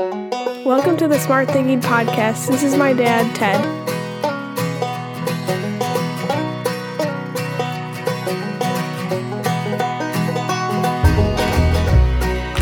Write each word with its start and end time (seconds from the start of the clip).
Welcome 0.00 0.96
to 0.96 1.08
the 1.08 1.18
Smart 1.18 1.50
Thinking 1.50 1.78
Podcast. 1.78 2.48
This 2.48 2.62
is 2.62 2.74
my 2.74 2.94
dad, 2.94 3.36
Ted. 3.36 3.60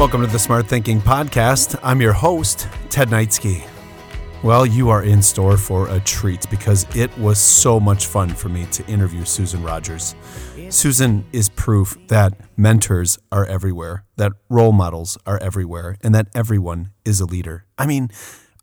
Welcome 0.00 0.22
to 0.22 0.26
the 0.26 0.40
Smart 0.40 0.66
Thinking 0.66 1.00
Podcast. 1.00 1.78
I'm 1.84 2.00
your 2.00 2.12
host, 2.12 2.66
Ted 2.90 3.08
Knightsky. 3.08 3.77
Well, 4.44 4.64
you 4.64 4.88
are 4.88 5.02
in 5.02 5.20
store 5.20 5.56
for 5.56 5.88
a 5.88 5.98
treat 5.98 6.48
because 6.48 6.86
it 6.94 7.16
was 7.18 7.40
so 7.40 7.80
much 7.80 8.06
fun 8.06 8.28
for 8.28 8.48
me 8.48 8.66
to 8.66 8.86
interview 8.86 9.24
Susan 9.24 9.64
Rogers. 9.64 10.14
Susan 10.68 11.24
is 11.32 11.48
proof 11.48 11.98
that 12.06 12.34
mentors 12.56 13.18
are 13.32 13.44
everywhere, 13.46 14.04
that 14.16 14.32
role 14.48 14.70
models 14.70 15.18
are 15.26 15.38
everywhere, 15.38 15.96
and 16.02 16.14
that 16.14 16.28
everyone 16.36 16.90
is 17.04 17.20
a 17.20 17.26
leader. 17.26 17.66
I 17.76 17.86
mean, 17.86 18.10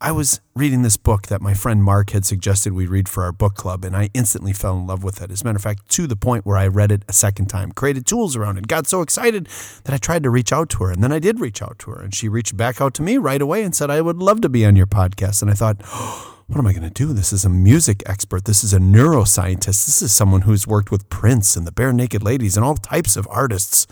I 0.06 0.12
was 0.12 0.40
reading 0.56 0.84
this 0.84 0.98
book 0.98 1.30
that 1.30 1.42
my 1.42 1.56
friend 1.56 1.84
Mark 1.84 2.12
had 2.12 2.26
suggested 2.26 2.74
we 2.74 2.86
read 2.86 3.10
for 3.10 3.24
our 3.24 3.32
book 3.32 3.56
club, 3.56 3.84
and 3.84 3.98
I 3.98 4.12
instantly 4.14 4.54
fell 4.54 4.78
in 4.78 4.86
love 4.86 5.04
with 5.04 5.20
it. 5.20 5.32
As 5.32 5.42
a 5.42 5.46
matter 5.46 5.56
of 5.56 5.64
fact, 5.64 5.90
to 5.94 6.06
the 6.06 6.16
point 6.16 6.46
where 6.46 6.58
I 6.58 6.68
read 6.68 6.92
it 6.92 7.02
a 7.10 7.12
second 7.12 7.48
time, 7.48 7.72
created 7.72 8.06
tools 8.06 8.36
around 8.36 8.60
it, 8.60 8.68
got 8.68 8.86
so 8.86 9.02
excited 9.02 9.48
that 9.84 9.96
I 9.96 9.98
tried 9.98 10.22
to 10.22 10.30
reach 10.30 10.54
out 10.54 10.70
to 10.70 10.84
her. 10.84 10.92
And 10.92 11.04
then 11.04 11.12
I 11.12 11.18
did 11.18 11.40
reach 11.40 11.60
out 11.60 11.80
to 11.80 11.90
her, 11.90 12.04
and 12.04 12.14
she 12.14 12.30
reached 12.30 12.56
back 12.56 12.80
out 12.80 12.94
to 12.94 13.02
me 13.02 13.18
right 13.18 13.42
away 13.42 13.64
and 13.64 13.74
said, 13.74 13.90
I 13.90 14.02
would 14.02 14.18
love 14.18 14.42
to 14.42 14.50
be 14.50 14.64
on 14.64 14.76
your 14.76 14.86
podcast. 14.86 15.42
And 15.42 15.50
I 15.50 15.56
thought, 15.56 15.82
what 16.46 16.60
am 16.60 16.68
I 16.68 16.74
going 16.74 16.84
to 16.84 16.92
do? 16.92 17.12
This 17.12 17.34
is 17.34 17.44
a 17.44 17.50
music 17.50 18.04
expert. 18.06 18.46
This 18.46 18.64
is 18.64 18.74
a 18.74 18.80
neuroscientist. 18.80 19.88
This 19.88 20.04
is 20.04 20.14
someone 20.14 20.42
who's 20.42 20.68
worked 20.68 20.92
with 20.92 21.10
Prince 21.10 21.56
and 21.56 21.66
the 21.66 21.72
Bare 21.72 21.94
Naked 21.94 22.22
Ladies 22.22 22.56
and 22.56 22.64
all 22.64 22.76
types 22.76 23.18
of 23.18 23.28
artists. 23.32 23.88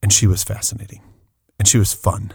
And 0.00 0.12
she 0.12 0.28
was 0.28 0.44
fascinating, 0.44 1.02
and 1.58 1.66
she 1.66 1.78
was 1.78 1.92
fun 1.92 2.34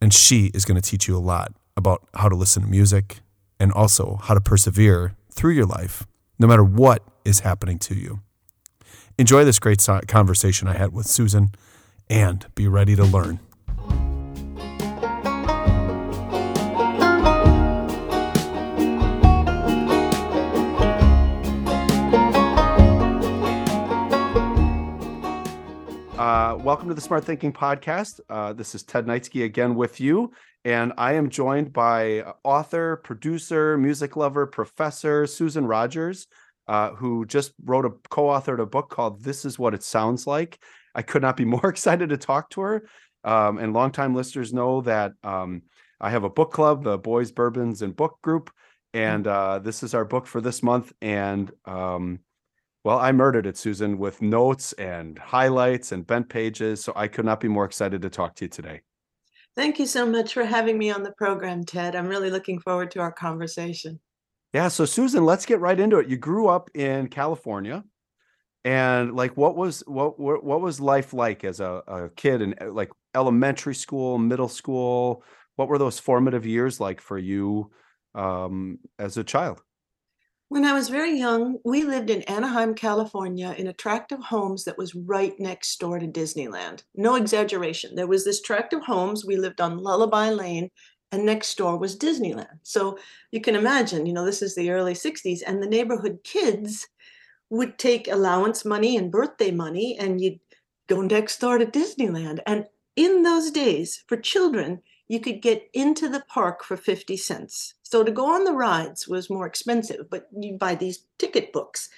and 0.00 0.12
she 0.12 0.46
is 0.54 0.64
going 0.64 0.80
to 0.80 0.90
teach 0.90 1.08
you 1.08 1.16
a 1.16 1.20
lot 1.20 1.52
about 1.76 2.06
how 2.14 2.28
to 2.28 2.36
listen 2.36 2.62
to 2.62 2.68
music 2.68 3.20
and 3.60 3.72
also 3.72 4.18
how 4.22 4.34
to 4.34 4.40
persevere 4.40 5.14
through 5.30 5.52
your 5.52 5.66
life, 5.66 6.06
no 6.38 6.46
matter 6.46 6.64
what 6.64 7.02
is 7.24 7.40
happening 7.40 7.78
to 7.78 7.94
you. 7.94 8.20
Enjoy 9.18 9.44
this 9.44 9.58
great 9.58 9.84
conversation 10.06 10.68
I 10.68 10.76
had 10.76 10.92
with 10.92 11.06
Susan 11.06 11.50
and 12.08 12.46
be 12.54 12.68
ready 12.68 12.94
to 12.96 13.04
learn. 13.04 13.40
Welcome 26.28 26.88
to 26.88 26.94
the 26.94 27.00
Smart 27.00 27.24
Thinking 27.24 27.54
Podcast. 27.54 28.20
Uh, 28.28 28.52
this 28.52 28.74
is 28.74 28.82
Ted 28.82 29.06
Knightsky 29.06 29.44
again 29.44 29.74
with 29.74 29.98
you, 29.98 30.30
and 30.62 30.92
I 30.98 31.14
am 31.14 31.30
joined 31.30 31.72
by 31.72 32.22
author, 32.44 32.96
producer, 33.02 33.78
music 33.78 34.14
lover, 34.14 34.46
professor 34.46 35.26
Susan 35.26 35.66
Rogers, 35.66 36.26
uh, 36.66 36.90
who 36.90 37.24
just 37.24 37.52
wrote 37.64 37.86
a 37.86 37.92
co-authored 38.10 38.60
a 38.60 38.66
book 38.66 38.90
called 38.90 39.22
"This 39.22 39.46
Is 39.46 39.58
What 39.58 39.72
It 39.72 39.82
Sounds 39.82 40.26
Like." 40.26 40.62
I 40.94 41.00
could 41.00 41.22
not 41.22 41.38
be 41.38 41.44
more 41.56 41.66
excited 41.66 42.10
to 42.10 42.18
talk 42.18 42.50
to 42.50 42.60
her. 42.60 42.88
Um, 43.24 43.56
and 43.56 43.72
longtime 43.72 44.14
listeners 44.14 44.52
know 44.52 44.82
that 44.82 45.12
um, 45.24 45.62
I 45.98 46.10
have 46.10 46.24
a 46.24 46.30
book 46.30 46.52
club, 46.52 46.84
the 46.84 46.98
Boys 46.98 47.32
Bourbons 47.32 47.80
and 47.80 47.96
Book 47.96 48.18
Group, 48.20 48.50
and 48.92 49.26
uh, 49.26 49.60
this 49.60 49.82
is 49.82 49.94
our 49.94 50.04
book 50.04 50.26
for 50.26 50.42
this 50.42 50.62
month. 50.62 50.92
And 51.00 51.50
um, 51.64 52.20
well, 52.88 53.00
I 53.00 53.12
murdered 53.12 53.44
it, 53.44 53.58
Susan, 53.58 53.98
with 53.98 54.22
notes 54.22 54.72
and 54.72 55.18
highlights 55.18 55.92
and 55.92 56.06
bent 56.06 56.30
pages. 56.30 56.82
So 56.82 56.94
I 56.96 57.06
could 57.06 57.26
not 57.26 57.38
be 57.38 57.46
more 57.46 57.66
excited 57.66 58.00
to 58.00 58.08
talk 58.08 58.34
to 58.36 58.46
you 58.46 58.48
today. 58.48 58.80
Thank 59.54 59.78
you 59.78 59.84
so 59.84 60.06
much 60.06 60.32
for 60.32 60.42
having 60.42 60.78
me 60.78 60.90
on 60.90 61.02
the 61.02 61.12
program, 61.12 61.64
Ted. 61.64 61.94
I'm 61.94 62.08
really 62.08 62.30
looking 62.30 62.58
forward 62.58 62.90
to 62.92 63.00
our 63.00 63.12
conversation. 63.12 64.00
Yeah. 64.54 64.68
So, 64.68 64.86
Susan, 64.86 65.26
let's 65.26 65.44
get 65.44 65.60
right 65.60 65.78
into 65.78 65.98
it. 65.98 66.08
You 66.08 66.16
grew 66.16 66.48
up 66.48 66.70
in 66.72 67.08
California. 67.08 67.84
And 68.64 69.14
like, 69.14 69.36
what 69.36 69.54
was 69.54 69.84
what 69.86 70.18
what, 70.18 70.42
what 70.42 70.62
was 70.62 70.80
life 70.80 71.12
like 71.12 71.44
as 71.44 71.60
a, 71.60 71.82
a 71.86 72.08
kid 72.16 72.40
in 72.40 72.54
like 72.72 72.90
elementary 73.14 73.74
school, 73.74 74.16
middle 74.16 74.48
school? 74.48 75.24
What 75.56 75.68
were 75.68 75.76
those 75.76 75.98
formative 75.98 76.46
years 76.46 76.80
like 76.80 77.02
for 77.02 77.18
you 77.18 77.70
um, 78.14 78.78
as 78.98 79.18
a 79.18 79.24
child? 79.24 79.60
When 80.50 80.64
I 80.64 80.72
was 80.72 80.88
very 80.88 81.18
young, 81.18 81.58
we 81.62 81.82
lived 81.82 82.08
in 82.08 82.22
Anaheim, 82.22 82.74
California, 82.74 83.54
in 83.58 83.66
a 83.66 83.74
tract 83.74 84.12
of 84.12 84.24
homes 84.24 84.64
that 84.64 84.78
was 84.78 84.94
right 84.94 85.38
next 85.38 85.78
door 85.78 85.98
to 85.98 86.06
Disneyland. 86.06 86.84
No 86.94 87.16
exaggeration. 87.16 87.94
There 87.94 88.06
was 88.06 88.24
this 88.24 88.40
tract 88.40 88.72
of 88.72 88.82
homes. 88.82 89.26
We 89.26 89.36
lived 89.36 89.60
on 89.60 89.76
Lullaby 89.76 90.30
Lane, 90.30 90.70
and 91.12 91.26
next 91.26 91.54
door 91.58 91.76
was 91.76 91.98
Disneyland. 91.98 92.60
So 92.62 92.98
you 93.30 93.42
can 93.42 93.56
imagine, 93.56 94.06
you 94.06 94.14
know, 94.14 94.24
this 94.24 94.40
is 94.40 94.54
the 94.54 94.70
early 94.70 94.94
60s, 94.94 95.40
and 95.46 95.62
the 95.62 95.68
neighborhood 95.68 96.20
kids 96.24 96.88
would 97.50 97.78
take 97.78 98.08
allowance 98.08 98.64
money 98.64 98.96
and 98.96 99.12
birthday 99.12 99.50
money, 99.50 99.98
and 99.98 100.18
you'd 100.18 100.40
go 100.88 101.02
next 101.02 101.40
door 101.40 101.58
to 101.58 101.66
Disneyland. 101.66 102.38
And 102.46 102.64
in 102.96 103.22
those 103.22 103.50
days, 103.50 104.02
for 104.06 104.16
children, 104.16 104.80
you 105.08 105.20
could 105.20 105.40
get 105.40 105.68
into 105.72 106.08
the 106.08 106.22
park 106.28 106.62
for 106.62 106.76
50 106.76 107.16
cents. 107.16 107.74
So 107.82 108.04
to 108.04 108.12
go 108.12 108.26
on 108.26 108.44
the 108.44 108.52
rides 108.52 109.08
was 109.08 109.30
more 109.30 109.46
expensive, 109.46 110.08
but 110.10 110.28
you 110.38 110.56
buy 110.56 110.74
these 110.74 111.04
ticket 111.18 111.52
books 111.52 111.88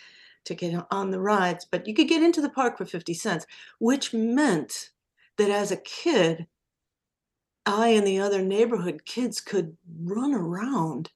to 0.44 0.54
get 0.54 0.86
on 0.90 1.10
the 1.10 1.20
rides, 1.20 1.66
but 1.70 1.86
you 1.86 1.94
could 1.94 2.08
get 2.08 2.22
into 2.22 2.40
the 2.40 2.48
park 2.48 2.78
for 2.78 2.84
50 2.84 3.12
cents, 3.14 3.46
which 3.78 4.14
meant 4.14 4.90
that 5.36 5.50
as 5.50 5.72
a 5.72 5.76
kid, 5.76 6.46
I 7.66 7.88
and 7.88 8.06
the 8.06 8.20
other 8.20 8.42
neighborhood 8.42 9.04
kids 9.04 9.40
could 9.40 9.76
run 10.02 10.32
around 10.32 11.10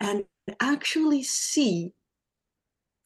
and 0.00 0.24
actually 0.60 1.22
see 1.22 1.92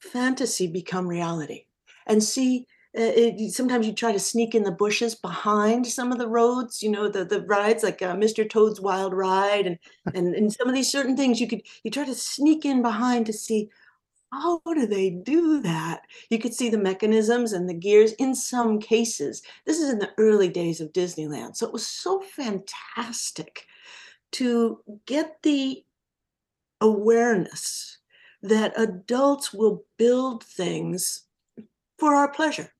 fantasy 0.01 0.67
become 0.67 1.07
reality 1.07 1.67
and 2.07 2.23
see 2.23 2.67
it, 3.01 3.53
sometimes 3.53 3.87
you 3.87 3.93
try 3.93 4.13
to 4.13 4.19
sneak 4.19 4.55
in 4.55 4.65
the 4.65 4.73
bushes 4.73 5.15
behind 5.15 5.87
some 5.87 6.13
of 6.13 6.19
the 6.19 6.29
roads 6.29 6.83
you 6.83 6.91
know 6.91 7.09
the 7.09 7.25
the 7.25 7.43
rides 7.43 7.83
like 7.83 8.03
uh, 8.03 8.15
mr 8.15 8.49
toad's 8.49 8.81
wild 8.81 9.15
ride 9.15 9.67
and, 9.67 9.79
and 10.15 10.35
and 10.35 10.53
some 10.53 10.69
of 10.69 10.75
these 10.75 10.91
certain 10.91 11.17
things 11.17 11.41
you 11.41 11.49
could 11.49 11.63
you 11.85 11.91
try 11.91 12.05
to 12.05 12.15
sneak 12.15 12.65
in 12.65 12.83
behind 12.83 13.27
to 13.27 13.33
see 13.33 13.69
how 14.31 14.61
do 14.75 14.87
they 14.87 15.09
do 15.09 15.61
that? 15.63 16.03
You 16.29 16.39
could 16.39 16.53
see 16.53 16.69
the 16.69 16.77
mechanisms 16.77 17.55
and 17.55 17.67
the 17.67 17.73
gears 17.73 18.13
in 18.13 18.35
some 18.35 18.79
cases. 18.79 19.43
This 19.65 19.81
is 19.81 19.89
in 19.89 19.99
the 19.99 20.11
early 20.19 20.49
days 20.49 20.83
of 20.83 20.93
disneyland 20.93 21.57
so 21.57 21.67
it 21.67 21.73
was 21.73 21.87
so 21.87 22.21
fantastic 22.21 23.67
to 24.33 24.81
get 25.07 25.39
the 25.43 25.85
awareness 26.81 27.99
that 28.43 28.73
adults 28.77 29.53
will 29.53 29.85
build 29.97 30.45
things 30.45 31.25
for 31.99 32.15
our 32.15 32.31
pleasure 32.31 32.73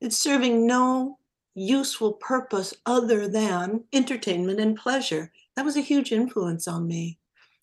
it's 0.00 0.16
serving 0.16 0.66
no 0.66 1.18
useful 1.54 2.12
purpose 2.12 2.74
other 2.86 3.26
than 3.28 3.84
entertainment 3.92 4.60
and 4.60 4.76
pleasure. 4.76 5.32
That 5.56 5.64
was 5.64 5.76
a 5.76 5.80
huge 5.80 6.12
influence 6.12 6.68
on 6.68 6.86
me 6.86 7.18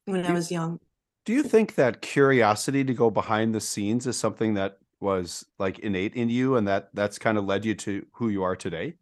when 0.05 0.25
I 0.25 0.33
was 0.33 0.51
young. 0.51 0.79
Do 1.25 1.33
you 1.33 1.43
think 1.43 1.75
that 1.75 2.01
curiosity 2.01 2.83
to 2.83 2.93
go 2.93 3.09
behind 3.09 3.55
the 3.55 3.61
scenes 3.61 4.05
is 4.05 4.17
something 4.17 4.53
that 4.55 4.77
was 4.99 5.45
like 5.59 5.79
innate 5.79 6.13
in 6.13 6.29
you 6.29 6.55
and 6.55 6.67
that 6.67 6.89
that's 6.93 7.17
kind 7.17 7.37
of 7.37 7.45
led 7.45 7.65
you 7.65 7.73
to 7.75 8.05
who 8.13 8.29
you 8.29 8.43
are 8.43 8.55
today? 8.55 8.95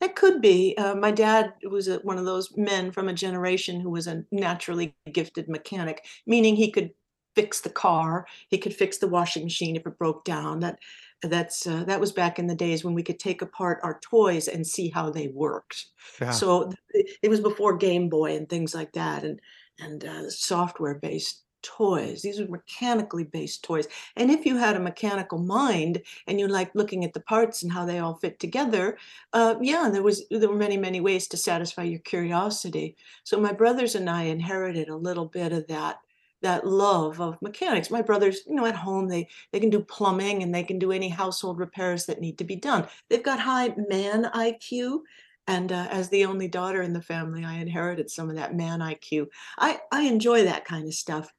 That 0.00 0.16
could 0.16 0.40
be. 0.40 0.76
Uh, 0.78 0.94
my 0.94 1.10
dad 1.10 1.54
was 1.70 1.88
a, 1.88 1.98
one 1.98 2.18
of 2.18 2.24
those 2.24 2.56
men 2.56 2.90
from 2.90 3.08
a 3.08 3.12
generation 3.12 3.80
who 3.80 3.90
was 3.90 4.06
a 4.06 4.24
naturally 4.30 4.94
gifted 5.12 5.48
mechanic, 5.48 6.06
meaning 6.26 6.56
he 6.56 6.70
could 6.70 6.90
fix 7.36 7.60
the 7.60 7.70
car, 7.70 8.26
he 8.48 8.58
could 8.58 8.74
fix 8.74 8.98
the 8.98 9.08
washing 9.08 9.44
machine 9.44 9.76
if 9.76 9.86
it 9.86 9.98
broke 9.98 10.24
down. 10.24 10.60
That 10.60 10.78
that's 11.22 11.66
uh, 11.66 11.84
that 11.84 12.00
was 12.00 12.12
back 12.12 12.38
in 12.38 12.46
the 12.46 12.54
days 12.54 12.84
when 12.84 12.94
we 12.94 13.02
could 13.02 13.18
take 13.18 13.42
apart 13.42 13.80
our 13.82 13.98
toys 14.00 14.48
and 14.48 14.66
see 14.66 14.88
how 14.88 15.10
they 15.10 15.28
worked. 15.28 15.86
Yeah. 16.20 16.30
So 16.30 16.72
it 16.94 17.28
was 17.28 17.40
before 17.40 17.76
Game 17.76 18.08
Boy 18.08 18.36
and 18.36 18.48
things 18.48 18.74
like 18.74 18.92
that, 18.92 19.24
and 19.24 19.40
and 19.78 20.04
uh, 20.04 20.30
software 20.30 20.94
based 20.94 21.42
toys. 21.62 22.22
These 22.22 22.40
were 22.40 22.48
mechanically 22.48 23.24
based 23.24 23.62
toys. 23.64 23.86
And 24.16 24.30
if 24.30 24.46
you 24.46 24.56
had 24.56 24.76
a 24.76 24.80
mechanical 24.80 25.38
mind 25.38 26.02
and 26.26 26.40
you 26.40 26.48
liked 26.48 26.76
looking 26.76 27.04
at 27.04 27.12
the 27.12 27.20
parts 27.20 27.62
and 27.62 27.72
how 27.72 27.84
they 27.84 27.98
all 27.98 28.14
fit 28.14 28.38
together, 28.38 28.96
uh, 29.32 29.56
yeah, 29.60 29.90
there 29.92 30.02
was 30.02 30.26
there 30.30 30.48
were 30.48 30.56
many 30.56 30.76
many 30.76 31.00
ways 31.00 31.28
to 31.28 31.36
satisfy 31.36 31.82
your 31.82 32.00
curiosity. 32.00 32.96
So 33.24 33.40
my 33.40 33.52
brothers 33.52 33.94
and 33.94 34.08
I 34.08 34.24
inherited 34.24 34.88
a 34.88 34.96
little 34.96 35.26
bit 35.26 35.52
of 35.52 35.66
that 35.68 36.00
that 36.42 36.66
love 36.66 37.20
of 37.20 37.40
mechanics. 37.42 37.90
My 37.90 38.02
brothers, 38.02 38.40
you 38.46 38.54
know, 38.54 38.66
at 38.66 38.76
home 38.76 39.08
they 39.08 39.28
they 39.52 39.60
can 39.60 39.70
do 39.70 39.80
plumbing 39.80 40.42
and 40.42 40.54
they 40.54 40.62
can 40.62 40.78
do 40.78 40.92
any 40.92 41.08
household 41.08 41.58
repairs 41.58 42.06
that 42.06 42.20
need 42.20 42.38
to 42.38 42.44
be 42.44 42.56
done. 42.56 42.86
They've 43.08 43.22
got 43.22 43.40
high 43.40 43.74
man 43.88 44.30
IQ, 44.34 45.00
and 45.46 45.72
uh, 45.72 45.88
as 45.90 46.08
the 46.08 46.24
only 46.24 46.48
daughter 46.48 46.82
in 46.82 46.92
the 46.92 47.02
family, 47.02 47.44
I 47.44 47.54
inherited 47.54 48.10
some 48.10 48.30
of 48.30 48.36
that 48.36 48.54
man 48.54 48.80
IQ. 48.80 49.28
I 49.58 49.80
I 49.92 50.02
enjoy 50.02 50.44
that 50.44 50.64
kind 50.64 50.86
of 50.86 50.94
stuff, 50.94 51.32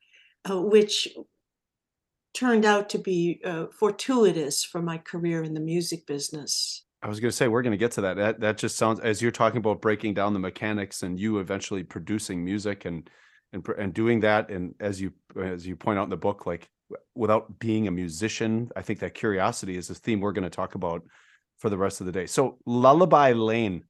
uh, 0.50 0.62
which 0.62 1.08
turned 2.34 2.66
out 2.66 2.90
to 2.90 2.98
be 2.98 3.42
uh, 3.44 3.66
fortuitous 3.72 4.64
for 4.64 4.82
my 4.82 4.98
career 4.98 5.44
in 5.44 5.54
the 5.54 5.60
music 5.60 6.06
business. 6.06 6.84
I 7.04 7.08
was 7.08 7.20
going 7.20 7.32
to 7.32 7.36
say 7.36 7.48
we're 7.48 7.64
going 7.64 7.72
to 7.72 7.78
get 7.78 7.92
to 7.94 8.02
that. 8.02 8.18
That 8.18 8.40
that 8.42 8.58
just 8.58 8.78
sounds 8.78 9.00
as 9.00 9.22
you're 9.22 9.32
talking 9.32 9.58
about 9.58 9.82
breaking 9.82 10.14
down 10.14 10.34
the 10.34 10.40
mechanics 10.40 11.04
and 11.04 11.20
you 11.20 11.40
eventually 11.40 11.84
producing 11.84 12.44
music 12.46 12.86
and 12.86 13.10
and 13.54 13.68
and 13.78 13.94
doing 13.94 14.20
that 14.22 14.50
and 14.50 14.76
as 14.80 15.02
you 15.02 15.12
as 15.42 15.66
you 15.66 15.76
point 15.76 16.00
out 16.00 16.04
in 16.04 16.10
the 16.10 16.18
book 16.18 16.46
like 16.46 16.70
without 17.16 17.60
being 17.60 17.88
a 17.88 17.92
musician, 17.92 18.70
I 18.76 18.82
think 18.82 19.00
that 19.00 19.14
curiosity 19.14 19.78
is 19.78 19.90
a 19.90 19.96
theme 19.96 20.20
we're 20.20 20.34
going 20.34 20.44
to 20.44 20.50
talk 20.50 20.76
about 20.76 21.04
for 21.58 21.70
the 21.70 21.78
rest 21.78 22.02
of 22.02 22.06
the 22.06 22.12
day. 22.12 22.26
So 22.26 22.58
Lullaby 22.66 23.34
Lane. 23.34 23.84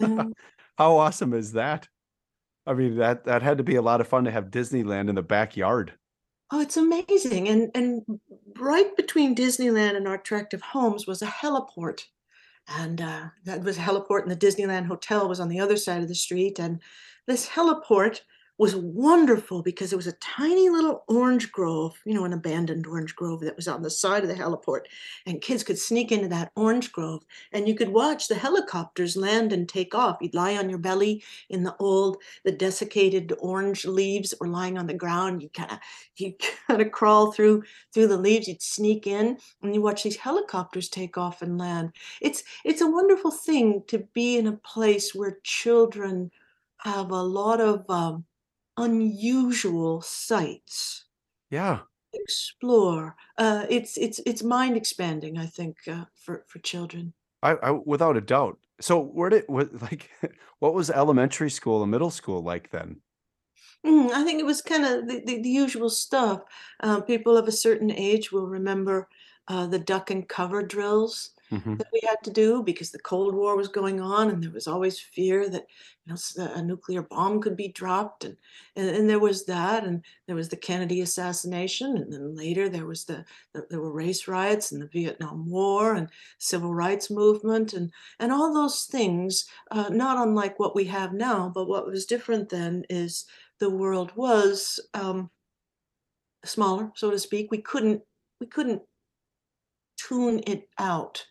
Mm-hmm. 0.00 0.30
How 0.78 0.98
awesome 0.98 1.32
is 1.32 1.52
that? 1.52 1.88
I 2.66 2.74
mean 2.74 2.96
that 2.96 3.24
that 3.24 3.42
had 3.42 3.58
to 3.58 3.64
be 3.64 3.76
a 3.76 3.82
lot 3.82 4.00
of 4.00 4.08
fun 4.08 4.24
to 4.24 4.30
have 4.30 4.50
Disneyland 4.50 5.08
in 5.08 5.14
the 5.14 5.22
backyard. 5.22 5.94
Oh, 6.50 6.60
it's 6.60 6.76
amazing. 6.76 7.48
And 7.48 7.70
and 7.74 8.02
right 8.58 8.94
between 8.96 9.34
Disneyland 9.34 9.96
and 9.96 10.06
our 10.06 10.14
attractive 10.14 10.60
homes 10.60 11.06
was 11.06 11.22
a 11.22 11.26
heliport 11.26 12.02
and 12.68 13.00
uh, 13.00 13.24
that 13.44 13.62
was 13.62 13.78
a 13.78 13.80
heliport 13.80 14.22
and 14.22 14.30
the 14.30 14.36
disneyland 14.36 14.86
hotel 14.86 15.28
was 15.28 15.40
on 15.40 15.48
the 15.48 15.60
other 15.60 15.76
side 15.76 16.02
of 16.02 16.08
the 16.08 16.14
street 16.14 16.58
and 16.58 16.80
this 17.26 17.48
heliport 17.48 18.20
was 18.58 18.74
wonderful 18.74 19.62
because 19.62 19.92
it 19.92 19.96
was 19.96 20.06
a 20.06 20.12
tiny 20.12 20.70
little 20.70 21.04
orange 21.08 21.52
grove, 21.52 21.94
you 22.06 22.14
know, 22.14 22.24
an 22.24 22.32
abandoned 22.32 22.86
orange 22.86 23.14
grove 23.14 23.40
that 23.40 23.56
was 23.56 23.68
on 23.68 23.82
the 23.82 23.90
side 23.90 24.22
of 24.22 24.28
the 24.28 24.34
heliport. 24.34 24.82
And 25.26 25.42
kids 25.42 25.62
could 25.62 25.78
sneak 25.78 26.10
into 26.10 26.28
that 26.28 26.52
orange 26.56 26.90
grove 26.90 27.22
and 27.52 27.68
you 27.68 27.74
could 27.74 27.90
watch 27.90 28.28
the 28.28 28.34
helicopters 28.34 29.16
land 29.16 29.52
and 29.52 29.68
take 29.68 29.94
off. 29.94 30.18
You'd 30.20 30.34
lie 30.34 30.56
on 30.56 30.70
your 30.70 30.78
belly 30.78 31.22
in 31.50 31.64
the 31.64 31.76
old, 31.78 32.16
the 32.44 32.52
desiccated 32.52 33.34
orange 33.40 33.84
leaves 33.84 34.34
were 34.40 34.48
lying 34.48 34.78
on 34.78 34.86
the 34.86 34.94
ground. 34.94 35.42
You 35.42 35.50
kind 35.50 35.72
of 35.72 35.78
you 36.16 36.34
kind 36.66 36.80
of 36.80 36.92
crawl 36.92 37.32
through 37.32 37.62
through 37.92 38.08
the 38.08 38.16
leaves, 38.16 38.48
you'd 38.48 38.62
sneak 38.62 39.06
in 39.06 39.36
and 39.62 39.74
you 39.74 39.82
watch 39.82 40.02
these 40.02 40.16
helicopters 40.16 40.88
take 40.88 41.18
off 41.18 41.42
and 41.42 41.58
land. 41.58 41.92
It's 42.22 42.42
it's 42.64 42.80
a 42.80 42.90
wonderful 42.90 43.30
thing 43.30 43.82
to 43.88 43.98
be 44.14 44.38
in 44.38 44.46
a 44.46 44.56
place 44.56 45.14
where 45.14 45.38
children 45.42 46.30
have 46.78 47.10
a 47.10 47.22
lot 47.22 47.60
of 47.60 47.84
um, 47.90 48.24
unusual 48.76 50.00
sights 50.02 51.06
Yeah. 51.50 51.86
explore. 52.12 53.16
Uh, 53.38 53.66
it's 53.70 53.96
it's 53.96 54.18
it's 54.26 54.42
mind 54.42 54.76
expanding, 54.76 55.38
I 55.38 55.46
think, 55.46 55.86
uh, 55.88 56.06
for 56.14 56.44
for 56.48 56.58
children. 56.58 57.14
I, 57.42 57.52
I 57.52 57.70
without 57.72 58.16
a 58.16 58.20
doubt. 58.20 58.58
So 58.80 58.98
where 59.00 59.30
did 59.30 59.44
what 59.48 59.72
like 59.82 60.10
what 60.58 60.74
was 60.74 60.90
elementary 60.90 61.50
school 61.50 61.82
and 61.82 61.90
middle 61.90 62.10
school 62.10 62.42
like 62.42 62.70
then? 62.70 63.00
Mm, 63.84 64.10
I 64.10 64.24
think 64.24 64.40
it 64.40 64.44
was 64.46 64.62
kind 64.62 64.84
of 64.84 65.06
the, 65.06 65.20
the, 65.24 65.40
the 65.42 65.48
usual 65.48 65.90
stuff. 65.90 66.42
Uh, 66.80 67.00
people 67.00 67.36
of 67.36 67.48
a 67.48 67.52
certain 67.52 67.90
age 67.90 68.32
will 68.32 68.48
remember 68.48 69.08
uh, 69.48 69.66
the 69.66 69.78
duck 69.78 70.10
and 70.10 70.28
cover 70.28 70.62
drills. 70.62 71.30
Hmm 71.50 71.76
that 71.78 71.88
we 71.92 72.00
had 72.08 72.16
to 72.24 72.30
do 72.30 72.62
because 72.62 72.90
the 72.90 72.98
Cold 72.98 73.34
War 73.34 73.56
was 73.56 73.68
going 73.68 74.00
on, 74.00 74.30
and 74.30 74.42
there 74.42 74.50
was 74.50 74.66
always 74.66 74.98
fear 74.98 75.48
that 75.50 75.66
you 76.06 76.14
know 76.14 76.46
a 76.54 76.62
nuclear 76.62 77.02
bomb 77.02 77.40
could 77.40 77.56
be 77.56 77.68
dropped, 77.68 78.24
and, 78.24 78.36
and 78.76 78.88
and 78.88 79.08
there 79.10 79.18
was 79.18 79.44
that, 79.46 79.84
and 79.84 80.04
there 80.26 80.36
was 80.36 80.48
the 80.48 80.56
Kennedy 80.56 81.02
assassination, 81.02 81.96
and 81.96 82.12
then 82.12 82.34
later 82.34 82.68
there 82.68 82.86
was 82.86 83.04
the, 83.04 83.24
the 83.52 83.66
there 83.70 83.80
were 83.80 83.92
race 83.92 84.26
riots 84.28 84.72
and 84.72 84.80
the 84.80 84.88
Vietnam 84.88 85.48
War 85.50 85.94
and 85.94 86.08
civil 86.38 86.74
rights 86.74 87.10
movement, 87.10 87.72
and 87.74 87.92
and 88.20 88.32
all 88.32 88.52
those 88.54 88.84
things, 88.86 89.46
uh, 89.70 89.88
not 89.90 90.16
unlike 90.26 90.58
what 90.58 90.74
we 90.74 90.84
have 90.84 91.12
now, 91.12 91.50
but 91.54 91.68
what 91.68 91.86
was 91.86 92.06
different 92.06 92.48
then 92.48 92.84
is 92.88 93.26
the 93.58 93.70
world 93.70 94.12
was 94.16 94.80
um, 94.94 95.30
smaller, 96.44 96.92
so 96.94 97.10
to 97.10 97.18
speak. 97.18 97.50
We 97.50 97.58
couldn't 97.62 98.02
we 98.40 98.46
couldn't 98.46 98.82
tune 99.96 100.42
it 100.46 100.68
out 100.78 101.26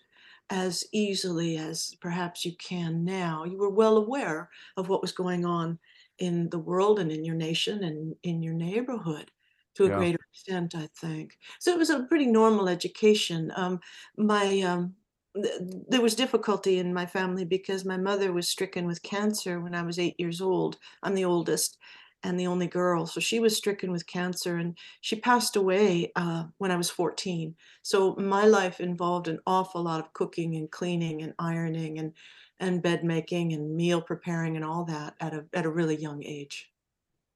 as 0.50 0.84
easily 0.94 1.58
as 1.58 1.96
perhaps 2.02 2.46
you 2.46 2.56
can 2.56 3.04
now. 3.04 3.44
You 3.44 3.58
were 3.58 3.70
well 3.70 3.98
aware 3.98 4.50
of 4.78 4.90
what 4.90 5.02
was 5.02 5.12
going 5.12 5.46
on 5.46 5.80
in 6.20 6.50
the 6.50 6.60
world 6.60 7.00
and 7.00 7.12
in 7.12 7.26
your 7.26 7.36
nation 7.36 7.84
and 7.84 8.16
in 8.24 8.42
your 8.44 8.54
neighborhood 8.54 9.32
to 9.76 9.86
a 9.86 9.90
Yeah. 9.90 9.92
greater 9.92 10.20
extent, 10.32 10.76
I 10.76 10.88
think. 10.88 11.38
So 11.60 11.72
it 11.72 11.78
was 11.78 11.90
a 11.90 12.04
pretty 12.06 12.28
normal 12.28 12.70
education. 12.70 13.52
Um, 13.56 13.80
my 14.18 14.62
um, 14.62 14.96
th- 15.36 15.60
there 15.90 16.02
was 16.02 16.16
difficulty 16.16 16.80
in 16.80 16.94
my 16.94 17.06
family 17.06 17.46
because 17.46 17.84
my 17.84 17.98
mother 17.98 18.32
was 18.32 18.48
stricken 18.48 18.86
with 18.88 19.04
cancer 19.04 19.60
when 19.60 19.76
I 19.76 19.82
was 19.84 20.00
eight 20.00 20.16
years 20.20 20.42
old. 20.42 20.78
I'm 21.04 21.16
the 21.16 21.26
oldest 21.26 21.78
and 22.26 22.40
the 22.40 22.48
only 22.48 22.66
girl, 22.66 23.06
so 23.06 23.20
she 23.20 23.40
was 23.40 23.56
stricken 23.56 23.92
with 23.92 24.08
cancer, 24.08 24.58
and 24.58 24.76
she 25.02 25.16
passed 25.16 25.56
away 25.56 26.12
uh, 26.16 26.46
when 26.58 26.72
I 26.72 26.76
was 26.76 26.90
14. 26.90 27.56
So 27.84 28.16
my 28.16 28.46
life 28.46 28.80
involved 28.80 29.28
an 29.28 29.40
awful 29.46 29.84
lot 29.84 30.00
of 30.00 30.12
cooking 30.14 30.56
and 30.56 30.70
cleaning 30.70 31.22
and 31.22 31.34
ironing 31.38 32.00
and 32.00 32.14
and 32.60 32.82
bed 32.82 33.04
making 33.04 33.52
and 33.54 33.76
meal 33.76 34.02
preparing 34.02 34.56
and 34.56 34.66
all 34.66 34.86
that 34.86 35.14
at 35.20 35.34
a 35.34 35.46
at 35.54 35.66
a 35.66 35.70
really 35.70 35.96
young 35.96 36.24
age. 36.24 36.72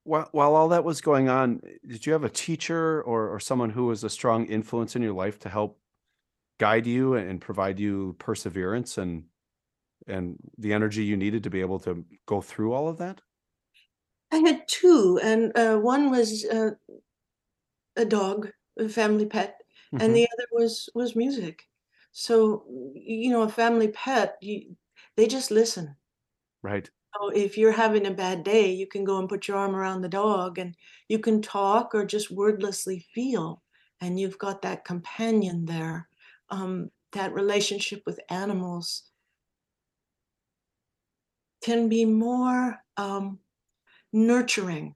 While 0.06 0.28
while 0.32 0.56
all 0.56 0.70
that 0.70 0.84
was 0.84 1.02
going 1.02 1.30
on, 1.30 1.62
did 1.88 2.06
you 2.06 2.14
have 2.14 2.24
a 2.24 2.30
teacher 2.30 3.04
or 3.04 3.30
or 3.30 3.40
someone 3.40 3.70
who 3.70 3.86
was 3.86 4.04
a 4.04 4.10
strong 4.10 4.48
influence 4.48 4.96
in 4.96 5.04
your 5.04 5.14
life 5.14 5.38
to 5.40 5.50
help 5.50 5.80
guide 6.58 6.88
you 6.88 7.14
and 7.14 7.40
provide 7.40 7.80
you 7.80 8.16
perseverance 8.18 8.98
and 8.98 9.26
and 10.08 10.38
the 10.58 10.74
energy 10.74 11.04
you 11.04 11.16
needed 11.16 11.44
to 11.44 11.50
be 11.52 11.62
able 11.62 11.80
to 11.80 12.04
go 12.26 12.42
through 12.42 12.74
all 12.74 12.88
of 12.88 12.98
that? 12.98 13.22
I 14.32 14.38
had 14.38 14.68
two, 14.68 15.20
and 15.22 15.52
uh, 15.58 15.78
one 15.80 16.10
was 16.12 16.46
uh, 16.46 16.72
a 17.96 18.06
dog, 18.06 18.52
a 18.78 18.90
family 18.90 19.26
pet, 19.28 19.62
and 19.98 20.16
hmm 20.16 20.16
the 20.16 20.28
other 20.34 20.48
was 20.52 20.90
was 20.96 21.16
music. 21.16 21.70
So 22.12 22.66
you 22.96 23.30
know, 23.30 23.44
a 23.44 23.50
family 23.50 23.90
pet, 23.90 24.38
you, 24.42 24.76
they 25.16 25.28
just 25.28 25.52
listen. 25.52 25.96
Right. 26.62 26.90
So 27.16 27.30
if 27.30 27.58
you're 27.58 27.72
having 27.72 28.06
a 28.08 28.12
bad 28.12 28.44
day, 28.44 28.72
you 28.72 28.88
can 28.88 29.04
go 29.04 29.18
and 29.20 29.28
put 29.30 29.48
your 29.48 29.58
arm 29.58 29.76
around 29.76 30.02
the 30.02 30.10
dog, 30.10 30.58
and 30.58 30.76
you 31.08 31.20
can 31.20 31.42
talk 31.42 31.94
or 31.94 32.04
just 32.06 32.32
wordlessly 32.32 33.00
feel, 33.00 33.64
and 34.02 34.20
you've 34.20 34.38
got 34.40 34.62
that 34.64 34.86
companion 34.86 35.66
there. 35.66 36.10
Um, 36.50 36.92
that 37.12 37.34
relationship 37.34 38.04
with 38.06 38.20
animals 38.30 39.12
can 41.62 41.90
be 41.90 42.06
more 42.06 42.84
um, 42.98 43.40
nurturing, 44.14 44.96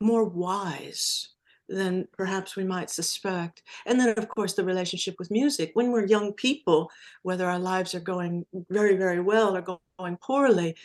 more 0.00 0.24
wise 0.24 1.28
than 1.68 2.06
perhaps 2.16 2.56
we 2.56 2.64
might 2.64 2.90
suspect. 2.90 3.62
And 3.86 3.98
then, 3.98 4.10
of 4.10 4.28
course, 4.28 4.54
the 4.54 4.64
relationship 4.64 5.16
with 5.18 5.30
music. 5.30 5.70
When 5.74 5.90
we're 5.90 6.06
young 6.06 6.32
people, 6.32 6.90
whether 7.22 7.48
our 7.48 7.58
lives 7.58 7.94
are 7.94 8.00
going 8.00 8.44
very, 8.70 8.96
very 8.96 9.20
well 9.20 9.56
or 9.56 9.80
going 9.98 10.16
poorly, 10.18 10.76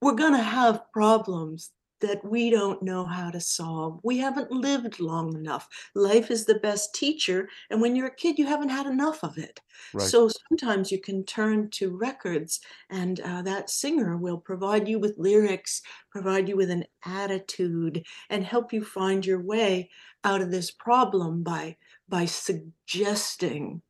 we're 0.00 0.14
going 0.14 0.32
to 0.32 0.42
have 0.42 0.90
problems 0.92 1.70
that 2.00 2.24
we 2.24 2.50
don't 2.50 2.82
know 2.82 3.04
how 3.04 3.30
to 3.30 3.40
solve. 3.40 4.00
We 4.02 4.18
haven't 4.18 4.50
lived 4.50 5.00
long 5.00 5.34
enough. 5.34 5.68
Life 5.94 6.30
is 6.30 6.44
the 6.44 6.58
best 6.58 6.94
teacher, 6.94 7.48
and 7.70 7.80
when 7.80 7.96
you're 7.96 8.08
a 8.08 8.14
kid, 8.14 8.38
you 8.38 8.46
haven't 8.46 8.70
had 8.70 8.86
enough 8.86 9.22
of 9.22 9.38
it. 9.38 9.60
Right. 9.94 10.08
So 10.08 10.28
sometimes 10.48 10.90
you 10.90 11.00
can 11.00 11.24
turn 11.24 11.70
to 11.70 11.96
records, 11.96 12.60
and 12.90 13.20
uh, 13.20 13.42
that 13.42 13.70
singer 13.70 14.16
will 14.16 14.38
provide 14.38 14.88
you 14.88 14.98
with 14.98 15.18
lyrics, 15.18 15.82
provide 16.10 16.48
you 16.48 16.56
with 16.56 16.70
an 16.70 16.84
attitude, 17.04 18.04
and 18.28 18.44
help 18.44 18.72
you 18.72 18.84
find 18.84 19.24
your 19.24 19.42
way 19.42 19.90
out 20.24 20.40
of 20.40 20.50
this 20.50 20.70
problem 20.70 21.42
by 21.42 21.76
by 22.08 22.24
suggesting 22.24 23.82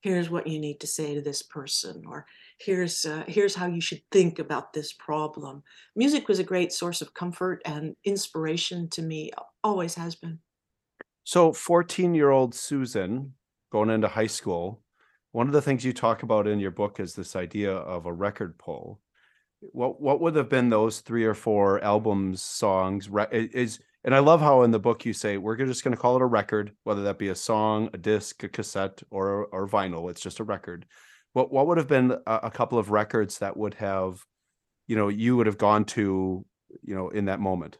here's 0.00 0.30
what 0.30 0.46
you 0.46 0.58
need 0.58 0.80
to 0.80 0.86
say 0.86 1.14
to 1.14 1.20
this 1.20 1.42
person 1.42 2.02
or 2.06 2.26
here's 2.58 3.04
uh, 3.04 3.24
here's 3.28 3.54
how 3.54 3.66
you 3.66 3.80
should 3.80 4.02
think 4.10 4.38
about 4.38 4.72
this 4.72 4.92
problem 4.92 5.62
music 5.94 6.28
was 6.28 6.38
a 6.38 6.44
great 6.44 6.72
source 6.72 7.02
of 7.02 7.14
comfort 7.14 7.60
and 7.64 7.94
inspiration 8.04 8.88
to 8.88 9.02
me 9.02 9.30
always 9.62 9.94
has 9.94 10.14
been 10.14 10.38
So 11.24 11.52
14-year-old 11.52 12.54
Susan 12.54 13.34
going 13.70 13.90
into 13.90 14.08
high 14.08 14.28
school, 14.28 14.82
one 15.32 15.46
of 15.46 15.52
the 15.52 15.62
things 15.62 15.84
you 15.84 15.92
talk 15.92 16.22
about 16.22 16.46
in 16.46 16.60
your 16.60 16.70
book 16.70 17.00
is 17.00 17.14
this 17.14 17.36
idea 17.36 17.72
of 17.72 18.06
a 18.06 18.12
record 18.12 18.58
pull. 18.58 19.00
What 19.60 20.00
what 20.00 20.20
would 20.20 20.36
have 20.36 20.48
been 20.48 20.70
those 20.70 21.00
3 21.00 21.24
or 21.24 21.34
4 21.34 21.82
albums, 21.82 22.42
songs, 22.42 23.08
is 23.32 23.80
and 24.04 24.14
I 24.14 24.20
love 24.20 24.40
how 24.40 24.62
in 24.62 24.70
the 24.70 24.78
book 24.78 25.04
you 25.04 25.12
say, 25.12 25.36
"We're 25.36 25.56
just 25.56 25.82
gonna 25.82 25.96
call 25.96 26.16
it 26.16 26.22
a 26.22 26.26
record, 26.26 26.76
whether 26.84 27.02
that 27.02 27.18
be 27.18 27.28
a 27.28 27.34
song, 27.34 27.90
a 27.92 27.98
disc, 27.98 28.42
a 28.44 28.48
cassette, 28.48 29.02
or 29.10 29.46
or 29.46 29.66
vinyl, 29.66 30.10
it's 30.10 30.20
just 30.20 30.40
a 30.40 30.44
record." 30.44 30.86
What 31.36 31.52
what 31.52 31.66
would 31.66 31.76
have 31.78 31.86
been 31.88 32.12
a 32.26 32.40
a 32.44 32.50
couple 32.50 32.78
of 32.78 32.90
records 32.90 33.38
that 33.40 33.56
would 33.58 33.74
have, 33.74 34.24
you 34.88 34.96
know, 34.96 35.08
you 35.08 35.36
would 35.36 35.46
have 35.46 35.58
gone 35.58 35.84
to, 35.86 36.46
you 36.82 36.94
know, 36.94 37.10
in 37.10 37.26
that 37.26 37.40
moment? 37.40 37.78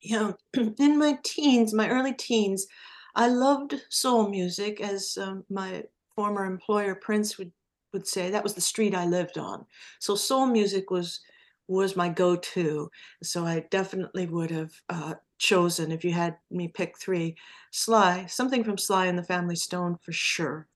yeah 0.00 0.32
in 0.78 0.98
my 0.98 1.18
teens 1.24 1.74
my 1.74 1.88
early 1.88 2.14
teens 2.14 2.66
i 3.14 3.28
loved 3.28 3.74
soul 3.88 4.28
music 4.28 4.80
as 4.80 5.16
um, 5.18 5.44
my 5.48 5.84
former 6.14 6.44
employer 6.44 6.94
prince 6.94 7.38
would 7.38 7.52
would 7.92 8.06
say. 8.06 8.30
That 8.30 8.44
was 8.44 8.54
the 8.54 8.60
street 8.60 8.94
i 8.94 9.04
lived 9.04 9.36
on. 9.36 9.66
So 9.98 10.14
soul 10.14 10.46
music 10.46 10.90
was 10.92 11.20
was 11.66 11.96
my 11.96 12.08
go-to. 12.08 12.88
So 13.22 13.44
i 13.46 13.60
definitely 13.70 14.26
would 14.26 14.50
have 14.52 14.72
uh, 14.88 15.14
chosen 15.38 15.90
if 15.90 16.04
you 16.04 16.12
had 16.12 16.38
me 16.50 16.68
pick 16.68 16.96
three 16.98 17.36
sly 17.72 18.26
something 18.26 18.62
from 18.64 18.78
sly 18.78 19.06
and 19.06 19.18
the 19.18 19.24
family 19.24 19.56
stone 19.56 19.98
for 19.98 20.12
sure. 20.12 20.68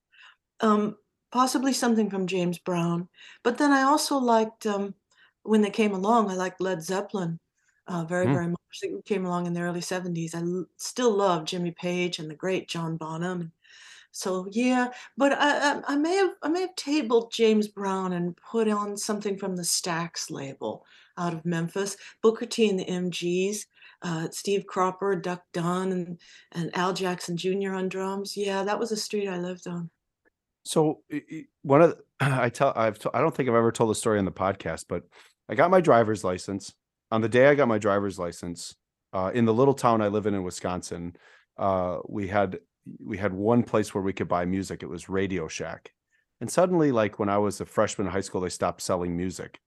Um, 0.60 0.96
possibly 1.34 1.72
something 1.74 2.08
from 2.08 2.26
James 2.28 2.58
Brown. 2.58 3.08
But 3.42 3.58
then 3.58 3.72
I 3.72 3.82
also 3.82 4.16
liked 4.16 4.66
um, 4.66 4.94
when 5.42 5.60
they 5.62 5.70
came 5.70 5.92
along. 5.92 6.30
I 6.30 6.34
liked 6.34 6.60
Led 6.60 6.80
Zeppelin 6.82 7.38
uh, 7.88 8.04
very, 8.04 8.26
Mm. 8.26 8.32
very 8.32 8.46
much. 8.48 8.60
They 8.80 8.90
came 9.04 9.26
along 9.26 9.46
in 9.46 9.52
the 9.52 9.60
early 9.60 9.80
'70s. 9.80 10.34
I 10.34 10.38
l- 10.40 10.66
still 10.78 11.12
love 11.12 11.44
Jimmy 11.44 11.72
Page 11.72 12.18
and 12.20 12.30
the 12.30 12.34
great 12.36 12.68
John 12.68 12.96
Bonham. 12.96 13.52
So 14.12 14.46
yeah, 14.52 14.92
but 15.16 15.32
I, 15.32 15.72
I 15.72 15.82
I 15.88 15.96
may 15.96 16.14
have 16.16 16.34
I 16.42 16.48
may 16.48 16.60
have 16.62 16.76
tabled 16.76 17.32
James 17.32 17.66
Brown 17.68 18.12
and 18.12 18.36
put 18.36 18.68
on 18.68 18.96
something 18.96 19.36
from 19.36 19.56
the 19.56 19.62
Stax 19.64 20.30
label 20.30 20.84
out 21.18 21.34
of 21.34 21.44
Memphis. 21.44 21.96
Booker 22.22 22.46
T 22.46 22.68
and 22.70 22.78
the 22.78 22.84
MGs. 22.88 23.66
Uh, 24.02 24.28
Steve 24.30 24.66
Cropper, 24.66 25.16
Duck 25.16 25.42
Dunn, 25.52 25.90
and, 25.92 26.20
and 26.52 26.76
Al 26.76 26.92
Jackson 26.92 27.36
Jr. 27.38 27.72
on 27.74 27.88
drums. 27.88 28.36
Yeah, 28.36 28.62
that 28.64 28.78
was 28.78 28.92
a 28.92 28.96
street 28.96 29.28
I 29.28 29.38
lived 29.38 29.66
on. 29.66 29.90
So 30.64 31.00
one 31.62 31.82
of 31.82 31.90
the, 31.90 32.04
I 32.20 32.48
tell 32.48 32.72
I've 32.76 32.98
I 33.12 33.20
don't 33.20 33.34
think 33.34 33.48
I've 33.48 33.54
ever 33.54 33.72
told 33.72 33.90
the 33.90 33.94
story 33.94 34.18
on 34.18 34.24
the 34.24 34.32
podcast, 34.32 34.86
but 34.88 35.04
I 35.48 35.54
got 35.54 35.70
my 35.70 35.80
driver's 35.80 36.24
license 36.24 36.72
on 37.10 37.20
the 37.20 37.28
day 37.28 37.48
I 37.48 37.54
got 37.54 37.68
my 37.68 37.78
driver's 37.78 38.18
license 38.18 38.74
uh, 39.12 39.30
in 39.32 39.44
the 39.44 39.54
little 39.54 39.74
town 39.74 40.02
I 40.02 40.08
live 40.08 40.26
in 40.26 40.34
in 40.34 40.42
Wisconsin. 40.42 41.14
Uh, 41.56 41.98
we 42.08 42.26
had 42.28 42.58
we 42.98 43.16
had 43.16 43.32
one 43.32 43.62
place 43.62 43.94
where 43.94 44.02
we 44.02 44.12
could 44.12 44.28
buy 44.28 44.44
music. 44.44 44.82
It 44.82 44.88
was 44.88 45.08
Radio 45.08 45.46
Shack, 45.46 45.92
and 46.40 46.50
suddenly, 46.50 46.90
like 46.90 47.18
when 47.18 47.28
I 47.28 47.38
was 47.38 47.60
a 47.60 47.66
freshman 47.66 48.08
in 48.08 48.12
high 48.12 48.20
school, 48.20 48.40
they 48.40 48.48
stopped 48.48 48.82
selling 48.82 49.16
music. 49.16 49.60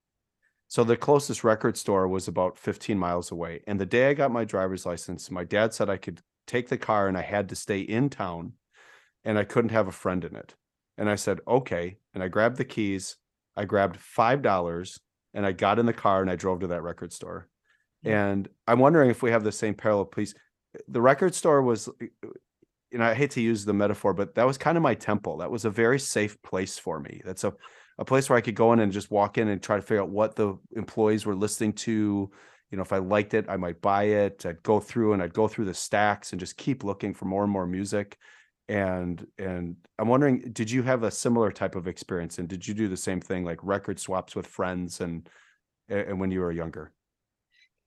So 0.67 0.83
the 0.83 0.97
closest 0.97 1.45
record 1.45 1.77
store 1.77 2.09
was 2.09 2.27
about 2.27 2.57
15 2.57 2.99
miles 2.99 3.31
away. 3.31 3.61
And 3.65 3.79
the 3.79 3.85
day 3.85 4.09
I 4.09 4.13
got 4.13 4.33
my 4.33 4.43
driver's 4.43 4.85
license, 4.85 5.31
my 5.31 5.45
dad 5.45 5.73
said 5.73 5.89
I 5.89 5.95
could 5.95 6.19
take 6.45 6.67
the 6.67 6.77
car 6.77 7.07
and 7.07 7.17
I 7.17 7.21
had 7.21 7.47
to 7.49 7.55
stay 7.55 7.79
in 7.79 8.09
town 8.09 8.51
and 9.23 9.39
I 9.39 9.45
couldn't 9.45 9.71
have 9.71 9.87
a 9.87 9.93
friend 9.93 10.25
in 10.25 10.35
it. 10.35 10.55
And 10.97 11.09
I 11.09 11.15
said, 11.15 11.39
okay. 11.47 11.97
And 12.13 12.23
I 12.23 12.27
grabbed 12.27 12.57
the 12.57 12.65
keys. 12.65 13.17
I 13.55 13.65
grabbed 13.65 13.99
$5 13.99 14.99
and 15.33 15.45
I 15.45 15.51
got 15.51 15.79
in 15.79 15.85
the 15.85 15.93
car 15.93 16.21
and 16.21 16.29
I 16.31 16.35
drove 16.35 16.61
to 16.61 16.67
that 16.67 16.83
record 16.83 17.13
store. 17.13 17.47
And 18.03 18.47
I'm 18.67 18.79
wondering 18.79 19.09
if 19.09 19.21
we 19.21 19.31
have 19.31 19.43
the 19.43 19.51
same 19.51 19.73
parallel, 19.73 20.05
please. 20.05 20.33
The 20.87 21.01
record 21.01 21.35
store 21.35 21.61
was, 21.61 21.87
uh, 21.87 21.93
you 22.91 22.99
know, 22.99 23.05
I 23.05 23.13
hate 23.13 23.31
to 23.31 23.41
use 23.41 23.65
the 23.65 23.73
metaphor, 23.73 24.13
but 24.13 24.35
that 24.35 24.45
was 24.47 24.57
kind 24.57 24.77
of 24.77 24.83
my 24.83 24.93
temple. 24.93 25.37
That 25.37 25.51
was 25.51 25.65
a 25.65 25.69
very 25.69 25.99
safe 25.99 26.41
place 26.41 26.77
for 26.77 26.99
me. 26.99 27.21
That's 27.25 27.43
a, 27.43 27.53
a 27.97 28.05
place 28.05 28.29
where 28.29 28.37
I 28.37 28.41
could 28.41 28.55
go 28.55 28.73
in 28.73 28.79
and 28.79 28.91
just 28.91 29.11
walk 29.11 29.37
in 29.37 29.49
and 29.49 29.61
try 29.61 29.75
to 29.75 29.81
figure 29.81 30.01
out 30.01 30.09
what 30.09 30.35
the 30.35 30.57
employees 30.75 31.25
were 31.25 31.35
listening 31.35 31.73
to. 31.73 32.31
You 32.71 32.77
know, 32.77 32.83
if 32.83 32.93
I 32.93 32.99
liked 32.99 33.33
it, 33.33 33.45
I 33.49 33.57
might 33.57 33.81
buy 33.81 34.03
it. 34.03 34.45
I'd 34.45 34.63
go 34.63 34.79
through 34.79 35.13
and 35.13 35.21
I'd 35.21 35.33
go 35.33 35.47
through 35.47 35.65
the 35.65 35.73
stacks 35.73 36.31
and 36.31 36.39
just 36.39 36.57
keep 36.57 36.83
looking 36.83 37.13
for 37.13 37.25
more 37.25 37.43
and 37.43 37.51
more 37.51 37.65
music. 37.65 38.17
And 38.69 39.25
and 39.37 39.77
I'm 39.97 40.09
wondering, 40.09 40.51
did 40.51 40.69
you 40.69 40.83
have 40.83 41.03
a 41.03 41.11
similar 41.11 41.51
type 41.51 41.75
of 41.75 41.87
experience? 41.87 42.37
And 42.37 42.49
did 42.49 42.67
you 42.67 42.73
do 42.73 42.87
the 42.87 42.97
same 42.97 43.21
thing, 43.21 43.45
like 43.45 43.59
record 43.63 43.99
swaps 43.99 44.35
with 44.35 44.47
friends 44.47 45.01
and 45.01 45.29
and 45.89 46.19
when 46.19 46.31
you 46.31 46.41
were 46.41 46.51
younger? 46.51 46.91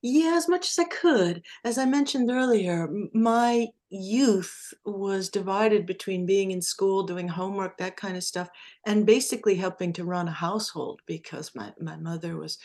Yeah, 0.02 0.34
as 0.36 0.48
much 0.48 0.66
as 0.68 0.78
I 0.78 0.84
could. 0.84 1.42
As 1.62 1.76
I 1.76 1.84
mentioned 1.84 2.30
earlier, 2.30 2.88
my 3.12 3.66
youth 3.90 4.72
was 4.84 5.28
divided 5.28 5.84
between 5.84 6.24
being 6.24 6.52
in 6.52 6.62
school, 6.62 7.02
doing 7.02 7.28
homework, 7.28 7.76
that 7.78 7.98
kind 7.98 8.16
of 8.16 8.24
stuff, 8.24 8.48
and 8.86 9.04
basically 9.04 9.56
helping 9.56 9.92
to 9.94 10.04
run 10.04 10.28
a 10.28 10.32
household 10.32 11.02
because 11.06 11.54
my, 11.54 11.74
my 11.78 11.96
mother 11.96 12.38
was 12.38 12.56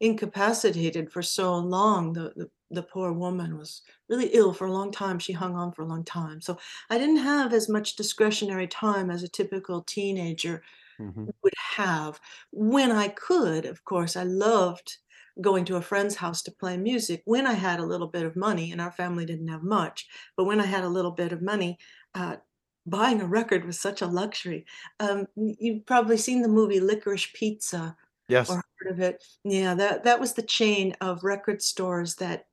incapacitated 0.00 1.12
for 1.12 1.20
so 1.20 1.58
long. 1.58 2.14
The, 2.14 2.32
the 2.36 2.50
the 2.70 2.82
poor 2.82 3.12
woman 3.12 3.56
was 3.58 3.82
really 4.08 4.28
ill 4.28 4.52
for 4.54 4.66
a 4.66 4.72
long 4.72 4.92
time. 4.92 5.18
She 5.18 5.32
hung 5.32 5.54
on 5.56 5.72
for 5.72 5.82
a 5.82 5.86
long 5.86 6.04
time. 6.04 6.40
So 6.40 6.58
I 6.90 6.98
didn't 6.98 7.18
have 7.18 7.52
as 7.52 7.68
much 7.68 7.96
discretionary 7.96 8.68
time 8.68 9.10
as 9.10 9.22
a 9.22 9.28
typical 9.28 9.82
teenager 9.82 10.62
Mhm. 10.98 11.28
would 11.42 11.54
have 11.76 12.20
when 12.52 12.90
I 12.92 13.08
could. 13.08 13.64
Of 13.66 13.84
course, 13.84 14.16
I 14.16 14.22
loved 14.24 14.98
going 15.40 15.64
to 15.66 15.76
a 15.76 15.82
friend's 15.82 16.16
house 16.16 16.42
to 16.42 16.52
play 16.52 16.76
music 16.76 17.22
when 17.24 17.46
I 17.46 17.52
had 17.52 17.78
a 17.78 17.86
little 17.86 18.08
bit 18.08 18.24
of 18.24 18.34
money, 18.36 18.72
and 18.72 18.80
our 18.80 18.90
family 18.90 19.24
didn't 19.24 19.48
have 19.48 19.62
much. 19.62 20.08
But 20.36 20.44
when 20.44 20.60
I 20.60 20.66
had 20.66 20.84
a 20.84 20.88
little 20.88 21.12
bit 21.12 21.32
of 21.32 21.42
money, 21.42 21.78
uh, 22.14 22.38
buying 22.86 23.20
a 23.20 23.26
record 23.26 23.64
was 23.64 23.78
such 23.78 24.02
a 24.02 24.06
luxury. 24.06 24.66
Um, 24.98 25.26
you've 25.36 25.86
probably 25.86 26.16
seen 26.16 26.42
the 26.42 26.48
movie 26.48 26.80
Licorice 26.80 27.32
Pizza 27.34 27.96
Yes. 28.28 28.50
or 28.50 28.62
heard 28.80 28.92
of 28.92 29.00
it. 29.00 29.24
Yeah, 29.44 29.74
that 29.74 30.04
that 30.04 30.20
was 30.20 30.34
the 30.34 30.42
chain 30.42 30.94
of 31.00 31.24
record 31.24 31.62
stores 31.62 32.16
that 32.16 32.46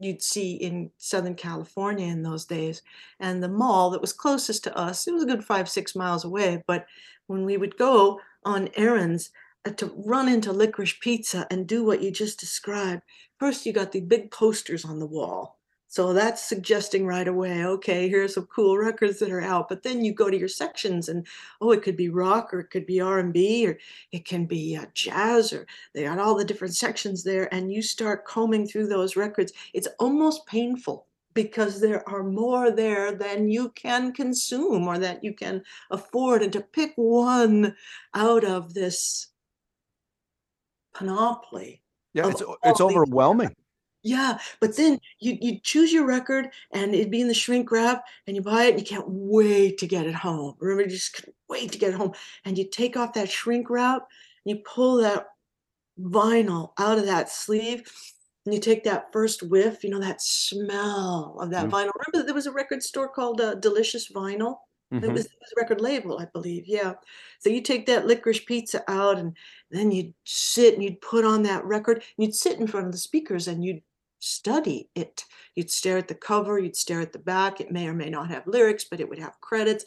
you'd 0.00 0.22
see 0.22 0.54
in 0.54 0.90
Southern 0.98 1.34
California 1.34 2.06
in 2.06 2.22
those 2.22 2.46
days. 2.46 2.82
And 3.20 3.42
the 3.42 3.48
mall 3.48 3.90
that 3.90 4.00
was 4.00 4.12
closest 4.12 4.64
to 4.64 4.76
us, 4.76 5.06
it 5.06 5.12
was 5.12 5.22
a 5.22 5.26
good 5.26 5.44
five, 5.44 5.68
six 5.68 5.94
miles 5.94 6.24
away. 6.24 6.64
But 6.66 6.86
when 7.26 7.44
we 7.44 7.56
would 7.58 7.76
go 7.76 8.20
on 8.44 8.70
errands 8.76 9.30
uh, 9.66 9.70
to 9.72 9.92
run 9.96 10.28
into 10.28 10.52
Licorice 10.52 10.98
Pizza 11.00 11.46
and 11.50 11.66
do 11.66 11.84
what 11.84 12.02
you 12.02 12.10
just 12.10 12.40
described, 12.40 13.02
first 13.38 13.66
you 13.66 13.72
got 13.72 13.92
the 13.92 14.00
big 14.00 14.30
posters 14.30 14.84
on 14.84 14.98
the 14.98 15.06
wall. 15.06 15.59
So 15.90 16.12
that's 16.12 16.48
suggesting 16.48 17.04
right 17.04 17.26
away, 17.26 17.66
okay, 17.66 18.08
here's 18.08 18.34
some 18.34 18.46
cool 18.46 18.78
records 18.78 19.18
that 19.18 19.32
are 19.32 19.40
out. 19.40 19.68
But 19.68 19.82
then 19.82 20.04
you 20.04 20.14
go 20.14 20.30
to 20.30 20.38
your 20.38 20.46
sections 20.46 21.08
and 21.08 21.26
oh, 21.60 21.72
it 21.72 21.82
could 21.82 21.96
be 21.96 22.08
rock 22.08 22.54
or 22.54 22.60
it 22.60 22.70
could 22.70 22.86
be 22.86 23.00
R&B 23.00 23.66
or 23.66 23.76
it 24.12 24.24
can 24.24 24.46
be 24.46 24.76
uh, 24.76 24.86
jazz 24.94 25.52
or 25.52 25.66
they 25.92 26.04
got 26.04 26.20
all 26.20 26.36
the 26.36 26.44
different 26.44 26.76
sections 26.76 27.24
there 27.24 27.52
and 27.52 27.72
you 27.72 27.82
start 27.82 28.24
combing 28.24 28.68
through 28.68 28.86
those 28.86 29.16
records 29.16 29.52
it's 29.74 29.88
almost 29.98 30.46
painful 30.46 31.08
because 31.34 31.80
there 31.80 32.08
are 32.08 32.22
more 32.22 32.70
there 32.70 33.10
than 33.10 33.48
you 33.48 33.70
can 33.70 34.12
consume 34.12 34.86
or 34.86 34.96
that 34.96 35.24
you 35.24 35.34
can 35.34 35.60
afford 35.90 36.42
and 36.42 36.52
to 36.52 36.60
pick 36.60 36.92
one 36.94 37.74
out 38.14 38.44
of 38.44 38.74
this 38.74 39.26
panoply 40.94 41.82
Yeah, 42.14 42.28
it's 42.28 42.42
it's 42.62 42.78
these 42.78 42.80
overwhelming. 42.80 43.56
Yeah, 44.02 44.38
but 44.60 44.76
then 44.76 44.98
you 45.20 45.36
you 45.40 45.60
choose 45.60 45.92
your 45.92 46.06
record 46.06 46.50
and 46.72 46.94
it'd 46.94 47.10
be 47.10 47.20
in 47.20 47.28
the 47.28 47.34
shrink 47.34 47.70
wrap 47.70 48.04
and 48.26 48.36
you 48.36 48.42
buy 48.42 48.64
it 48.64 48.70
and 48.70 48.80
you 48.80 48.86
can't 48.86 49.08
wait 49.08 49.78
to 49.78 49.86
get 49.86 50.06
it 50.06 50.14
home. 50.14 50.54
Remember, 50.58 50.84
you 50.84 50.88
just 50.90 51.14
couldn't 51.14 51.34
wait 51.48 51.72
to 51.72 51.78
get 51.78 51.90
it 51.90 51.96
home. 51.96 52.12
And 52.44 52.56
you 52.58 52.68
take 52.68 52.96
off 52.96 53.12
that 53.14 53.30
shrink 53.30 53.68
wrap 53.70 54.06
and 54.46 54.56
you 54.56 54.62
pull 54.64 54.96
that 54.98 55.26
vinyl 56.00 56.72
out 56.78 56.98
of 56.98 57.06
that 57.06 57.28
sleeve 57.28 57.90
and 58.46 58.54
you 58.54 58.60
take 58.60 58.84
that 58.84 59.12
first 59.12 59.42
whiff, 59.42 59.84
you 59.84 59.90
know, 59.90 60.00
that 60.00 60.22
smell 60.22 61.36
of 61.40 61.50
that 61.50 61.66
Mm. 61.66 61.70
vinyl. 61.70 61.90
Remember 62.08 62.26
there 62.26 62.34
was 62.34 62.46
a 62.46 62.52
record 62.52 62.82
store 62.82 63.08
called 63.08 63.40
uh, 63.40 63.54
Delicious 63.56 64.10
Vinyl? 64.10 64.56
It 65.02 65.02
Mhm. 65.04 65.12
was, 65.12 65.26
it 65.26 65.32
was 65.40 65.52
a 65.56 65.60
record 65.60 65.80
label, 65.80 66.18
I 66.18 66.24
believe. 66.26 66.66
Yeah. 66.66 66.94
So 67.38 67.48
you 67.50 67.60
take 67.62 67.86
that 67.86 68.06
licorice 68.06 68.40
pizza 68.44 68.82
out 68.90 69.18
and 69.18 69.36
then 69.70 69.92
you'd 69.92 70.14
sit 70.24 70.74
and 70.74 70.82
you'd 70.82 71.00
put 71.00 71.24
on 71.24 71.42
that 71.44 71.64
record 71.64 71.98
and 71.98 72.26
you'd 72.26 72.34
sit 72.34 72.58
in 72.58 72.66
front 72.66 72.86
of 72.86 72.92
the 72.92 72.98
speakers 72.98 73.46
and 73.46 73.64
you'd 73.64 73.82
study 74.20 74.88
it. 74.94 75.24
You'd 75.56 75.70
stare 75.70 75.98
at 75.98 76.08
the 76.08 76.14
cover, 76.14 76.58
you'd 76.58 76.76
stare 76.76 77.00
at 77.00 77.12
the 77.12 77.18
back. 77.18 77.60
It 77.60 77.72
may 77.72 77.88
or 77.88 77.94
may 77.94 78.10
not 78.10 78.30
have 78.30 78.46
lyrics, 78.46 78.84
but 78.84 79.00
it 79.00 79.08
would 79.08 79.18
have 79.18 79.40
credits. 79.40 79.84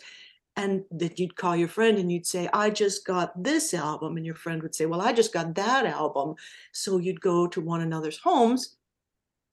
And 0.56 0.84
that 0.92 1.20
you'd 1.20 1.36
call 1.36 1.56
your 1.56 1.68
friend 1.68 1.98
and 1.98 2.12
you'd 2.12 2.28
say, 2.28 2.48
I 2.54 2.70
just 2.70 3.08
got 3.08 3.42
this 3.42 3.74
album. 3.74 4.18
And 4.18 4.26
your 4.26 4.36
friend 4.36 4.62
would 4.62 4.76
say, 4.76 4.86
Well, 4.86 5.02
I 5.02 5.14
just 5.14 5.34
got 5.34 5.56
that 5.56 5.86
album. 5.86 6.36
So 6.74 7.00
you'd 7.00 7.22
go 7.22 7.48
to 7.48 7.62
one 7.62 7.82
another's 7.82 8.20
homes 8.20 8.76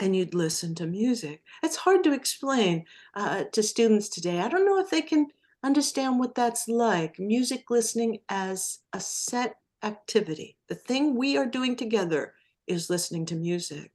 and 0.00 0.16
you'd 0.16 0.34
listen 0.34 0.74
to 0.74 0.86
music. 0.86 1.42
It's 1.62 1.76
hard 1.76 2.04
to 2.04 2.12
explain 2.12 2.84
uh, 3.14 3.44
to 3.52 3.62
students 3.62 4.08
today. 4.08 4.40
I 4.40 4.48
don't 4.48 4.66
know 4.66 4.78
if 4.78 4.90
they 4.90 5.02
can 5.02 5.28
understand 5.62 6.18
what 6.18 6.34
that's 6.34 6.68
like. 6.68 7.18
Music 7.18 7.70
listening 7.70 8.18
as 8.28 8.78
a 8.92 9.00
set 9.00 9.54
activity. 9.82 10.56
The 10.68 10.74
thing 10.74 11.16
we 11.16 11.36
are 11.36 11.46
doing 11.46 11.76
together 11.76 12.34
is 12.66 12.90
listening 12.90 13.26
to 13.26 13.36
music. 13.36 13.90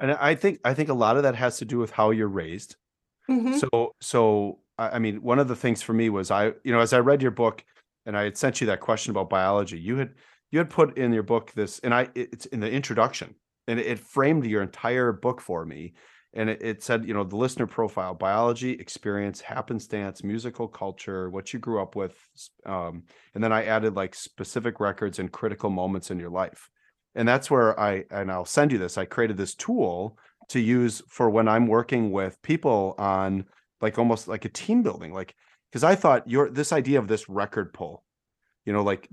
And 0.00 0.12
I 0.12 0.34
think 0.34 0.60
I 0.64 0.74
think 0.74 0.88
a 0.88 0.94
lot 0.94 1.16
of 1.16 1.22
that 1.22 1.36
has 1.36 1.58
to 1.58 1.64
do 1.64 1.78
with 1.78 1.90
how 1.92 2.10
you're 2.10 2.28
raised. 2.28 2.76
Mhm. 3.28 3.64
So 3.72 3.94
so 4.00 4.60
I 4.78 4.98
mean, 4.98 5.22
one 5.22 5.38
of 5.38 5.48
the 5.48 5.56
things 5.56 5.82
for 5.82 5.92
me 5.92 6.10
was 6.10 6.30
I, 6.30 6.46
you 6.64 6.72
know, 6.72 6.80
as 6.80 6.92
I 6.92 6.98
read 6.98 7.22
your 7.22 7.30
book 7.30 7.64
and 8.06 8.16
I 8.16 8.24
had 8.24 8.36
sent 8.36 8.60
you 8.60 8.66
that 8.68 8.80
question 8.80 9.10
about 9.12 9.30
biology, 9.30 9.78
you 9.78 9.96
had 9.96 10.14
you 10.50 10.58
had 10.58 10.70
put 10.70 10.98
in 10.98 11.12
your 11.12 11.22
book 11.22 11.52
this, 11.52 11.78
and 11.80 11.94
I 11.94 12.08
it's 12.14 12.46
in 12.46 12.60
the 12.60 12.70
introduction, 12.70 13.36
and 13.68 13.78
it, 13.80 13.86
it 13.86 13.98
framed 14.00 14.46
your 14.46 14.62
entire 14.62 15.12
book 15.12 15.40
for 15.40 15.64
me. 15.64 15.94
And 16.36 16.50
it, 16.50 16.60
it 16.62 16.82
said, 16.82 17.06
you 17.06 17.14
know, 17.14 17.22
the 17.22 17.36
listener 17.36 17.66
profile, 17.68 18.12
biology, 18.14 18.72
experience, 18.72 19.40
happenstance, 19.40 20.24
musical 20.24 20.66
culture, 20.66 21.30
what 21.30 21.52
you 21.52 21.60
grew 21.60 21.80
up 21.80 21.94
with. 21.94 22.16
Um, 22.66 23.04
and 23.34 23.44
then 23.44 23.52
I 23.52 23.64
added 23.64 23.94
like 23.94 24.16
specific 24.16 24.80
records 24.80 25.20
and 25.20 25.30
critical 25.30 25.70
moments 25.70 26.10
in 26.10 26.18
your 26.18 26.30
life. 26.30 26.68
And 27.14 27.26
that's 27.28 27.50
where 27.50 27.78
I, 27.78 28.04
and 28.10 28.30
I'll 28.30 28.44
send 28.44 28.72
you 28.72 28.78
this, 28.78 28.98
I 28.98 29.04
created 29.04 29.36
this 29.36 29.54
tool 29.54 30.18
to 30.48 30.60
use 30.60 31.02
for 31.08 31.30
when 31.30 31.48
I'm 31.48 31.66
working 31.66 32.10
with 32.12 32.40
people 32.42 32.94
on 32.98 33.46
like 33.80 33.98
almost 33.98 34.28
like 34.28 34.44
a 34.44 34.48
team 34.48 34.82
building 34.82 35.12
like 35.12 35.34
because 35.70 35.84
i 35.84 35.94
thought 35.94 36.28
your 36.28 36.48
this 36.50 36.72
idea 36.72 36.98
of 36.98 37.08
this 37.08 37.28
record 37.28 37.72
pull 37.74 38.02
you 38.64 38.72
know 38.72 38.82
like 38.82 39.08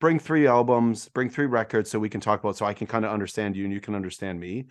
bring 0.00 0.18
three 0.18 0.46
albums 0.46 1.08
bring 1.08 1.30
three 1.30 1.46
records 1.46 1.90
so 1.90 1.98
we 1.98 2.08
can 2.08 2.20
talk 2.20 2.40
about 2.40 2.56
so 2.56 2.66
i 2.66 2.74
can 2.74 2.86
kind 2.86 3.04
of 3.04 3.12
understand 3.12 3.56
you 3.56 3.64
and 3.64 3.72
you 3.72 3.80
can 3.80 3.94
understand 3.94 4.40
me 4.40 4.66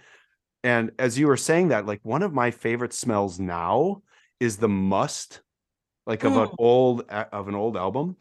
and 0.64 0.92
as 1.00 1.18
you 1.18 1.28
were 1.28 1.38
saying 1.38 1.70
that 1.70 1.86
like 1.86 2.00
one 2.04 2.24
of 2.24 2.34
my 2.34 2.52
favorite 2.52 2.94
smells 2.94 3.40
now 3.40 4.02
is 4.40 4.58
the 4.58 4.68
must 4.68 5.42
like 6.06 6.24
of 6.24 6.36
an 6.36 6.48
Mm. 6.48 6.56
old 6.58 7.02
of 7.10 7.48
an 7.48 7.56
old 7.56 7.78
album 7.78 8.18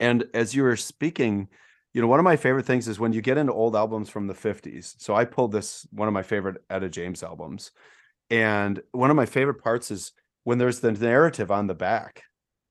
And 0.00 0.24
as 0.34 0.54
you 0.54 0.62
were 0.62 0.76
speaking, 0.76 1.48
you 1.92 2.00
know, 2.00 2.06
one 2.06 2.20
of 2.20 2.24
my 2.24 2.36
favorite 2.36 2.66
things 2.66 2.86
is 2.88 3.00
when 3.00 3.12
you 3.12 3.20
get 3.20 3.38
into 3.38 3.52
old 3.52 3.74
albums 3.74 4.08
from 4.08 4.26
the 4.26 4.34
50s. 4.34 4.94
So 4.98 5.14
I 5.14 5.24
pulled 5.24 5.52
this 5.52 5.86
one 5.92 6.08
of 6.08 6.14
my 6.14 6.22
favorite 6.22 6.62
Etta 6.70 6.88
James 6.88 7.22
albums. 7.22 7.72
And 8.30 8.80
one 8.92 9.10
of 9.10 9.16
my 9.16 9.26
favorite 9.26 9.62
parts 9.62 9.90
is 9.90 10.12
when 10.44 10.58
there's 10.58 10.80
the 10.80 10.92
narrative 10.92 11.50
on 11.50 11.66
the 11.66 11.74
back. 11.74 12.22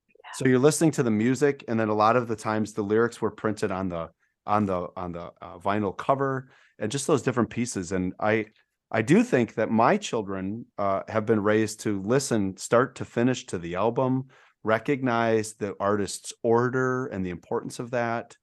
Yeah. 0.07 0.29
So 0.35 0.47
you're 0.47 0.59
listening 0.59 0.91
to 0.91 1.03
the 1.03 1.11
music 1.11 1.65
and 1.67 1.79
then 1.79 1.89
a 1.89 1.93
lot 1.93 2.15
of 2.15 2.27
the 2.27 2.35
times 2.35 2.73
the 2.73 2.81
lyrics 2.81 3.21
were 3.21 3.31
printed 3.31 3.71
on 3.71 3.89
the 3.89 4.09
on 4.45 4.65
the 4.65 4.88
on 4.95 5.11
the 5.11 5.31
uh, 5.41 5.59
vinyl 5.59 5.95
cover 5.95 6.49
and 6.79 6.89
just 6.89 7.05
those 7.05 7.21
different 7.21 7.49
pieces 7.49 7.91
and 7.91 8.13
I 8.19 8.47
I 8.91 9.03
do 9.03 9.23
think 9.23 9.53
that 9.55 9.69
my 9.69 9.97
children 9.97 10.65
uh, 10.77 11.03
have 11.07 11.25
been 11.25 11.43
raised 11.43 11.81
to 11.81 12.01
listen 12.01 12.57
start 12.57 12.95
to 12.95 13.05
finish 13.05 13.45
to 13.47 13.59
the 13.59 13.75
album, 13.75 14.29
recognize 14.63 15.53
the 15.53 15.75
artist's 15.79 16.33
order 16.41 17.05
and 17.07 17.23
the 17.23 17.29
importance 17.29 17.77
of 17.77 17.91
that, 17.91 18.35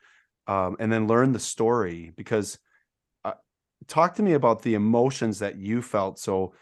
um, 0.46 0.76
and 0.78 0.92
then 0.92 1.06
learn 1.06 1.32
the 1.32 1.38
story. 1.38 2.12
Because 2.16 2.58
uh, 3.24 3.34
talk 3.86 4.14
to 4.16 4.22
me 4.22 4.32
about 4.34 4.62
the 4.62 4.74
emotions 4.74 5.38
that 5.40 5.56
you 5.56 5.82
felt. 5.82 6.18
So 6.18 6.54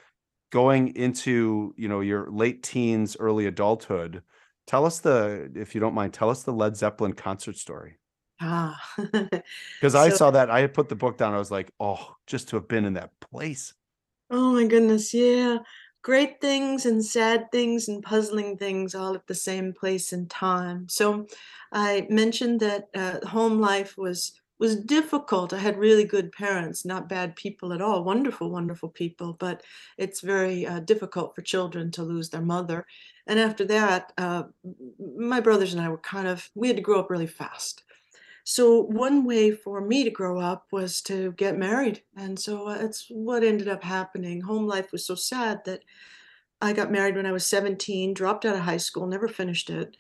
going 0.51 0.95
into 0.97 1.75
you 1.77 1.89
know 1.89 2.01
your 2.01 2.31
late 2.31 2.63
teens, 2.63 3.17
early 3.19 3.47
adulthood. 3.47 4.23
Tell 4.67 4.87
us 4.87 5.01
the, 5.01 5.51
if 5.55 5.75
you 5.75 5.81
don't 5.81 5.93
mind, 5.93 6.15
tell 6.15 6.31
us 6.31 6.43
the 6.43 6.53
Led 6.53 6.75
Zeppelin 6.75 7.13
concert 7.13 7.59
story. 7.59 7.99
Ah, 8.41 8.81
because 8.97 9.93
so, 9.93 9.99
I 9.99 10.09
saw 10.09 10.31
that 10.31 10.51
I 10.51 10.67
put 10.69 10.89
the 10.89 10.97
book 10.97 11.19
down. 11.19 11.35
I 11.35 11.39
was 11.39 11.51
like, 11.51 11.71
oh, 11.79 12.17
just 12.27 12.49
to 12.49 12.57
have 12.57 12.67
been 12.67 12.85
in 12.85 12.95
that 12.95 13.11
place. 13.21 13.75
Oh 14.31 14.53
my 14.53 14.67
goodness, 14.67 15.13
yeah. 15.13 15.59
Great 16.05 16.39
things 16.39 16.85
and 16.85 17.03
sad 17.03 17.51
things 17.51 17.89
and 17.89 18.03
puzzling 18.03 18.59
things 18.59 18.95
all 18.95 19.15
at 19.15 19.27
the 19.27 19.35
same 19.35 19.73
place 19.73 20.13
and 20.13 20.29
time. 20.29 20.87
So 20.87 21.27
I 21.73 22.07
mentioned 22.11 22.61
that 22.61 22.89
uh, 22.95 23.27
home 23.27 23.59
life 23.59 23.97
was 23.97 24.39
was 24.61 24.77
difficult. 24.77 25.53
I 25.53 25.59
had 25.59 25.77
really 25.79 26.05
good 26.05 26.31
parents, 26.31 26.85
not 26.85 27.09
bad 27.09 27.35
people 27.35 27.73
at 27.73 27.83
all, 27.83 28.05
wonderful, 28.05 28.51
wonderful 28.51 28.89
people, 28.89 29.33
but 29.41 29.63
it's 29.99 30.21
very 30.21 30.65
uh, 30.65 30.81
difficult 30.81 31.35
for 31.35 31.43
children 31.43 31.91
to 31.93 32.03
lose 32.03 32.31
their 32.31 32.41
mother. 32.41 32.87
And 33.27 33.39
after 33.39 33.65
that, 33.65 34.13
uh, 34.17 34.45
my 35.17 35.41
brothers 35.41 35.73
and 35.73 35.83
I 35.83 35.89
were 35.89 35.99
kind 35.99 36.29
of, 36.29 36.49
we 36.55 36.69
had 36.69 36.77
to 36.77 36.83
grow 36.83 37.01
up 37.01 37.11
really 37.11 37.27
fast. 37.27 37.83
So 38.45 38.83
one 38.83 39.25
way 39.25 39.51
for 39.53 39.81
me 39.81 40.05
to 40.05 40.11
grow 40.11 40.39
up 40.39 40.67
was 40.71 41.01
to 41.03 41.33
get 41.33 41.57
married. 41.57 42.03
And 42.17 42.39
so 42.39 42.69
uh, 42.69 42.79
it's 42.81 43.07
what 43.09 43.43
ended 43.43 43.69
up 43.69 43.83
happening. 43.83 44.43
Home 44.43 44.67
life 44.67 44.93
was 44.93 45.07
so 45.07 45.15
sad 45.15 45.65
that 45.65 45.83
I 46.61 46.75
got 46.75 46.93
married 46.93 47.17
when 47.17 47.27
I 47.27 47.33
was 47.33 47.47
17, 47.47 48.15
dropped 48.15 48.45
out 48.45 48.55
of 48.55 48.61
high 48.63 48.77
school, 48.77 49.07
never 49.07 49.29
finished 49.29 49.71
it, 49.71 49.97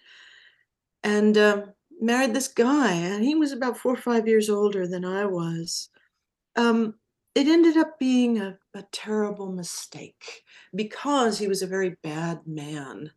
and 1.03 1.37
um, 1.37 1.73
married 2.01 2.35
this 2.35 2.49
guy. 2.49 2.93
And 2.93 3.25
he 3.25 3.35
was 3.35 3.53
about 3.53 3.79
four 3.79 3.93
or 3.95 3.97
five 3.97 4.29
years 4.29 4.51
older 4.51 4.87
than 4.87 5.05
I 5.05 5.25
was. 5.25 5.89
Um, 6.57 6.95
it 7.35 7.49
ended 7.49 7.77
up 7.77 7.99
being 7.99 8.39
a, 8.39 8.59
a 8.75 8.85
terrible 8.93 9.51
mistake 9.51 10.45
because 10.75 11.39
he 11.39 11.49
was 11.49 11.63
a 11.63 11.67
very 11.67 11.97
bad 12.03 12.47
man. 12.47 13.11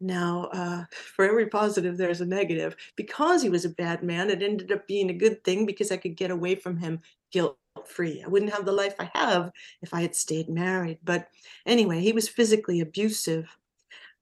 Now, 0.00 0.50
uh, 0.52 0.84
for 1.16 1.24
every 1.24 1.46
positive, 1.46 1.96
there's 1.96 2.20
a 2.20 2.26
negative. 2.26 2.76
Because 2.96 3.42
he 3.42 3.48
was 3.48 3.64
a 3.64 3.70
bad 3.70 4.02
man, 4.02 4.30
it 4.30 4.42
ended 4.42 4.72
up 4.72 4.86
being 4.86 5.10
a 5.10 5.14
good 5.14 5.42
thing 5.44 5.66
because 5.66 5.92
I 5.92 5.96
could 5.96 6.16
get 6.16 6.30
away 6.30 6.54
from 6.54 6.76
him 6.76 7.00
guilt 7.32 7.58
free. 7.86 8.22
I 8.22 8.28
wouldn't 8.28 8.52
have 8.52 8.64
the 8.64 8.72
life 8.72 8.94
I 8.98 9.10
have 9.14 9.50
if 9.82 9.92
I 9.92 10.02
had 10.02 10.14
stayed 10.14 10.48
married. 10.48 10.98
But 11.04 11.28
anyway, 11.66 12.00
he 12.00 12.12
was 12.12 12.28
physically 12.28 12.80
abusive. 12.80 13.56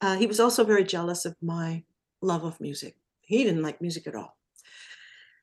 Uh, 0.00 0.16
he 0.16 0.26
was 0.26 0.40
also 0.40 0.64
very 0.64 0.84
jealous 0.84 1.24
of 1.24 1.36
my 1.42 1.84
love 2.20 2.44
of 2.44 2.60
music. 2.60 2.96
He 3.20 3.44
didn't 3.44 3.62
like 3.62 3.80
music 3.80 4.06
at 4.06 4.14
all. 4.14 4.36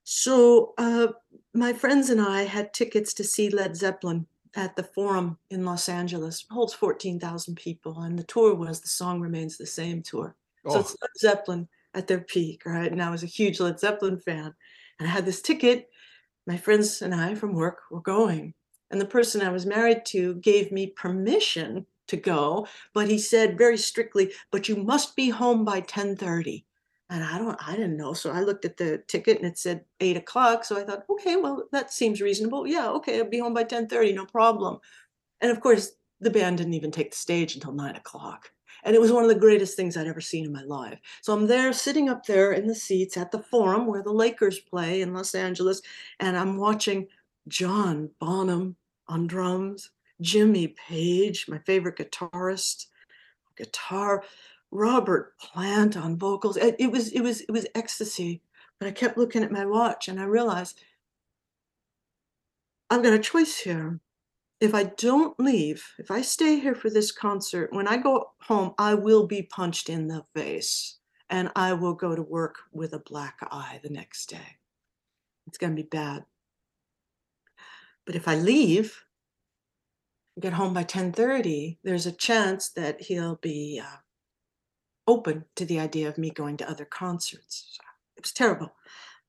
So 0.04 0.74
uh, 0.78 1.10
my 1.54 1.72
friends 1.72 2.10
and 2.10 2.20
I 2.20 2.44
had 2.44 2.74
tickets 2.74 3.14
to 3.16 3.24
see 3.24 3.50
Led 3.50 3.76
Zeppelin 3.76 4.26
at 4.56 4.76
the 4.76 4.84
Forum 4.84 5.38
in 5.50 5.66
Los 5.66 5.90
Angeles. 5.90 6.46
It 6.50 6.54
holds 6.54 6.74
14,000 6.74 7.56
people. 7.56 8.02
And 8.02 8.18
the 8.18 8.24
tour 8.24 8.56
was 8.56 8.80
The 8.80 8.88
Song 8.88 9.22
Remains 9.22 9.58
the 9.58 9.66
Same 9.66 10.02
tour. 10.02 10.36
Oh. 10.66 10.74
So 10.74 10.80
it's 10.80 10.92
oh. 10.92 10.98
Led 11.02 11.20
Zeppelin 11.20 11.68
at 11.94 12.08
their 12.08 12.22
peak, 12.22 12.64
right? 12.66 12.92
And 12.92 13.02
I 13.02 13.10
was 13.10 13.24
a 13.24 13.28
huge 13.28 13.60
Led 13.60 13.80
Zeppelin 13.80 14.20
fan. 14.20 14.54
And 15.00 15.08
I 15.08 15.12
had 15.12 15.26
this 15.26 15.42
ticket. 15.42 15.90
My 16.48 16.58
friends 16.58 17.02
and 17.02 17.14
I 17.14 17.36
from 17.36 17.54
work 17.54 17.80
were 17.92 18.02
going. 18.02 18.54
And 18.92 19.00
the 19.00 19.06
person 19.06 19.42
I 19.42 19.52
was 19.52 19.66
married 19.66 20.06
to 20.08 20.36
gave 20.36 20.72
me 20.72 20.88
permission 20.88 21.86
to 22.08 22.18
go, 22.18 22.68
but 22.94 23.08
he 23.08 23.20
said 23.20 23.58
very 23.58 23.78
strictly, 23.78 24.34
but 24.52 24.68
you 24.68 24.76
must 24.76 25.16
be 25.16 25.30
home 25.30 25.64
by 25.64 25.78
1030. 25.78 26.66
And 27.10 27.24
I 27.24 27.40
don't, 27.40 27.58
I 27.66 27.72
didn't 27.72 27.98
know. 27.98 28.14
So 28.14 28.32
I 28.32 28.42
looked 28.42 28.66
at 28.66 28.78
the 28.78 29.00
ticket 29.08 29.38
and 29.38 29.48
it 29.48 29.58
said 29.58 29.84
eight 30.00 30.18
o'clock. 30.18 30.64
So 30.64 30.78
I 30.78 30.84
thought, 30.84 31.06
okay, 31.10 31.38
well, 31.38 31.64
that 31.72 31.92
seems 31.92 32.22
reasonable. 32.22 32.68
Yeah, 32.68 32.90
okay, 32.90 33.20
I'll 33.20 33.30
be 33.30 33.40
home 33.40 33.54
by 33.54 33.64
10:30, 33.64 34.14
no 34.14 34.26
problem. 34.26 34.80
And 35.42 35.52
of 35.52 35.60
course, 35.60 35.94
the 36.22 36.30
band 36.30 36.58
didn't 36.58 36.74
even 36.74 36.92
take 36.92 37.12
the 37.12 37.18
stage 37.18 37.56
until 37.56 37.72
nine 37.74 37.96
o'clock. 37.96 38.52
And 38.84 38.96
it 38.96 39.02
was 39.02 39.12
one 39.12 39.24
of 39.24 39.30
the 39.30 39.36
greatest 39.40 39.76
things 39.76 39.98
I'd 39.98 40.08
ever 40.08 40.22
seen 40.22 40.46
in 40.46 40.54
my 40.54 40.64
life. 40.64 41.00
So 41.22 41.34
I'm 41.34 41.48
there 41.48 41.74
sitting 41.74 42.10
up 42.10 42.26
there 42.26 42.54
in 42.54 42.68
the 42.68 42.76
seats 42.76 43.18
at 43.18 43.32
the 43.32 43.44
forum 43.44 43.88
where 43.88 44.04
the 44.04 44.12
Lakers 44.12 44.60
play 44.60 45.02
in 45.02 45.14
Los 45.14 45.36
Angeles, 45.36 45.82
and 46.20 46.38
I'm 46.38 46.58
watching 46.58 47.08
John 47.48 48.10
Bonham 48.20 48.76
on 49.08 49.28
drums, 49.28 49.90
Jimmy 50.22 50.76
Page, 50.88 51.48
my 51.48 51.60
favorite 51.60 51.98
guitarist, 51.98 52.86
guitar, 53.58 54.24
Robert 54.72 55.38
Plant 55.40 55.98
on 55.98 56.18
vocals. 56.18 56.58
It, 56.58 56.76
it 56.80 56.92
was 56.92 57.10
it 57.10 57.22
was 57.22 57.42
it 57.42 57.52
was 57.52 57.68
ecstasy. 57.76 58.42
But 58.80 58.88
I 58.88 58.92
kept 58.92 59.18
looking 59.18 59.44
at 59.44 59.52
my 59.52 59.66
watch 59.66 60.08
and 60.08 60.20
I 60.20 60.24
realized 60.24 60.82
I've 62.90 63.04
got 63.04 63.14
a 63.14 63.20
choice 63.20 63.60
here. 63.60 64.00
If 64.62 64.74
I 64.74 64.84
don't 64.84 65.40
leave, 65.40 65.86
if 66.00 66.12
I 66.12 66.22
stay 66.22 66.60
here 66.60 66.76
for 66.76 66.90
this 66.90 67.12
concert, 67.12 67.72
when 67.72 67.88
I 67.88 67.98
go 67.98 68.32
home, 68.42 68.74
I 68.78 68.94
will 68.94 69.26
be 69.26 69.42
punched 69.42 69.90
in 69.90 70.08
the 70.08 70.26
face 70.34 70.98
and 71.30 71.50
I 71.56 71.74
will 71.74 71.94
go 71.94 72.16
to 72.16 72.22
work 72.22 72.60
with 72.72 72.94
a 72.94 73.00
black 73.00 73.38
eye 73.52 73.80
the 73.84 73.90
next 73.90 74.30
day. 74.30 74.58
It's 75.48 75.58
going 75.58 75.76
to 75.76 75.82
be 75.82 75.88
bad. 75.88 76.26
But 78.06 78.16
if 78.16 78.28
I 78.28 78.36
leave, 78.36 79.04
get 80.40 80.54
home 80.54 80.74
by 80.74 80.84
10:30, 80.84 81.78
there's 81.84 82.06
a 82.06 82.12
chance 82.12 82.70
that 82.70 83.02
he'll 83.02 83.36
be 83.36 83.82
uh, 83.84 83.98
open 85.10 85.44
to 85.56 85.66
the 85.66 85.80
idea 85.80 86.08
of 86.08 86.18
me 86.18 86.30
going 86.30 86.56
to 86.58 86.70
other 86.70 86.86
concerts. 86.86 87.78
It 88.16 88.24
was 88.24 88.32
terrible. 88.32 88.72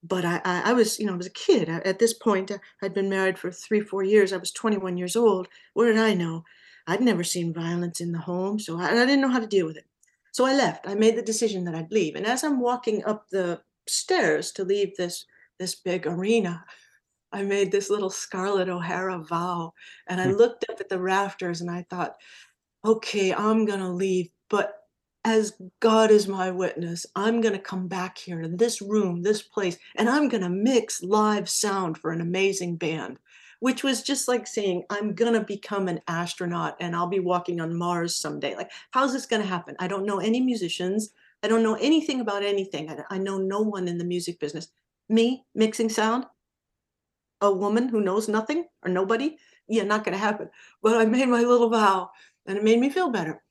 But 0.03 0.25
I, 0.25 0.41
I, 0.45 0.71
I 0.71 0.73
was, 0.73 0.99
you 0.99 1.07
know, 1.07 1.15
I 1.15 1.17
was 1.17 1.27
a 1.27 1.31
kid. 1.31 1.69
I, 1.69 1.79
at 1.79 1.99
this 1.99 2.13
point, 2.15 2.53
I'd 2.83 2.95
been 2.95 3.09
married 3.09 3.39
for 3.39 3.51
three, 3.51 3.81
four 3.81 4.03
years. 4.03 4.33
I 4.33 4.37
was 4.37 4.53
21 4.53 4.97
years 4.97 5.17
old. 5.17 5.49
What 5.75 5.87
did 5.87 5.99
I 5.99 6.15
know? 6.15 6.45
I'd 6.87 7.01
never 7.01 7.25
seen 7.25 7.55
violence 7.55 8.01
in 8.01 8.13
the 8.13 8.19
home, 8.19 8.59
so 8.59 8.79
I, 8.79 8.89
I 8.89 9.07
didn't 9.07 9.21
know 9.21 9.31
how 9.31 9.41
to 9.41 9.47
deal 9.47 9.67
with 9.67 9.77
it. 9.77 9.87
So 10.33 10.45
I 10.45 10.55
left. 10.55 10.87
I 10.87 10.95
made 10.95 11.17
the 11.17 11.23
decision 11.23 11.65
that 11.65 11.75
I'd 11.75 11.93
leave. 11.93 12.15
And 12.15 12.27
as 12.27 12.45
I'm 12.45 12.61
walking 12.61 13.05
up 13.05 13.29
the 13.29 13.61
stairs 13.87 14.53
to 14.53 14.65
leave 14.65 14.97
this 14.97 15.25
this 15.59 15.75
big 15.75 16.07
arena, 16.07 16.65
I 17.33 17.43
made 17.43 17.71
this 17.71 17.91
little 17.91 18.11
Scarlett 18.11 18.69
O'Hara 18.69 19.19
vow. 19.19 19.73
And 20.09 20.21
I 20.21 20.29
hmm. 20.29 20.37
looked 20.37 20.65
up 20.71 20.81
at 20.81 20.89
the 20.89 20.99
rafters 20.99 21.61
and 21.61 21.71
I 21.71 21.87
thought, 21.89 22.17
okay, 22.85 23.33
I'm 23.33 23.67
going 23.67 23.81
to 23.81 23.89
leave, 23.89 24.31
but 24.49 24.80
as 25.25 25.53
God 25.81 26.11
is 26.11 26.27
my 26.27 26.51
witness, 26.51 27.05
I'm 27.15 27.41
going 27.41 27.53
to 27.53 27.61
come 27.61 27.89
back 27.89 28.17
here 28.17 28.41
to 28.41 28.49
this 28.49 28.81
room, 28.81 29.23
this 29.23 29.43
place, 29.43 29.77
and 29.97 30.09
I'm 30.09 30.29
going 30.29 30.43
to 30.43 30.49
mix 30.49 31.03
live 31.03 31.49
sound 31.49 31.99
for 31.99 32.11
an 32.11 32.21
amazing 32.21 32.77
band, 32.77 33.19
which 33.61 33.85
was 33.85 34.03
just 34.03 34.29
like 34.29 34.47
saying, 34.47 34.85
I'm 34.89 35.15
going 35.15 35.35
to 35.35 35.41
become 35.41 35.89
an 35.89 36.01
astronaut 36.09 36.77
and 36.81 36.97
I'll 36.97 37.07
be 37.07 37.21
walking 37.21 37.61
on 37.61 37.77
Mars 37.77 38.17
someday. 38.17 38.57
Like, 38.57 38.71
how's 38.93 39.13
this 39.13 39.27
going 39.27 39.43
to 39.43 39.49
happen? 39.49 39.77
I 39.79 39.89
don't 39.89 40.07
know 40.07 40.21
any 40.21 40.41
musicians. 40.41 41.11
I 41.43 41.49
don't 41.49 41.63
know 41.63 41.77
anything 41.77 42.21
about 42.21 42.43
anything. 42.43 42.95
I, 43.11 43.19
know 43.19 43.37
no 43.39 43.61
one 43.61 43.89
in 43.89 43.99
the 43.99 44.05
music 44.05 44.41
business. 44.41 44.69
Me 45.09 45.45
mixing 45.55 45.89
sound? 45.91 46.25
A 47.43 47.53
woman 47.53 47.89
who 47.89 48.01
knows 48.01 48.29
nothing 48.29 48.67
or 48.83 48.91
nobody? 48.91 49.37
Yeah, 49.69 49.85
not 49.85 50.05
going 50.05 50.13
to 50.13 50.19
happen. 50.19 50.51
But 50.83 50.97
I 50.97 51.05
made 51.05 51.29
my 51.29 51.43
little 51.43 51.71
vow 51.71 52.11
and 52.47 52.57
it 52.57 52.65
made 52.65 52.81
me 52.81 52.91
feel 52.91 53.11
better. 53.11 53.43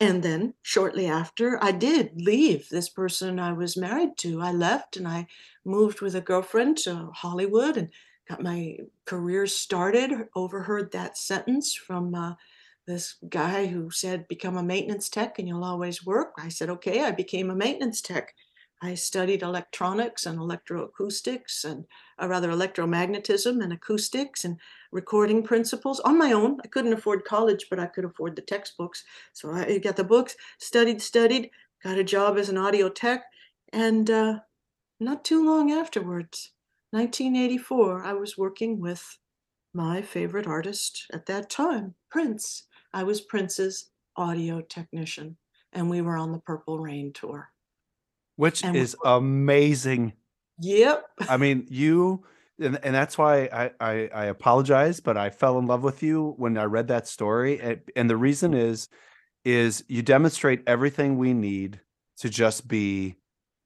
And 0.00 0.22
then 0.22 0.54
shortly 0.62 1.06
after, 1.06 1.62
I 1.62 1.72
did 1.72 2.20
leave 2.20 2.68
this 2.68 2.88
person 2.88 3.38
I 3.38 3.52
was 3.52 3.76
married 3.76 4.16
to. 4.18 4.40
I 4.40 4.50
left 4.50 4.96
and 4.96 5.06
I 5.06 5.28
moved 5.64 6.00
with 6.00 6.16
a 6.16 6.20
girlfriend 6.20 6.78
to 6.78 7.10
Hollywood 7.14 7.76
and 7.76 7.90
got 8.28 8.42
my 8.42 8.78
career 9.04 9.46
started. 9.46 10.12
Overheard 10.34 10.90
that 10.92 11.16
sentence 11.16 11.74
from 11.74 12.14
uh, 12.14 12.34
this 12.86 13.16
guy 13.28 13.66
who 13.66 13.90
said, 13.90 14.26
Become 14.26 14.56
a 14.56 14.62
maintenance 14.62 15.08
tech 15.08 15.38
and 15.38 15.46
you'll 15.46 15.64
always 15.64 16.04
work. 16.04 16.34
I 16.38 16.48
said, 16.48 16.70
Okay, 16.70 17.04
I 17.04 17.12
became 17.12 17.50
a 17.50 17.56
maintenance 17.56 18.00
tech. 18.00 18.34
I 18.82 18.94
studied 18.94 19.42
electronics 19.42 20.26
and 20.26 20.38
electroacoustics 20.38 21.64
and 21.64 21.86
uh, 22.20 22.28
rather 22.28 22.50
electromagnetism 22.50 23.62
and 23.62 23.72
acoustics 23.72 24.44
and 24.44 24.58
recording 24.94 25.42
principles 25.42 25.98
on 26.00 26.16
my 26.16 26.32
own. 26.32 26.58
I 26.64 26.68
couldn't 26.68 26.92
afford 26.92 27.24
college, 27.24 27.66
but 27.68 27.80
I 27.80 27.86
could 27.86 28.04
afford 28.04 28.36
the 28.36 28.42
textbooks. 28.42 29.04
So 29.32 29.50
I 29.50 29.78
got 29.78 29.96
the 29.96 30.04
books, 30.04 30.36
studied, 30.58 31.02
studied, 31.02 31.50
got 31.82 31.98
a 31.98 32.04
job 32.04 32.38
as 32.38 32.48
an 32.48 32.56
audio 32.56 32.88
tech, 32.88 33.24
and 33.72 34.08
uh, 34.08 34.38
not 35.00 35.24
too 35.24 35.44
long 35.44 35.72
afterwards, 35.72 36.52
1984, 36.92 38.04
I 38.04 38.12
was 38.12 38.38
working 38.38 38.80
with 38.80 39.18
my 39.74 40.00
favorite 40.00 40.46
artist 40.46 41.06
at 41.12 41.26
that 41.26 41.50
time, 41.50 41.94
Prince. 42.08 42.68
I 42.92 43.02
was 43.02 43.20
Prince's 43.20 43.90
audio 44.16 44.60
technician, 44.60 45.36
and 45.72 45.90
we 45.90 46.02
were 46.02 46.16
on 46.16 46.30
the 46.30 46.38
Purple 46.38 46.78
Rain 46.78 47.12
tour. 47.12 47.50
Which 48.36 48.62
And 48.62 48.76
is 48.76 48.96
amazing. 49.04 50.12
Yep. 50.60 51.04
I 51.28 51.36
mean, 51.36 51.66
you 51.68 52.24
and, 52.60 52.78
and 52.82 52.94
that's 52.94 53.18
why 53.18 53.48
I, 53.52 53.70
I 53.80 54.10
I 54.14 54.24
apologize, 54.26 55.00
but 55.00 55.16
I 55.16 55.30
fell 55.30 55.58
in 55.58 55.66
love 55.66 55.82
with 55.82 56.02
you 56.02 56.34
when 56.36 56.56
I 56.56 56.64
read 56.64 56.88
that 56.88 57.08
story. 57.08 57.60
And, 57.60 57.80
and 57.96 58.08
the 58.10 58.16
reason 58.16 58.54
is 58.54 58.88
is 59.44 59.84
you 59.88 60.02
demonstrate 60.02 60.62
everything 60.66 61.18
we 61.18 61.34
need 61.34 61.80
to 62.18 62.30
just 62.30 62.66
be 62.66 63.16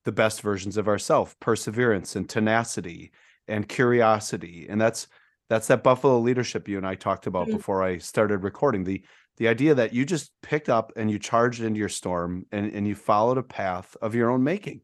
the 0.04 0.12
best 0.12 0.40
versions 0.40 0.76
of 0.76 0.88
ourselves, 0.88 1.36
perseverance 1.40 2.16
and 2.16 2.28
tenacity 2.28 3.12
and 3.46 3.68
curiosity. 3.68 4.66
And 4.68 4.80
that's 4.80 5.06
that's 5.48 5.66
that 5.68 5.82
buffalo 5.82 6.18
leadership 6.18 6.68
you 6.68 6.76
and 6.78 6.86
I 6.86 6.94
talked 6.94 7.26
about 7.26 7.48
Mm. 7.48 7.52
before 7.56 7.82
I 7.82 7.98
started 7.98 8.42
recording. 8.42 8.84
The 8.84 9.02
the 9.36 9.48
idea 9.48 9.74
that 9.74 9.92
you 9.92 10.04
just 10.04 10.32
picked 10.42 10.68
up 10.68 10.92
and 10.96 11.10
you 11.10 11.18
charged 11.18 11.62
into 11.62 11.78
your 11.78 11.88
storm 11.88 12.44
and, 12.50 12.72
and 12.72 12.88
you 12.88 12.94
followed 12.96 13.38
a 13.38 13.42
path 13.42 13.96
of 14.02 14.14
your 14.14 14.30
own 14.30 14.42
making. 14.42 14.80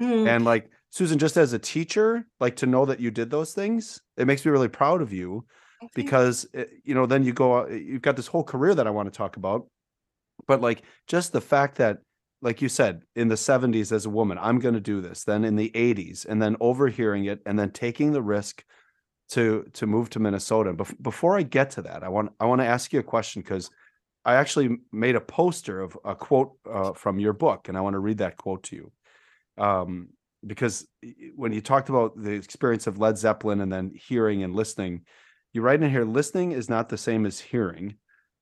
Mm. 0.00 0.28
And 0.28 0.44
like 0.44 0.70
Susan, 0.96 1.18
just 1.18 1.36
as 1.36 1.52
a 1.52 1.58
teacher, 1.58 2.26
like 2.40 2.56
to 2.56 2.64
know 2.64 2.86
that 2.86 3.00
you 3.00 3.10
did 3.10 3.28
those 3.28 3.52
things, 3.52 4.00
it 4.16 4.26
makes 4.26 4.46
me 4.46 4.50
really 4.50 4.66
proud 4.66 5.02
of 5.02 5.12
you 5.12 5.44
because 5.94 6.46
eh, 6.54 6.64
you 6.84 6.94
know 6.94 7.04
then 7.04 7.22
you 7.22 7.34
go 7.34 7.64
uh, 7.64 7.66
you've 7.66 8.00
got 8.00 8.16
this 8.16 8.26
whole 8.26 8.42
career 8.42 8.74
that 8.74 8.86
I 8.86 8.90
want 8.90 9.12
to 9.12 9.14
talk 9.14 9.36
about. 9.36 9.66
But 10.48 10.62
like 10.62 10.84
just 11.06 11.34
the 11.34 11.40
fact 11.42 11.76
that 11.76 11.98
like 12.40 12.62
you 12.62 12.70
said 12.70 13.02
in 13.14 13.28
the 13.28 13.34
70s 13.34 13.92
as 13.92 14.06
a 14.06 14.10
woman, 14.10 14.38
I'm 14.40 14.58
going 14.58 14.72
to 14.72 14.80
do 14.80 15.02
this, 15.02 15.24
then 15.24 15.44
in 15.44 15.54
the 15.54 15.70
80s 15.74 16.24
and 16.24 16.40
then 16.40 16.56
overhearing 16.60 17.26
it 17.26 17.42
and 17.44 17.58
then 17.58 17.72
taking 17.72 18.12
the 18.12 18.22
risk 18.22 18.64
to 19.32 19.66
to 19.74 19.86
move 19.86 20.08
to 20.10 20.18
Minnesota. 20.18 20.72
Bef- 20.72 21.02
before 21.02 21.36
I 21.36 21.42
get 21.42 21.72
to 21.72 21.82
that, 21.82 22.04
I 22.04 22.08
want 22.08 22.32
I 22.40 22.46
want 22.46 22.62
to 22.62 22.66
ask 22.66 22.94
you 22.94 23.00
a 23.00 23.12
question 23.14 23.42
cuz 23.42 23.68
I 24.24 24.36
actually 24.36 24.78
made 24.92 25.14
a 25.14 25.20
poster 25.20 25.78
of 25.78 25.98
a 26.06 26.14
quote 26.14 26.52
uh, 26.64 26.94
from 26.94 27.20
your 27.20 27.34
book 27.34 27.68
and 27.68 27.76
I 27.76 27.82
want 27.82 27.92
to 27.92 28.00
read 28.00 28.16
that 28.18 28.38
quote 28.38 28.62
to 28.70 28.76
you. 28.76 28.92
Um 29.58 30.15
because 30.46 30.86
when 31.34 31.52
you 31.52 31.60
talked 31.60 31.88
about 31.88 32.20
the 32.20 32.32
experience 32.32 32.86
of 32.86 32.98
Led 32.98 33.18
Zeppelin 33.18 33.60
and 33.60 33.72
then 33.72 33.92
hearing 33.94 34.42
and 34.42 34.54
listening, 34.54 35.02
you 35.52 35.62
write 35.62 35.82
in 35.82 35.90
here 35.90 36.04
listening 36.04 36.52
is 36.52 36.68
not 36.68 36.88
the 36.88 36.98
same 36.98 37.26
as 37.26 37.40
hearing. 37.40 37.96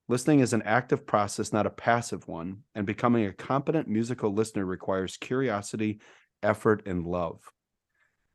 Listening 0.09 0.40
is 0.40 0.53
an 0.53 0.62
active 0.62 1.07
process, 1.07 1.53
not 1.53 1.67
a 1.67 1.71
passive 1.71 2.29
one, 2.29 2.59
and 2.75 2.87
becoming 2.87 3.25
a 3.25 3.33
competent 3.33 3.88
musical 3.88 4.33
listener 4.33 4.64
requires 4.64 5.17
curiosity, 5.17 6.01
effort, 6.43 6.83
and 6.87 7.07
love. 7.07 7.40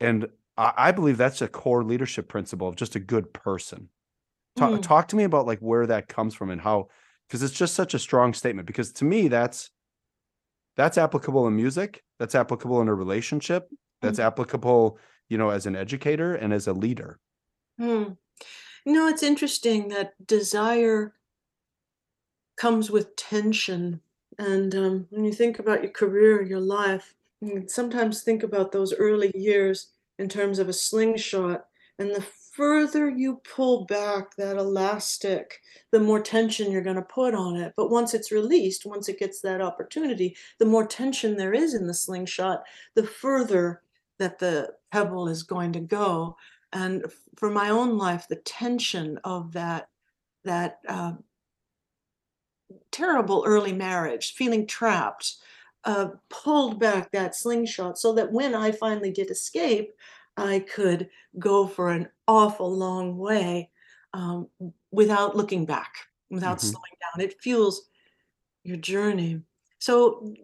And 0.00 0.26
I, 0.56 0.72
I 0.76 0.92
believe 0.92 1.16
that's 1.16 1.42
a 1.42 1.48
core 1.48 1.84
leadership 1.84 2.28
principle 2.28 2.68
of 2.68 2.76
just 2.76 2.96
a 2.96 3.00
good 3.00 3.32
person. 3.32 3.88
Mm. 4.58 4.82
Talk 4.82 5.08
to 5.08 5.16
me 5.16 5.24
about 5.24 5.46
like 5.46 5.60
where 5.60 5.86
that 5.86 6.08
comes 6.08 6.34
from 6.34 6.50
and 6.50 6.60
how, 6.60 6.88
because 7.28 7.42
it's 7.42 7.54
just 7.54 7.74
such 7.74 7.94
a 7.94 7.98
strong 8.00 8.34
statement. 8.34 8.66
Because 8.66 8.92
to 8.94 9.04
me, 9.04 9.28
that's 9.28 9.70
that's 10.80 10.96
applicable 10.96 11.46
in 11.46 11.54
music, 11.54 12.02
that's 12.18 12.34
applicable 12.34 12.80
in 12.80 12.88
a 12.88 12.94
relationship, 12.94 13.68
that's 14.00 14.18
Mhm. 14.18 14.24
applicable, 14.24 14.98
you 15.28 15.36
know, 15.36 15.50
as 15.50 15.66
an 15.66 15.76
educator 15.76 16.34
and 16.34 16.54
as 16.54 16.66
a 16.66 16.72
leader. 16.72 17.20
Hmm. 17.78 18.12
No, 18.86 19.08
it's 19.08 19.22
interesting 19.22 19.88
that 19.88 20.14
desire 20.26 21.14
comes 22.56 22.90
with 22.90 23.16
tension. 23.16 24.00
And 24.38 24.74
um, 24.74 25.06
when 25.10 25.24
you 25.24 25.32
think 25.32 25.58
about 25.58 25.82
your 25.82 25.92
career, 25.92 26.42
your 26.42 26.60
life, 26.60 27.14
you 27.40 27.64
sometimes 27.68 28.22
think 28.22 28.42
about 28.42 28.72
those 28.72 28.94
early 28.94 29.32
years 29.34 29.92
in 30.18 30.28
terms 30.28 30.58
of 30.58 30.68
a 30.68 30.72
slingshot. 30.72 31.66
And 31.98 32.10
the 32.10 32.22
further 32.52 33.08
you 33.08 33.40
pull 33.54 33.84
back 33.84 34.36
that 34.36 34.56
elastic, 34.56 35.60
the 35.92 36.00
more 36.00 36.20
tension 36.20 36.70
you're 36.70 36.82
going 36.82 36.96
to 36.96 37.02
put 37.02 37.34
on 37.34 37.56
it. 37.56 37.72
But 37.76 37.90
once 37.90 38.14
it's 38.14 38.32
released, 38.32 38.86
once 38.86 39.08
it 39.08 39.18
gets 39.18 39.40
that 39.40 39.60
opportunity, 39.60 40.36
the 40.58 40.66
more 40.66 40.86
tension 40.86 41.36
there 41.36 41.54
is 41.54 41.74
in 41.74 41.86
the 41.86 41.94
slingshot, 41.94 42.62
the 42.94 43.06
further 43.06 43.82
that 44.18 44.38
the 44.38 44.74
pebble 44.92 45.28
is 45.28 45.42
going 45.42 45.72
to 45.72 45.80
go 45.80 46.36
and 46.72 47.04
for 47.36 47.50
my 47.50 47.70
own 47.70 47.96
life 47.96 48.26
the 48.28 48.36
tension 48.36 49.18
of 49.24 49.52
that 49.52 49.88
that 50.44 50.78
uh, 50.88 51.12
terrible 52.92 53.42
early 53.46 53.72
marriage 53.72 54.34
feeling 54.34 54.66
trapped 54.66 55.36
uh, 55.84 56.08
pulled 56.28 56.78
back 56.78 57.10
that 57.10 57.34
slingshot 57.34 57.98
so 57.98 58.12
that 58.12 58.30
when 58.30 58.54
i 58.54 58.70
finally 58.70 59.10
did 59.10 59.30
escape 59.30 59.92
i 60.40 60.60
could 60.60 61.08
go 61.38 61.66
for 61.66 61.90
an 61.90 62.08
awful 62.28 62.70
long 62.76 63.16
way 63.18 63.70
um, 64.14 64.48
without 64.90 65.36
looking 65.36 65.66
back 65.66 65.92
without 66.30 66.58
Mhm. 66.58 66.60
slowing 66.60 66.96
down. 67.02 67.20
It 67.26 67.40
fuels 67.42 67.88
your 68.64 68.76
journey. 68.78 69.42
So 69.78 70.34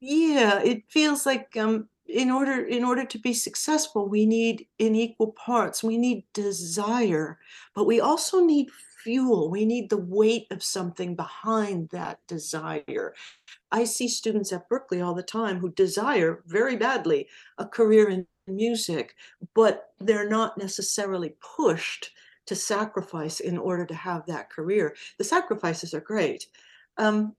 yeah 0.00 0.60
it 0.62 0.82
feels 0.90 1.26
like 1.26 1.56
um 1.56 1.88
in 2.08 2.30
order 2.30 2.64
in 2.66 2.84
order 2.84 3.04
to 3.04 3.18
be 3.18 3.32
successful 3.34 4.08
we 4.08 4.26
need 4.26 4.66
in 4.78 4.94
equal 4.96 5.32
parts. 5.32 5.82
We 5.84 5.98
need 5.98 6.24
desire 6.34 7.38
but 7.74 7.84
we 7.86 8.00
also 8.00 8.44
need 8.44 8.68
fuel. 9.04 9.50
We 9.50 9.64
need 9.64 9.90
the 9.90 9.96
weight 9.98 10.46
of 10.52 10.62
something 10.62 11.16
behind 11.16 11.88
that 11.90 12.20
desire. 12.28 13.14
I 13.72 13.84
see 13.84 14.08
students 14.08 14.52
at 14.52 14.68
Berklee 14.70 15.04
all 15.04 15.14
the 15.14 15.22
time 15.24 15.58
who 15.58 15.72
desire 15.72 16.42
very 16.46 16.76
badly 16.76 17.28
a 17.58 17.66
career 17.66 18.08
in 18.10 18.26
music 18.46 19.14
but 19.54 19.90
they're 20.00 20.28
not 20.28 20.58
necessarily 20.58 21.34
pushed 21.56 22.10
to 22.46 22.54
sacrifice 22.54 23.40
in 23.40 23.56
order 23.56 23.86
to 23.86 23.94
have 23.94 24.26
that 24.26 24.50
career. 24.50 24.96
The 25.18 25.24
sacrifices 25.24 25.94
are 25.94 26.00
great. 26.00 26.46
Um, 26.98 27.34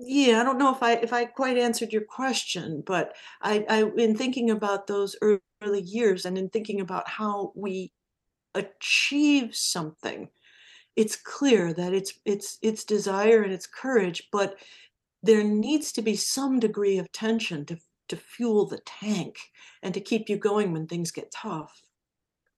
yeah, 0.00 0.40
I 0.40 0.44
don't 0.44 0.58
know 0.58 0.72
if 0.72 0.82
I 0.82 0.92
if 0.92 1.12
I 1.12 1.24
quite 1.24 1.58
answered 1.58 1.92
your 1.92 2.02
question, 2.02 2.82
but 2.86 3.16
I, 3.42 3.64
I 3.68 3.82
in 3.96 4.16
thinking 4.16 4.50
about 4.50 4.86
those 4.86 5.16
ear- 5.22 5.40
early 5.62 5.82
years 5.82 6.24
and 6.24 6.38
in 6.38 6.50
thinking 6.50 6.80
about 6.80 7.08
how 7.08 7.52
we 7.56 7.92
achieve 8.54 9.56
something, 9.56 10.28
it's 10.94 11.16
clear 11.16 11.72
that 11.72 11.92
it's 11.94 12.12
it's 12.24 12.58
it's 12.62 12.84
desire 12.84 13.42
and 13.42 13.52
it's 13.52 13.66
courage, 13.66 14.28
but 14.30 14.56
there 15.22 15.42
needs 15.42 15.90
to 15.92 16.02
be 16.02 16.14
some 16.14 16.60
degree 16.60 16.98
of 16.98 17.10
tension 17.10 17.64
to 17.66 17.78
to 18.08 18.16
fuel 18.16 18.66
the 18.66 18.80
tank 18.84 19.38
and 19.82 19.94
to 19.94 20.00
keep 20.00 20.28
you 20.28 20.36
going 20.36 20.72
when 20.72 20.86
things 20.86 21.10
get 21.10 21.30
tough. 21.30 21.82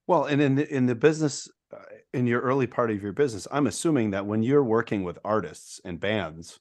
Well, 0.07 0.25
and 0.25 0.41
in 0.41 0.57
the, 0.57 0.75
in 0.75 0.87
the 0.87 0.95
business, 0.95 1.49
uh, 1.73 1.79
in 2.13 2.27
your 2.27 2.41
early 2.41 2.67
part 2.67 2.91
of 2.91 3.03
your 3.03 3.13
business, 3.13 3.47
I'm 3.53 3.67
assuming 3.67 4.11
that 4.11 4.27
when 4.27 4.43
you're 4.43 4.65
working 4.65 5.05
with 5.05 5.19
artists 5.25 5.81
and 5.85 6.01
bands, 6.01 6.59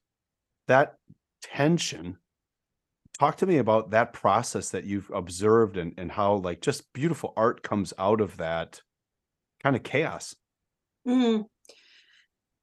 that 0.67 0.95
tension. 1.41 2.17
Talk 3.17 3.37
to 3.37 3.45
me 3.45 3.57
about 3.57 3.91
that 3.91 4.13
process 4.13 4.69
that 4.69 4.85
you've 4.85 5.11
observed 5.13 5.75
and 5.77 5.93
and 5.97 6.11
how 6.11 6.35
like 6.35 6.61
just 6.61 6.93
beautiful 6.93 7.33
art 7.35 7.63
comes 7.63 7.93
out 7.97 8.21
of 8.21 8.37
that 8.37 8.81
kind 9.61 9.75
of 9.75 9.83
chaos. 9.83 10.35
Mm. 11.05 11.45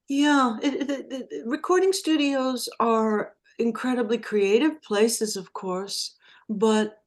Yeah, 0.09 0.57
it, 0.63 0.89
it, 0.89 1.09
the 1.09 1.43
recording 1.45 1.93
studios 1.93 2.69
are 2.79 3.33
incredibly 3.59 4.17
creative 4.17 4.81
places, 4.81 5.35
of 5.35 5.51
course, 5.53 6.15
but 6.49 7.01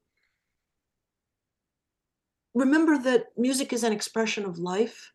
remember 2.53 2.97
that 2.97 3.27
music 3.37 3.73
is 3.73 3.83
an 3.83 3.93
expression 3.93 4.45
of 4.45 4.57
life, 4.59 5.13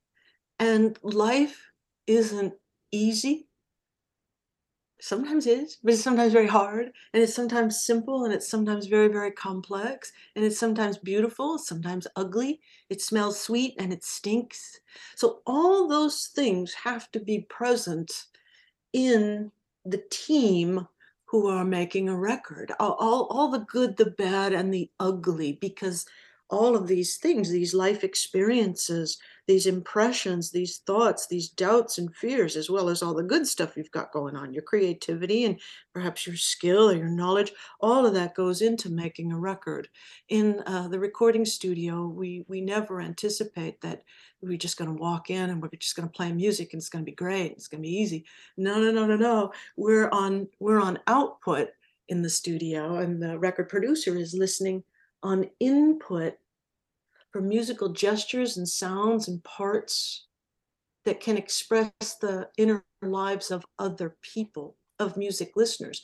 and 0.59 0.99
life 1.03 1.71
isn't 2.07 2.55
easy. 2.93 3.49
Sometimes 4.99 5.47
it 5.47 5.59
is, 5.59 5.77
but 5.83 5.93
it's 5.93 6.03
sometimes 6.03 6.33
very 6.33 6.47
hard, 6.47 6.91
and 7.13 7.23
it's 7.23 7.35
sometimes 7.35 7.85
simple, 7.85 8.25
and 8.25 8.33
it's 8.33 8.49
sometimes 8.49 8.87
very, 8.87 9.09
very 9.09 9.31
complex, 9.31 10.11
and 10.35 10.45
it's 10.45 10.59
sometimes 10.59 10.97
beautiful, 10.97 11.59
sometimes 11.59 12.07
ugly. 12.17 12.61
It 12.89 13.03
smells 13.03 13.39
sweet 13.39 13.75
and 13.79 13.93
it 13.93 14.03
stinks. 14.03 14.81
So 15.15 15.43
all 15.47 15.87
those 15.87 16.29
things 16.29 16.73
have 16.73 17.11
to 17.13 17.21
be 17.21 17.41
present 17.43 18.11
in 18.95 19.53
the 19.85 20.03
team 20.11 20.89
who 21.27 21.49
are 21.49 21.65
making 21.65 22.09
a 22.09 22.17
record. 22.17 22.73
All, 22.79 22.93
all, 22.93 23.27
all 23.31 23.51
the 23.51 23.61
good, 23.61 23.97
the 23.97 24.11
bad, 24.11 24.53
and 24.53 24.73
the 24.73 24.91
ugly, 25.01 25.53
because 25.61 26.07
all 26.49 26.77
of 26.77 26.87
these 26.87 27.17
things, 27.17 27.51
these 27.51 27.75
life 27.75 28.05
experiences, 28.05 29.19
these 29.47 29.67
impressions, 29.67 30.51
these 30.51 30.79
thoughts, 30.79 31.27
these 31.27 31.49
doubts 31.49 31.99
and 31.99 32.15
fears, 32.15 32.57
as 32.57 32.69
well 32.69 32.89
as 32.89 33.03
all 33.03 33.15
the 33.15 33.23
good 33.23 33.47
stuff 33.47 33.77
you've 33.77 33.91
got 33.91 34.13
going 34.13 34.35
on, 34.35 34.53
your 34.53 34.63
creativity 34.63 35.45
and 35.45 35.61
perhaps 35.93 36.27
your 36.27 36.37
skill 36.37 36.91
or 36.91 36.97
your 36.97 37.09
knowledge, 37.09 37.53
all 37.81 38.05
of 38.05 38.15
that 38.15 38.35
goes 38.35 38.61
into 38.61 38.91
making 38.91 39.33
a 39.33 39.39
record. 39.39 39.89
In 40.29 40.63
uh, 40.67 40.89
the 40.89 40.99
recording 40.99 41.45
studio, 41.45 42.07
we 42.07 42.45
we 42.49 42.61
never 42.61 43.01
anticipate 43.01 43.81
that 43.83 44.03
we're 44.43 44.59
just 44.59 44.77
going 44.77 44.91
to 44.95 45.01
walk 45.01 45.31
in 45.31 45.51
and 45.51 45.63
we're 45.63 45.71
just 45.79 45.97
going 45.97 46.09
to 46.09 46.17
play 46.17 46.33
music 46.33 46.73
and 46.73 46.81
it's 46.81 46.89
going 46.89 47.05
to 47.05 47.11
be 47.11 47.15
great, 47.15 47.53
it's 47.53 47.69
going 47.69 47.83
to 47.83 47.89
be 47.89 47.97
easy. 47.97 48.25
No, 48.57 48.81
no, 48.81 48.91
no, 48.91 49.07
no, 49.07 49.17
no. 49.17 49.53
We're 49.77 50.09
on 50.11 50.49
we're 50.59 50.81
on 50.81 50.99
output 51.07 51.69
in 52.09 52.23
the 52.23 52.31
studio, 52.31 52.97
and 52.97 53.23
the 53.23 53.39
record 53.39 53.69
producer 53.69 54.17
is 54.17 54.35
listening 54.35 54.83
on 55.23 55.51
input 55.61 56.35
from 57.37 57.51
musical 57.51 57.91
gestures 57.91 58.57
and 58.57 58.67
sounds 58.67 59.29
and 59.29 59.45
parts 59.45 60.27
that 61.05 61.21
can 61.21 61.37
express 61.37 61.91
the 62.23 62.49
inner 62.57 62.83
lives 63.03 63.51
of 63.51 63.67
other 63.79 64.17
people, 64.23 64.75
of 64.99 65.19
music 65.19 65.51
listeners. 65.55 66.03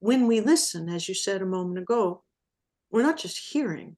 When 0.00 0.26
we 0.26 0.40
listen, 0.40 0.88
as 0.88 1.08
you 1.08 1.14
said 1.14 1.40
a 1.40 1.46
moment 1.46 1.78
ago, 1.78 2.24
we're 2.90 3.04
not 3.04 3.16
just 3.16 3.52
hearing. 3.52 3.94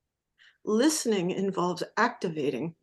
Listening 0.62 1.30
involves 1.30 1.82
activating 1.96 2.74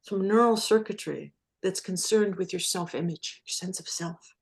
some 0.00 0.26
neural 0.26 0.56
circuitry 0.56 1.34
that's 1.62 1.80
concerned 1.80 2.36
with 2.36 2.54
your 2.54 2.60
self 2.60 2.94
image, 2.94 3.42
your 3.44 3.52
sense 3.52 3.78
of 3.78 3.86
self. 3.86 4.32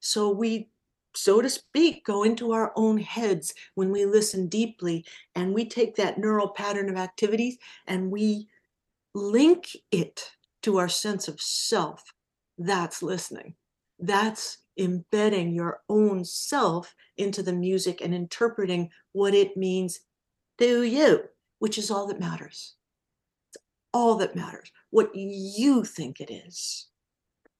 So 0.00 0.28
we, 0.28 0.68
so 1.16 1.40
to 1.40 1.48
speak, 1.48 2.04
go 2.04 2.22
into 2.22 2.52
our 2.52 2.72
own 2.76 2.98
heads 2.98 3.54
when 3.74 3.90
we 3.90 4.04
listen 4.04 4.48
deeply 4.48 5.04
and 5.34 5.54
we 5.54 5.64
take 5.64 5.96
that 5.96 6.18
neural 6.18 6.48
pattern 6.48 6.88
of 6.88 6.96
activities 6.96 7.56
and 7.86 8.10
we 8.10 8.48
link 9.14 9.76
it 9.90 10.30
to 10.62 10.78
our 10.78 10.88
sense 10.88 11.28
of 11.28 11.40
self. 11.40 12.02
That's 12.58 13.02
listening. 13.02 13.54
That's 13.98 14.58
embedding 14.78 15.54
your 15.54 15.80
own 15.88 16.24
self 16.24 16.94
into 17.16 17.42
the 17.42 17.52
music 17.52 18.00
and 18.02 18.14
interpreting 18.14 18.90
what 19.12 19.34
it 19.34 19.56
means 19.56 20.00
to 20.58 20.82
you, 20.82 21.24
which 21.58 21.78
is 21.78 21.90
all 21.90 22.06
that 22.08 22.20
matters. 22.20 22.74
It's 23.48 23.62
all 23.92 24.16
that 24.16 24.36
matters, 24.36 24.70
what 24.90 25.14
you 25.14 25.84
think 25.84 26.20
it 26.20 26.30
is. 26.30 26.88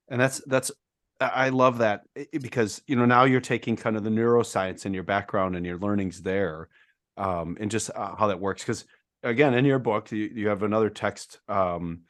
And 0.09 0.21
that's, 0.21 0.43
that's, 0.47 0.71
I 1.21 1.49
love 1.49 1.79
that 1.79 2.03
because, 2.31 2.83
you 2.87 2.97
know, 2.97 3.07
now 3.07 3.25
you're 3.25 3.41
taking 3.41 3.77
kind 3.77 3.97
of 3.97 4.05
the 4.05 4.11
neuroscience 4.11 4.85
and 4.85 4.95
your 4.95 5.05
background 5.05 5.57
and 5.57 5.65
your 5.65 5.79
learnings 5.79 6.23
there 6.23 6.69
um, 7.17 7.57
and 7.59 7.71
just 7.71 7.91
uh, 7.95 8.15
how 8.17 8.27
that 8.27 8.41
works. 8.41 8.63
Because 8.63 8.85
again, 9.23 9.55
in 9.55 9.65
your 9.65 9.79
book, 9.79 10.13
you, 10.13 10.31
you 10.35 10.49
have 10.49 10.63
another 10.63 10.91
text 10.91 11.41
um, 11.49 12.01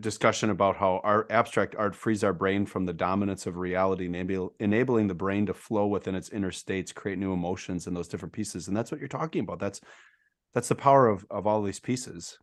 discussion 0.00 0.50
about 0.50 0.76
how 0.76 1.00
our 1.02 1.26
abstract 1.30 1.74
art 1.76 1.96
frees 1.96 2.22
our 2.22 2.32
brain 2.32 2.66
from 2.66 2.84
the 2.84 2.92
dominance 2.92 3.46
of 3.46 3.56
reality, 3.56 4.06
enable, 4.06 4.54
enabling 4.60 5.08
the 5.08 5.14
brain 5.14 5.46
to 5.46 5.54
flow 5.54 5.86
within 5.86 6.14
its 6.14 6.28
inner 6.28 6.52
states, 6.52 6.92
create 6.92 7.18
new 7.18 7.32
emotions 7.32 7.86
in 7.86 7.94
those 7.94 8.08
different 8.08 8.32
pieces. 8.32 8.68
And 8.68 8.76
that's 8.76 8.92
what 8.92 9.00
you're 9.00 9.08
talking 9.08 9.42
about. 9.42 9.58
That's 9.58 9.80
that's 10.54 10.68
the 10.68 10.74
power 10.74 11.08
of 11.08 11.26
of 11.30 11.46
all 11.46 11.62
these 11.62 11.80
pieces. 11.80 12.38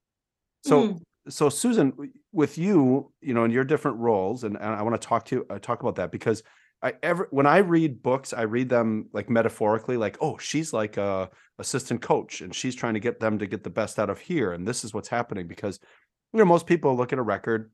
So 0.64 0.90
mm. 0.90 1.02
So 1.28 1.50
Susan, 1.50 2.14
with 2.32 2.58
you, 2.58 3.12
you 3.22 3.34
know, 3.34 3.44
in 3.44 3.52
your 3.52 3.64
different 3.64 3.98
roles, 3.98 4.44
and, 4.44 4.56
and 4.58 4.76
I 4.76 4.82
want 4.82 5.00
to 5.00 5.08
talk 5.08 5.26
to 5.26 5.36
you 5.36 5.46
uh, 5.50 5.60
talk 5.60 5.82
about 5.82 5.96
that 5.96 6.12
because 6.12 6.44
I 6.82 6.94
ever 7.02 7.28
when 7.32 7.48
I 7.48 7.58
read 7.58 8.04
books, 8.04 8.34
I 8.34 8.44
read 8.44 8.70
them 8.70 9.10
like 9.12 9.30
metaphorically, 9.30 9.98
like, 9.98 10.18
oh, 10.22 10.38
she's 10.38 10.74
like 10.74 10.98
a 10.98 11.30
assistant 11.58 12.02
coach 12.02 12.42
and 12.42 12.54
she's 12.54 12.76
trying 12.76 12.94
to 12.94 13.00
get 13.00 13.20
them 13.20 13.40
to 13.40 13.48
get 13.48 13.64
the 13.64 13.70
best 13.70 13.98
out 13.98 14.10
of 14.10 14.20
here. 14.20 14.52
And 14.54 14.68
this 14.68 14.84
is 14.84 14.94
what's 14.94 15.08
happening 15.08 15.48
because 15.48 15.80
you 16.34 16.40
know, 16.40 16.46
most 16.46 16.68
people 16.68 16.96
look 16.96 17.14
at 17.14 17.20
a 17.20 17.24
record 17.24 17.72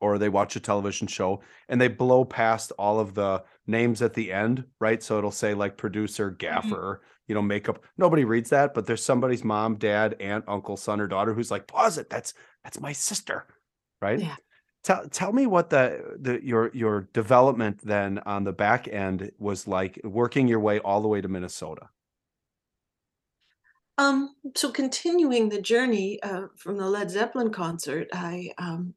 or 0.00 0.16
they 0.16 0.28
watch 0.28 0.54
a 0.54 0.60
television 0.60 1.06
show 1.06 1.40
and 1.68 1.80
they 1.80 1.88
blow 1.88 2.24
past 2.24 2.72
all 2.78 3.00
of 3.00 3.14
the 3.14 3.42
names 3.66 4.00
at 4.00 4.14
the 4.14 4.32
end, 4.32 4.64
right? 4.78 5.02
So 5.02 5.18
it'll 5.18 5.30
say 5.30 5.54
like 5.54 5.76
producer, 5.76 6.30
mm-hmm. 6.30 6.36
gaffer, 6.38 7.00
mm-hmm. 7.02 7.13
You 7.26 7.34
know, 7.34 7.42
makeup. 7.42 7.82
Nobody 7.96 8.24
reads 8.24 8.50
that, 8.50 8.74
but 8.74 8.86
there's 8.86 9.02
somebody's 9.02 9.44
mom, 9.44 9.76
dad, 9.76 10.16
aunt, 10.20 10.44
uncle, 10.48 10.76
son, 10.76 11.00
or 11.00 11.06
daughter 11.06 11.34
who's 11.34 11.50
like, 11.50 11.66
pause 11.66 11.98
it. 11.98 12.10
That's 12.10 12.34
that's 12.62 12.80
my 12.80 12.92
sister. 12.92 13.46
Right. 14.00 14.20
Yeah. 14.20 14.36
Tell 14.82 15.08
tell 15.08 15.32
me 15.32 15.46
what 15.46 15.70
the 15.70 16.16
the 16.20 16.44
your 16.44 16.70
your 16.74 17.08
development 17.12 17.80
then 17.82 18.18
on 18.26 18.44
the 18.44 18.52
back 18.52 18.86
end 18.88 19.30
was 19.38 19.66
like 19.66 19.98
working 20.04 20.46
your 20.46 20.60
way 20.60 20.78
all 20.78 21.00
the 21.00 21.08
way 21.08 21.20
to 21.20 21.28
Minnesota. 21.28 21.88
Um, 23.96 24.34
so 24.56 24.70
continuing 24.70 25.48
the 25.48 25.62
journey 25.62 26.20
uh, 26.22 26.48
from 26.56 26.76
the 26.76 26.86
Led 26.86 27.10
Zeppelin 27.10 27.52
concert, 27.52 28.08
I 28.12 28.50
um, 28.58 28.92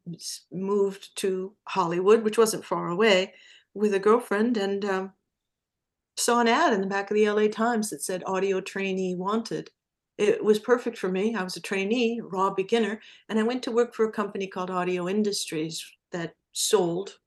moved 0.52 1.16
to 1.18 1.54
Hollywood, 1.66 2.24
which 2.24 2.38
wasn't 2.38 2.66
far 2.66 2.90
away, 2.90 3.36
with 3.76 3.94
a 3.94 4.00
girlfriend, 4.00 4.58
and 4.58 4.84
um, 4.86 5.14
saw 6.18 6.40
an 6.40 6.48
ad 6.48 6.74
in 6.74 6.82
the 6.82 6.88
back 6.88 7.10
of 7.10 7.16
the 7.16 7.30
LA 7.30 7.48
Times 7.48 7.90
that 7.90 8.02
said 8.02 8.24
"audio 8.26 8.62
trainee 8.62 9.16
wanted." 9.16 9.70
It 10.18 10.44
was 10.44 10.60
perfect 10.60 10.98
for 10.98 11.10
me. 11.10 11.36
I 11.36 11.44
was 11.44 11.58
a 11.58 11.62
trainee, 11.62 12.22
raw 12.22 12.50
beginner, 12.50 13.00
and 13.30 13.40
I 13.40 13.44
went 13.44 13.64
to 13.64 13.72
work 13.72 13.94
for 13.94 14.06
a 14.06 14.12
company 14.12 14.48
called 14.48 14.72
Audio 14.72 15.08
Industries 15.08 15.86
that 16.12 16.34
sold 16.54 17.20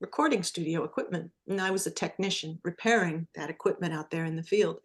recording 0.00 0.42
studio 0.42 0.84
equipment, 0.84 1.30
and 1.48 1.60
I 1.60 1.70
was 1.70 1.86
a 1.86 1.90
technician 1.90 2.58
repairing 2.64 3.28
that 3.34 3.50
equipment 3.50 3.94
out 3.94 4.10
there 4.10 4.24
in 4.24 4.36
the 4.36 4.42
field 4.42 4.80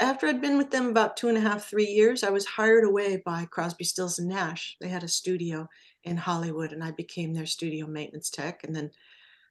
after 0.00 0.26
I'd 0.26 0.40
been 0.40 0.56
with 0.56 0.70
them 0.70 0.88
about 0.88 1.16
two 1.16 1.28
and 1.28 1.36
a 1.36 1.40
half, 1.40 1.68
three 1.68 1.86
years, 1.86 2.24
I 2.24 2.30
was 2.30 2.46
hired 2.46 2.84
away 2.84 3.22
by 3.24 3.44
Crosby, 3.44 3.84
Stills 3.84 4.18
and 4.18 4.28
Nash. 4.28 4.76
They 4.80 4.88
had 4.88 5.04
a 5.04 5.08
studio 5.08 5.68
in 6.04 6.16
Hollywood, 6.16 6.72
and 6.72 6.82
I 6.82 6.90
became 6.92 7.34
their 7.34 7.46
studio 7.46 7.86
maintenance 7.86 8.30
tech, 8.30 8.64
and 8.64 8.74
then 8.74 8.90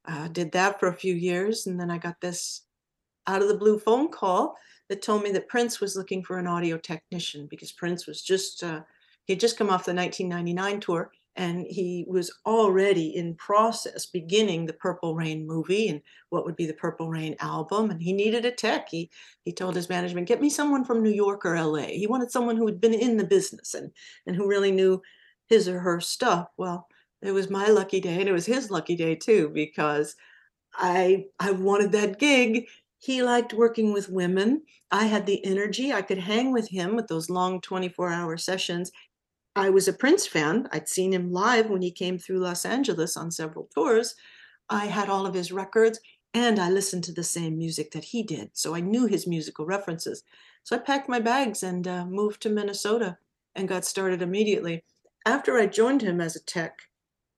uh, 0.07 0.27
did 0.29 0.51
that 0.53 0.79
for 0.79 0.87
a 0.87 0.97
few 0.97 1.13
years. 1.13 1.67
And 1.67 1.79
then 1.79 1.91
I 1.91 1.99
got 1.99 2.19
this 2.19 2.63
out 3.29 3.41
of 3.41 3.47
the 3.47 3.57
blue 3.57 3.79
phone 3.79 4.09
call 4.09 4.57
that 4.89 5.01
told 5.01 5.23
me 5.23 5.31
that 5.31 5.47
Prince 5.47 5.79
was 5.79 5.95
looking 5.95 6.23
for 6.23 6.37
an 6.37 6.47
audio 6.47 6.77
technician 6.77 7.47
because 7.49 7.71
Prince 7.71 8.07
was 8.07 8.21
just 8.21 8.63
uh, 8.63 8.81
he 9.25 9.33
had 9.33 9.39
just 9.39 9.57
come 9.57 9.67
off 9.69 9.85
the 9.85 9.93
1999 9.93 10.79
tour 10.79 11.11
and 11.35 11.65
he 11.67 12.05
was 12.07 12.33
already 12.45 13.15
in 13.15 13.35
process 13.35 14.07
beginning 14.07 14.65
the 14.65 14.73
purple 14.73 15.15
rain 15.15 15.45
movie 15.45 15.87
and 15.87 16.01
what 16.29 16.43
would 16.43 16.55
be 16.55 16.65
the 16.65 16.73
purple 16.73 17.09
rain 17.09 17.35
album 17.39 17.91
and 17.91 18.01
he 18.01 18.11
needed 18.11 18.45
a 18.45 18.51
tech. 18.51 18.89
He 18.89 19.11
he 19.45 19.53
told 19.53 19.75
his 19.75 19.89
management 19.89 20.27
get 20.27 20.41
me 20.41 20.49
someone 20.49 20.83
from 20.83 21.03
new 21.03 21.11
york 21.11 21.45
or 21.45 21.61
la 21.63 21.83
he 21.83 22.07
wanted 22.07 22.31
someone 22.31 22.57
who 22.57 22.65
had 22.65 22.81
been 22.81 22.93
in 22.93 23.17
the 23.17 23.23
business 23.23 23.75
and 23.75 23.91
and 24.25 24.35
who 24.35 24.47
really 24.47 24.71
knew 24.71 25.01
his 25.47 25.67
or 25.67 25.79
her 25.79 26.01
stuff. 26.01 26.49
Well 26.57 26.87
it 27.21 27.31
was 27.31 27.49
my 27.49 27.67
lucky 27.67 27.99
day 27.99 28.19
and 28.19 28.29
it 28.29 28.33
was 28.33 28.45
his 28.45 28.71
lucky 28.71 28.95
day 28.95 29.15
too 29.15 29.49
because 29.53 30.15
i 30.75 31.25
i 31.39 31.51
wanted 31.51 31.91
that 31.91 32.19
gig 32.19 32.67
he 32.99 33.23
liked 33.23 33.53
working 33.53 33.93
with 33.93 34.09
women. 34.09 34.63
I 34.91 35.05
had 35.05 35.25
the 35.25 35.43
energy. 35.45 35.93
I 35.93 36.01
could 36.01 36.17
hang 36.17 36.51
with 36.51 36.69
him 36.69 36.95
with 36.95 37.07
those 37.07 37.29
long 37.29 37.61
24 37.61 38.09
hour 38.09 38.37
sessions. 38.37 38.91
I 39.55 39.69
was 39.69 39.87
a 39.87 39.93
Prince 39.93 40.27
fan. 40.27 40.67
I'd 40.71 40.89
seen 40.89 41.13
him 41.13 41.31
live 41.31 41.69
when 41.69 41.81
he 41.81 41.91
came 41.91 42.17
through 42.17 42.39
Los 42.39 42.65
Angeles 42.65 43.17
on 43.17 43.31
several 43.31 43.69
tours. 43.73 44.15
I 44.69 44.85
had 44.85 45.09
all 45.09 45.25
of 45.25 45.33
his 45.33 45.51
records 45.51 45.99
and 46.33 46.59
I 46.59 46.69
listened 46.69 47.03
to 47.05 47.13
the 47.13 47.23
same 47.23 47.57
music 47.57 47.91
that 47.91 48.05
he 48.05 48.21
did. 48.21 48.51
So 48.53 48.75
I 48.75 48.81
knew 48.81 49.07
his 49.07 49.25
musical 49.25 49.65
references. 49.65 50.23
So 50.63 50.75
I 50.75 50.79
packed 50.79 51.09
my 51.09 51.19
bags 51.19 51.63
and 51.63 51.87
uh, 51.87 52.05
moved 52.05 52.41
to 52.41 52.49
Minnesota 52.49 53.17
and 53.55 53.67
got 53.67 53.85
started 53.85 54.21
immediately. 54.21 54.83
After 55.25 55.57
I 55.57 55.65
joined 55.65 56.01
him 56.01 56.21
as 56.21 56.35
a 56.35 56.43
tech, 56.43 56.79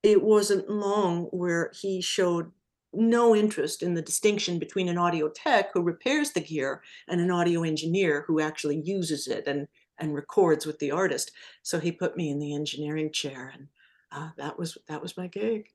it 0.03 0.21
wasn't 0.21 0.69
long 0.69 1.25
where 1.25 1.71
he 1.79 2.01
showed 2.01 2.51
no 2.93 3.35
interest 3.35 3.81
in 3.81 3.93
the 3.93 4.01
distinction 4.01 4.59
between 4.59 4.89
an 4.89 4.97
audio 4.97 5.29
tech 5.29 5.69
who 5.73 5.81
repairs 5.81 6.31
the 6.31 6.41
gear 6.41 6.81
and 7.07 7.21
an 7.21 7.31
audio 7.31 7.63
engineer 7.63 8.25
who 8.27 8.39
actually 8.39 8.81
uses 8.81 9.27
it 9.27 9.47
and 9.47 9.67
and 9.97 10.15
records 10.15 10.65
with 10.65 10.79
the 10.79 10.91
artist. 10.91 11.31
So 11.61 11.79
he 11.79 11.91
put 11.91 12.17
me 12.17 12.29
in 12.29 12.39
the 12.39 12.55
engineering 12.55 13.11
chair, 13.11 13.53
and 13.53 13.67
uh, 14.11 14.29
that 14.37 14.57
was 14.57 14.77
that 14.87 15.01
was 15.01 15.15
my 15.15 15.27
gig. 15.27 15.69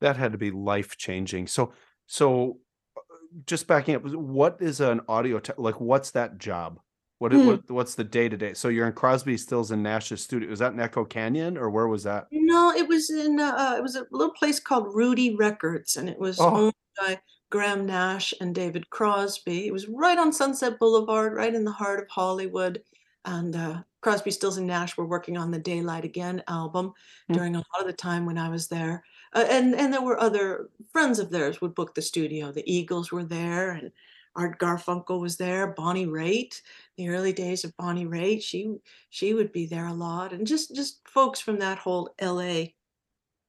That 0.00 0.16
had 0.16 0.32
to 0.32 0.38
be 0.38 0.50
life 0.50 0.96
changing. 0.96 1.46
So 1.46 1.72
so 2.06 2.58
uh, 2.96 3.00
just 3.46 3.66
backing 3.66 3.94
up, 3.94 4.04
what 4.04 4.56
is 4.60 4.80
an 4.80 5.00
audio 5.08 5.38
tech 5.38 5.58
like? 5.58 5.80
What's 5.80 6.10
that 6.12 6.38
job? 6.38 6.80
What, 7.18 7.32
hmm. 7.32 7.46
what 7.46 7.70
what's 7.70 7.94
the 7.96 8.04
day 8.04 8.28
to 8.28 8.36
day? 8.36 8.54
So 8.54 8.68
you're 8.68 8.86
in 8.86 8.92
Crosby, 8.92 9.36
Stills, 9.36 9.72
and 9.72 9.82
Nash's 9.82 10.22
studio. 10.22 10.48
Was 10.48 10.60
that 10.60 10.72
in 10.72 10.80
Echo 10.80 11.04
Canyon, 11.04 11.56
or 11.56 11.68
where 11.68 11.88
was 11.88 12.04
that? 12.04 12.28
No, 12.30 12.72
it 12.72 12.86
was 12.86 13.10
in 13.10 13.40
uh, 13.40 13.54
uh, 13.56 13.74
it 13.76 13.82
was 13.82 13.96
a 13.96 14.06
little 14.12 14.32
place 14.32 14.60
called 14.60 14.94
Rudy 14.94 15.34
Records, 15.34 15.96
and 15.96 16.08
it 16.08 16.18
was 16.18 16.38
oh. 16.38 16.56
owned 16.56 16.74
by 16.96 17.18
Graham 17.50 17.86
Nash 17.86 18.32
and 18.40 18.54
David 18.54 18.90
Crosby. 18.90 19.66
It 19.66 19.72
was 19.72 19.88
right 19.88 20.16
on 20.16 20.32
Sunset 20.32 20.78
Boulevard, 20.78 21.34
right 21.34 21.54
in 21.54 21.64
the 21.64 21.72
heart 21.72 22.00
of 22.00 22.08
Hollywood 22.08 22.82
and 23.24 23.56
uh, 23.56 23.82
Crosby, 24.00 24.30
Stills, 24.30 24.58
and 24.58 24.66
Nash 24.66 24.96
were 24.96 25.06
working 25.06 25.36
on 25.36 25.50
the 25.50 25.58
Daylight 25.58 26.04
Again 26.04 26.42
album 26.48 26.88
mm-hmm. 26.88 27.34
during 27.34 27.56
a 27.56 27.58
lot 27.58 27.80
of 27.80 27.86
the 27.86 27.92
time 27.92 28.26
when 28.26 28.38
I 28.38 28.48
was 28.48 28.68
there. 28.68 29.02
Uh, 29.34 29.44
and 29.50 29.74
and 29.74 29.92
there 29.92 30.02
were 30.02 30.20
other 30.20 30.70
friends 30.92 31.18
of 31.18 31.30
theirs 31.30 31.60
would 31.60 31.74
book 31.74 31.94
the 31.94 32.02
studio. 32.02 32.52
The 32.52 32.70
Eagles 32.70 33.12
were 33.12 33.24
there, 33.24 33.72
and 33.72 33.90
Art 34.38 34.58
Garfunkel 34.58 35.20
was 35.20 35.36
there. 35.36 35.66
Bonnie 35.66 36.06
Raitt, 36.06 36.62
the 36.96 37.08
early 37.08 37.32
days 37.32 37.64
of 37.64 37.76
Bonnie 37.76 38.06
Raitt, 38.06 38.42
she 38.42 38.76
she 39.10 39.34
would 39.34 39.52
be 39.52 39.66
there 39.66 39.86
a 39.86 39.92
lot, 39.92 40.32
and 40.32 40.46
just 40.46 40.74
just 40.74 41.00
folks 41.06 41.40
from 41.40 41.58
that 41.58 41.78
whole 41.78 42.14
L.A. 42.18 42.74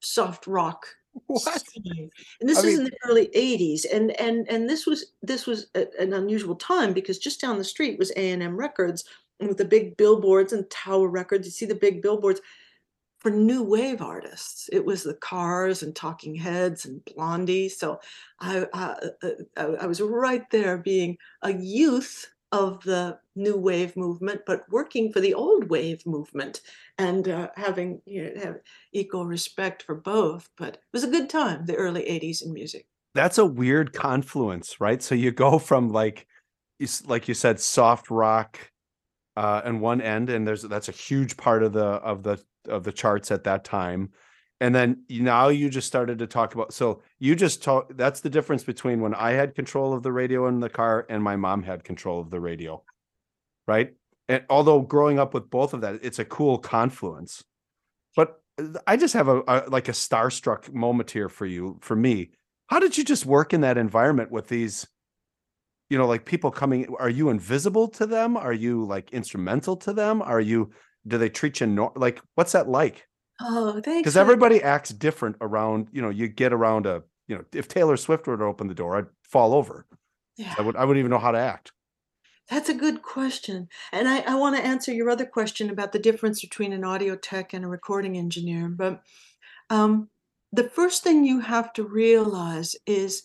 soft 0.00 0.46
rock 0.46 0.86
what? 1.26 1.62
And 2.40 2.48
this 2.48 2.58
I 2.58 2.68
is 2.68 2.78
mean, 2.78 2.78
in 2.78 2.84
the 2.84 2.98
early 3.08 3.28
80s. 3.28 3.84
And 3.92 4.12
and 4.20 4.48
and 4.48 4.68
this 4.68 4.86
was 4.86 5.12
this 5.22 5.46
was 5.46 5.66
a, 5.74 5.86
an 5.98 6.12
unusual 6.12 6.54
time 6.56 6.92
because 6.92 7.18
just 7.18 7.40
down 7.40 7.58
the 7.58 7.64
street 7.64 7.98
was 7.98 8.12
A&M 8.12 8.56
Records, 8.56 9.04
with 9.40 9.56
the 9.56 9.64
big 9.64 9.96
billboards 9.96 10.52
and 10.52 10.68
Tower 10.70 11.08
Records. 11.08 11.46
You 11.46 11.52
see 11.52 11.66
the 11.66 11.74
big 11.74 12.02
billboards 12.02 12.40
for 13.20 13.30
new 13.30 13.62
wave 13.62 14.02
artists. 14.02 14.68
It 14.72 14.84
was 14.84 15.02
the 15.02 15.14
Cars 15.14 15.82
and 15.82 15.94
Talking 15.94 16.34
Heads 16.34 16.86
and 16.86 17.04
Blondie. 17.04 17.68
So 17.68 18.00
I, 18.40 18.66
I, 18.72 18.96
uh, 19.56 19.72
I 19.80 19.86
was 19.86 20.00
right 20.00 20.48
there 20.50 20.78
being 20.78 21.18
a 21.42 21.52
youth 21.52 22.26
of 22.52 22.82
the 22.82 23.18
new 23.36 23.56
wave 23.56 23.96
movement, 23.96 24.40
but 24.46 24.62
working 24.70 25.12
for 25.12 25.20
the 25.20 25.34
old 25.34 25.70
wave 25.70 26.04
movement 26.04 26.62
and 26.98 27.28
uh, 27.28 27.48
having 27.56 28.00
you 28.06 28.24
know, 28.24 28.40
have 28.42 28.56
equal 28.92 29.26
respect 29.26 29.82
for 29.82 29.94
both. 29.94 30.48
But 30.56 30.74
it 30.74 30.80
was 30.92 31.04
a 31.04 31.10
good 31.10 31.30
time, 31.30 31.66
the 31.66 31.76
early 31.76 32.02
80s 32.02 32.44
in 32.44 32.52
music. 32.52 32.86
That's 33.14 33.38
a 33.38 33.46
weird 33.46 33.92
confluence, 33.92 34.80
right? 34.80 35.02
So 35.02 35.14
you 35.14 35.30
go 35.30 35.58
from 35.58 35.90
like, 35.90 36.26
like 37.06 37.28
you 37.28 37.34
said, 37.34 37.60
soft 37.60 38.10
rock 38.10 38.58
uh, 39.36 39.62
and 39.64 39.80
one 39.80 40.00
end, 40.00 40.30
and 40.30 40.46
there's 40.46 40.62
that's 40.62 40.88
a 40.88 40.92
huge 40.92 41.36
part 41.36 41.62
of 41.62 41.72
the 41.72 41.84
of 41.84 42.22
the 42.22 42.42
of 42.68 42.84
the 42.84 42.92
charts 42.92 43.30
at 43.30 43.44
that 43.44 43.64
time. 43.64 44.10
And 44.60 44.74
then 44.74 45.04
now 45.08 45.48
you 45.48 45.70
just 45.70 45.86
started 45.86 46.18
to 46.18 46.26
talk 46.26 46.54
about 46.54 46.74
so 46.74 47.02
you 47.18 47.34
just 47.34 47.62
talk 47.62 47.90
that's 47.96 48.20
the 48.20 48.28
difference 48.28 48.62
between 48.62 49.00
when 49.00 49.14
i 49.14 49.30
had 49.30 49.54
control 49.54 49.94
of 49.94 50.02
the 50.02 50.12
radio 50.12 50.48
in 50.48 50.60
the 50.60 50.68
car 50.68 51.06
and 51.08 51.22
my 51.22 51.34
mom 51.34 51.62
had 51.62 51.82
control 51.82 52.20
of 52.20 52.28
the 52.28 52.38
radio 52.38 52.82
right? 53.70 53.94
And 54.28 54.44
although 54.50 54.80
growing 54.80 55.20
up 55.20 55.32
with 55.32 55.48
both 55.48 55.74
of 55.74 55.82
that 55.82 56.00
it's 56.02 56.18
a 56.18 56.24
cool 56.24 56.58
confluence. 56.58 57.44
But 58.16 58.40
uh, 58.58 58.78
i 58.86 58.96
just 58.96 59.14
have 59.14 59.28
a, 59.28 59.42
a 59.46 59.64
like 59.68 59.88
a 59.88 59.92
starstruck 59.92 60.72
moment 60.72 61.10
here 61.10 61.28
for 61.28 61.46
you 61.46 61.78
for 61.80 61.96
me. 61.96 62.30
How 62.66 62.80
did 62.80 62.98
you 62.98 63.04
just 63.04 63.26
work 63.26 63.52
in 63.52 63.62
that 63.62 63.78
environment 63.78 64.30
with 64.30 64.48
these 64.48 64.86
you 65.88 65.98
know 65.98 66.06
like 66.06 66.24
people 66.24 66.50
coming 66.50 66.94
are 66.98 67.08
you 67.08 67.30
invisible 67.30 67.88
to 67.88 68.06
them? 68.06 68.36
Are 68.36 68.52
you 68.52 68.84
like 68.84 69.12
instrumental 69.12 69.76
to 69.78 69.92
them? 69.92 70.20
Are 70.20 70.40
you 70.40 70.70
do 71.06 71.18
they 71.18 71.28
treat 71.28 71.60
you 71.60 71.66
no, 71.66 71.92
like 71.96 72.20
what's 72.34 72.52
that 72.52 72.68
like 72.68 73.06
Oh, 73.42 73.80
thanks. 73.80 74.00
because 74.00 74.16
everybody 74.18 74.62
acts 74.62 74.90
different 74.90 75.36
around 75.40 75.88
you 75.92 76.02
know 76.02 76.10
you 76.10 76.28
get 76.28 76.52
around 76.52 76.86
a 76.86 77.02
you 77.26 77.36
know 77.36 77.44
if 77.54 77.68
taylor 77.68 77.96
swift 77.96 78.26
were 78.26 78.36
to 78.36 78.44
open 78.44 78.66
the 78.68 78.74
door 78.74 78.96
i'd 78.98 79.06
fall 79.24 79.54
over 79.54 79.86
Yeah. 80.36 80.54
i 80.58 80.62
would 80.62 80.76
i 80.76 80.84
wouldn't 80.84 80.98
even 81.00 81.10
know 81.10 81.18
how 81.18 81.32
to 81.32 81.38
act 81.38 81.72
That's 82.50 82.68
a 82.68 82.74
good 82.74 83.02
question. 83.02 83.68
And 83.92 84.08
I, 84.08 84.18
I 84.26 84.34
want 84.34 84.56
to 84.56 84.66
answer 84.66 84.92
your 84.92 85.08
other 85.08 85.24
question 85.24 85.70
about 85.70 85.92
the 85.92 86.00
difference 86.08 86.40
between 86.40 86.72
an 86.72 86.82
audio 86.84 87.14
tech 87.14 87.54
and 87.54 87.64
a 87.64 87.68
recording 87.68 88.18
engineer. 88.18 88.68
But 88.68 89.02
um, 89.70 90.08
the 90.52 90.68
first 90.68 91.04
thing 91.04 91.24
you 91.24 91.38
have 91.40 91.72
to 91.74 91.84
realize 91.84 92.74
is 92.86 93.22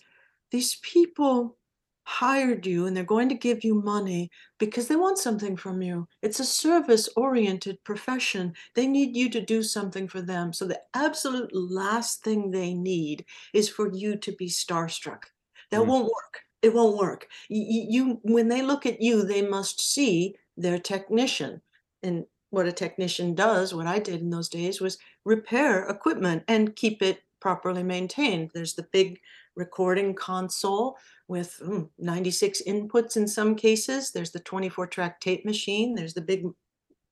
these 0.52 0.78
people 0.84 1.58
hired 2.06 2.66
you 2.66 2.86
and 2.86 2.96
they're 2.96 3.04
going 3.04 3.30
to 3.30 3.36
give 3.36 3.64
you 3.64 3.76
money 3.82 4.30
because 4.60 4.88
they 4.88 4.96
want 4.96 5.18
something 5.18 5.58
from 5.58 5.82
you. 5.82 6.08
It's 6.22 6.40
a 6.40 6.46
service 6.46 7.10
oriented 7.18 7.84
profession. 7.84 8.54
They 8.76 8.88
need 8.88 9.16
you 9.18 9.30
to 9.32 9.42
do 9.42 9.64
something 9.64 10.08
for 10.08 10.22
them. 10.22 10.54
So 10.54 10.66
the 10.66 10.82
absolute 10.94 11.50
last 11.54 12.24
thing 12.24 12.52
they 12.52 12.74
need 12.74 13.26
is 13.54 13.68
for 13.70 13.92
you 13.92 14.16
to 14.18 14.32
be 14.34 14.48
starstruck. 14.48 15.24
That 15.72 15.82
Mm. 15.82 15.88
won't 15.88 16.06
work. 16.06 16.42
It 16.62 16.74
won't 16.74 16.98
work. 16.98 17.28
You, 17.50 17.86
you 17.90 18.20
when 18.24 18.48
they 18.48 18.62
look 18.62 18.86
at 18.86 19.02
you, 19.02 19.24
they 19.24 19.42
must 19.42 19.80
see 19.82 20.36
their 20.58 20.80
technician. 20.80 21.62
And 22.04 22.26
what 22.52 22.68
a 22.68 22.72
technician 22.72 23.36
does, 23.36 23.74
what 23.74 23.88
I 23.88 24.00
did 24.00 24.22
in 24.22 24.30
those 24.30 24.50
days 24.50 24.80
was 24.80 24.98
repair 25.26 25.88
equipment 25.90 26.44
and 26.48 26.76
keep 26.76 27.02
it 27.02 27.24
properly 27.40 27.84
maintained. 27.84 28.52
There's 28.54 28.76
the 28.76 28.88
big 28.92 29.20
recording 29.56 30.14
console 30.14 30.98
with 31.28 31.60
mm, 31.64 31.90
96 31.98 32.62
inputs 32.68 33.18
in 33.18 33.28
some 33.28 33.56
cases. 33.56 34.12
There's 34.12 34.32
the 34.32 34.40
24 34.40 34.88
track 34.88 35.20
tape 35.20 35.46
machine. 35.46 35.96
There's 35.96 36.14
the 36.14 36.22
big 36.22 36.46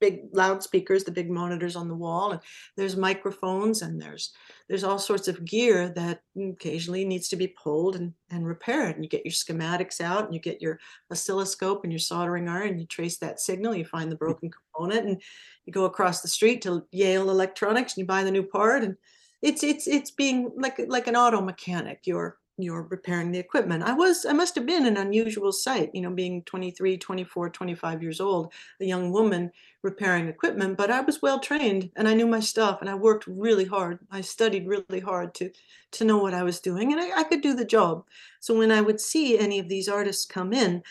big 0.04 0.23
loudspeakers, 0.34 1.06
the 1.06 1.12
big 1.12 1.30
monitors 1.30 1.78
on 1.78 1.88
the 1.88 1.95
wall, 1.95 2.32
and 2.32 2.41
there's 2.76 2.97
microphones 2.97 3.82
and 3.82 4.02
there's 4.02 4.34
there's 4.67 4.84
all 4.84 4.99
sorts 4.99 5.30
of 5.30 5.45
gear 5.45 5.88
that 5.95 6.21
occasionally 6.38 7.06
needs 7.06 7.30
to 7.30 7.38
be 7.38 7.47
pulled 7.47 7.95
and, 7.95 8.13
and 8.30 8.45
repaired. 8.45 8.95
And 8.95 9.04
you 9.06 9.10
get 9.10 9.23
your 9.23 9.32
schematics 9.32 10.02
out 10.02 10.26
and 10.26 10.34
you 10.34 10.41
get 10.41 10.62
your 10.62 10.78
oscilloscope 11.10 11.84
and 11.84 11.93
your 11.93 11.99
soldering 11.99 12.49
iron, 12.49 12.71
and 12.71 12.82
you 12.82 12.88
trace 12.88 13.17
that 13.19 13.39
signal, 13.39 13.76
you 13.76 13.86
find 13.86 14.12
the 14.12 14.17
broken 14.17 14.52
component, 14.52 15.08
and 15.08 15.21
you 15.65 15.71
go 15.71 15.86
across 15.86 16.19
the 16.19 16.28
street 16.28 16.62
to 16.63 16.86
Yale 16.91 17.30
Electronics 17.30 17.93
and 17.93 18.02
you 18.02 18.06
buy 18.06 18.26
the 18.26 18.32
new 18.32 18.43
part. 18.43 18.84
And 18.84 18.97
it's 19.41 19.63
it's 19.63 19.88
it's 19.88 20.12
being 20.12 20.52
like 20.58 20.82
like 20.88 21.08
an 21.08 21.15
auto 21.15 21.39
mechanic. 21.39 22.02
You're 22.04 22.38
you're 22.63 22.84
repairing 22.84 23.32
the 23.32 23.39
equipment. 23.39 23.84
I 23.84 23.93
was 23.93 24.26
I 24.26 24.34
must 24.34 24.56
have 24.56 24.65
been 24.65 24.86
an 24.86 24.97
unusual 24.97 25.52
sight, 25.52 25.91
you 25.93 26.02
know, 26.02 26.10
being 26.10 26.43
23, 26.43 26.97
24, 26.97 27.49
25 27.49 28.02
years 28.04 28.19
old, 28.19 28.54
a 28.82 28.86
young 28.86 29.12
woman 29.12 29.52
repairing 29.84 30.30
equipment, 30.30 30.78
but 30.78 30.89
I 30.89 31.02
was 31.02 31.21
well 31.21 31.39
trained 31.39 31.91
and 31.95 32.08
I 32.08 32.13
knew 32.13 32.28
my 32.28 32.39
stuff 32.39 32.80
and 32.82 32.89
I 32.89 32.95
worked 32.95 33.28
really 33.28 33.65
hard. 33.65 33.99
I 34.10 34.21
studied 34.21 34.67
really 34.67 35.02
hard 35.02 35.34
to 35.36 35.52
to 35.91 36.06
know 36.06 36.17
what 36.17 36.34
I 36.34 36.43
was 36.43 36.60
doing 36.60 36.91
and 36.91 37.02
I, 37.02 37.19
I 37.19 37.23
could 37.23 37.41
do 37.41 37.54
the 37.54 37.65
job. 37.65 38.06
So 38.39 38.58
when 38.58 38.71
I 38.71 38.82
would 38.82 38.99
see 38.99 39.38
any 39.38 39.60
of 39.60 39.69
these 39.69 39.89
artists 39.89 40.26
come 40.26 40.54
in, 40.54 40.84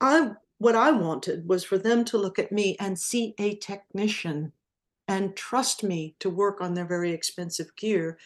I 0.00 0.32
what 0.58 0.76
I 0.76 0.90
wanted 0.90 1.48
was 1.48 1.64
for 1.64 1.78
them 1.78 2.04
to 2.04 2.18
look 2.18 2.38
at 2.38 2.52
me 2.52 2.76
and 2.78 2.98
see 2.98 3.34
a 3.38 3.56
technician 3.56 4.52
and 5.08 5.34
trust 5.34 5.82
me 5.82 6.14
to 6.20 6.30
work 6.30 6.60
on 6.60 6.74
their 6.74 6.84
very 6.84 7.10
expensive 7.10 7.74
gear. 7.74 8.16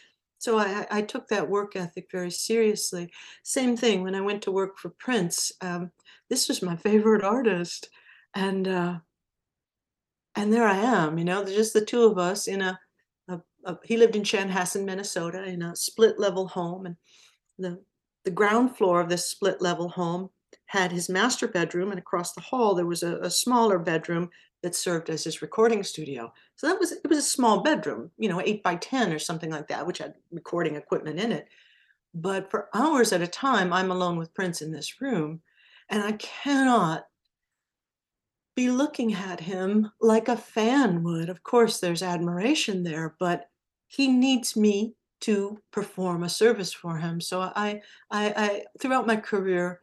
So 0.45 0.59
I, 0.59 0.87
I 0.91 1.01
took 1.01 1.27
that 1.29 1.49
work 1.49 1.75
ethic 1.75 2.09
very 2.13 2.31
seriously. 2.31 3.11
Same 3.45 3.79
thing 3.79 4.03
when 4.03 4.15
I 4.15 4.21
went 4.21 4.43
to 4.43 4.53
work 4.53 4.77
for 4.77 4.91
Prince. 4.99 5.51
Um, 5.63 5.91
this 6.29 6.49
was 6.49 6.61
my 6.61 6.77
favorite 6.89 7.25
artist, 7.25 7.89
and 8.35 8.69
uh, 8.69 8.99
and 10.37 10.53
there 10.53 10.69
I 10.69 10.77
am, 10.77 11.17
you 11.17 11.25
know, 11.25 11.47
just 11.47 11.73
the 11.73 11.83
two 11.83 12.05
of 12.05 12.19
us 12.19 12.47
in 12.47 12.61
a, 12.61 12.79
a, 13.29 13.41
a 13.65 13.79
he 13.85 13.97
lived 13.97 14.17
in 14.17 14.23
Chanhassen, 14.23 14.85
Minnesota, 14.85 15.45
in 15.45 15.63
a 15.63 15.75
split 15.75 16.21
level 16.21 16.47
home, 16.47 16.85
and 16.85 16.97
the 17.59 17.83
the 18.27 18.31
ground 18.31 18.77
floor 18.77 19.01
of 19.01 19.09
this 19.09 19.25
split 19.25 19.63
level 19.63 19.89
home 19.89 20.29
had 20.67 20.93
his 20.93 21.09
master 21.09 21.49
bedroom, 21.49 21.89
and 21.89 21.99
across 21.99 22.35
the 22.35 22.43
hall 22.43 22.75
there 22.75 22.85
was 22.85 23.03
a, 23.03 23.17
a 23.21 23.31
smaller 23.31 23.79
bedroom 23.79 24.29
that 24.65 24.75
served 24.75 25.11
as 25.11 25.23
his 25.23 25.43
recording 25.43 25.83
studio. 25.83 26.33
So 26.57 26.67
that 26.67 26.81
was 26.81 26.93
it 26.93 27.07
was 27.07 27.19
a 27.19 27.23
small 27.23 27.63
bedroom, 27.63 28.11
you 28.17 28.31
know, 28.31 28.41
eight 28.41 28.63
by 28.63 28.77
ten 28.77 29.13
or 29.13 29.19
something 29.19 29.51
like 29.51 29.69
that, 29.69 29.87
which 29.87 29.99
had 29.99 30.15
recording 30.33 30.77
equipment 30.77 31.21
in 31.21 31.33
it. 31.33 31.49
But 32.15 32.51
for 32.51 32.71
hours 32.73 33.13
at 33.13 33.21
a 33.21 33.27
time, 33.27 33.75
I'm 33.75 33.91
alone 33.91 34.17
with 34.17 34.33
Prince 34.33 34.63
in 34.63 34.73
this 34.73 35.03
room, 35.03 35.43
and 35.91 36.03
I 36.03 36.13
cannot 36.13 37.05
be 38.57 38.71
looking 38.71 39.13
at 39.13 39.39
him 39.39 39.91
like 40.01 40.29
a 40.29 40.37
fan 40.37 41.03
would. 41.03 41.29
Of 41.29 41.43
course, 41.43 41.79
there's 41.79 42.03
admiration 42.03 42.85
there, 42.85 43.17
but 43.21 43.51
he 43.89 44.09
needs 44.09 44.57
me 44.57 44.95
to 45.21 45.61
perform 45.73 46.23
a 46.23 46.29
service 46.31 46.73
for 46.73 46.97
him. 46.97 47.21
So 47.21 47.43
I, 47.43 47.83
I, 48.11 48.33
I 48.35 48.63
throughout 48.81 49.07
my 49.07 49.17
career, 49.17 49.83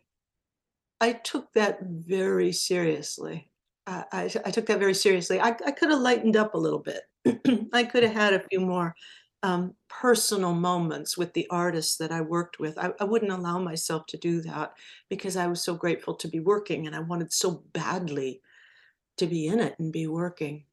I 0.99 1.13
took 1.13 1.53
that 1.53 1.83
very 1.83 2.51
seriously. 2.51 3.50
I, 3.87 4.03
I, 4.11 4.23
I 4.45 4.51
took 4.51 4.65
that 4.67 4.79
very 4.79 4.93
seriously. 4.93 5.39
I, 5.39 5.49
I 5.49 5.71
could 5.71 5.89
have 5.89 5.99
lightened 5.99 6.35
up 6.35 6.53
a 6.53 6.59
little 6.59 6.79
bit. 6.79 7.01
I 7.73 7.83
could 7.83 8.03
have 8.03 8.13
had 8.13 8.33
a 8.33 8.47
few 8.47 8.59
more 8.59 8.95
um, 9.43 9.75
personal 9.89 10.53
moments 10.53 11.17
with 11.17 11.33
the 11.33 11.47
artists 11.49 11.97
that 11.97 12.11
I 12.11 12.21
worked 12.21 12.59
with. 12.59 12.77
I, 12.77 12.91
I 12.99 13.05
wouldn't 13.05 13.31
allow 13.31 13.59
myself 13.59 14.05
to 14.07 14.17
do 14.17 14.41
that 14.41 14.73
because 15.09 15.35
I 15.35 15.47
was 15.47 15.63
so 15.63 15.73
grateful 15.73 16.15
to 16.15 16.27
be 16.27 16.39
working 16.39 16.85
and 16.85 16.95
I 16.95 16.99
wanted 16.99 17.33
so 17.33 17.63
badly 17.73 18.41
to 19.17 19.27
be 19.27 19.47
in 19.47 19.59
it 19.59 19.75
and 19.79 19.91
be 19.91 20.07
working. 20.07 20.65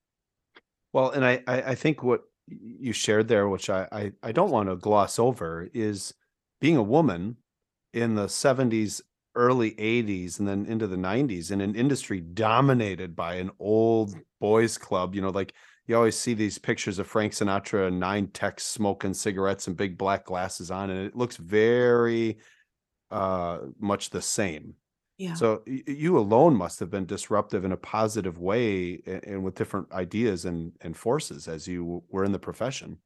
well 0.92 1.11
and 1.11 1.25
i 1.25 1.42
i, 1.47 1.75
think 1.75 2.03
what 2.03 2.23
you 2.47 2.92
shared 2.92 3.29
there 3.29 3.49
which 3.49 3.68
I, 3.68 3.87
I 3.92 4.12
i 4.23 4.33
don't 4.33 4.51
want 4.51 4.68
to 4.68 4.77
gloss 4.77 5.18
over 5.18 5.68
is 5.75 6.14
being 6.61 6.77
a 6.77 6.83
woman 6.83 7.37
in 7.92 8.14
the 8.14 8.27
70s 8.27 9.03
early 9.38 9.72
80s 9.79 10.40
and 10.40 10.48
then 10.48 10.66
into 10.66 10.87
the 10.88 10.96
90s 10.96 11.53
in 11.53 11.61
an 11.61 11.74
industry 11.77 12.20
dominated 12.20 13.16
by 13.16 13.37
an 13.37 13.51
old 13.61 14.14
boys 14.40 14.77
club 14.77 15.14
you 15.14 15.22
know 15.22 15.31
like 15.31 15.55
you 15.87 15.96
always 15.96 16.18
see 16.18 16.35
these 16.35 16.59
pictures 16.59 16.98
of 16.98 17.07
frank 17.07 17.33
sinatra 17.33 17.88
and 17.88 18.01
nine 18.01 18.27
techs 18.29 18.64
smoking 18.64 19.14
cigarettes 19.14 19.68
and 19.68 19.77
big 19.77 19.96
black 19.96 20.24
glasses 20.24 20.70
on 20.72 20.90
and 20.90 21.07
it 21.07 21.16
looks 21.16 21.37
very 21.37 22.38
uh 23.12 23.59
much 23.79 24.11
the 24.11 24.22
same 24.22 24.74
Yeah. 25.18 25.35
so 25.35 25.62
you 25.66 26.18
alone 26.18 26.55
must 26.57 26.81
have 26.81 26.90
been 26.90 27.06
disruptive 27.06 27.65
in 27.65 27.73
a 27.73 27.77
positive 27.77 28.38
way 28.40 29.00
and 29.06 29.44
with 29.44 29.54
different 29.54 29.90
ideas 29.92 30.44
and 30.44 30.73
and 30.81 30.96
forces 30.96 31.48
as 31.48 31.67
you 31.69 32.02
were 32.10 32.25
in 32.25 32.33
the 32.33 32.38
profession 32.38 32.98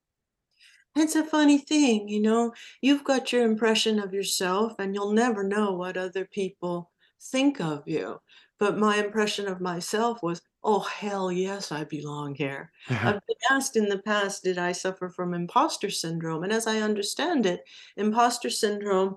It's 0.95 1.17
a 1.17 1.25
funny 1.25 1.57
thing, 1.59 2.09
you 2.09 2.21
know, 2.21 2.53
you've 2.83 3.05
got 3.05 3.33
your 3.33 3.45
impression 3.45 3.99
of 3.99 4.13
yourself 4.13 4.75
and 4.79 4.95
you'll 4.95 5.13
never 5.13 5.43
know 5.43 5.73
what 5.73 5.97
other 5.97 6.27
people 6.27 6.91
think 7.21 7.61
of 7.61 7.83
you. 7.87 8.21
But 8.59 8.77
my 8.79 8.97
impression 8.97 9.49
of 9.49 9.61
myself 9.61 10.23
was, 10.23 10.43
oh, 10.63 10.81
hell 10.81 11.33
yes, 11.33 11.73
I 11.73 11.85
belong 11.85 12.35
here. 12.35 12.71
Uh-huh. 12.91 13.09
I've 13.09 13.27
been 13.27 13.37
asked 13.51 13.77
in 13.77 13.89
the 13.89 14.03
past, 14.03 14.45
did 14.45 14.59
I 14.59 14.73
suffer 14.73 15.09
from 15.09 15.33
imposter 15.35 15.89
syndrome? 15.91 16.45
And 16.45 16.53
as 16.53 16.67
I 16.67 16.81
understand 16.81 17.47
it, 17.47 17.65
imposter 17.97 18.51
syndrome 18.51 19.17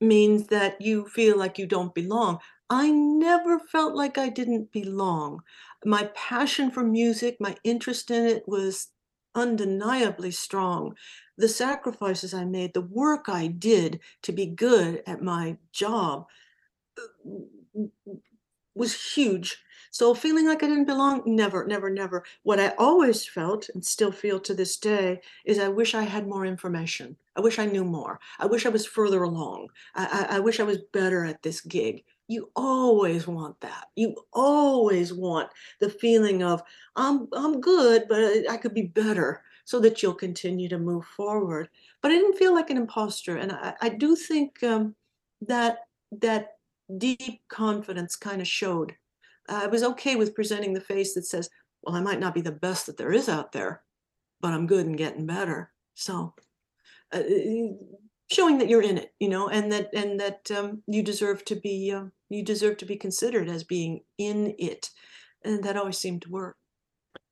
means 0.00 0.46
that 0.48 0.80
you 0.80 1.06
feel 1.08 1.36
like 1.38 1.58
you 1.58 1.66
don't 1.66 1.94
belong. 1.94 2.38
I 2.70 2.90
never 2.90 3.58
felt 3.58 3.94
like 3.94 4.18
I 4.18 4.28
didn't 4.28 4.72
belong. 4.72 5.42
My 5.84 6.10
passion 6.14 6.70
for 6.70 6.84
music, 6.84 7.36
my 7.40 7.56
interest 7.64 8.10
in 8.10 8.26
it 8.26 8.44
was 8.46 8.88
undeniably 9.38 10.30
strong. 10.30 10.94
The 11.36 11.48
sacrifices 11.48 12.34
I 12.34 12.44
made, 12.44 12.74
the 12.74 12.80
work 12.80 13.28
I 13.28 13.46
did 13.46 14.00
to 14.22 14.32
be 14.32 14.46
good 14.46 15.02
at 15.06 15.22
my 15.22 15.56
job, 15.72 16.26
uh, 16.98 17.82
was 18.74 19.14
huge. 19.14 19.58
So 19.90 20.14
feeling 20.14 20.46
like 20.46 20.62
I 20.62 20.66
didn't 20.66 20.84
belong, 20.84 21.22
never, 21.24 21.66
never, 21.66 21.90
never. 21.90 22.24
What 22.42 22.60
I 22.60 22.74
always 22.78 23.26
felt 23.26 23.68
and 23.74 23.84
still 23.84 24.12
feel 24.12 24.38
to 24.40 24.54
this 24.54 24.76
day 24.76 25.20
is 25.44 25.58
I 25.58 25.68
wish 25.68 25.94
I 25.94 26.02
had 26.02 26.28
more 26.28 26.44
information. 26.44 27.16
I 27.36 27.40
wish 27.40 27.58
I 27.58 27.66
knew 27.66 27.84
more. 27.84 28.20
I 28.38 28.46
wish 28.46 28.66
I 28.66 28.70
was 28.70 28.86
further 28.86 29.22
along. 29.22 29.68
I, 29.94 30.26
I, 30.30 30.36
I 30.36 30.40
wish 30.40 30.60
I 30.60 30.64
was 30.64 30.78
better 30.92 31.24
at 31.24 31.42
this 31.42 31.60
gig. 31.60 32.04
You 32.28 32.50
always 32.54 33.26
want 33.26 33.58
that. 33.60 33.86
You 33.96 34.14
always 34.32 35.12
want 35.12 35.50
the 35.80 35.90
feeling 35.90 36.42
of 36.42 36.62
I'm 36.94 37.28
I'm 37.32 37.60
good, 37.60 38.04
but 38.08 38.48
I 38.48 38.56
could 38.56 38.74
be 38.74 38.82
better, 38.82 39.42
so 39.64 39.80
that 39.80 40.02
you'll 40.02 40.14
continue 40.14 40.68
to 40.68 40.78
move 40.78 41.04
forward. 41.04 41.68
But 42.02 42.12
I 42.12 42.14
didn't 42.14 42.38
feel 42.38 42.54
like 42.54 42.70
an 42.70 42.76
imposter, 42.76 43.36
and 43.36 43.52
I, 43.52 43.74
I 43.80 43.88
do 43.88 44.14
think 44.14 44.62
um, 44.62 44.94
that 45.46 45.80
that 46.20 46.58
deep 46.96 47.42
confidence 47.48 48.16
kind 48.16 48.40
of 48.40 48.48
showed 48.48 48.94
I 49.48 49.66
was 49.66 49.82
okay 49.82 50.16
with 50.16 50.34
presenting 50.34 50.72
the 50.72 50.80
face 50.80 51.14
that 51.14 51.26
says, 51.26 51.48
well, 51.82 51.96
I 51.96 52.00
might 52.00 52.20
not 52.20 52.34
be 52.34 52.40
the 52.40 52.52
best 52.52 52.86
that 52.86 52.96
there 52.96 53.12
is 53.12 53.28
out 53.28 53.52
there, 53.52 53.82
but 54.40 54.52
I'm 54.52 54.66
good 54.66 54.86
and 54.86 54.98
getting 54.98 55.26
better. 55.26 55.72
So 55.94 56.34
uh, 57.12 57.22
showing 58.30 58.58
that 58.58 58.68
you're 58.68 58.82
in 58.82 58.98
it, 58.98 59.14
you 59.18 59.28
know, 59.28 59.48
and 59.48 59.72
that 59.72 59.90
and 59.94 60.20
that 60.20 60.50
um, 60.50 60.82
you 60.86 61.02
deserve 61.02 61.44
to 61.46 61.56
be 61.56 61.92
uh, 61.92 62.04
you 62.28 62.44
deserve 62.44 62.76
to 62.78 62.86
be 62.86 62.96
considered 62.96 63.48
as 63.48 63.64
being 63.64 64.00
in 64.18 64.54
it, 64.58 64.90
and 65.44 65.62
that 65.64 65.76
always 65.76 65.98
seemed 65.98 66.22
to 66.22 66.30
work. 66.30 66.56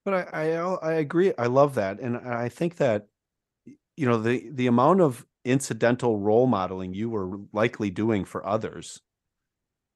But 0.04 0.14
I 0.32 0.54
I, 0.54 0.74
I 0.74 0.92
agree. 0.94 1.32
I 1.36 1.46
love 1.46 1.74
that, 1.74 2.00
and 2.00 2.16
I 2.16 2.48
think 2.48 2.76
that 2.76 3.08
you 3.96 4.06
know 4.06 4.18
the 4.18 4.48
the 4.50 4.66
amount 4.66 5.00
of 5.00 5.26
incidental 5.44 6.18
role 6.18 6.46
modeling 6.46 6.92
you 6.92 7.08
were 7.08 7.38
likely 7.52 7.90
doing 7.90 8.24
for 8.24 8.44
others 8.46 9.00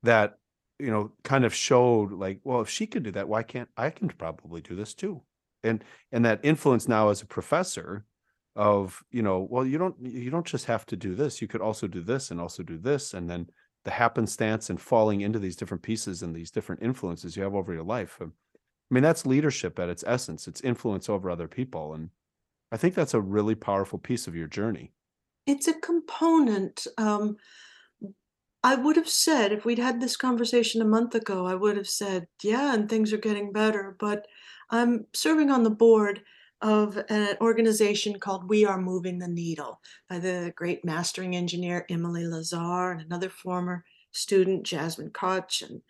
that 0.03 0.39
you 0.79 0.91
know 0.91 1.13
kind 1.25 1.45
of 1.45 1.55
showed 1.55 2.13
like 2.13 2.41
well 2.45 2.61
if 2.61 2.69
she 2.69 2.87
could 2.87 3.03
do 3.03 3.11
that 3.11 3.29
why 3.29 3.43
can't 3.43 3.69
i 3.77 3.91
can 3.91 4.09
probably 4.09 4.61
do 4.61 4.75
this 4.75 4.95
too 4.95 5.23
and 5.63 5.85
and 6.13 6.25
that 6.25 6.41
influence 6.43 6.89
now 6.89 7.09
as 7.09 7.21
a 7.21 7.27
professor 7.27 8.07
of 8.57 9.03
you 9.11 9.23
know 9.23 9.47
well 9.51 9.67
you 9.67 9.77
don't 9.77 9.97
you 10.01 10.31
don't 10.31 10.47
just 10.47 10.67
have 10.67 10.87
to 10.87 10.97
do 10.97 11.15
this 11.15 11.43
you 11.43 11.49
could 11.49 11.61
also 11.61 11.87
do 11.87 12.01
this 12.01 12.31
and 12.31 12.41
also 12.41 12.63
do 12.63 12.79
this 12.79 13.13
and 13.15 13.29
then 13.29 13.47
the 13.85 13.91
happenstance 13.91 14.71
and 14.71 14.81
falling 14.81 15.21
into 15.23 15.39
these 15.39 15.57
different 15.57 15.83
pieces 15.83 16.23
and 16.23 16.35
these 16.35 16.51
different 16.51 16.83
influences 16.83 17.37
you 17.37 17.43
have 17.43 17.55
over 17.55 17.73
your 17.73 17.85
life 17.85 18.19
i 18.21 18.27
mean 18.91 19.03
that's 19.03 19.27
leadership 19.27 19.79
at 19.79 19.89
its 19.89 20.05
essence 20.07 20.47
it's 20.47 20.61
influence 20.61 21.09
over 21.09 21.31
other 21.31 21.49
people 21.49 21.95
and 21.95 22.11
i 22.73 22.77
think 22.77 22.95
that's 22.95 23.15
a 23.15 23.21
really 23.21 23.55
powerful 23.55 23.99
piece 23.99 24.27
of 24.27 24.37
your 24.37 24.47
journey 24.47 24.93
it's 25.47 25.69
a 25.69 25.75
component 25.75 26.87
um 26.99 27.37
I 28.63 28.75
would 28.75 28.97
have 28.97 29.09
said 29.09 29.53
if 29.53 29.65
we'd 29.65 29.79
had 29.79 30.01
this 30.01 30.17
conversation 30.17 30.83
a 30.83 30.87
month 30.87 31.15
ago, 31.15 31.47
I 31.47 31.55
would 31.55 31.79
have 31.79 31.89
said, 31.89 32.27
yeah, 32.43 32.75
and 32.75 32.89
things 32.89 33.11
are 33.13 33.17
getting 33.17 33.53
better. 33.53 33.97
But 33.99 34.27
I'm 34.69 35.07
serving 35.15 35.51
on 35.51 35.63
the 35.63 35.71
board 35.71 36.23
of 36.63 36.99
an 37.09 37.37
organization 37.41 38.19
called 38.19 38.49
We 38.49 38.65
Are 38.65 38.81
Moving 38.81 39.19
the 39.19 39.29
Needle 39.29 39.81
by 40.09 40.19
the 40.19 40.53
great 40.57 40.85
mastering 40.85 41.37
engineer 41.37 41.87
Emily 41.89 42.27
Lazar 42.27 42.93
and 42.93 43.01
another 43.01 43.31
former 43.31 43.85
student, 44.13 44.65
Jasmine 44.65 45.11
Koch, 45.11 45.63
and 45.63 45.83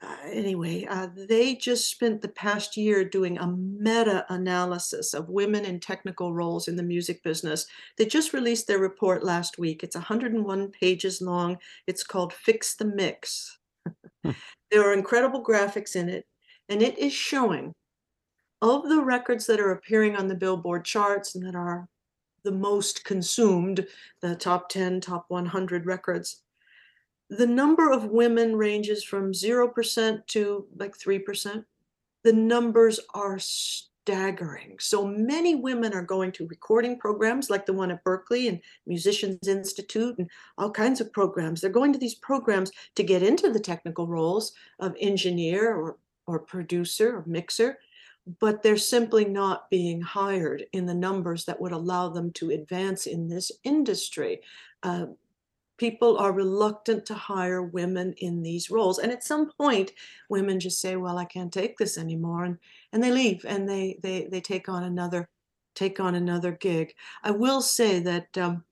uh, 0.00 0.16
anyway, 0.30 0.86
uh, 0.88 1.08
they 1.28 1.56
just 1.56 1.90
spent 1.90 2.22
the 2.22 2.28
past 2.28 2.76
year 2.76 3.04
doing 3.04 3.36
a 3.36 3.48
meta 3.48 4.24
analysis 4.28 5.12
of 5.12 5.28
women 5.28 5.64
in 5.64 5.80
technical 5.80 6.32
roles 6.32 6.68
in 6.68 6.76
the 6.76 6.82
music 6.84 7.20
business. 7.24 7.66
They 7.96 8.06
just 8.06 8.32
released 8.32 8.68
their 8.68 8.78
report 8.78 9.24
last 9.24 9.58
week. 9.58 9.82
It's 9.82 9.96
101 9.96 10.70
pages 10.70 11.20
long. 11.20 11.58
It's 11.88 12.04
called 12.04 12.32
Fix 12.32 12.76
the 12.76 12.84
Mix. 12.84 13.58
Hmm. 14.24 14.32
There 14.70 14.88
are 14.88 14.92
incredible 14.92 15.42
graphics 15.42 15.96
in 15.96 16.08
it, 16.08 16.26
and 16.68 16.82
it 16.82 16.98
is 16.98 17.12
showing 17.12 17.72
of 18.60 18.88
the 18.88 19.02
records 19.02 19.46
that 19.46 19.60
are 19.60 19.72
appearing 19.72 20.16
on 20.16 20.28
the 20.28 20.34
Billboard 20.34 20.84
charts 20.84 21.34
and 21.34 21.46
that 21.46 21.54
are 21.54 21.88
the 22.44 22.52
most 22.52 23.04
consumed, 23.04 23.86
the 24.20 24.34
top 24.34 24.68
10, 24.68 25.00
top 25.00 25.26
100 25.28 25.86
records, 25.86 26.42
the 27.30 27.46
number 27.46 27.90
of 27.90 28.06
women 28.06 28.56
ranges 28.56 29.04
from 29.04 29.32
0% 29.32 30.26
to 30.28 30.66
like 30.76 30.96
3%. 30.96 31.64
The 32.24 32.32
numbers 32.32 33.00
are 33.14 33.38
staggering. 34.08 34.76
So 34.80 35.06
many 35.06 35.54
women 35.54 35.92
are 35.92 36.02
going 36.02 36.32
to 36.32 36.46
recording 36.46 36.98
programs 36.98 37.50
like 37.50 37.66
the 37.66 37.74
one 37.74 37.90
at 37.90 38.02
Berklee 38.02 38.48
and 38.48 38.60
Musicians 38.86 39.46
Institute 39.46 40.16
and 40.18 40.30
all 40.56 40.70
kinds 40.70 41.02
of 41.02 41.12
programs. 41.12 41.60
They're 41.60 41.70
going 41.70 41.92
to 41.92 41.98
these 41.98 42.14
programs 42.14 42.72
to 42.94 43.02
get 43.02 43.22
into 43.22 43.52
the 43.52 43.60
technical 43.60 44.06
roles 44.06 44.52
of 44.80 44.96
engineer 44.98 45.74
or, 45.74 45.98
or 46.26 46.38
producer 46.38 47.16
or 47.18 47.24
mixer, 47.26 47.78
but 48.40 48.62
they're 48.62 48.76
simply 48.76 49.24
not 49.24 49.70
being 49.70 50.00
hired 50.00 50.64
in 50.72 50.86
the 50.86 50.94
numbers 50.94 51.44
that 51.46 51.60
would 51.60 51.72
allow 51.72 52.08
them 52.08 52.32
to 52.32 52.50
advance 52.50 53.06
in 53.06 53.28
this 53.28 53.50
industry. 53.64 54.40
Uh, 54.82 55.06
people 55.78 56.18
are 56.18 56.32
reluctant 56.32 57.06
to 57.06 57.14
hire 57.14 57.62
women 57.62 58.12
in 58.18 58.42
these 58.42 58.70
roles 58.70 58.98
and 58.98 59.10
at 59.10 59.24
some 59.24 59.50
point 59.52 59.92
women 60.28 60.60
just 60.60 60.80
say 60.80 60.96
well 60.96 61.16
i 61.16 61.24
can't 61.24 61.52
take 61.52 61.78
this 61.78 61.96
anymore 61.96 62.44
and 62.44 62.58
and 62.92 63.02
they 63.02 63.10
leave 63.10 63.44
and 63.46 63.68
they 63.68 63.98
they 64.02 64.28
they 64.30 64.40
take 64.40 64.68
on 64.68 64.82
another 64.84 65.28
take 65.74 66.00
on 66.00 66.16
another 66.16 66.52
gig 66.52 66.92
i 67.22 67.30
will 67.30 67.62
say 67.62 68.00
that 68.00 68.36
um, 68.36 68.64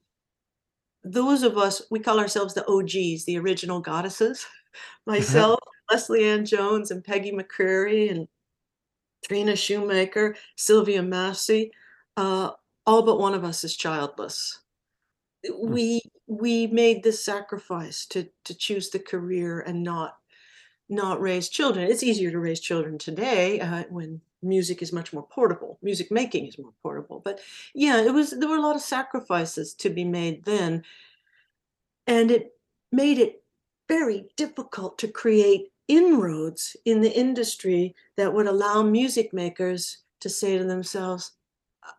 those 1.04 1.44
of 1.44 1.56
us 1.56 1.82
we 1.90 2.00
call 2.00 2.18
ourselves 2.18 2.54
the 2.54 2.66
og's 2.66 3.24
the 3.24 3.38
original 3.38 3.80
goddesses 3.80 4.44
myself 5.06 5.58
leslie 5.90 6.24
ann 6.24 6.44
jones 6.44 6.90
and 6.90 7.04
peggy 7.04 7.32
mccreary 7.32 8.10
and 8.10 8.28
trina 9.24 9.56
shoemaker 9.56 10.36
sylvia 10.56 11.02
massy 11.02 11.70
uh, 12.16 12.50
all 12.86 13.02
but 13.02 13.18
one 13.18 13.34
of 13.34 13.44
us 13.44 13.64
is 13.64 13.76
childless 13.76 14.60
Hmm. 15.46 15.70
we 15.70 16.02
we 16.26 16.66
made 16.66 17.02
this 17.02 17.24
sacrifice 17.24 18.06
to 18.06 18.28
to 18.44 18.54
choose 18.54 18.90
the 18.90 18.98
career 18.98 19.60
and 19.60 19.82
not 19.82 20.18
not 20.88 21.20
raise 21.20 21.48
children. 21.48 21.88
It's 21.90 22.02
easier 22.02 22.30
to 22.30 22.38
raise 22.38 22.60
children 22.60 22.98
today 22.98 23.60
uh, 23.60 23.84
when 23.90 24.20
music 24.42 24.82
is 24.82 24.92
much 24.92 25.12
more 25.12 25.26
portable. 25.26 25.78
Music 25.82 26.10
making 26.10 26.46
is 26.46 26.58
more 26.58 26.72
portable. 26.82 27.20
But 27.24 27.40
yeah, 27.74 28.00
it 28.02 28.12
was 28.12 28.30
there 28.30 28.48
were 28.48 28.56
a 28.56 28.62
lot 28.62 28.76
of 28.76 28.82
sacrifices 28.82 29.74
to 29.74 29.90
be 29.90 30.04
made 30.04 30.44
then, 30.44 30.84
and 32.06 32.30
it 32.30 32.52
made 32.92 33.18
it 33.18 33.42
very 33.88 34.26
difficult 34.36 34.98
to 34.98 35.08
create 35.08 35.72
inroads 35.88 36.76
in 36.84 37.00
the 37.00 37.12
industry 37.12 37.94
that 38.16 38.32
would 38.32 38.46
allow 38.46 38.82
music 38.82 39.32
makers 39.32 39.98
to 40.20 40.28
say 40.28 40.58
to 40.58 40.64
themselves, 40.64 41.32
uh, 41.86 41.92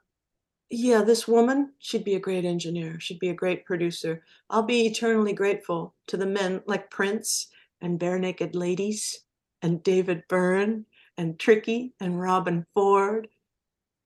yeah, 0.70 1.02
this 1.02 1.28
woman, 1.28 1.74
she'd 1.80 2.04
be 2.04 2.16
a 2.16 2.20
great 2.20 2.46
engineer. 2.46 3.00
She'd 3.00 3.20
be 3.20 3.30
a 3.30 3.34
great 3.34 3.66
producer. 3.66 4.24
I'll 4.50 4.64
be 4.64 4.86
eternally 4.86 5.34
grateful 5.34 5.94
to 6.08 6.18
the 6.18 6.26
men 6.26 6.62
like 6.66 6.90
Prince 6.90 7.48
and 7.82 8.00
Barenaked 8.00 8.56
Ladies 8.56 9.24
and 9.62 9.84
David 9.84 10.24
Byrne 10.28 10.86
and 11.18 11.40
Tricky 11.40 11.94
and 12.00 12.16
Robben 12.16 12.66
Ford, 12.74 13.28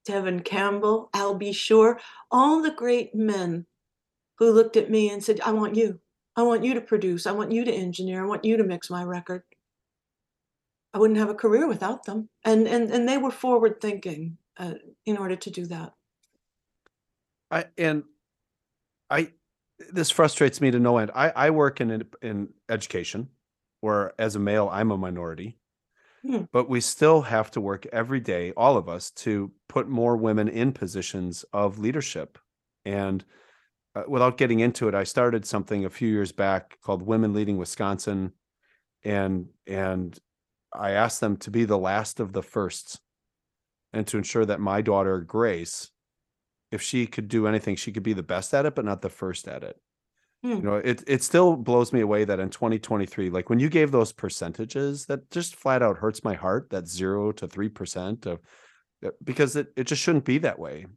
Devin 0.06 0.42
Campbell, 0.42 1.10
Al 1.14 1.36
B. 1.36 1.52
Sure, 1.52 2.00
all 2.32 2.62
the 2.62 2.72
great 2.72 3.14
men 3.14 3.66
who 4.38 4.52
looked 4.52 4.78
at 4.78 4.90
me 4.90 5.12
and 5.12 5.24
said, 5.24 5.40
I 5.42 5.52
want 5.52 5.76
you. 5.76 6.00
I 6.36 6.44
want 6.44 6.64
you 6.64 6.74
to 6.74 6.82
produce. 6.82 7.28
I 7.28 7.32
want 7.32 7.52
you 7.52 7.66
to 7.66 7.72
engineer. 7.72 8.24
I 8.24 8.28
want 8.28 8.46
you 8.46 8.58
to 8.58 8.64
mix 8.64 8.90
my 8.90 9.04
record. 9.04 9.44
I 10.94 11.00
wouldn't 11.00 11.20
have 11.20 11.30
a 11.30 11.36
career 11.36 11.68
without 11.68 12.06
them. 12.06 12.30
And 12.44 12.68
and 12.68 12.92
and 12.92 13.08
they 13.08 13.18
were 13.18 13.32
forward 13.32 13.80
thinking 13.82 14.38
uh, 14.58 14.74
in 15.06 15.18
order 15.18 15.36
to 15.36 15.50
do 15.50 15.66
that. 15.68 15.94
I 17.50 17.66
and 17.78 18.04
I 19.10 19.32
this 19.92 20.10
frustrates 20.10 20.62
me 20.62 20.72
to 20.72 20.80
no 20.80 20.98
end. 20.98 21.12
I 21.16 21.30
I 21.30 21.50
work 21.50 21.82
in 21.82 22.04
in 22.22 22.50
education, 22.70 23.30
where 23.80 24.14
as 24.20 24.36
a 24.36 24.40
male 24.40 24.70
I'm 24.72 24.92
a 24.92 24.98
minority, 24.98 25.58
hmm. 26.24 26.44
but 26.52 26.70
we 26.70 26.82
still 26.82 27.22
have 27.22 27.52
to 27.52 27.62
work 27.62 27.86
every 27.92 28.20
day, 28.20 28.54
all 28.58 28.78
of 28.78 28.90
us, 28.90 29.12
to 29.12 29.52
put 29.70 29.88
more 29.88 30.18
women 30.18 30.48
in 30.48 30.74
positions 30.74 31.46
of 31.54 31.80
leadership. 31.80 32.38
And 32.86 33.24
uh, 33.96 34.04
without 34.08 34.38
getting 34.38 34.60
into 34.60 34.88
it, 34.88 34.96
I 34.96 35.04
started 35.04 35.46
something 35.46 35.86
a 35.86 35.90
few 35.90 36.10
years 36.10 36.32
back 36.32 36.78
called 36.82 37.02
Women 37.02 37.34
Leading 37.34 37.58
Wisconsin, 37.58 38.34
and 39.04 39.48
and 39.68 40.20
I 40.74 40.92
asked 40.92 41.22
them 41.22 41.38
to 41.38 41.52
be 41.52 41.66
the 41.66 41.78
last 41.78 42.20
of 42.20 42.34
the 42.34 42.44
firsts, 42.44 43.00
and 43.94 44.08
to 44.08 44.18
ensure 44.18 44.46
that 44.46 44.60
my 44.60 44.82
daughter 44.82 45.20
Grace 45.20 45.92
if 46.72 46.82
she 46.82 47.06
could 47.06 47.28
do 47.28 47.48
anything, 47.48 47.76
she 47.76 47.92
could 47.92 48.04
be 48.04 48.14
the 48.14 48.24
best 48.24 48.54
at 48.54 48.66
it, 48.66 48.76
but 48.76 48.86
not 48.86 49.02
the 49.02 49.10
first 49.10 49.48
at 49.48 49.64
it. 49.64 49.78
Hmm. 50.42 50.52
You 50.54 50.62
know, 50.62 50.76
it 50.76 51.04
it 51.06 51.22
still 51.22 51.56
blows 51.56 51.94
me 51.94 52.00
away 52.00 52.24
that 52.24 52.40
in 52.40 52.50
2023, 52.50 53.30
like 53.30 53.50
when 53.50 53.60
you 53.60 53.70
gave 53.70 53.92
those 53.92 54.12
percentages, 54.12 55.06
that 55.06 55.30
just 55.30 55.56
flat 55.56 55.84
out 55.84 55.98
hurts 55.98 56.24
my 56.24 56.34
heart. 56.34 56.70
That 56.72 56.88
zero 56.88 57.32
to 57.34 57.48
three 57.48 57.70
percent 57.70 58.26
of 58.26 58.40
uh, 59.06 59.10
because 59.24 59.56
it, 59.56 59.68
it 59.76 59.84
just 59.84 60.02
shouldn't 60.02 60.26
be 60.26 60.40
that 60.40 60.58
way. 60.58 60.88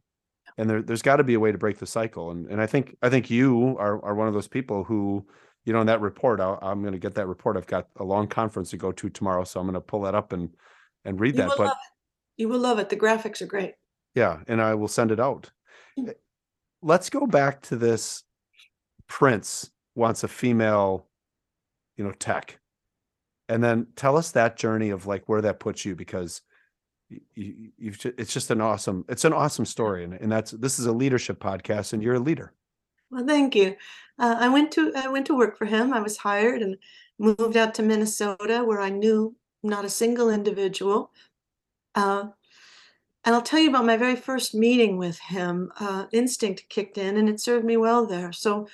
And 0.57 0.69
there, 0.69 0.81
there's 0.81 1.01
got 1.01 1.17
to 1.17 1.23
be 1.23 1.33
a 1.33 1.39
way 1.39 1.51
to 1.51 1.57
break 1.57 1.77
the 1.77 1.85
cycle. 1.85 2.31
And 2.31 2.47
and 2.47 2.59
I 2.59 2.65
think 2.65 2.95
I 3.03 3.09
think 3.09 3.29
you 3.29 3.77
are 3.77 4.03
are 4.03 4.15
one 4.15 4.27
of 4.27 4.33
those 4.33 4.47
people 4.47 4.83
who 4.83 5.27
you 5.65 5.73
know, 5.73 5.81
in 5.81 5.87
that 5.87 6.01
report, 6.01 6.39
i 6.39 6.57
am 6.61 6.81
going 6.81 6.93
to 6.93 6.99
get 6.99 7.15
that 7.15 7.27
report. 7.27 7.57
I've 7.57 7.67
got 7.67 7.87
a 7.97 8.03
long 8.03 8.27
conference 8.27 8.69
to 8.69 8.77
go 8.77 8.91
to 8.91 9.09
tomorrow, 9.09 9.43
so 9.43 9.59
I'm 9.59 9.65
going 9.65 9.73
to 9.73 9.81
pull 9.81 10.01
that 10.01 10.15
up 10.15 10.31
and 10.31 10.49
and 11.03 11.19
read 11.19 11.35
You 11.35 11.41
that. 11.41 11.51
But. 11.57 11.75
You 12.37 12.49
will 12.49 12.59
love 12.59 12.79
it. 12.79 12.89
The 12.89 12.97
graphics 12.97 13.41
are 13.41 13.45
great. 13.45 13.75
yeah, 14.13 14.39
and 14.47 14.61
I 14.61 14.75
will 14.75 14.87
send 14.87 15.11
it 15.11 15.19
out. 15.19 15.51
Mm. 15.97 16.13
Let's 16.81 17.09
go 17.09 17.25
back 17.25 17.61
to 17.63 17.75
this. 17.75 18.23
Prince 19.07 19.71
wants 19.95 20.23
a 20.23 20.27
female, 20.27 21.07
you 21.95 22.03
know, 22.03 22.11
tech, 22.11 22.59
and 23.47 23.63
then 23.63 23.87
tell 23.95 24.17
us 24.17 24.31
that 24.31 24.57
journey 24.57 24.89
of 24.89 25.05
like 25.05 25.23
where 25.27 25.41
that 25.41 25.59
puts 25.59 25.85
you 25.85 25.95
because 25.95 26.41
you, 27.09 27.71
you've 27.77 27.99
ju- 27.99 28.13
it's 28.17 28.33
just 28.33 28.51
an 28.51 28.61
awesome 28.61 29.05
it's 29.07 29.25
an 29.25 29.33
awesome 29.33 29.65
story 29.65 30.03
and, 30.03 30.13
and 30.15 30.31
that's 30.31 30.51
this 30.51 30.79
is 30.79 30.87
a 30.87 30.91
leadership 30.91 31.39
podcast 31.39 31.93
and 31.93 32.01
you're 32.01 32.15
a 32.15 32.19
leader 32.19 32.51
Well, 33.11 33.25
thank 33.25 33.55
you. 33.55 33.75
Uh, 34.19 34.35
I 34.39 34.49
went 34.49 34.71
to 34.73 34.91
I 34.95 35.07
went 35.07 35.25
to 35.27 35.37
work 35.37 35.57
for 35.57 35.65
him. 35.65 35.93
I 35.93 36.01
was 36.01 36.17
hired 36.17 36.61
and 36.61 36.77
moved 37.19 37.57
out 37.57 37.73
to 37.75 37.83
Minnesota, 37.83 38.63
where 38.63 38.81
I 38.81 38.89
knew 38.89 39.35
not 39.63 39.85
a 39.85 39.89
single 39.89 40.29
individual. 40.29 41.11
Uh, 41.95 42.29
and 43.25 43.35
I'll 43.35 43.41
tell 43.41 43.59
you 43.59 43.69
about 43.69 43.85
my 43.85 43.97
very 43.97 44.15
first 44.15 44.53
meeting 44.55 44.97
with 44.97 45.19
him. 45.19 45.71
Uh, 45.79 46.05
instinct 46.11 46.69
kicked 46.69 46.97
in, 46.97 47.17
and 47.17 47.29
it 47.29 47.39
served 47.41 47.65
me 47.65 47.77
well 47.77 48.05
there. 48.05 48.31
So 48.31 48.67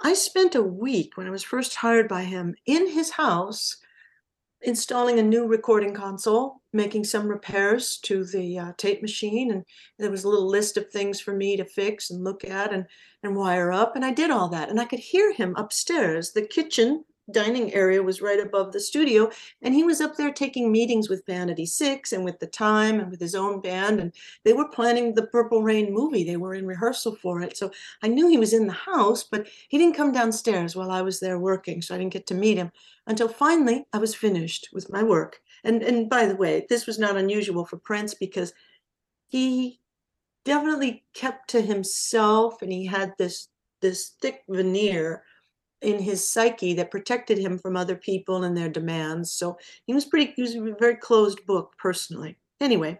I 0.00 0.14
spent 0.14 0.54
a 0.54 0.62
week 0.62 1.16
when 1.16 1.26
I 1.26 1.30
was 1.30 1.42
first 1.42 1.76
hired 1.76 2.08
by 2.08 2.24
him 2.24 2.54
in 2.66 2.88
his 2.90 3.10
house 3.12 3.76
installing 4.62 5.18
a 5.18 5.22
new 5.22 5.46
recording 5.46 5.94
console, 5.94 6.60
making 6.72 7.04
some 7.04 7.28
repairs 7.28 7.98
to 8.02 8.24
the 8.24 8.58
uh, 8.58 8.72
tape 8.76 9.02
machine, 9.02 9.50
and 9.50 9.64
there 9.98 10.10
was 10.10 10.24
a 10.24 10.28
little 10.28 10.48
list 10.48 10.76
of 10.76 10.90
things 10.90 11.20
for 11.20 11.34
me 11.34 11.56
to 11.56 11.64
fix 11.64 12.10
and 12.10 12.24
look 12.24 12.44
at 12.44 12.72
and 12.72 12.86
and 13.22 13.36
wire 13.36 13.72
up, 13.72 13.96
and 13.96 14.04
I 14.04 14.12
did 14.12 14.30
all 14.30 14.48
that, 14.48 14.68
and 14.68 14.80
I 14.80 14.84
could 14.84 14.98
hear 14.98 15.32
him 15.32 15.54
upstairs. 15.56 16.32
The 16.32 16.46
kitchen 16.46 17.04
dining 17.30 17.72
area 17.74 18.02
was 18.02 18.22
right 18.22 18.40
above 18.40 18.72
the 18.72 18.80
studio, 18.80 19.30
and 19.62 19.74
he 19.74 19.84
was 19.84 20.00
up 20.00 20.16
there 20.16 20.32
taking 20.32 20.70
meetings 20.70 21.08
with 21.08 21.26
Vanity 21.26 21.66
Six 21.66 22.12
and 22.12 22.24
with 22.24 22.38
the 22.38 22.46
Time 22.46 23.00
and 23.00 23.10
with 23.10 23.20
his 23.20 23.34
own 23.34 23.60
band, 23.60 24.00
and 24.00 24.12
they 24.44 24.52
were 24.52 24.68
planning 24.68 25.14
the 25.14 25.26
Purple 25.26 25.62
Rain 25.62 25.92
movie. 25.92 26.24
They 26.24 26.36
were 26.36 26.54
in 26.54 26.66
rehearsal 26.66 27.16
for 27.16 27.42
it, 27.42 27.56
so 27.56 27.70
I 28.02 28.08
knew 28.08 28.28
he 28.28 28.38
was 28.38 28.52
in 28.52 28.66
the 28.66 28.72
house, 28.72 29.24
but 29.24 29.48
he 29.68 29.78
didn't 29.78 29.96
come 29.96 30.12
downstairs 30.12 30.76
while 30.76 30.90
I 30.90 31.02
was 31.02 31.20
there 31.20 31.38
working, 31.38 31.82
so 31.82 31.94
I 31.94 31.98
didn't 31.98 32.12
get 32.12 32.26
to 32.28 32.34
meet 32.34 32.56
him 32.56 32.70
until 33.06 33.28
finally 33.28 33.86
I 33.92 33.98
was 33.98 34.14
finished 34.14 34.68
with 34.72 34.90
my 34.90 35.02
work. 35.02 35.40
And 35.64 35.82
and 35.82 36.08
by 36.08 36.26
the 36.26 36.36
way, 36.36 36.66
this 36.68 36.86
was 36.86 36.98
not 36.98 37.16
unusual 37.16 37.64
for 37.64 37.76
Prince 37.76 38.14
because 38.14 38.52
he 39.28 39.80
definitely 40.44 41.04
kept 41.12 41.50
to 41.50 41.60
himself 41.60 42.62
and 42.62 42.72
he 42.72 42.86
had 42.86 43.12
this 43.18 43.48
this 43.80 44.12
thick 44.22 44.42
veneer 44.48 45.22
in 45.86 46.00
his 46.00 46.28
psyche 46.28 46.74
that 46.74 46.90
protected 46.90 47.38
him 47.38 47.58
from 47.58 47.76
other 47.76 47.94
people 47.94 48.42
and 48.42 48.56
their 48.56 48.68
demands. 48.68 49.32
So 49.32 49.56
he 49.86 49.94
was 49.94 50.04
pretty 50.04 50.32
he 50.34 50.42
was 50.42 50.54
a 50.54 50.74
very 50.78 50.96
closed 50.96 51.46
book 51.46 51.74
personally. 51.78 52.36
Anyway, 52.60 52.98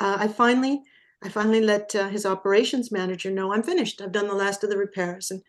uh, 0.00 0.16
I 0.18 0.28
finally 0.28 0.82
I 1.22 1.28
finally 1.28 1.60
let 1.60 1.94
uh, 1.94 2.08
his 2.08 2.26
operations 2.26 2.90
manager 2.90 3.30
know 3.30 3.52
I'm 3.52 3.62
finished. 3.62 4.02
I've 4.02 4.12
done 4.12 4.26
the 4.26 4.34
last 4.34 4.64
of 4.64 4.70
the 4.70 4.76
repairs 4.76 5.30
and 5.30 5.42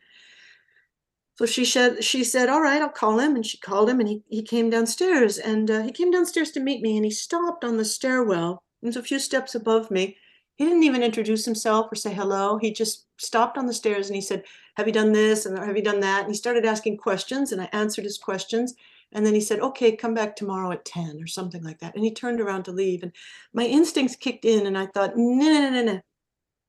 so 1.37 1.45
she 1.45 1.65
said, 1.65 2.01
she 2.01 2.23
said, 2.23 2.47
all 2.47 2.61
right, 2.61 2.81
I'll 2.81 2.87
call 2.87 3.19
him. 3.19 3.35
And 3.35 3.45
she 3.45 3.57
called 3.57 3.89
him 3.89 3.99
and 3.99 4.07
he, 4.07 4.23
he 4.29 4.41
came 4.41 4.69
downstairs 4.69 5.37
and 5.37 5.69
uh, 5.69 5.81
he 5.81 5.91
came 5.91 6.09
downstairs 6.09 6.51
to 6.51 6.61
meet 6.61 6.81
me 6.81 6.95
and 6.95 7.03
he 7.03 7.11
stopped 7.11 7.65
on 7.65 7.75
the 7.75 7.83
stairwell. 7.83 8.63
He 8.79 8.87
was 8.87 8.95
a 8.95 9.03
few 9.03 9.19
steps 9.19 9.53
above 9.53 9.91
me. 9.91 10.15
He 10.55 10.65
didn't 10.65 10.83
even 10.83 11.03
introduce 11.03 11.43
himself 11.43 11.87
or 11.91 11.95
say 11.95 12.13
hello. 12.13 12.57
He 12.57 12.71
just 12.71 13.07
stopped 13.17 13.57
on 13.57 13.65
the 13.65 13.73
stairs 13.73 14.07
and 14.07 14.15
he 14.15 14.21
said, 14.21 14.43
have 14.75 14.87
you 14.87 14.93
done 14.93 15.11
this? 15.11 15.45
And 15.45 15.57
have 15.57 15.75
you 15.75 15.83
done 15.83 15.99
that? 16.01 16.21
And 16.21 16.29
he 16.29 16.37
started 16.37 16.65
asking 16.65 16.97
questions 16.97 17.51
and 17.51 17.61
I 17.61 17.69
answered 17.73 18.05
his 18.05 18.17
questions. 18.17 18.73
And 19.11 19.25
then 19.25 19.33
he 19.33 19.41
said, 19.41 19.59
okay, 19.59 19.95
come 19.95 20.13
back 20.13 20.35
tomorrow 20.35 20.71
at 20.71 20.85
10 20.85 21.21
or 21.21 21.27
something 21.27 21.63
like 21.63 21.79
that. 21.79 21.95
And 21.95 22.03
he 22.03 22.13
turned 22.13 22.41
around 22.41 22.63
to 22.63 22.71
leave. 22.71 23.03
And 23.03 23.13
my 23.53 23.63
instincts 23.63 24.15
kicked 24.15 24.45
in 24.45 24.65
and 24.65 24.77
I 24.77 24.87
thought, 24.87 25.15
no, 25.15 25.23
no, 25.23 25.61
no, 25.61 25.69
no, 25.69 25.83
no. 25.83 26.01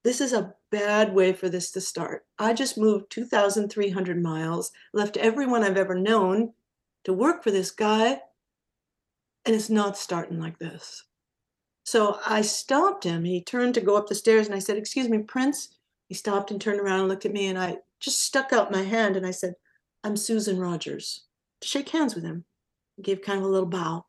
This 0.04 0.20
is 0.20 0.32
a 0.32 0.54
bad 0.70 1.12
way 1.14 1.32
for 1.32 1.48
this 1.48 1.72
to 1.72 1.80
start. 1.80 2.26
I 2.38 2.52
just 2.54 2.78
moved 2.78 3.10
2,300 3.10 4.22
miles, 4.22 4.70
left 4.92 5.16
everyone 5.16 5.64
I've 5.64 5.76
ever 5.76 5.96
known 5.96 6.52
to 7.04 7.12
work 7.12 7.42
for 7.42 7.50
this 7.50 7.72
guy, 7.72 8.20
and 9.44 9.54
it's 9.54 9.70
not 9.70 9.96
starting 9.96 10.38
like 10.40 10.58
this. 10.58 11.04
So 11.86 12.18
I 12.26 12.42
stopped 12.42 13.04
him. 13.04 13.24
He 13.24 13.40
turned 13.40 13.74
to 13.74 13.80
go 13.80 13.96
up 13.96 14.08
the 14.08 14.14
stairs, 14.14 14.46
and 14.46 14.54
I 14.54 14.58
said, 14.58 14.76
Excuse 14.76 15.08
me, 15.08 15.18
Prince. 15.18 15.68
He 16.08 16.14
stopped 16.14 16.50
and 16.50 16.60
turned 16.60 16.80
around 16.80 17.00
and 17.00 17.08
looked 17.08 17.26
at 17.26 17.32
me, 17.32 17.46
and 17.46 17.56
I 17.56 17.78
just 18.00 18.24
stuck 18.24 18.52
out 18.52 18.72
my 18.72 18.82
hand 18.82 19.16
and 19.16 19.26
I 19.26 19.30
said, 19.30 19.54
I'm 20.04 20.16
Susan 20.16 20.58
Rogers. 20.58 21.22
To 21.60 21.68
shake 21.68 21.88
hands 21.88 22.14
with 22.14 22.24
him, 22.24 22.44
I 22.98 23.02
gave 23.02 23.22
kind 23.22 23.38
of 23.38 23.44
a 23.44 23.48
little 23.48 23.68
bow. 23.68 24.04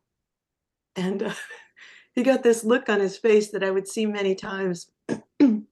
And 0.96 1.22
uh, 1.22 1.32
he 2.14 2.22
got 2.22 2.42
this 2.42 2.64
look 2.64 2.88
on 2.88 3.00
his 3.00 3.16
face 3.16 3.50
that 3.50 3.64
I 3.64 3.70
would 3.70 3.88
see 3.88 4.06
many 4.06 4.34
times. 4.34 4.90
he 5.38 5.66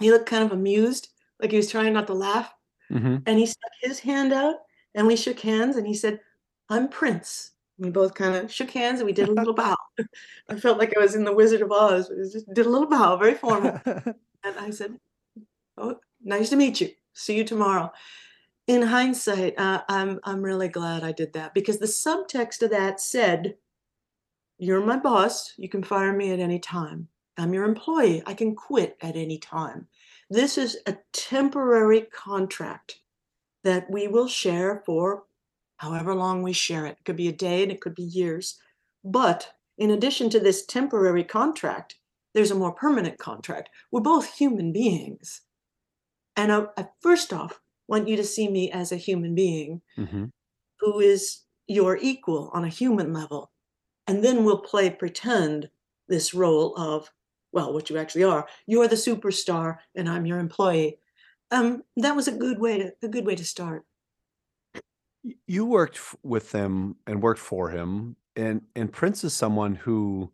looked 0.00 0.26
kind 0.26 0.44
of 0.44 0.52
amused, 0.52 1.08
like 1.40 1.50
he 1.50 1.56
was 1.56 1.70
trying 1.70 1.92
not 1.92 2.06
to 2.06 2.14
laugh. 2.14 2.52
mm-hmm. 2.90 3.16
And 3.26 3.38
he 3.38 3.46
stuck 3.46 3.72
his 3.80 4.00
hand 4.00 4.32
out 4.32 4.56
and 4.94 5.06
we 5.06 5.16
shook 5.16 5.40
hands 5.40 5.76
and 5.76 5.86
he 5.86 5.94
said, 5.94 6.20
I'm 6.68 6.88
Prince. 6.88 7.51
We 7.82 7.90
both 7.90 8.14
kind 8.14 8.36
of 8.36 8.52
shook 8.52 8.70
hands 8.70 9.00
and 9.00 9.06
we 9.06 9.12
did 9.12 9.28
a 9.28 9.32
little 9.32 9.54
bow. 9.64 9.76
I 10.48 10.58
felt 10.58 10.78
like 10.78 10.96
I 10.96 11.00
was 11.00 11.16
in 11.16 11.24
the 11.24 11.34
Wizard 11.34 11.62
of 11.62 11.72
Oz. 11.72 12.10
We 12.10 12.22
just 12.30 12.52
did 12.54 12.66
a 12.66 12.70
little 12.70 12.88
bow, 12.88 13.16
very 13.16 13.34
formal. 13.34 13.80
and 13.84 14.58
I 14.58 14.70
said, 14.70 14.98
Oh, 15.76 15.96
nice 16.22 16.50
to 16.50 16.56
meet 16.56 16.80
you. 16.80 16.90
See 17.12 17.36
you 17.36 17.44
tomorrow. 17.44 17.90
In 18.68 18.82
hindsight, 18.82 19.58
uh, 19.58 19.82
I'm 19.88 20.20
I'm 20.22 20.42
really 20.42 20.68
glad 20.68 21.02
I 21.02 21.10
did 21.10 21.32
that 21.32 21.52
because 21.54 21.78
the 21.78 21.86
subtext 21.86 22.62
of 22.62 22.70
that 22.70 23.00
said, 23.00 23.56
"You're 24.58 24.84
my 24.84 24.96
boss. 24.96 25.54
You 25.56 25.68
can 25.68 25.82
fire 25.82 26.12
me 26.12 26.30
at 26.30 26.38
any 26.38 26.60
time. 26.60 27.08
I'm 27.36 27.52
your 27.52 27.64
employee. 27.64 28.22
I 28.24 28.34
can 28.34 28.54
quit 28.54 28.96
at 29.00 29.16
any 29.16 29.38
time. 29.38 29.88
This 30.30 30.56
is 30.56 30.78
a 30.86 30.98
temporary 31.12 32.02
contract 32.02 33.00
that 33.64 33.90
we 33.90 34.06
will 34.06 34.28
share 34.28 34.82
for 34.86 35.24
however 35.82 36.14
long 36.14 36.42
we 36.42 36.52
share 36.52 36.86
it. 36.86 36.96
It 37.00 37.04
could 37.04 37.16
be 37.16 37.28
a 37.28 37.32
day 37.32 37.62
and 37.62 37.72
it 37.72 37.80
could 37.80 37.94
be 37.94 38.04
years. 38.04 38.58
But 39.04 39.52
in 39.78 39.90
addition 39.90 40.30
to 40.30 40.40
this 40.40 40.64
temporary 40.64 41.24
contract, 41.24 41.96
there's 42.34 42.52
a 42.52 42.54
more 42.54 42.72
permanent 42.72 43.18
contract. 43.18 43.68
We're 43.90 44.00
both 44.00 44.32
human 44.32 44.72
beings. 44.72 45.42
And 46.36 46.52
I, 46.52 46.66
I 46.78 46.86
first 47.00 47.32
off 47.32 47.60
want 47.88 48.08
you 48.08 48.16
to 48.16 48.24
see 48.24 48.48
me 48.48 48.70
as 48.70 48.92
a 48.92 48.96
human 48.96 49.34
being 49.34 49.82
Mm-hmm. 49.98 50.26
who 50.78 51.00
is 51.00 51.40
your 51.66 51.98
equal 52.00 52.50
on 52.52 52.64
a 52.64 52.68
human 52.68 53.12
level. 53.12 53.50
And 54.06 54.22
then 54.24 54.44
we'll 54.44 54.58
play 54.58 54.88
pretend 54.90 55.68
this 56.08 56.32
role 56.32 56.76
of, 56.76 57.10
well, 57.52 57.72
what 57.72 57.90
you 57.90 57.98
actually 57.98 58.24
are. 58.24 58.46
You're 58.66 58.88
the 58.88 58.96
superstar 58.96 59.78
and 59.94 60.08
I'm 60.08 60.26
your 60.26 60.38
employee. 60.38 60.98
Um, 61.50 61.82
that 61.96 62.16
was 62.16 62.28
a 62.28 62.32
good 62.32 62.58
way 62.58 62.78
to 62.78 62.92
a 63.02 63.08
good 63.08 63.26
way 63.26 63.34
to 63.34 63.44
start. 63.44 63.84
You 65.46 65.64
worked 65.64 66.00
with 66.22 66.50
them 66.50 66.96
and 67.06 67.22
worked 67.22 67.40
for 67.40 67.70
him 67.70 68.16
and 68.36 68.62
and 68.74 68.92
prince 68.92 69.24
is 69.24 69.32
someone 69.32 69.74
who 69.74 70.30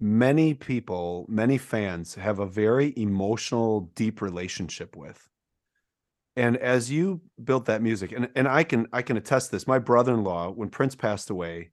many 0.00 0.54
people 0.54 1.26
many 1.28 1.58
fans 1.58 2.14
have 2.14 2.38
a 2.38 2.46
very 2.46 2.92
emotional 2.96 3.92
deep 3.94 4.20
relationship 4.20 4.96
with. 4.96 5.28
And 6.38 6.58
as 6.58 6.90
you 6.90 7.22
built 7.42 7.64
that 7.66 7.82
music 7.82 8.12
and, 8.12 8.28
and 8.34 8.48
i 8.48 8.62
can 8.62 8.86
i 8.92 9.02
can 9.02 9.16
attest 9.16 9.50
this 9.50 9.66
my 9.66 9.78
brother-in-law 9.78 10.50
when 10.50 10.68
prince 10.68 10.94
passed 10.94 11.30
away 11.30 11.70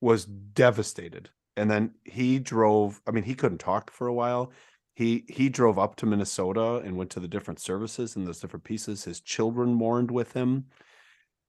was 0.00 0.24
devastated. 0.24 1.30
And 1.56 1.70
then 1.70 1.94
he 2.04 2.38
drove 2.38 3.00
i 3.06 3.10
mean 3.10 3.24
he 3.24 3.34
couldn't 3.34 3.58
talk 3.58 3.90
for 3.90 4.06
a 4.06 4.14
while. 4.14 4.52
He 4.94 5.24
he 5.28 5.48
drove 5.48 5.78
up 5.78 5.96
to 5.96 6.06
minnesota 6.06 6.76
and 6.84 6.96
went 6.96 7.10
to 7.10 7.20
the 7.20 7.28
different 7.28 7.60
services 7.60 8.16
and 8.16 8.26
those 8.26 8.40
different 8.40 8.64
pieces. 8.64 9.04
His 9.04 9.20
children 9.20 9.74
mourned 9.74 10.10
with 10.10 10.32
him 10.32 10.66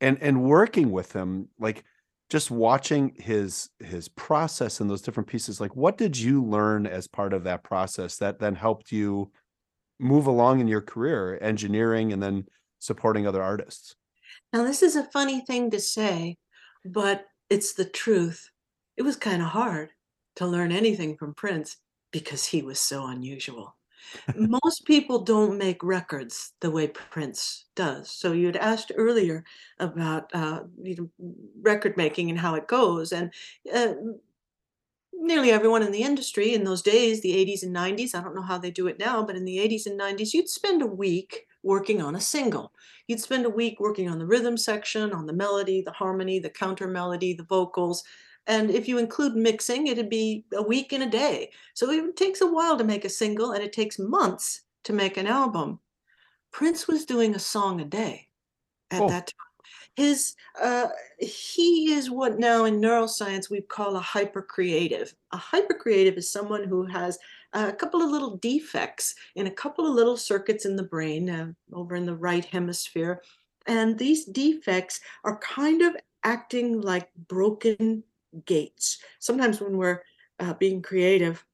and 0.02 0.18
and 0.22 0.44
working 0.44 0.92
with 0.92 1.14
him 1.14 1.50
like 1.60 1.84
just 2.30 2.52
watching 2.52 3.14
his 3.18 3.70
his 3.80 4.10
process 4.10 4.80
and 4.80 4.90
those 4.90 5.02
different 5.02 5.28
pieces 5.28 5.62
like 5.62 5.76
what 5.76 5.98
did 5.98 6.18
you 6.18 6.44
learn 6.44 6.86
as 6.86 7.08
part 7.08 7.34
of 7.34 7.44
that 7.44 7.64
process 7.64 8.18
that 8.18 8.40
then 8.40 8.56
helped 8.56 8.92
you 8.92 9.32
move 10.00 10.28
along 10.28 10.60
in 10.60 10.68
your 10.68 10.82
career 10.82 11.38
engineering 11.42 12.14
and 12.14 12.22
then 12.22 12.46
supporting 12.80 13.26
other 13.26 13.42
artists 13.42 13.96
Now, 14.54 14.64
this 14.64 14.82
is 14.84 14.96
a 14.96 15.04
funny 15.04 15.42
thing 15.42 15.72
to 15.72 15.80
say, 15.80 16.38
but 16.86 17.26
it's 17.50 17.74
the 17.74 17.86
truth. 17.86 18.50
It 18.98 19.04
was 19.04 19.16
kind 19.16 19.42
of 19.42 19.50
hard 19.50 19.92
to 20.36 20.48
learn 20.48 20.72
anything 20.72 21.18
from 21.18 21.34
Prince 21.34 21.78
because 22.12 22.46
he 22.46 22.62
was 22.62 22.80
so 22.80 23.06
unusual. 23.08 23.77
Most 24.36 24.86
people 24.86 25.20
don't 25.24 25.58
make 25.58 25.84
records 25.84 26.54
the 26.60 26.72
way 26.72 26.88
Prince 26.88 27.66
does. 27.76 28.10
So 28.12 28.32
you'd 28.32 28.56
asked 28.58 28.92
earlier 28.96 29.44
about 29.80 30.34
uh, 30.34 30.62
you 30.82 30.96
know, 30.96 31.32
record 31.62 31.98
making 31.98 32.30
and 32.30 32.40
how 32.40 32.56
it 32.56 32.68
goes, 32.68 33.12
and 33.12 33.32
uh, 33.74 33.94
nearly 35.14 35.52
everyone 35.52 35.84
in 35.84 35.92
the 35.92 36.04
industry 36.04 36.54
in 36.54 36.64
those 36.64 36.82
days, 36.82 37.22
the 37.22 37.34
80s 37.36 37.64
and 37.64 37.74
90s, 37.74 38.14
I 38.16 38.22
don't 38.22 38.36
know 38.36 38.42
how 38.42 38.58
they 38.58 38.72
do 38.72 38.88
it 38.88 39.00
now, 39.00 39.24
but 39.24 39.36
in 39.36 39.46
the 39.46 39.60
80s 39.60 39.86
and 39.86 39.98
90s, 39.98 40.34
you'd 40.34 40.50
spend 40.50 40.82
a 40.82 40.88
week 40.88 41.48
working 41.64 42.02
on 42.02 42.16
a 42.16 42.22
single. 42.22 42.72
You'd 43.08 43.20
spend 43.20 43.46
a 43.46 43.50
week 43.50 43.80
working 43.80 44.10
on 44.10 44.20
the 44.20 44.26
rhythm 44.26 44.58
section, 44.58 45.12
on 45.12 45.26
the 45.26 45.34
melody, 45.34 45.82
the 45.82 45.92
harmony, 45.92 46.40
the 46.40 46.50
counter 46.50 46.88
melody, 46.88 47.34
the 47.34 47.44
vocals. 47.44 48.04
And 48.48 48.72
if 48.72 48.88
you 48.88 48.98
include 48.98 49.36
mixing, 49.36 49.88
it'd 49.88 50.10
be 50.10 50.46
a 50.54 50.62
week 50.64 50.94
and 50.94 51.04
a 51.04 51.10
day. 51.10 51.52
So 51.74 51.92
it 51.92 52.16
takes 52.16 52.42
a 52.42 52.48
while 52.48 52.78
to 52.78 52.84
make 52.84 53.06
a 53.06 53.10
single 53.10 53.52
and 53.52 53.64
it 53.64 53.74
takes 53.74 54.00
months 54.00 54.62
to 54.86 54.94
make 54.94 55.18
an 55.18 55.28
album. 55.28 55.80
Prince 56.52 56.88
was 56.88 57.06
doing 57.06 57.36
a 57.36 57.40
song 57.40 57.82
a 57.82 57.86
day 57.86 58.30
at 58.90 59.02
Oh. 59.02 59.10
that 59.10 59.28
time. 59.28 59.34
His 59.96 60.36
uh, 60.62 60.88
he 61.20 61.92
is 61.92 62.10
what 62.10 62.40
now 62.40 62.66
in 62.66 62.80
neuroscience 62.80 63.50
we 63.50 63.62
call 63.62 63.98
a 63.98 64.02
hypercreative. 64.02 65.14
A 65.34 65.38
hypercreative 65.38 66.18
is 66.18 66.30
someone 66.30 66.64
who 66.64 66.86
has 66.86 67.18
a 67.54 67.74
couple 67.74 68.02
of 68.04 68.10
little 68.12 68.38
defects 68.38 69.16
in 69.36 69.48
a 69.48 69.52
couple 69.52 69.88
of 69.88 69.94
little 69.94 70.16
circuits 70.16 70.66
in 70.66 70.76
the 70.76 70.84
brain 70.84 71.30
uh, 71.30 71.52
over 71.74 71.96
in 71.96 72.06
the 72.06 72.16
right 72.16 72.46
hemisphere, 72.46 73.22
and 73.66 73.98
these 73.98 74.26
defects 74.26 75.00
are 75.24 75.38
kind 75.40 75.82
of 75.82 75.96
acting 76.24 76.80
like 76.82 77.10
broken 77.28 78.04
gates. 78.46 79.00
Sometimes 79.20 79.62
when 79.62 79.78
we're 79.78 80.02
uh, 80.40 80.54
being 80.56 80.82
creative, 80.82 81.46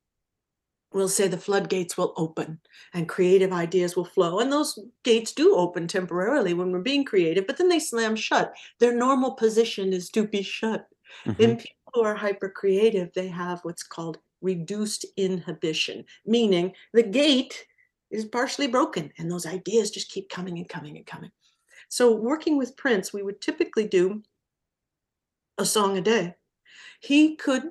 we'll 0.94 1.10
say 1.10 1.28
the 1.28 1.38
floodgates 1.38 1.98
will 1.98 2.14
open 2.18 2.60
and 2.94 3.10
creative 3.10 3.52
ideas 3.52 3.96
will 3.96 4.06
flow. 4.06 4.40
And 4.40 4.52
those 4.52 4.78
gates 5.04 5.32
do 5.34 5.56
open 5.56 5.88
temporarily 5.88 6.54
when 6.54 6.72
we're 6.72 6.82
being 6.82 7.04
creative, 7.04 7.48
but 7.48 7.58
then 7.58 7.70
they 7.70 7.80
slam 7.80 8.16
shut. 8.16 8.54
Their 8.80 8.94
normal 8.94 9.32
position 9.32 9.92
is 9.92 10.10
to 10.12 10.28
be 10.28 10.44
shut. 10.44 10.88
Mhm. 11.26 11.40
In 11.40 11.58
people 11.58 11.92
who 11.94 12.04
are 12.04 12.16
hyper 12.16 12.50
creative, 12.50 13.12
they 13.14 13.28
have 13.28 13.60
what's 13.64 13.84
called 13.84 14.20
reduced 14.42 15.06
inhibition, 15.18 16.06
meaning 16.26 16.74
the 16.94 17.04
gate 17.04 17.66
is 18.12 18.26
partially 18.26 18.68
broken 18.68 19.12
and 19.18 19.32
those 19.32 19.46
ideas 19.46 19.90
just 19.90 20.12
keep 20.12 20.30
coming 20.30 20.58
and 20.60 20.70
coming 20.70 20.98
and 20.98 21.06
coming. 21.08 21.32
So, 21.90 22.16
working 22.16 22.58
with 22.58 22.78
Prince, 22.78 23.14
we 23.14 23.24
would 23.24 23.42
typically 23.42 23.88
do 23.88 24.24
a 25.58 25.66
song 25.66 25.98
a 25.98 26.02
day. 26.02 26.36
He 27.04 27.36
could, 27.36 27.64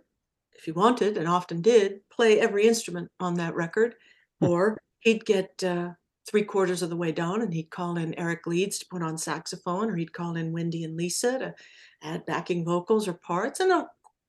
if 0.52 0.64
he 0.64 0.72
wanted, 0.72 1.16
and 1.16 1.26
often 1.26 1.62
did, 1.62 2.00
play 2.10 2.38
every 2.38 2.66
instrument 2.68 3.10
on 3.18 3.34
that 3.34 3.54
record, 3.54 3.94
Hmm. 4.40 4.46
or 4.46 4.78
he'd 4.98 5.24
get 5.24 5.64
uh, 5.64 5.92
three 6.28 6.42
quarters 6.44 6.82
of 6.82 6.90
the 6.90 6.96
way 6.96 7.12
down 7.12 7.40
and 7.40 7.52
he'd 7.52 7.70
call 7.70 7.96
in 7.96 8.14
Eric 8.18 8.46
Leeds 8.46 8.78
to 8.78 8.86
put 8.90 9.02
on 9.02 9.16
saxophone, 9.16 9.90
or 9.90 9.96
he'd 9.96 10.12
call 10.12 10.36
in 10.36 10.52
Wendy 10.52 10.84
and 10.84 10.96
Lisa 10.96 11.38
to 11.38 11.54
add 12.02 12.26
backing 12.26 12.64
vocals 12.64 13.08
or 13.08 13.14
parts. 13.14 13.60
And 13.60 13.72
uh, 13.72 13.86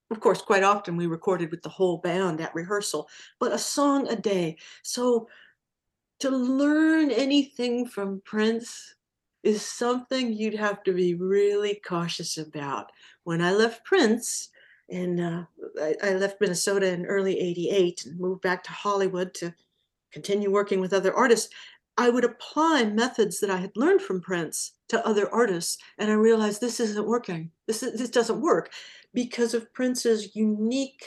of 0.10 0.20
course, 0.20 0.42
quite 0.42 0.64
often 0.64 0.96
we 0.96 1.08
recorded 1.08 1.52
with 1.52 1.62
the 1.64 1.70
whole 1.70 1.98
band 1.98 2.40
at 2.40 2.56
rehearsal, 2.56 3.10
but 3.40 3.52
a 3.52 3.58
song 3.58 4.08
a 4.08 4.16
day. 4.16 4.58
So 4.84 5.28
to 6.20 6.30
learn 6.30 7.12
anything 7.12 7.88
from 7.88 8.22
Prince 8.24 8.96
is 9.44 9.62
something 9.62 10.32
you'd 10.32 10.54
have 10.56 10.82
to 10.84 10.94
be 10.94 11.16
really 11.16 11.82
cautious 11.86 12.38
about. 12.38 12.92
When 13.26 13.42
I 13.42 13.52
left 13.52 13.84
Prince, 13.84 14.50
and 14.90 15.20
uh, 15.20 15.44
I, 15.82 15.96
I 16.04 16.14
left 16.14 16.42
Minnesota 16.42 16.92
in 16.92 17.06
early 17.06 17.40
88 17.40 18.06
and 18.06 18.20
moved 18.20 18.42
back 18.42 18.64
to 18.64 18.72
Hollywood 18.72 19.34
to 19.36 19.54
continue 20.12 20.52
working 20.52 20.80
with 20.80 20.94
other 20.94 21.14
artists, 21.14 21.54
I 21.98 22.10
would 22.10 22.24
apply 22.24 22.86
methods 22.86 23.40
that 23.40 23.50
I 23.50 23.58
had 23.58 23.76
learned 23.76 24.02
from 24.02 24.22
Prince 24.22 24.74
to 24.90 25.06
other 25.06 25.32
artists. 25.34 25.78
And 25.98 26.10
I 26.10 26.16
realized 26.16 26.62
this 26.62 26.80
isn't 26.80 27.08
working. 27.08 27.52
This, 27.68 27.84
is, 27.84 28.00
this 28.00 28.10
doesn't 28.10 28.42
work 28.42 28.72
because 29.14 29.54
of 29.54 29.72
Prince's 29.74 30.36
unique 30.36 31.04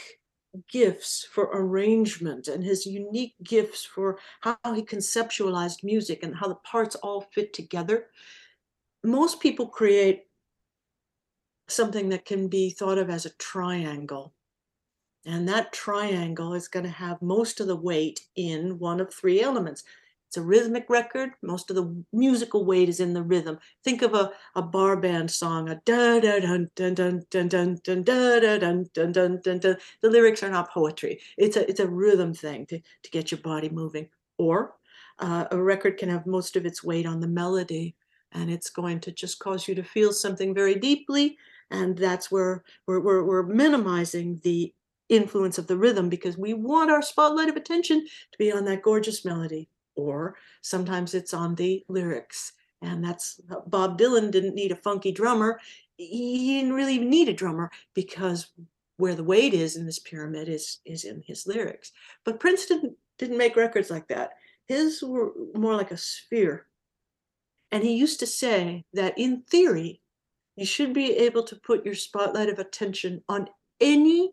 gifts 0.71 1.27
for 1.31 1.51
arrangement 1.53 2.49
and 2.49 2.65
his 2.65 2.87
unique 2.87 3.35
gifts 3.43 3.85
for 3.85 4.19
how 4.41 4.57
he 4.75 4.83
conceptualized 4.83 5.85
music 5.85 6.23
and 6.23 6.35
how 6.35 6.49
the 6.49 6.55
parts 6.57 6.95
all 6.97 7.29
fit 7.33 7.53
together. 7.53 8.07
Most 9.05 9.41
people 9.41 9.67
create 9.67 10.26
something 11.69 12.09
that 12.11 12.25
can 12.25 12.49
be 12.49 12.71
thought 12.71 12.99
of 12.99 13.11
as 13.11 13.27
a 13.27 13.37
triangle. 13.37 14.33
And 15.25 15.49
that 15.49 15.73
triangle 15.73 16.55
is 16.55 16.69
going 16.69 16.85
to 16.85 16.91
have 16.91 17.21
most 17.21 17.61
of 17.61 17.67
the 17.67 17.77
weight 17.77 18.21
in 18.37 18.79
one 18.79 19.01
of 19.01 19.13
three 19.13 19.43
elements. 19.43 19.83
It's 20.29 20.37
a 20.37 20.43
rhythmic 20.43 20.89
record. 20.89 21.31
Most 21.43 21.71
of 21.71 21.77
the 21.77 22.05
musical 22.13 22.65
weight 22.65 22.89
is 22.89 23.01
in 23.01 23.13
the 23.13 23.23
rhythm. 23.23 23.59
Think 23.85 24.03
of 24.03 24.15
a, 24.15 24.33
a 24.55 24.63
bar 24.63 24.97
band 24.97 25.31
song, 25.31 25.69
a 25.69 25.81
da 25.85 26.21
da 26.21 26.41
da 26.41 26.59
da. 26.75 27.11
The 30.03 30.11
lyrics 30.11 30.43
are 30.43 30.51
not 30.51 30.71
poetry. 30.71 31.21
It's 31.39 31.57
a 31.57 31.69
it's 31.69 31.81
a 31.81 31.89
rhythm 31.89 32.35
thing 32.35 32.67
to, 32.67 32.79
to 32.79 33.11
get 33.11 33.31
your 33.31 33.41
body 33.41 33.69
moving. 33.69 34.09
Or 34.39 34.75
uh, 35.19 35.47
a 35.51 35.61
record 35.61 35.97
can 35.97 36.09
have 36.09 36.27
most 36.27 36.57
of 36.57 36.67
its 36.67 36.85
weight 36.85 37.07
on 37.07 37.21
the 37.21 37.29
melody, 37.29 37.95
and 38.33 38.51
it's 38.51 38.71
going 38.71 39.01
to 39.01 39.13
just 39.13 39.39
cause 39.39 39.69
you 39.69 39.75
to 39.77 39.83
feel 39.83 40.13
something 40.13 40.55
very 40.55 40.75
deeply. 40.75 41.39
And 41.71 41.97
that's 41.97 42.31
where 42.31 42.65
we're, 42.87 43.01
we're, 43.01 43.25
we're 43.25 43.43
minimizing 43.43 44.41
the 44.45 44.73
influence 45.09 45.59
of 45.59 45.67
the 45.67 45.77
rhythm 45.77 46.09
because 46.09 46.37
we 46.37 46.55
want 46.55 46.91
our 46.91 47.03
spotlight 47.03 47.49
of 47.49 47.57
attention 47.57 48.05
to 48.05 48.39
be 48.39 48.53
on 48.53 48.65
that 48.65 48.83
gorgeous 48.83 49.25
melody 49.25 49.69
or 49.95 50.37
sometimes 50.63 51.15
it's 51.15 51.35
on 51.35 51.55
the 51.55 51.85
lyrics. 51.89 52.53
And 52.83 53.03
that's 53.03 53.41
uh, 53.51 53.61
bob 53.67 53.99
dylan 53.99 54.31
didn't 54.31 54.55
need 54.55 54.73
a 54.73 54.77
funky 54.77 55.13
drummer. 55.13 55.61
He 55.97 56.61
didn't 56.61 56.75
really 56.75 56.99
need 56.99 57.29
a 57.29 57.33
drummer 57.33 57.71
because 57.95 58.51
where 58.99 59.15
the 59.15 59.25
weight 59.25 59.55
is 59.55 59.77
in 59.77 59.87
this 59.87 59.99
pyramid 59.99 60.49
is 60.49 60.81
is 60.85 61.05
in 61.05 61.23
his 61.27 61.47
lyrics. 61.47 61.93
But 62.25 62.41
prince 62.41 62.67
didn't 62.67 62.95
didn't 63.19 63.39
make 63.39 63.57
records 63.57 63.91
like 63.91 64.09
that. 64.09 64.33
His 64.67 65.03
were 65.03 65.33
more 65.55 65.75
like 65.75 65.91
a 65.91 65.97
sphere. 65.97 66.67
And 67.73 67.83
he 67.83 67.97
used 67.97 68.21
to 68.21 68.27
say 68.27 68.85
that 68.93 69.19
in 69.19 69.43
theory 69.43 70.01
you 70.57 70.65
should 70.67 70.93
be 70.93 71.13
able 71.17 71.43
to 71.45 71.57
put 71.57 71.85
your 71.85 71.95
spotlight 71.95 72.49
of 72.49 72.59
attention 72.59 73.23
on 73.29 73.49
any 73.81 74.33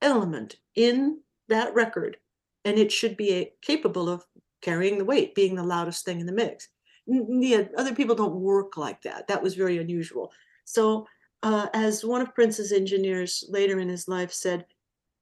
element 0.00 0.56
in 0.76 1.18
that 1.48 1.74
record 1.74 2.16
and 2.64 2.78
it 2.78 2.90
should 2.90 3.16
be 3.16 3.32
a, 3.34 3.52
capable 3.60 4.08
of 4.08 4.24
carrying 4.62 4.96
the 4.96 5.04
weight 5.04 5.34
being 5.34 5.54
the 5.54 5.62
loudest 5.62 6.04
thing 6.04 6.20
in 6.20 6.26
the 6.26 6.32
mix. 6.32 6.68
Yeah 7.06 7.64
other 7.76 7.94
people 7.94 8.14
don't 8.14 8.34
work 8.34 8.76
like 8.76 9.02
that. 9.02 9.28
That 9.28 9.42
was 9.42 9.54
very 9.54 9.78
unusual. 9.78 10.32
So 10.64 11.06
uh, 11.42 11.66
as 11.74 12.04
one 12.04 12.22
of 12.22 12.34
prince's 12.34 12.72
engineers 12.72 13.44
later 13.50 13.78
in 13.80 13.88
his 13.88 14.08
life 14.08 14.32
said 14.32 14.64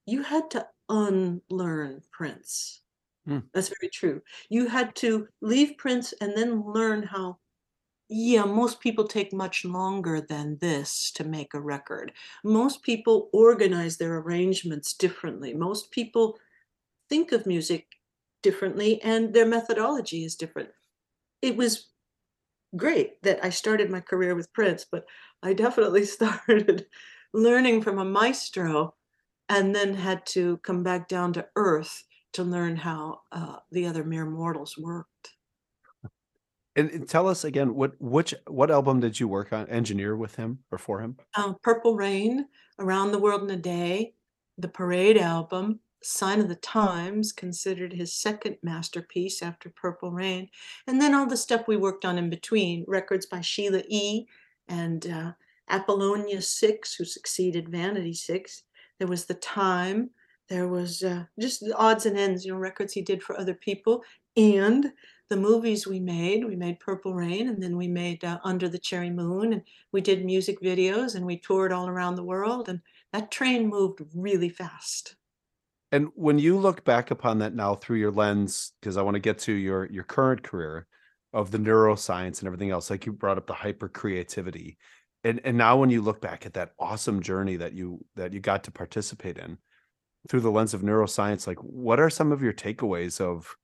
you 0.07 0.23
had 0.23 0.51
to 0.53 0.67
unlearn 0.89 2.03
prince. 2.13 2.81
Hmm. 3.27 3.39
that's 3.55 3.69
very 3.81 3.89
true. 3.89 4.21
You 4.49 4.67
had 4.67 4.97
to 4.97 5.29
leave 5.41 5.79
prince 5.79 6.13
and 6.21 6.37
then 6.37 6.65
learn 6.65 7.05
how 7.05 7.39
yeah, 8.13 8.45
most 8.45 8.81
people 8.81 9.07
take 9.09 9.33
much 9.33 9.65
longer 9.65 10.21
than 10.21 10.59
this 10.61 11.11
to 11.13 11.25
make 11.25 11.55
a 11.55 11.61
record. 11.61 12.13
Most 12.45 12.83
people 12.83 13.31
organize 13.33 13.97
their 13.97 14.19
arrangements 14.19 14.93
differently. 14.93 15.55
Most 15.55 15.91
people 15.91 16.39
think 17.09 17.33
of 17.33 17.47
music 17.47 17.87
differently 18.43 19.01
and 19.03 19.33
their 19.33 19.47
methodology 19.47 20.25
is 20.25 20.35
different. 20.35 20.69
It 21.41 21.57
was 21.57 21.89
great 22.77 23.23
that 23.23 23.43
I 23.45 23.51
started 23.51 23.91
my 23.91 24.01
career 24.01 24.35
with 24.35 24.53
Prince, 24.53 24.85
but 24.91 25.05
I 25.43 25.55
definitely 25.55 26.05
started 26.19 26.87
learning 27.33 27.83
from 27.83 27.99
a 27.99 28.05
maestro 28.05 28.95
and 29.49 29.75
then 29.75 29.95
had 29.95 30.27
to 30.27 30.59
come 30.59 30.83
back 30.83 31.09
down 31.09 31.33
to 31.35 31.47
earth 31.57 32.05
to 32.35 32.43
learn 32.43 32.77
how 32.77 33.21
uh, 33.33 33.57
the 33.71 33.87
other 33.87 34.05
mere 34.05 34.27
mortals 34.27 34.77
worked. 34.79 35.31
And, 36.75 37.09
tell 37.09 37.29
us 37.29 37.45
again 37.45 37.75
what 37.75 37.93
which 38.01 38.35
what 38.47 38.71
album 38.71 39.01
did 39.01 39.21
you 39.21 39.29
work 39.29 39.53
on 39.53 39.69
engineer 39.69 40.17
with 40.17 40.37
him 40.37 40.61
or 40.71 40.79
for 40.79 41.01
him? 41.01 41.19
uh, 41.35 41.53
Purple 41.63 41.97
Rain, 41.97 42.47
Around 42.79 43.13
the 43.13 43.19
World 43.19 43.43
in 43.43 43.51
a 43.51 43.61
Day, 43.61 44.15
the 44.57 44.69
Parade 44.69 45.19
album, 45.19 45.81
Sign 46.03 46.41
of 46.41 46.49
the 46.49 46.57
Times, 46.57 47.33
considered 47.33 47.93
his 47.93 48.15
second 48.15 48.57
masterpiece 48.63 49.43
after 49.43 49.71
Purple 49.71 50.13
Rain, 50.13 50.49
and 50.87 51.01
then 51.01 51.15
all 51.15 51.27
the 51.27 51.37
stuff 51.37 51.69
we 51.69 51.77
worked 51.77 52.05
on 52.05 52.17
in 52.19 52.31
between, 52.31 52.85
records 52.89 53.27
by 53.27 53.41
Sheila 53.43 53.83
E. 53.89 54.27
and 54.69 55.07
uh, 55.11 55.33
Apollonia 55.69 56.41
Six, 56.41 56.95
who 56.95 57.05
succeeded 57.05 57.69
Vanity 57.69 58.15
Six. 58.15 58.63
There 58.99 59.09
was 59.09 59.27
The 59.27 59.35
Time. 59.35 60.11
There 60.49 60.69
was 60.69 61.03
uh, 61.03 61.25
just 61.39 61.61
the 61.61 61.77
odds 61.77 62.07
and 62.07 62.19
ends, 62.19 62.45
you 62.45 62.53
know, 62.53 62.59
records 62.59 62.93
he 62.93 63.03
did 63.03 63.23
for 63.23 63.39
other 63.39 63.55
people, 63.55 64.03
and 64.37 64.93
the 65.33 65.37
movies 65.39 65.87
we 65.87 65.99
made. 65.99 66.45
We 66.45 66.57
made 66.57 66.79
Purple 66.79 67.15
Rain, 67.15 67.49
and 67.49 67.61
then 67.61 67.75
we 67.75 67.89
made 67.89 68.23
uh, 68.23 68.39
Under 68.45 68.69
the 68.69 68.79
Cherry 68.79 69.09
Moon, 69.09 69.55
and 69.55 69.63
we 69.91 70.03
did 70.03 70.27
music 70.27 70.61
videos, 70.61 71.15
and 71.15 71.25
we 71.25 71.39
toured 71.39 71.73
all 71.73 71.89
around 71.89 72.17
the 72.17 72.23
world, 72.23 72.69
and 72.69 72.83
that 73.15 73.31
train 73.31 73.67
moved 73.67 74.03
really 74.15 74.51
fast. 74.51 75.17
And 75.91 76.09
when 76.17 76.39
you 76.39 76.59
look 76.59 76.85
back 76.85 77.11
upon 77.11 77.39
that 77.39 77.55
now 77.55 77.75
through 77.75 77.97
your 77.97 78.11
lens, 78.11 78.73
because 78.79 78.99
I 78.99 79.03
want 79.03 79.15
to 79.15 79.21
get 79.21 79.39
to 79.41 79.53
your 79.53 79.87
your 79.87 80.05
current 80.05 80.43
career 80.43 80.87
of 81.33 81.51
the 81.51 81.57
neuroscience 81.57 82.41
and 82.41 82.47
everything 82.47 82.71
else, 82.71 82.91
like 82.91 83.07
you 83.07 83.13
brought 83.13 83.39
up 83.39 83.47
the 83.47 83.55
hyper 83.55 83.89
creativity. 83.89 84.77
And 85.25 85.41
and 85.45 85.57
now 85.57 85.79
when 85.79 85.89
you 85.89 86.03
look 86.03 86.21
back 86.21 86.45
at 86.45 86.53
that 86.55 86.73
awesome 86.79 87.23
journey 87.23 87.57
that 87.57 87.73
you 87.73 88.05
that 88.17 88.35
you 88.35 88.41
got 88.41 88.65
to 88.65 88.71
participate 88.71 89.39
in 89.39 89.57
through 90.29 90.41
the 90.41 90.51
lens 90.51 90.75
of 90.75 90.83
neuroscience, 90.83 91.47
like 91.47 91.59
what 91.61 92.01
are 92.01 92.11
some 92.11 92.33
of 92.33 92.43
your 92.43 92.53
takeaways 92.53 93.19
of 93.19 93.57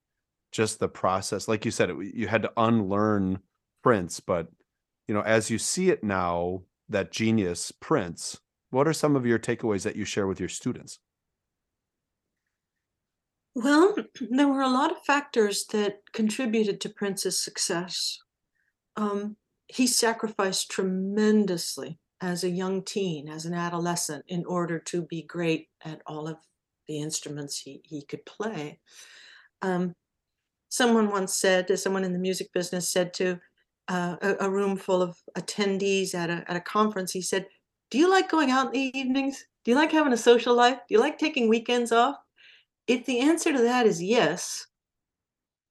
just 0.53 0.79
the 0.79 0.89
process. 0.89 1.49
Like 1.49 1.65
you 1.65 1.71
said, 1.71 1.91
it, 1.91 1.97
you 2.15 2.27
had 2.27 2.43
to 2.43 2.53
unlearn 2.57 3.41
Prince, 3.83 4.21
but 4.21 4.49
you 5.07 5.15
know, 5.15 5.23
as 5.23 5.51
you 5.51 5.59
see 5.59 5.91
it 5.91 6.05
now, 6.05 6.63
that 6.89 7.13
genius 7.13 7.73
Prince, 7.73 8.41
what 8.71 8.89
are 8.89 8.93
some 8.93 9.17
of 9.17 9.27
your 9.27 9.39
takeaways 9.39 9.83
that 9.83 9.97
you 9.97 10.05
share 10.05 10.27
with 10.27 10.41
your 10.41 10.49
students? 10.49 10.99
Well, 13.55 13.95
there 14.31 14.49
were 14.49 14.63
a 14.63 14.69
lot 14.69 14.93
of 14.93 15.05
factors 15.05 15.67
that 15.73 16.01
contributed 16.13 16.81
to 16.83 16.89
Prince's 16.89 17.43
success. 17.43 18.19
Um, 18.97 19.37
he 19.67 19.87
sacrificed 19.87 20.71
tremendously 20.71 21.99
as 22.21 22.43
a 22.43 22.51
young 22.51 22.83
teen, 22.83 23.29
as 23.29 23.45
an 23.45 23.55
adolescent, 23.55 24.25
in 24.29 24.45
order 24.47 24.79
to 24.79 25.03
be 25.03 25.23
great 25.23 25.69
at 25.85 26.01
all 26.07 26.27
of 26.27 26.37
the 26.87 27.01
instruments 27.01 27.59
he, 27.59 27.81
he 27.85 28.03
could 28.03 28.25
play. 28.25 28.81
Um, 29.63 29.95
someone 30.69 31.11
once 31.11 31.37
said, 31.37 31.77
someone 31.79 32.05
in 32.05 32.13
the 32.13 32.19
music 32.19 32.53
business 32.53 32.91
said 32.91 33.15
to 33.15 33.39
uh, 33.89 34.17
a, 34.21 34.47
a, 34.47 34.51
room 34.51 34.77
full 34.77 35.01
of 35.01 35.17
attendees 35.37 36.15
at 36.15 36.29
a, 36.29 36.45
at 36.47 36.57
a 36.57 36.61
conference, 36.61 37.11
he 37.11 37.23
said, 37.23 37.47
Do 37.91 37.99
you 37.99 38.11
like 38.11 38.31
going 38.31 38.51
out 38.51 38.67
in 38.67 38.73
the 38.73 38.99
evenings? 38.99 39.47
Do 39.65 39.71
you 39.71 39.77
like 39.77 39.93
having 39.93 40.13
a 40.13 40.17
social 40.19 40.55
life? 40.55 40.79
Do 40.89 40.95
you 40.95 41.01
like 41.01 41.19
taking 41.19 41.49
weekends 41.49 41.91
off? 41.91 42.17
If 42.87 43.07
the 43.07 43.21
answer 43.21 43.53
to 43.53 43.63
that 43.63 43.87
is 43.87 44.03
yes, 44.03 44.67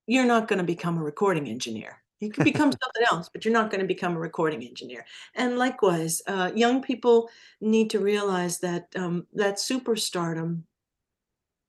you're 0.08 0.26
not 0.26 0.48
going 0.48 0.60
to 0.60 0.66
become 0.66 0.98
a 0.98 1.04
recording 1.04 1.48
engineer. 1.48 2.02
You 2.20 2.32
can 2.32 2.43
become 2.43 2.72
something 2.84 3.04
else, 3.12 3.30
but 3.32 3.45
you're 3.45 3.54
not 3.54 3.70
going 3.70 3.82
to 3.82 3.88
become 3.88 4.16
a 4.16 4.20
recording 4.20 4.64
engineer. 4.64 5.06
And 5.36 5.58
likewise, 5.58 6.22
uh, 6.28 6.52
young 6.56 6.82
people 6.82 7.30
need 7.62 7.89
to 7.91 8.00
realize 8.00 8.60
that 8.60 8.88
um, 8.95 9.28
that 9.34 9.56
superstardom 9.56 10.64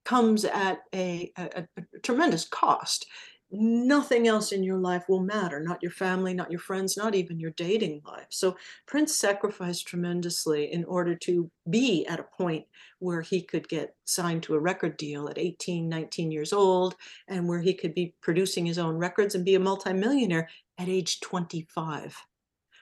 comes 0.09 0.43
at 0.43 0.79
a, 0.95 1.31
a, 1.37 1.67
a, 1.77 1.99
tremendous 2.01 2.43
cost. 2.43 3.05
Nothing 3.51 4.27
else 4.27 4.51
in 4.51 4.63
your 4.63 4.79
life 4.79 5.03
will 5.07 5.21
matter, 5.21 5.59
not 5.59 5.83
your 5.83 5.91
family, 5.91 6.33
not 6.33 6.49
your 6.49 6.59
friends, 6.59 6.97
not 6.97 7.13
even 7.13 7.39
your 7.39 7.51
dating 7.51 8.01
life. 8.03 8.25
So 8.29 8.57
Prince 8.87 9.15
sacrificed 9.15 9.87
tremendously 9.87 10.73
in 10.73 10.83
order 10.85 11.13
to 11.15 11.51
be 11.69 12.07
at 12.07 12.19
a 12.19 12.23
point 12.23 12.65
where 12.97 13.21
he 13.21 13.43
could 13.43 13.69
get 13.69 13.95
signed 14.05 14.41
to 14.43 14.55
a 14.55 14.59
record 14.59 14.97
deal 14.97 15.29
at 15.29 15.37
18, 15.37 15.87
19 15.87 16.31
years 16.31 16.53
old, 16.53 16.95
and 17.27 17.47
where 17.47 17.61
he 17.61 17.75
could 17.75 17.93
be 17.93 18.15
producing 18.19 18.65
his 18.65 18.79
own 18.79 18.97
records 18.97 19.35
and 19.35 19.45
be 19.45 19.53
a 19.53 19.59
multimillionaire 19.59 20.49
at 20.79 20.89
age 20.89 21.19
25. 21.19 22.17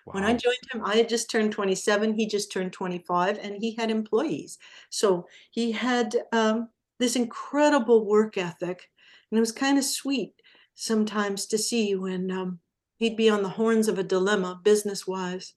Wow. 0.05 0.13
When 0.13 0.23
I 0.23 0.31
joined 0.31 0.55
him, 0.71 0.85
I 0.85 0.95
had 0.95 1.09
just 1.09 1.29
turned 1.29 1.51
27. 1.51 2.13
He 2.13 2.25
just 2.25 2.53
turned 2.53 2.71
25, 2.71 3.39
and 3.39 3.57
he 3.59 3.75
had 3.75 3.91
employees. 3.91 4.57
So 4.89 5.27
he 5.51 5.73
had 5.73 6.15
um, 6.31 6.69
this 6.99 7.15
incredible 7.15 8.05
work 8.05 8.37
ethic. 8.37 8.89
And 9.31 9.37
it 9.37 9.41
was 9.41 9.51
kind 9.51 9.77
of 9.77 9.83
sweet 9.83 10.33
sometimes 10.75 11.45
to 11.47 11.57
see 11.57 11.95
when 11.95 12.31
um, 12.31 12.59
he'd 12.97 13.17
be 13.17 13.29
on 13.29 13.43
the 13.43 13.49
horns 13.49 13.87
of 13.87 13.97
a 13.97 14.03
dilemma 14.03 14.59
business 14.63 15.07
wise. 15.07 15.53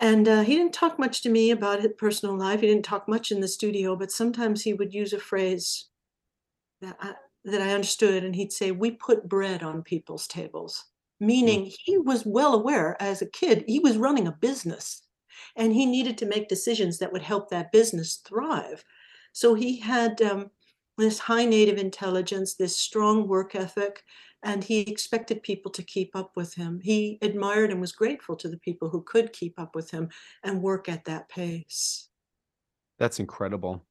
And 0.00 0.26
uh, 0.26 0.42
he 0.42 0.56
didn't 0.56 0.74
talk 0.74 0.98
much 0.98 1.22
to 1.22 1.30
me 1.30 1.50
about 1.50 1.80
his 1.80 1.92
personal 1.96 2.36
life. 2.36 2.60
He 2.60 2.66
didn't 2.66 2.84
talk 2.84 3.08
much 3.08 3.30
in 3.30 3.40
the 3.40 3.48
studio, 3.48 3.96
but 3.96 4.10
sometimes 4.10 4.62
he 4.62 4.74
would 4.74 4.92
use 4.92 5.12
a 5.12 5.18
phrase 5.18 5.88
that 6.80 6.96
I, 7.00 7.14
that 7.44 7.62
I 7.62 7.72
understood. 7.72 8.24
And 8.24 8.34
he'd 8.34 8.52
say, 8.52 8.72
We 8.72 8.92
put 8.92 9.28
bread 9.28 9.62
on 9.62 9.82
people's 9.82 10.26
tables, 10.26 10.84
meaning 11.20 11.66
mm. 11.66 11.74
he 11.84 11.96
was 11.96 12.26
well 12.26 12.54
aware 12.54 13.00
as 13.00 13.22
a 13.22 13.30
kid, 13.30 13.64
he 13.66 13.78
was 13.78 13.96
running 13.96 14.26
a 14.26 14.32
business 14.32 15.04
and 15.56 15.72
he 15.72 15.86
needed 15.86 16.18
to 16.18 16.26
make 16.26 16.48
decisions 16.48 16.98
that 16.98 17.12
would 17.12 17.22
help 17.22 17.50
that 17.50 17.72
business 17.72 18.16
thrive. 18.16 18.84
So 19.34 19.54
he 19.54 19.80
had 19.80 20.22
um, 20.22 20.50
this 20.96 21.18
high 21.18 21.44
native 21.44 21.76
intelligence, 21.76 22.54
this 22.54 22.76
strong 22.76 23.26
work 23.26 23.56
ethic, 23.56 24.04
and 24.44 24.62
he 24.62 24.80
expected 24.80 25.42
people 25.42 25.72
to 25.72 25.82
keep 25.82 26.14
up 26.14 26.30
with 26.36 26.54
him. 26.54 26.80
He 26.80 27.18
admired 27.20 27.72
and 27.72 27.80
was 27.80 27.90
grateful 27.90 28.36
to 28.36 28.48
the 28.48 28.58
people 28.58 28.88
who 28.88 29.02
could 29.02 29.32
keep 29.32 29.58
up 29.58 29.74
with 29.74 29.90
him 29.90 30.08
and 30.44 30.62
work 30.62 30.88
at 30.88 31.04
that 31.06 31.28
pace. 31.28 32.08
That's 32.98 33.18
incredible. 33.18 33.84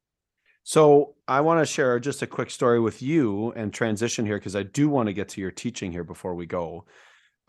So, 0.62 1.14
I 1.28 1.42
want 1.42 1.60
to 1.60 1.70
share 1.70 2.00
just 2.00 2.22
a 2.22 2.26
quick 2.26 2.50
story 2.50 2.80
with 2.80 3.02
you 3.02 3.52
and 3.52 3.70
transition 3.70 4.24
here 4.24 4.38
because 4.38 4.56
I 4.56 4.62
do 4.62 4.88
want 4.88 5.08
to 5.08 5.12
get 5.12 5.28
to 5.30 5.42
your 5.42 5.50
teaching 5.50 5.92
here 5.92 6.04
before 6.04 6.34
we 6.34 6.46
go. 6.46 6.86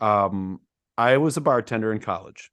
Um, 0.00 0.60
I 0.98 1.16
was 1.16 1.38
a 1.38 1.40
bartender 1.40 1.92
in 1.94 2.00
college 2.00 2.50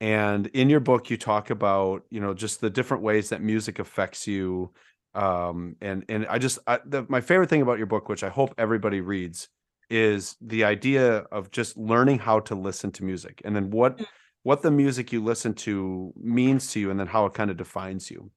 and 0.00 0.46
in 0.48 0.70
your 0.70 0.80
book 0.80 1.10
you 1.10 1.16
talk 1.16 1.50
about 1.50 2.02
you 2.10 2.20
know 2.20 2.34
just 2.34 2.60
the 2.60 2.70
different 2.70 3.02
ways 3.02 3.28
that 3.28 3.42
music 3.42 3.78
affects 3.78 4.26
you 4.26 4.70
um 5.14 5.76
and 5.80 6.04
and 6.08 6.26
i 6.28 6.38
just 6.38 6.58
I, 6.66 6.78
the, 6.84 7.04
my 7.08 7.20
favorite 7.20 7.50
thing 7.50 7.62
about 7.62 7.78
your 7.78 7.86
book 7.86 8.08
which 8.08 8.24
i 8.24 8.28
hope 8.28 8.54
everybody 8.58 9.00
reads 9.00 9.48
is 9.90 10.36
the 10.40 10.64
idea 10.64 11.18
of 11.32 11.50
just 11.50 11.76
learning 11.76 12.18
how 12.18 12.40
to 12.40 12.54
listen 12.54 12.92
to 12.92 13.04
music 13.04 13.42
and 13.44 13.54
then 13.54 13.70
what 13.70 13.98
mm. 13.98 14.06
what 14.44 14.62
the 14.62 14.70
music 14.70 15.12
you 15.12 15.22
listen 15.22 15.52
to 15.54 16.12
means 16.16 16.72
to 16.72 16.80
you 16.80 16.90
and 16.90 16.98
then 16.98 17.08
how 17.08 17.26
it 17.26 17.34
kind 17.34 17.50
of 17.50 17.56
defines 17.56 18.10
you 18.10 18.30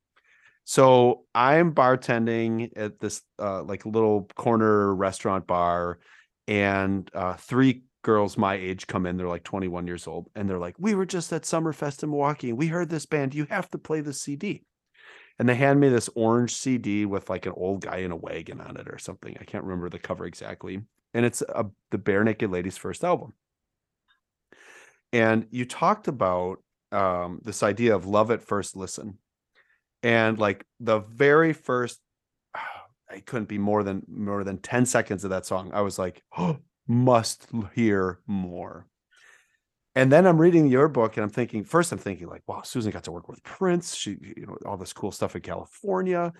so 0.65 1.25
i'm 1.35 1.73
bartending 1.73 2.71
at 2.75 2.99
this 2.99 3.21
uh 3.39 3.63
like 3.63 3.85
little 3.85 4.27
corner 4.35 4.93
restaurant 4.95 5.45
bar 5.45 5.99
and 6.47 7.09
uh 7.13 7.35
three 7.35 7.83
girls 8.03 8.37
my 8.37 8.55
age 8.55 8.85
come 8.87 9.05
in, 9.05 9.17
they're 9.17 9.27
like 9.27 9.43
21 9.43 9.87
years 9.87 10.07
old, 10.07 10.29
and 10.35 10.49
they're 10.49 10.59
like, 10.59 10.75
We 10.77 10.93
were 10.93 11.05
just 11.05 11.33
at 11.33 11.43
Summerfest 11.43 12.03
in 12.03 12.09
Milwaukee 12.09 12.53
we 12.53 12.67
heard 12.67 12.89
this 12.89 13.05
band. 13.05 13.33
You 13.33 13.45
have 13.49 13.69
to 13.71 13.77
play 13.77 14.01
the 14.01 14.13
CD. 14.13 14.63
And 15.39 15.49
they 15.49 15.55
hand 15.55 15.79
me 15.79 15.89
this 15.89 16.09
orange 16.15 16.55
CD 16.55 17.05
with 17.05 17.29
like 17.29 17.47
an 17.47 17.53
old 17.55 17.81
guy 17.81 17.97
in 17.97 18.11
a 18.11 18.15
wagon 18.15 18.61
on 18.61 18.77
it 18.77 18.87
or 18.87 18.99
something. 18.99 19.35
I 19.39 19.45
can't 19.45 19.63
remember 19.63 19.89
the 19.89 19.97
cover 19.97 20.25
exactly. 20.25 20.81
And 21.15 21.25
it's 21.25 21.41
a, 21.41 21.65
the 21.89 21.97
Barenaked 21.97 22.51
Ladies' 22.51 22.77
first 22.77 23.03
album. 23.03 23.33
And 25.11 25.47
you 25.49 25.65
talked 25.65 26.07
about 26.07 26.57
um, 26.91 27.39
this 27.43 27.63
idea 27.63 27.95
of 27.95 28.05
love 28.05 28.31
at 28.31 28.43
first 28.43 28.75
listen. 28.75 29.17
And 30.03 30.37
like 30.37 30.65
the 30.79 30.99
very 30.99 31.53
first, 31.53 31.99
I 33.09 33.19
couldn't 33.19 33.49
be 33.49 33.57
more 33.57 33.83
than 33.83 34.03
more 34.07 34.43
than 34.43 34.57
10 34.57 34.85
seconds 34.85 35.23
of 35.23 35.31
that 35.31 35.45
song. 35.45 35.71
I 35.73 35.81
was 35.81 35.97
like, 35.97 36.21
oh, 36.37 36.59
must 36.87 37.47
hear 37.75 38.19
more. 38.27 38.87
And 39.95 40.11
then 40.11 40.25
I'm 40.25 40.41
reading 40.41 40.67
your 40.67 40.87
book 40.87 41.17
and 41.17 41.23
I'm 41.23 41.29
thinking, 41.29 41.63
first 41.63 41.91
I'm 41.91 41.99
thinking 41.99 42.27
like, 42.27 42.41
wow, 42.47 42.63
Susan 42.63 42.91
got 42.91 43.03
to 43.03 43.11
work 43.11 43.29
with 43.29 43.43
Prince. 43.43 43.95
She, 43.95 44.17
you 44.37 44.47
know, 44.47 44.57
all 44.65 44.77
this 44.77 44.93
cool 44.93 45.11
stuff 45.11 45.35
in 45.35 45.41
California. 45.41 46.33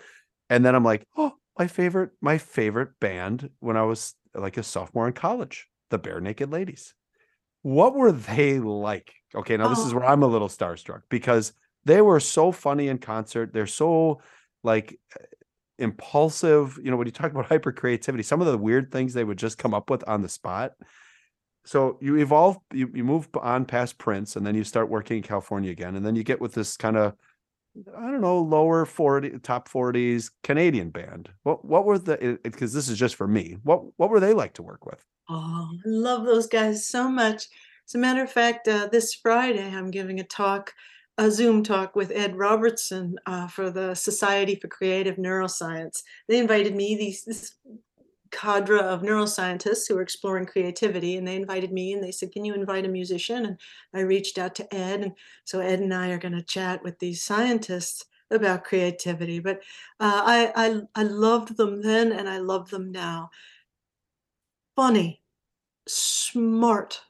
And 0.49 0.65
then 0.65 0.73
I'm 0.75 0.83
like, 0.83 1.05
oh, 1.17 1.33
my 1.57 1.67
favorite, 1.67 2.11
my 2.19 2.39
favorite 2.39 2.99
band 2.99 3.49
when 3.59 3.77
I 3.77 3.83
was 3.83 4.15
like 4.33 4.57
a 4.57 4.63
sophomore 4.63 5.07
in 5.07 5.13
college, 5.13 5.67
the 5.91 5.99
Barenaked 5.99 6.51
Ladies. 6.51 6.95
What 7.61 7.93
were 7.93 8.11
they 8.11 8.59
like? 8.59 9.13
Okay, 9.35 9.55
now 9.55 9.67
this 9.67 9.79
is 9.79 9.93
oh. 9.93 9.97
where 9.97 10.05
I'm 10.05 10.23
a 10.23 10.27
little 10.27 10.49
starstruck 10.49 11.03
because 11.09 11.53
they 11.85 12.01
were 12.01 12.19
so 12.19 12.51
funny 12.51 12.87
in 12.87 12.97
concert. 12.97 13.53
They're 13.53 13.67
so 13.67 14.21
like 14.63 14.99
impulsive 15.79 16.77
you 16.83 16.91
know 16.91 16.97
when 16.97 17.07
you 17.07 17.11
talk 17.11 17.31
about 17.31 17.45
hyper 17.49 17.71
creativity 17.71 18.23
some 18.23 18.41
of 18.41 18.47
the 18.47 18.57
weird 18.57 18.91
things 18.91 19.13
they 19.13 19.23
would 19.23 19.37
just 19.37 19.57
come 19.57 19.73
up 19.73 19.89
with 19.89 20.07
on 20.07 20.21
the 20.21 20.29
spot. 20.29 20.73
So 21.65 21.97
you 22.01 22.17
evolve 22.17 22.57
you, 22.73 22.91
you 22.93 23.05
move 23.05 23.29
on 23.41 23.65
past 23.65 23.97
prince 23.97 24.35
and 24.35 24.45
then 24.45 24.53
you 24.53 24.63
start 24.63 24.89
working 24.89 25.17
in 25.17 25.23
california 25.23 25.71
again 25.71 25.95
and 25.95 26.05
then 26.05 26.15
you 26.15 26.23
get 26.23 26.41
with 26.41 26.53
this 26.53 26.75
kind 26.75 26.97
of 26.97 27.13
i 27.97 28.01
don't 28.01 28.21
know 28.21 28.39
lower 28.39 28.85
40 28.85 29.39
top 29.39 29.69
40s 29.69 30.29
canadian 30.43 30.89
band. 30.89 31.29
What 31.43 31.63
what 31.63 31.85
were 31.85 31.97
the 31.97 32.39
because 32.43 32.73
this 32.73 32.89
is 32.89 32.99
just 32.99 33.15
for 33.15 33.27
me 33.27 33.57
what 33.63 33.81
what 33.97 34.09
were 34.09 34.19
they 34.19 34.33
like 34.33 34.53
to 34.55 34.63
work 34.63 34.85
with? 34.85 35.03
Oh 35.29 35.69
i 35.73 35.81
love 35.85 36.25
those 36.25 36.47
guys 36.47 36.87
so 36.87 37.09
much. 37.09 37.47
As 37.87 37.95
a 37.95 37.97
matter 37.97 38.23
of 38.23 38.31
fact 38.31 38.67
uh, 38.67 38.87
this 38.91 39.13
friday 39.15 39.67
i'm 39.73 39.89
giving 39.89 40.19
a 40.19 40.23
talk 40.23 40.73
a 41.17 41.29
Zoom 41.29 41.63
talk 41.63 41.95
with 41.95 42.11
Ed 42.11 42.35
Robertson 42.35 43.19
uh, 43.25 43.47
for 43.47 43.69
the 43.69 43.93
Society 43.93 44.55
for 44.55 44.67
Creative 44.67 45.17
Neuroscience. 45.17 46.03
They 46.27 46.39
invited 46.39 46.75
me, 46.75 46.95
these 46.95 47.23
this 47.23 47.55
cadre 48.31 48.79
of 48.79 49.03
neuroscientists 49.03 49.87
who 49.87 49.97
are 49.97 50.01
exploring 50.01 50.47
creativity, 50.47 51.17
and 51.17 51.27
they 51.27 51.35
invited 51.35 51.71
me 51.71 51.93
and 51.93 52.03
they 52.03 52.11
said, 52.11 52.31
Can 52.31 52.43
you 52.43 52.53
invite 52.53 52.85
a 52.85 52.89
musician? 52.89 53.45
And 53.45 53.59
I 53.93 54.01
reached 54.01 54.37
out 54.37 54.55
to 54.55 54.75
Ed. 54.75 55.03
And 55.03 55.13
so 55.45 55.59
Ed 55.59 55.79
and 55.79 55.93
I 55.93 56.09
are 56.09 56.17
going 56.17 56.33
to 56.33 56.41
chat 56.41 56.83
with 56.83 56.97
these 56.99 57.21
scientists 57.21 58.05
about 58.31 58.63
creativity. 58.63 59.39
But 59.39 59.57
uh, 59.99 60.23
I, 60.25 60.51
I, 60.55 60.81
I 60.95 61.03
loved 61.03 61.55
them 61.55 61.81
then 61.81 62.11
and 62.11 62.27
I 62.27 62.39
love 62.39 62.69
them 62.71 62.91
now. 62.91 63.29
Funny, 64.75 65.21
smart, 65.87 67.01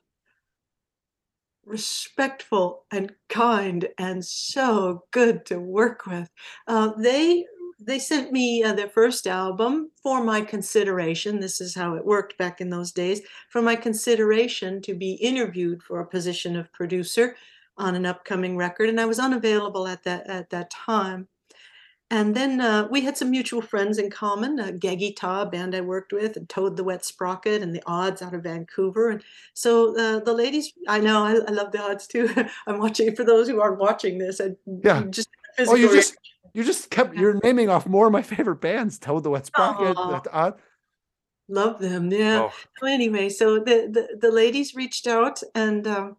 respectful 1.66 2.86
and 2.92 3.14
kind 3.30 3.88
and 3.98 4.24
so 4.24 5.04
good 5.12 5.46
to 5.48 5.60
work 5.60 6.06
with. 6.06 6.30
Uh, 6.68 6.92
they 6.98 7.46
they 7.80 8.00
sent 8.00 8.32
me 8.32 8.64
uh, 8.64 8.74
their 8.74 8.88
first 8.88 9.28
album 9.28 9.92
for 10.02 10.24
my 10.24 10.42
consideration. 10.42 11.40
This 11.40 11.60
is 11.60 11.76
how 11.76 11.96
it 11.96 12.06
worked 12.06 12.38
back 12.38 12.62
in 12.62 12.70
those 12.70 12.92
days. 12.92 13.22
For 13.50 13.62
my 13.62 13.76
consideration 13.76 14.82
to 14.84 14.94
be 14.94 15.14
interviewed 15.14 15.84
for 15.84 16.00
a 16.00 16.08
position 16.08 16.56
of 16.56 16.72
producer 16.72 17.36
on 17.78 17.96
an 17.96 18.06
upcoming 18.06 18.56
record, 18.56 18.90
and 18.90 19.02
I 19.02 19.06
was 19.06 19.20
unavailable 19.20 19.88
at 19.88 20.04
that 20.04 20.30
at 20.30 20.50
that 20.52 20.70
time. 20.70 21.28
And 22.14 22.36
then 22.36 22.62
uh, 22.62 22.88
we 22.92 23.02
had 23.02 23.18
some 23.18 23.32
mutual 23.32 23.64
friends 23.64 23.98
in 23.98 24.12
common, 24.12 24.60
uh, 24.60 24.68
Geggy 24.68 25.16
Tah, 25.16 25.42
a 25.42 25.46
band 25.48 25.74
I 25.74 25.82
worked 25.82 26.14
with, 26.14 26.38
and 26.38 26.48
Toad 26.48 26.78
the 26.78 26.84
Wet 26.84 27.04
Sprocket, 27.04 27.64
and 27.64 27.74
the 27.74 27.82
Odds 27.88 28.22
out 28.22 28.36
of 28.36 28.44
Vancouver. 28.44 29.10
And 29.10 29.24
so 29.56 29.98
uh, 29.98 30.20
the 30.20 30.32
ladies, 30.32 30.74
I 30.88 31.00
know, 31.00 31.26
I, 31.26 31.32
I 31.32 31.52
love 31.52 31.72
the 31.72 31.82
Odds 31.82 32.06
too. 32.06 32.30
I'm 32.68 32.78
watching 32.78 33.16
for 33.16 33.24
those 33.24 33.50
who 33.50 33.60
aren't 33.60 33.80
watching 33.80 34.20
this. 34.20 34.40
I, 34.40 34.52
Yeah. 34.84 35.02
Just 35.10 35.28
Oh, 35.58 35.74
you 35.76 35.92
just 35.92 36.16
you 36.54 36.64
just 36.64 36.92
kept 36.92 37.16
you're 37.16 37.40
naming 37.44 37.70
off 37.70 37.88
more 37.88 38.06
of 38.08 38.12
my 38.14 38.22
favorite 38.22 38.62
bands. 38.62 39.00
Toad 39.00 39.24
the 39.24 39.32
Wet 39.32 39.48
Sprocket. 39.48 39.98
Aw. 39.98 40.12
that- 40.12 40.28
uh, 40.32 40.52
love 41.48 41.80
them. 41.80 42.12
Yeah. 42.12 42.44
oh, 42.44 42.54
So 42.80 42.88
anyway, 42.88 43.30
so 43.30 43.58
the, 43.58 43.90
the, 43.92 44.18
the 44.20 44.32
ladies 44.32 44.76
reached 44.76 45.08
out 45.08 45.42
and 45.56 45.88
um, 45.88 46.18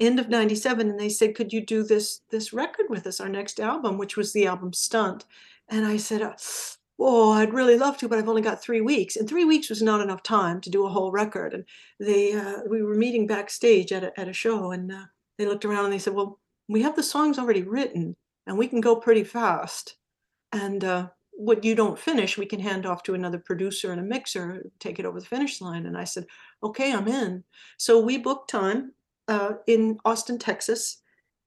end 0.00 0.18
of 0.18 0.28
97 0.28 0.88
and 0.88 0.98
they 0.98 1.08
said, 1.08 1.34
could 1.34 1.52
you 1.52 1.64
do 1.64 1.82
this, 1.82 2.22
this 2.30 2.52
record 2.52 2.86
with 2.88 3.06
us, 3.06 3.20
our 3.20 3.28
next 3.28 3.60
album, 3.60 3.98
which 3.98 4.16
was 4.16 4.32
the 4.32 4.46
album 4.46 4.72
Stunt. 4.72 5.26
And 5.68 5.86
I 5.86 5.98
said, 5.98 6.22
uh, 6.22 6.34
oh, 6.98 7.32
I'd 7.32 7.52
really 7.52 7.78
love 7.78 7.98
to, 7.98 8.08
but 8.08 8.18
I've 8.18 8.28
only 8.28 8.42
got 8.42 8.62
three 8.62 8.80
weeks. 8.80 9.16
And 9.16 9.28
three 9.28 9.44
weeks 9.44 9.68
was 9.68 9.82
not 9.82 10.00
enough 10.00 10.22
time 10.22 10.60
to 10.62 10.70
do 10.70 10.86
a 10.86 10.90
whole 10.90 11.12
record. 11.12 11.54
And 11.54 11.64
they, 12.00 12.32
uh, 12.32 12.60
we 12.68 12.82
were 12.82 12.94
meeting 12.94 13.26
backstage 13.26 13.92
at 13.92 14.02
a, 14.02 14.18
at 14.18 14.28
a 14.28 14.32
show 14.32 14.72
and 14.72 14.90
uh, 14.90 15.04
they 15.38 15.46
looked 15.46 15.64
around 15.64 15.84
and 15.84 15.92
they 15.92 15.98
said, 15.98 16.14
well, 16.14 16.40
we 16.68 16.82
have 16.82 16.96
the 16.96 17.02
songs 17.02 17.38
already 17.38 17.62
written 17.62 18.16
and 18.46 18.56
we 18.56 18.68
can 18.68 18.80
go 18.80 18.96
pretty 18.96 19.24
fast. 19.24 19.96
And 20.52 20.82
uh, 20.82 21.08
what 21.32 21.64
you 21.64 21.74
don't 21.74 21.98
finish, 21.98 22.36
we 22.36 22.46
can 22.46 22.60
hand 22.60 22.86
off 22.86 23.02
to 23.04 23.14
another 23.14 23.38
producer 23.38 23.92
and 23.92 24.00
a 24.00 24.04
mixer, 24.04 24.66
take 24.78 24.98
it 24.98 25.06
over 25.06 25.20
the 25.20 25.26
finish 25.26 25.60
line. 25.60 25.86
And 25.86 25.96
I 25.96 26.04
said, 26.04 26.26
okay, 26.62 26.92
I'm 26.92 27.08
in. 27.08 27.44
So 27.78 28.00
we 28.00 28.18
booked 28.18 28.50
time 28.50 28.92
uh, 29.30 29.52
in 29.66 29.98
Austin, 30.04 30.38
Texas 30.38 31.00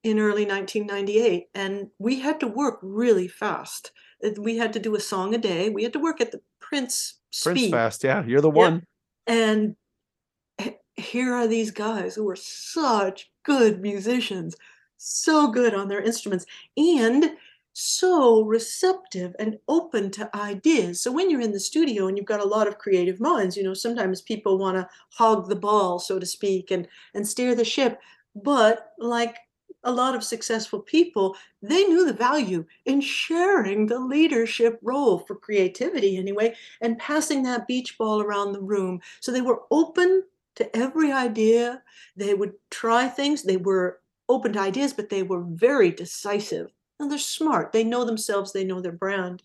in 0.03 0.17
early 0.17 0.45
1998. 0.45 1.47
And 1.53 1.87
we 1.99 2.19
had 2.19 2.39
to 2.39 2.47
work 2.47 2.79
really 2.81 3.27
fast. 3.27 3.91
We 4.37 4.57
had 4.57 4.73
to 4.73 4.79
do 4.79 4.95
a 4.95 4.99
song 4.99 5.35
a 5.35 5.37
day. 5.37 5.69
We 5.69 5.83
had 5.83 5.93
to 5.93 5.99
work 5.99 6.21
at 6.21 6.31
the 6.31 6.41
Prince 6.59 7.19
speed. 7.29 7.53
Prince. 7.53 7.69
Fast. 7.71 8.03
Yeah, 8.03 8.23
you're 8.25 8.41
the 8.41 8.51
Yeah. 8.51 8.63
one. 8.63 8.83
And 9.27 9.75
here 10.95 11.33
are 11.33 11.47
these 11.47 11.71
guys 11.71 12.15
who 12.15 12.23
were 12.23 12.35
such 12.35 13.31
good 13.43 13.81
musicians, 13.81 14.55
so 14.97 15.47
good 15.47 15.73
on 15.73 15.89
their 15.89 16.01
instruments, 16.01 16.45
and 16.77 17.31
so 17.73 18.43
receptive 18.43 19.35
and 19.39 19.57
open 19.67 20.11
to 20.11 20.35
ideas. 20.35 21.01
So 21.01 21.11
when 21.11 21.29
you're 21.29 21.41
in 21.41 21.51
the 21.51 21.59
studio 21.59 22.07
and 22.07 22.17
you've 22.17 22.27
got 22.27 22.39
a 22.39 22.47
lot 22.47 22.67
of 22.67 22.77
creative 22.77 23.19
minds, 23.19 23.57
you 23.57 23.63
know, 23.63 23.73
sometimes 23.73 24.21
people 24.21 24.57
want 24.57 24.77
to 24.77 24.87
hog 25.09 25.49
the 25.49 25.55
ball, 25.55 25.99
so 25.99 26.19
to 26.19 26.25
speak, 26.25 26.71
and 26.71 26.87
and 27.13 27.27
steer 27.27 27.55
the 27.55 27.65
ship. 27.65 27.99
But 28.35 28.93
like 28.99 29.37
a 29.83 29.91
lot 29.91 30.15
of 30.15 30.23
successful 30.23 30.79
people, 30.79 31.35
they 31.61 31.83
knew 31.83 32.05
the 32.05 32.13
value 32.13 32.65
in 32.85 33.01
sharing 33.01 33.85
the 33.85 33.99
leadership 33.99 34.79
role 34.81 35.19
for 35.19 35.35
creativity 35.35 36.17
anyway, 36.17 36.55
and 36.81 36.97
passing 36.99 37.43
that 37.43 37.67
beach 37.67 37.97
ball 37.97 38.21
around 38.21 38.53
the 38.53 38.61
room. 38.61 39.01
So 39.19 39.31
they 39.31 39.41
were 39.41 39.63
open 39.71 40.23
to 40.55 40.77
every 40.77 41.11
idea. 41.11 41.81
They 42.15 42.33
would 42.33 42.53
try 42.69 43.07
things. 43.07 43.43
They 43.43 43.57
were 43.57 43.99
open 44.29 44.53
to 44.53 44.59
ideas, 44.59 44.93
but 44.93 45.09
they 45.09 45.23
were 45.23 45.43
very 45.43 45.91
decisive. 45.91 46.71
And 46.99 47.11
they're 47.11 47.17
smart. 47.17 47.71
They 47.71 47.83
know 47.83 48.05
themselves, 48.05 48.51
they 48.51 48.63
know 48.63 48.81
their 48.81 48.91
brand. 48.91 49.43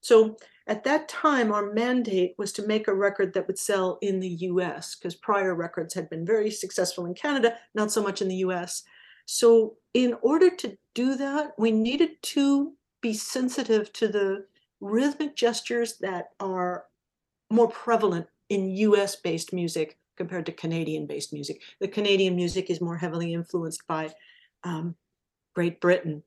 So 0.00 0.36
at 0.66 0.84
that 0.84 1.08
time, 1.08 1.50
our 1.50 1.72
mandate 1.72 2.34
was 2.38 2.52
to 2.52 2.66
make 2.66 2.86
a 2.86 2.94
record 2.94 3.34
that 3.34 3.46
would 3.46 3.58
sell 3.58 3.98
in 4.02 4.20
the 4.20 4.28
US 4.28 4.94
because 4.94 5.16
prior 5.16 5.54
records 5.54 5.94
had 5.94 6.08
been 6.08 6.24
very 6.24 6.50
successful 6.50 7.06
in 7.06 7.14
Canada, 7.14 7.56
not 7.74 7.90
so 7.90 8.02
much 8.02 8.22
in 8.22 8.28
the 8.28 8.36
US. 8.36 8.84
So, 9.26 9.76
in 9.94 10.16
order 10.22 10.48
to 10.48 10.78
do 10.94 11.16
that, 11.16 11.52
we 11.58 11.72
needed 11.72 12.22
to 12.22 12.74
be 13.00 13.12
sensitive 13.12 13.92
to 13.94 14.08
the 14.08 14.46
rhythmic 14.80 15.34
gestures 15.34 15.98
that 15.98 16.30
are 16.38 16.84
more 17.50 17.68
prevalent 17.68 18.26
in 18.48 18.70
US 18.70 19.16
based 19.16 19.52
music 19.52 19.98
compared 20.16 20.46
to 20.46 20.52
Canadian 20.52 21.06
based 21.06 21.32
music. 21.32 21.62
The 21.80 21.88
Canadian 21.88 22.36
music 22.36 22.70
is 22.70 22.80
more 22.80 22.96
heavily 22.96 23.34
influenced 23.34 23.86
by 23.88 24.10
um, 24.62 24.94
Great 25.54 25.80
Britain 25.80 26.22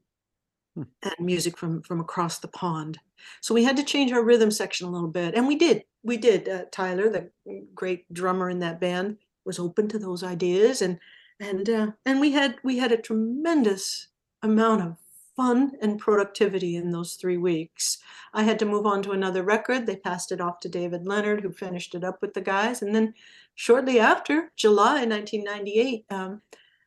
Hmm. 0.75 0.83
and 1.03 1.13
music 1.19 1.57
from, 1.57 1.83
from 1.83 1.99
across 1.99 2.39
the 2.39 2.47
pond. 2.47 2.99
So 3.41 3.53
we 3.53 3.63
had 3.63 3.77
to 3.77 3.83
change 3.83 4.11
our 4.11 4.23
rhythm 4.23 4.49
section 4.49 4.87
a 4.87 4.91
little 4.91 5.09
bit. 5.09 5.35
And 5.35 5.47
we 5.47 5.55
did. 5.55 5.83
We 6.03 6.17
did. 6.17 6.49
Uh, 6.49 6.65
Tyler, 6.71 7.09
the 7.09 7.29
great 7.75 8.11
drummer 8.11 8.49
in 8.49 8.59
that 8.59 8.81
band, 8.81 9.17
was 9.45 9.59
open 9.59 9.87
to 9.89 9.99
those 9.99 10.23
ideas. 10.23 10.81
And 10.81 10.99
and 11.39 11.69
uh, 11.69 11.87
and 12.05 12.19
we 12.19 12.31
had 12.31 12.55
we 12.63 12.77
had 12.77 12.91
a 12.91 12.97
tremendous 12.97 14.07
amount 14.41 14.81
of 14.81 14.97
fun 15.35 15.73
and 15.81 15.99
productivity 15.99 16.75
in 16.75 16.91
those 16.91 17.15
three 17.15 17.37
weeks. 17.37 17.97
I 18.33 18.43
had 18.43 18.59
to 18.59 18.65
move 18.65 18.85
on 18.85 19.01
to 19.03 19.11
another 19.11 19.43
record. 19.43 19.85
They 19.85 19.95
passed 19.95 20.31
it 20.31 20.41
off 20.41 20.59
to 20.61 20.69
David 20.69 21.07
Leonard, 21.07 21.41
who 21.41 21.51
finished 21.51 21.95
it 21.95 22.03
up 22.03 22.21
with 22.21 22.33
the 22.33 22.41
guys. 22.41 22.81
And 22.81 22.93
then 22.93 23.13
shortly 23.55 23.99
after, 23.99 24.51
July 24.55 25.05
1998, 25.05 26.05
um, 26.11 26.41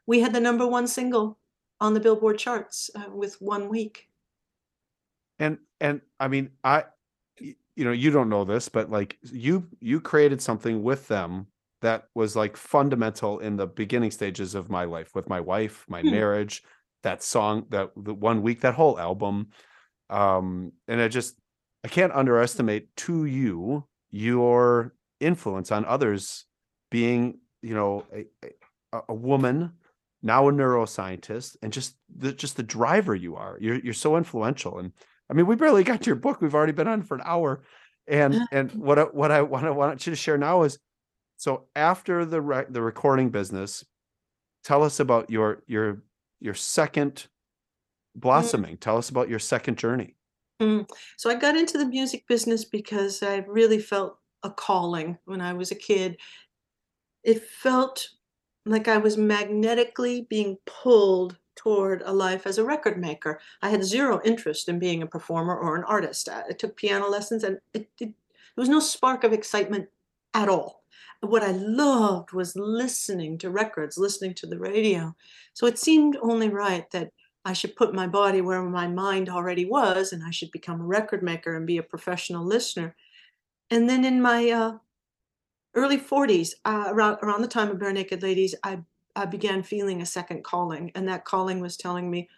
we 0.06 0.20
had 0.20 0.32
the 0.32 0.40
number 0.40 0.66
one 0.66 0.86
single 0.86 1.38
on 1.80 1.94
the 1.94 2.00
Billboard 2.00 2.38
charts 2.38 2.90
uh, 2.94 3.10
with 3.10 3.40
one 3.40 3.68
week. 3.68 4.08
and 5.38 5.58
and 5.80 6.00
i 6.20 6.28
mean 6.28 6.50
I 6.64 6.84
you 7.40 7.84
know 7.84 7.92
you 7.92 8.10
don't 8.10 8.28
know 8.28 8.44
this 8.44 8.68
but 8.68 8.90
like 8.90 9.18
you 9.22 9.68
you 9.80 10.00
created 10.00 10.40
something 10.40 10.82
with 10.82 11.08
them 11.08 11.48
that 11.82 12.08
was 12.14 12.34
like 12.34 12.56
fundamental 12.56 13.38
in 13.38 13.56
the 13.56 13.66
beginning 13.66 14.10
stages 14.10 14.54
of 14.54 14.70
my 14.70 14.84
life 14.84 15.14
with 15.14 15.28
my 15.28 15.40
wife 15.40 15.84
my 15.88 16.02
Hmm. 16.02 16.10
marriage 16.10 16.62
that 17.02 17.22
song 17.22 17.66
that 17.70 17.90
the 17.96 18.14
one 18.14 18.42
week 18.42 18.60
that 18.62 18.74
whole 18.74 18.98
album 18.98 19.50
um 20.10 20.72
and 20.88 21.00
i 21.00 21.08
just 21.08 21.38
i 21.84 21.88
can't 21.88 22.12
underestimate 22.12 22.94
to 22.96 23.26
you 23.26 23.86
your 24.10 24.94
influence 25.20 25.72
on 25.72 25.84
others 25.84 26.46
being 26.90 27.40
you 27.62 27.74
know 27.74 28.04
a, 28.14 28.26
a, 28.92 29.00
a 29.10 29.14
woman 29.14 29.72
now 30.22 30.48
a 30.48 30.52
neuroscientist 30.52 31.56
and 31.62 31.72
just 31.72 31.96
the 32.16 32.32
just 32.32 32.56
the 32.56 32.62
driver 32.62 33.14
you 33.14 33.36
are 33.36 33.58
you're 33.60 33.78
you're 33.80 33.94
so 33.94 34.16
influential 34.16 34.78
and 34.78 34.92
I 35.28 35.34
mean, 35.34 35.46
we 35.46 35.56
barely 35.56 35.84
got 35.84 36.02
to 36.02 36.06
your 36.06 36.16
book. 36.16 36.40
We've 36.40 36.54
already 36.54 36.72
been 36.72 36.88
on 36.88 37.02
for 37.02 37.16
an 37.16 37.22
hour, 37.24 37.62
and 38.06 38.40
and 38.52 38.72
what 38.72 38.98
I, 38.98 39.02
what 39.04 39.30
I 39.30 39.42
want 39.42 39.64
to 39.64 39.72
want 39.72 40.06
you 40.06 40.12
to 40.12 40.16
share 40.16 40.38
now 40.38 40.62
is, 40.62 40.78
so 41.36 41.64
after 41.74 42.24
the 42.24 42.40
re- 42.40 42.66
the 42.68 42.82
recording 42.82 43.30
business, 43.30 43.84
tell 44.64 44.82
us 44.82 45.00
about 45.00 45.30
your 45.30 45.62
your 45.66 46.02
your 46.40 46.54
second 46.54 47.26
blossoming. 48.14 48.76
Tell 48.76 48.96
us 48.96 49.08
about 49.08 49.28
your 49.28 49.38
second 49.38 49.78
journey. 49.78 50.14
Mm. 50.62 50.88
So 51.16 51.28
I 51.28 51.34
got 51.34 51.56
into 51.56 51.76
the 51.76 51.86
music 51.86 52.24
business 52.28 52.64
because 52.64 53.22
I 53.22 53.38
really 53.48 53.78
felt 53.78 54.18
a 54.42 54.50
calling 54.50 55.18
when 55.24 55.40
I 55.40 55.52
was 55.52 55.70
a 55.70 55.76
kid. 55.76 56.16
It 57.24 57.42
felt 57.42 58.08
like 58.66 58.88
I 58.88 58.98
was 58.98 59.16
magnetically 59.16 60.22
being 60.22 60.58
pulled 60.66 61.38
toward 61.54 62.02
a 62.02 62.12
life 62.12 62.46
as 62.46 62.58
a 62.58 62.64
record 62.64 62.98
maker. 62.98 63.40
I 63.62 63.70
had 63.70 63.84
zero 63.84 64.20
interest 64.24 64.68
in 64.68 64.78
being 64.78 65.02
a 65.02 65.06
performer 65.06 65.56
or 65.56 65.76
an 65.76 65.84
artist. 65.84 66.28
I 66.28 66.52
took 66.52 66.76
piano 66.76 67.08
lessons 67.08 67.44
and 67.44 67.58
it, 67.72 67.88
it, 68.00 68.08
there 68.08 68.62
was 68.62 68.68
no 68.68 68.80
spark 68.80 69.24
of 69.24 69.32
excitement 69.32 69.88
at 70.34 70.48
all. 70.48 70.82
What 71.20 71.42
I 71.42 71.52
loved 71.52 72.32
was 72.32 72.56
listening 72.56 73.38
to 73.38 73.50
records, 73.50 73.96
listening 73.96 74.34
to 74.34 74.46
the 74.46 74.58
radio. 74.58 75.14
So 75.54 75.66
it 75.66 75.78
seemed 75.78 76.18
only 76.20 76.50
right 76.50 76.90
that 76.90 77.10
I 77.44 77.52
should 77.52 77.76
put 77.76 77.94
my 77.94 78.06
body 78.06 78.40
where 78.40 78.62
my 78.62 78.88
mind 78.88 79.28
already 79.28 79.64
was, 79.64 80.12
and 80.12 80.22
I 80.24 80.30
should 80.30 80.50
become 80.50 80.80
a 80.80 80.84
record 80.84 81.22
maker 81.22 81.56
and 81.56 81.66
be 81.66 81.78
a 81.78 81.82
professional 81.82 82.44
listener. 82.44 82.96
And 83.70 83.88
then 83.88 84.04
in 84.04 84.20
my 84.20 84.50
uh, 84.50 84.78
early 85.76 85.98
40s, 85.98 86.54
uh, 86.64 86.86
around 86.88 87.18
around 87.22 87.42
the 87.42 87.48
time 87.48 87.70
of 87.70 87.78
Barenaked 87.78 88.22
Ladies, 88.22 88.54
I 88.64 88.80
I 89.16 89.26
began 89.26 89.62
feeling 89.62 90.02
a 90.02 90.06
second 90.06 90.44
calling, 90.44 90.90
and 90.94 91.08
that 91.08 91.24
calling 91.24 91.60
was 91.60 91.76
telling 91.76 92.10
me, 92.10 92.28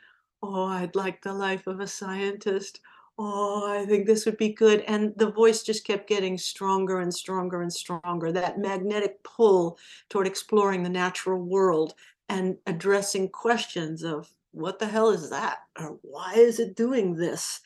"Oh, 0.43 0.65
I'd 0.65 0.95
like 0.97 1.23
the 1.23 1.33
life 1.35 1.67
of 1.67 1.81
a 1.81 1.87
scientist. 1.87 2.81
Oh, 3.19 3.67
I 3.71 3.87
think 3.87 4.07
this 4.07 4.27
would 4.27 4.37
be 4.37 4.53
good." 4.53 4.81
And 4.83 5.13
the 5.17 5.31
voice 5.31 5.63
just 5.63 5.85
kept 5.87 6.09
getting 6.09 6.39
stronger 6.39 6.99
and 7.01 7.13
stronger 7.15 7.63
and 7.63 7.73
stronger. 7.73 8.33
That 8.33 8.59
magnetic 8.59 9.23
pull 9.25 9.79
toward 10.09 10.27
exploring 10.27 10.83
the 10.83 10.89
natural 10.91 11.41
world 11.43 11.95
and 12.29 12.59
addressing 12.67 13.31
questions 13.31 14.03
of 14.05 14.33
what 14.53 14.79
the 14.79 14.87
hell 14.89 15.11
is 15.11 15.31
that, 15.31 15.59
or 15.79 15.99
why 16.03 16.35
is 16.35 16.59
it 16.61 16.75
doing 16.77 17.15
this? 17.15 17.61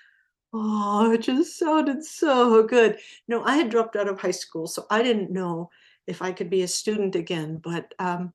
Oh, 0.53 1.13
it 1.13 1.23
just 1.23 1.59
sounded 1.59 2.05
so 2.05 2.63
good. 2.63 2.99
No, 3.29 3.43
I 3.45 3.57
had 3.57 3.71
dropped 3.71 3.97
out 3.97 4.09
of 4.09 4.21
high 4.21 4.31
school, 4.33 4.67
so 4.67 4.87
I 4.91 5.03
didn't 5.03 5.31
know 5.31 5.71
if 6.07 6.21
I 6.23 6.33
could 6.33 6.51
be 6.51 6.63
a 6.63 6.69
student 6.69 7.15
again. 7.15 7.57
But 7.59 7.95
um, 7.99 8.33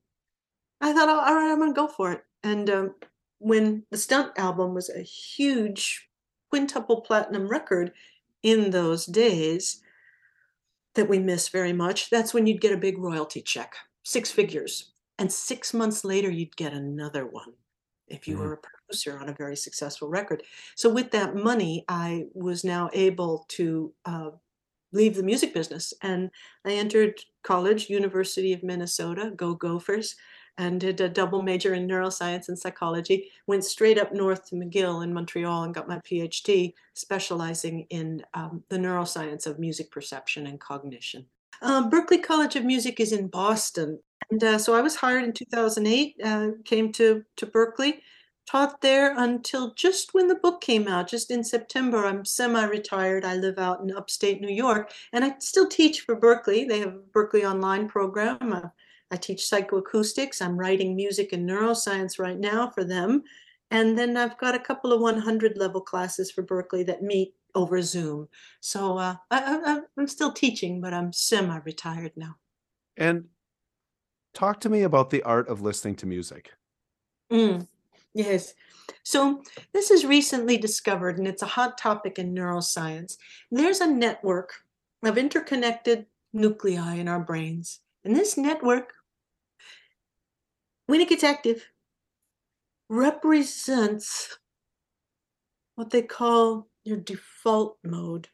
I 0.81 0.93
thought, 0.93 1.09
"Oh, 1.09 1.19
all 1.19 1.35
right, 1.35 1.51
I'm 1.51 1.59
gonna 1.59 1.73
go 1.73 1.87
for 1.87 2.13
it. 2.13 2.25
And 2.43 2.69
um, 2.69 2.95
when 3.39 3.85
the 3.91 3.97
Stunt 3.97 4.33
album 4.39 4.73
was 4.75 4.89
a 4.89 5.01
huge 5.01 6.09
quintuple 6.49 7.01
platinum 7.01 7.47
record 7.49 7.93
in 8.43 8.71
those 8.71 9.05
days 9.07 9.81
that 10.95 11.09
we 11.09 11.19
miss 11.19 11.47
very 11.49 11.73
much, 11.73 12.09
that's 12.09 12.33
when 12.33 12.47
you'd 12.47 12.61
get 12.61 12.73
a 12.73 12.77
big 12.77 12.97
royalty 12.97 13.41
check, 13.41 13.75
six 14.03 14.31
figures. 14.31 14.91
And 15.19 15.31
six 15.31 15.73
months 15.73 16.03
later, 16.03 16.29
you'd 16.29 16.55
get 16.57 16.73
another 16.73 17.25
one 17.25 17.53
if 18.07 18.27
you 18.27 18.37
Mhm. 18.37 18.39
were 18.39 18.53
a 18.53 18.57
producer 18.87 19.19
on 19.19 19.29
a 19.29 19.33
very 19.33 19.55
successful 19.55 20.07
record. 20.07 20.43
So 20.75 20.89
with 20.89 21.11
that 21.11 21.35
money, 21.35 21.85
I 21.87 22.25
was 22.33 22.63
now 22.63 22.89
able 22.93 23.45
to 23.49 23.93
uh, 24.05 24.29
leave 24.91 25.15
the 25.15 25.23
music 25.23 25.53
business, 25.53 25.93
and 26.01 26.29
I 26.65 26.71
entered 26.71 27.19
college, 27.43 27.89
University 27.89 28.53
of 28.53 28.63
Minnesota, 28.63 29.31
go 29.35 29.53
Gophers, 29.53 30.15
and 30.57 30.79
did 30.79 30.99
a 31.01 31.09
double 31.09 31.43
major 31.43 31.75
in 31.75 31.87
neuroscience 31.87 32.47
and 32.47 32.57
psychology. 32.57 33.29
Went 33.45 33.63
straight 33.63 33.99
up 33.99 34.11
north 34.11 34.49
to 34.49 34.55
McGill 34.55 35.03
in 35.03 35.13
Montreal 35.13 35.63
and 35.63 35.73
got 35.73 35.87
my 35.87 35.99
PhD, 35.99 36.73
specializing 36.95 37.85
in 37.89 38.23
um, 38.33 38.63
the 38.69 38.77
neuroscience 38.77 39.45
of 39.45 39.59
music 39.59 39.91
perception 39.91 40.47
and 40.47 40.59
cognition. 40.59 41.25
Um, 41.61 41.91
Berklee 41.91 42.23
College 42.23 42.55
of 42.55 42.65
Music 42.65 42.99
is 42.99 43.11
in 43.11 43.27
Boston, 43.27 43.99
and 44.31 44.43
uh, 44.43 44.57
so 44.57 44.75
I 44.75 44.81
was 44.81 44.95
hired 44.95 45.23
in 45.23 45.33
2008. 45.33 46.15
Uh, 46.23 46.49
came 46.65 46.91
to 46.93 47.23
to 47.35 47.45
Berklee, 47.45 47.99
taught 48.47 48.81
there 48.81 49.13
until 49.17 49.73
just 49.73 50.13
when 50.13 50.27
the 50.27 50.35
book 50.35 50.61
came 50.61 50.87
out, 50.87 51.07
just 51.07 51.29
in 51.29 51.43
September. 51.43 52.05
I'm 52.05 52.25
semi-retired. 52.25 53.25
I 53.25 53.35
live 53.35 53.59
out 53.59 53.81
in 53.81 53.95
upstate 53.95 54.41
New 54.41 54.53
York, 54.53 54.91
and 55.11 55.23
I 55.23 55.35
still 55.39 55.67
teach 55.67 56.01
for 56.01 56.15
Berklee. 56.15 56.67
They 56.67 56.79
have 56.79 56.95
a 56.95 57.11
Berklee 57.13 57.49
Online 57.49 57.87
program. 57.87 58.53
Uh, 58.53 58.69
I 59.11 59.17
teach 59.17 59.41
psychoacoustics. 59.41 60.41
I'm 60.41 60.57
writing 60.57 60.95
music 60.95 61.33
and 61.33 61.47
neuroscience 61.47 62.19
right 62.19 62.39
now 62.39 62.69
for 62.69 62.83
them. 62.83 63.23
And 63.69 63.97
then 63.97 64.15
I've 64.15 64.37
got 64.37 64.55
a 64.55 64.59
couple 64.59 64.93
of 64.93 65.01
100 65.01 65.57
level 65.57 65.81
classes 65.81 66.31
for 66.31 66.41
Berklee 66.43 66.85
that 66.87 67.03
meet 67.03 67.33
over 67.53 67.81
Zoom. 67.81 68.29
So 68.61 68.97
uh, 68.97 69.15
I, 69.29 69.81
am 69.97 70.07
still 70.07 70.31
teaching, 70.31 70.79
but 70.79 70.93
I'm 70.93 71.11
semi 71.11 71.57
retired 71.65 72.13
now. 72.15 72.37
And 72.95 73.25
talk 74.33 74.61
to 74.61 74.69
me 74.69 74.83
about 74.83 75.09
the 75.09 75.23
art 75.23 75.49
of 75.49 75.61
listening 75.61 75.95
to 75.97 76.05
music. 76.05 76.51
Mm, 77.31 77.67
yes. 78.13 78.53
So 79.03 79.43
this 79.73 79.91
is 79.91 80.05
recently 80.05 80.57
discovered, 80.57 81.17
and 81.17 81.27
it's 81.27 81.41
a 81.41 81.47
hot 81.47 81.77
topic 81.77 82.19
in 82.19 82.33
neuroscience. 82.33 83.17
There's 83.51 83.81
a 83.81 83.87
network 83.87 84.53
of 85.03 85.17
interconnected 85.17 86.05
nuclei 86.33 86.95
in 86.95 87.07
our 87.07 87.19
brains. 87.19 87.79
And 88.03 88.15
this 88.15 88.37
network 88.37 88.93
when 90.87 91.01
it 91.01 91.09
gets 91.09 91.23
active, 91.23 91.69
represents 92.89 94.37
what 95.75 95.89
they 95.89 96.01
call 96.01 96.67
your 96.85 96.97
default 96.97 97.77
mode. 97.83 98.29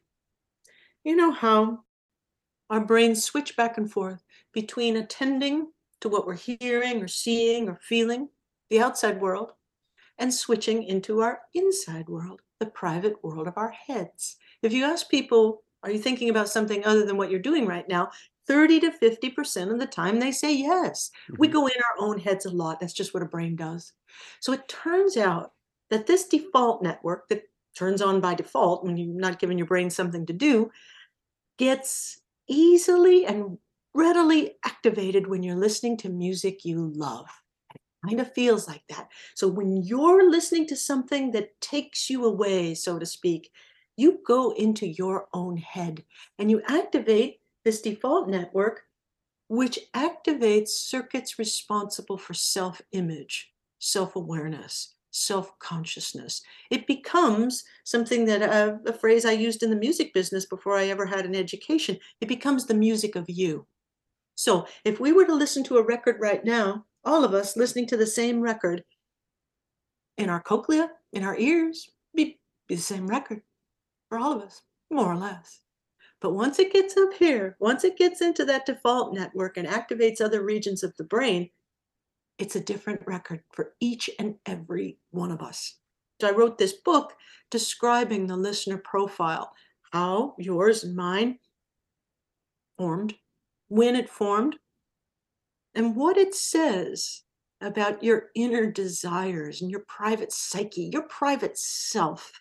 You 1.02 1.16
know 1.16 1.32
how 1.32 1.80
our 2.70 2.80
brains 2.80 3.24
switch 3.24 3.56
back 3.56 3.76
and 3.76 3.90
forth 3.90 4.22
between 4.52 4.96
attending 4.96 5.72
to 6.00 6.08
what 6.08 6.26
we're 6.26 6.34
hearing 6.34 7.02
or 7.02 7.08
seeing 7.08 7.68
or 7.68 7.80
feeling, 7.82 8.28
the 8.70 8.80
outside 8.80 9.20
world, 9.20 9.52
and 10.18 10.32
switching 10.32 10.84
into 10.84 11.20
our 11.20 11.40
inside 11.54 12.08
world, 12.08 12.40
the 12.60 12.66
private 12.66 13.22
world 13.24 13.48
of 13.48 13.56
our 13.56 13.70
heads. 13.70 14.36
If 14.62 14.72
you 14.72 14.84
ask 14.84 15.08
people, 15.08 15.62
are 15.82 15.90
you 15.90 15.98
thinking 15.98 16.30
about 16.30 16.48
something 16.48 16.84
other 16.84 17.04
than 17.04 17.16
what 17.16 17.30
you're 17.30 17.40
doing 17.40 17.66
right 17.66 17.88
now? 17.88 18.10
30 18.46 18.80
to 18.80 18.90
50% 18.90 19.72
of 19.72 19.78
the 19.78 19.86
time 19.86 20.18
they 20.18 20.32
say 20.32 20.54
yes. 20.54 21.10
Mm-hmm. 21.24 21.36
We 21.38 21.48
go 21.48 21.66
in 21.66 21.74
our 21.76 22.06
own 22.06 22.18
heads 22.18 22.46
a 22.46 22.50
lot. 22.50 22.80
That's 22.80 22.92
just 22.92 23.14
what 23.14 23.22
a 23.22 23.26
brain 23.26 23.56
does. 23.56 23.92
So 24.40 24.52
it 24.52 24.68
turns 24.68 25.16
out 25.16 25.52
that 25.90 26.06
this 26.06 26.26
default 26.26 26.82
network 26.82 27.28
that 27.28 27.42
turns 27.76 28.02
on 28.02 28.20
by 28.20 28.34
default 28.34 28.84
when 28.84 28.96
you're 28.96 29.18
not 29.18 29.38
giving 29.38 29.58
your 29.58 29.66
brain 29.66 29.90
something 29.90 30.26
to 30.26 30.32
do 30.32 30.70
gets 31.58 32.20
easily 32.48 33.26
and 33.26 33.58
readily 33.94 34.52
activated 34.64 35.26
when 35.26 35.42
you're 35.42 35.56
listening 35.56 35.96
to 35.98 36.08
music 36.08 36.64
you 36.64 36.92
love. 36.94 37.26
Kind 38.04 38.20
of 38.20 38.32
feels 38.34 38.68
like 38.68 38.82
that. 38.88 39.10
So 39.34 39.48
when 39.48 39.82
you're 39.82 40.30
listening 40.30 40.66
to 40.68 40.76
something 40.76 41.30
that 41.32 41.60
takes 41.60 42.10
you 42.10 42.24
away, 42.24 42.74
so 42.74 42.98
to 42.98 43.06
speak, 43.06 43.50
you 43.96 44.20
go 44.26 44.50
into 44.52 44.86
your 44.86 45.28
own 45.32 45.56
head 45.56 46.04
and 46.38 46.50
you 46.50 46.60
activate 46.68 47.40
this 47.64 47.80
default 47.80 48.28
network, 48.28 48.82
which 49.48 49.78
activates 49.94 50.68
circuits 50.68 51.38
responsible 51.38 52.18
for 52.18 52.34
self 52.34 52.82
image, 52.92 53.52
self 53.78 54.16
awareness, 54.16 54.94
self 55.10 55.58
consciousness. 55.58 56.42
It 56.70 56.86
becomes 56.86 57.64
something 57.84 58.24
that 58.26 58.42
uh, 58.42 58.78
a 58.86 58.92
phrase 58.92 59.24
I 59.24 59.32
used 59.32 59.62
in 59.62 59.70
the 59.70 59.76
music 59.76 60.12
business 60.14 60.46
before 60.46 60.76
I 60.76 60.88
ever 60.88 61.06
had 61.06 61.24
an 61.26 61.34
education. 61.36 61.98
It 62.20 62.28
becomes 62.28 62.66
the 62.66 62.74
music 62.74 63.16
of 63.16 63.30
you. 63.30 63.66
So 64.36 64.66
if 64.84 65.00
we 65.00 65.12
were 65.12 65.26
to 65.26 65.34
listen 65.34 65.64
to 65.64 65.78
a 65.78 65.84
record 65.84 66.16
right 66.20 66.44
now, 66.44 66.86
all 67.04 67.24
of 67.24 67.34
us 67.34 67.56
listening 67.56 67.86
to 67.88 67.96
the 67.96 68.06
same 68.06 68.40
record 68.40 68.84
in 70.16 70.30
our 70.30 70.40
cochlea, 70.40 70.90
in 71.12 71.24
our 71.24 71.36
ears, 71.36 71.90
be, 72.14 72.38
be 72.68 72.76
the 72.76 72.80
same 72.80 73.06
record 73.06 73.42
for 74.08 74.18
all 74.18 74.32
of 74.32 74.42
us, 74.42 74.62
more 74.90 75.12
or 75.12 75.16
less. 75.16 75.60
But 76.20 76.34
once 76.34 76.58
it 76.58 76.72
gets 76.72 76.96
up 76.96 77.12
here, 77.14 77.56
once 77.58 77.84
it 77.84 77.98
gets 77.98 78.22
into 78.22 78.44
that 78.46 78.66
default 78.66 79.14
network 79.14 79.56
and 79.56 79.68
activates 79.68 80.20
other 80.20 80.42
regions 80.42 80.82
of 80.82 80.96
the 80.96 81.04
brain, 81.04 81.50
it's 82.38 82.56
a 82.56 82.60
different 82.60 83.00
record 83.06 83.42
for 83.52 83.74
each 83.80 84.08
and 84.18 84.36
every 84.46 84.98
one 85.10 85.30
of 85.30 85.42
us. 85.42 85.76
So 86.20 86.28
I 86.28 86.32
wrote 86.32 86.58
this 86.58 86.72
book 86.72 87.12
describing 87.50 88.26
the 88.26 88.36
listener 88.36 88.78
profile, 88.78 89.52
how 89.92 90.34
yours 90.38 90.84
and 90.84 90.96
mine 90.96 91.38
formed, 92.78 93.14
when 93.68 93.94
it 93.94 94.08
formed, 94.08 94.56
and 95.74 95.96
what 95.96 96.16
it 96.16 96.34
says 96.34 97.22
about 97.60 98.02
your 98.02 98.30
inner 98.34 98.70
desires 98.70 99.62
and 99.62 99.70
your 99.70 99.84
private 99.88 100.32
psyche, 100.32 100.90
your 100.92 101.02
private 101.02 101.58
self 101.58 102.32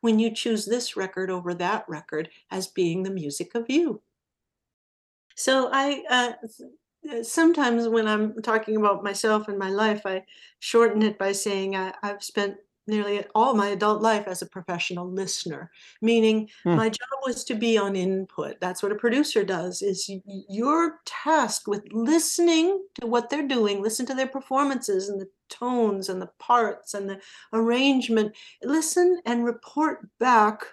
when 0.00 0.18
you 0.18 0.32
choose 0.32 0.64
this 0.64 0.96
record 0.96 1.30
over 1.30 1.54
that 1.54 1.84
record 1.88 2.28
as 2.50 2.68
being 2.68 3.02
the 3.02 3.10
music 3.10 3.54
of 3.54 3.64
you. 3.68 4.00
So 5.34 5.68
I 5.72 6.04
uh, 6.08 7.22
sometimes 7.22 7.88
when 7.88 8.06
I'm 8.06 8.40
talking 8.42 8.76
about 8.76 9.04
myself 9.04 9.48
and 9.48 9.58
my 9.58 9.70
life, 9.70 10.02
I 10.04 10.24
shorten 10.60 11.02
it 11.02 11.18
by 11.18 11.32
saying 11.32 11.76
I, 11.76 11.92
I've 12.02 12.22
spent 12.22 12.56
nearly 12.86 13.24
all 13.34 13.54
my 13.54 13.68
adult 13.68 14.02
life 14.02 14.26
as 14.26 14.42
a 14.42 14.46
professional 14.46 15.10
listener 15.10 15.70
meaning 16.02 16.48
hmm. 16.64 16.74
my 16.74 16.88
job 16.88 17.18
was 17.24 17.44
to 17.44 17.54
be 17.54 17.78
on 17.78 17.96
input 17.96 18.56
that's 18.60 18.82
what 18.82 18.92
a 18.92 18.96
producer 18.96 19.44
does 19.44 19.82
is 19.82 20.10
you're 20.48 21.00
tasked 21.06 21.66
with 21.66 21.82
listening 21.92 22.82
to 23.00 23.06
what 23.06 23.30
they're 23.30 23.48
doing 23.48 23.82
listen 23.82 24.06
to 24.06 24.14
their 24.14 24.26
performances 24.26 25.08
and 25.08 25.20
the 25.20 25.28
tones 25.48 26.08
and 26.08 26.20
the 26.20 26.30
parts 26.38 26.94
and 26.94 27.08
the 27.08 27.18
arrangement 27.52 28.34
listen 28.62 29.20
and 29.26 29.44
report 29.44 30.08
back 30.18 30.64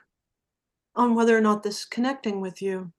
on 0.95 1.15
whether 1.15 1.37
or 1.37 1.41
not 1.41 1.63
this 1.63 1.79
is 1.79 1.85
connecting 1.85 2.41
with 2.41 2.61
you 2.61 2.91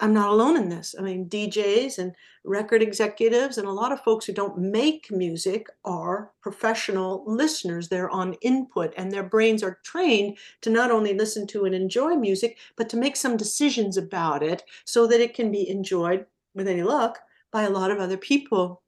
I'm 0.00 0.12
not 0.12 0.28
alone 0.28 0.56
in 0.56 0.68
this. 0.68 0.94
I 0.96 1.02
mean, 1.02 1.28
DJs 1.28 1.98
and 1.98 2.14
record 2.44 2.82
executives 2.82 3.58
and 3.58 3.66
a 3.66 3.72
lot 3.72 3.90
of 3.90 4.00
folks 4.02 4.26
who 4.26 4.32
don't 4.32 4.56
make 4.56 5.10
music 5.10 5.66
are 5.84 6.30
professional 6.40 7.24
listeners. 7.26 7.88
They're 7.88 8.10
on 8.10 8.34
input 8.34 8.94
and 8.96 9.10
their 9.10 9.24
brains 9.24 9.62
are 9.62 9.80
trained 9.82 10.38
to 10.60 10.70
not 10.70 10.92
only 10.92 11.14
listen 11.14 11.48
to 11.48 11.64
and 11.64 11.74
enjoy 11.74 12.14
music, 12.14 12.58
but 12.76 12.88
to 12.90 12.96
make 12.96 13.16
some 13.16 13.36
decisions 13.36 13.96
about 13.96 14.42
it 14.42 14.62
so 14.84 15.06
that 15.08 15.20
it 15.20 15.34
can 15.34 15.50
be 15.50 15.68
enjoyed 15.68 16.26
with 16.54 16.68
any 16.68 16.82
luck 16.84 17.18
by 17.50 17.64
a 17.64 17.70
lot 17.70 17.90
of 17.90 17.98
other 17.98 18.16
people. 18.16 18.82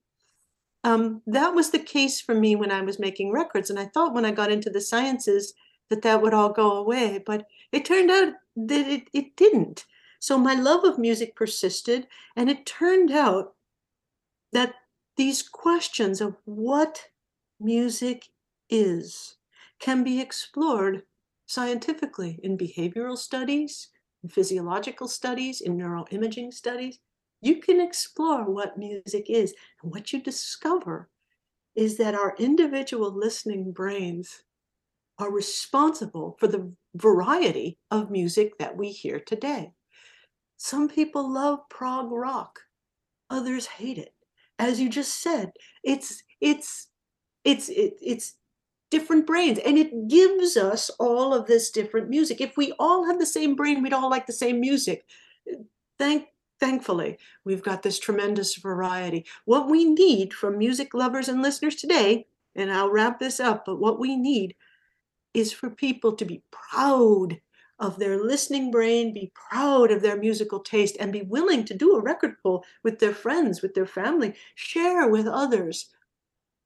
Um, 0.85 1.23
that 1.27 1.55
was 1.55 1.71
the 1.71 1.79
case 1.81 2.21
for 2.21 2.35
me 2.35 2.55
when 2.55 2.71
I 2.71 2.83
was 2.83 3.01
making 3.01 3.33
records. 3.33 3.69
And 3.69 3.79
I 3.81 3.87
thought 3.87 4.15
when 4.15 4.25
I 4.25 4.31
got 4.31 4.53
into 4.53 4.71
the 4.71 4.81
sciences 4.81 5.55
that 5.89 6.03
that 6.03 6.23
would 6.23 6.35
all 6.35 6.53
go 6.53 6.77
away, 6.77 7.21
but 7.25 7.47
it 7.73 7.85
turned 7.85 8.13
out 8.13 8.35
that 8.57 8.87
it, 8.87 9.09
it 9.13 9.35
didn't 9.35 9.87
so 10.21 10.39
my 10.39 10.55
love 10.55 10.85
of 10.85 10.99
music 10.99 11.35
persisted, 11.35 12.07
and 12.37 12.51
it 12.51 12.67
turned 12.67 13.11
out 13.11 13.55
that 14.53 14.75
these 15.17 15.43
questions 15.43 16.21
of 16.21 16.37
what 16.45 17.03
music 17.59 18.29
is 18.69 19.37
can 19.81 20.05
be 20.05 20.21
explored 20.21 21.03
scientifically 21.47 22.39
in 22.43 22.57
behavioral 22.57 23.17
studies, 23.17 23.89
in 24.23 24.29
physiological 24.29 25.09
studies, 25.09 25.63
in 25.63 25.77
neuroimaging 25.77 26.53
studies. 26.53 27.01
You 27.41 27.57
can 27.57 27.81
explore 27.81 28.45
what 28.45 28.77
music 28.77 29.27
is. 29.29 29.55
And 29.83 29.91
what 29.91 30.13
you 30.13 30.23
discover 30.23 31.09
is 31.75 31.97
that 31.97 32.15
our 32.15 32.35
individual 32.39 33.11
listening 33.11 33.73
brains 33.73 34.43
are 35.19 35.33
responsible 35.33 36.37
for 36.39 36.47
the 36.47 36.71
variety 36.95 37.79
of 37.91 38.11
music 38.11 38.59
that 38.59 38.77
we 38.77 38.91
hear 38.91 39.19
today. 39.19 39.73
Some 40.63 40.91
people 40.91 41.27
love 41.27 41.67
prog 41.71 42.13
rock, 42.13 42.61
others 43.31 43.65
hate 43.65 43.97
it. 43.97 44.13
As 44.59 44.79
you 44.79 44.91
just 44.91 45.23
said, 45.23 45.53
it's 45.83 46.23
it's 46.39 46.89
it's 47.45 47.71
it, 47.71 47.95
it's 48.03 48.35
different 48.91 49.27
brains 49.27 49.59
and 49.65 49.79
it 49.79 50.09
gives 50.09 50.59
us 50.59 50.91
all 51.01 51.33
of 51.33 51.47
this 51.47 51.71
different 51.71 52.11
music. 52.11 52.43
If 52.43 52.59
we 52.59 52.75
all 52.79 53.07
had 53.07 53.19
the 53.19 53.25
same 53.25 53.57
brain, 53.57 53.83
we'd 53.83 53.95
all 53.95 54.11
like 54.11 54.27
the 54.27 54.35
same 54.35 54.61
music. 54.61 55.07
Thank 55.99 56.27
thankfully, 56.61 57.17
we've 57.47 57.63
got 57.63 57.83
this 57.83 57.99
tremendous 57.99 58.57
variety. 58.57 59.25
What 59.47 59.71
we 59.71 59.87
need 59.87 60.35
from 60.35 60.59
music 60.59 60.93
lovers 60.93 61.31
and 61.31 61.41
listeners 61.41 61.77
today 61.77 62.27
and 62.55 62.71
I'll 62.71 62.91
wrap 62.91 63.19
this 63.19 63.41
up, 63.41 63.65
but 63.65 63.81
what 63.81 63.99
we 63.99 64.15
need 64.15 64.55
is 65.33 65.55
for 65.55 65.71
people 65.71 66.13
to 66.17 66.27
be 66.27 66.43
proud 66.51 67.41
of 67.81 67.99
their 67.99 68.23
listening 68.23 68.71
brain, 68.71 69.13
be 69.13 69.33
proud 69.35 69.91
of 69.91 70.03
their 70.03 70.17
musical 70.17 70.61
taste, 70.61 70.97
and 71.01 71.13
be 71.13 71.23
willing 71.23 71.65
to 71.65 71.75
do 71.75 71.97
a 71.97 72.03
record 72.03 72.37
pull 72.43 72.65
with 72.85 72.99
their 72.99 73.15
friends, 73.15 73.63
with 73.63 73.75
their 73.75 73.87
family, 73.87 74.35
share 74.55 75.09
with 75.09 75.27
others 75.27 75.89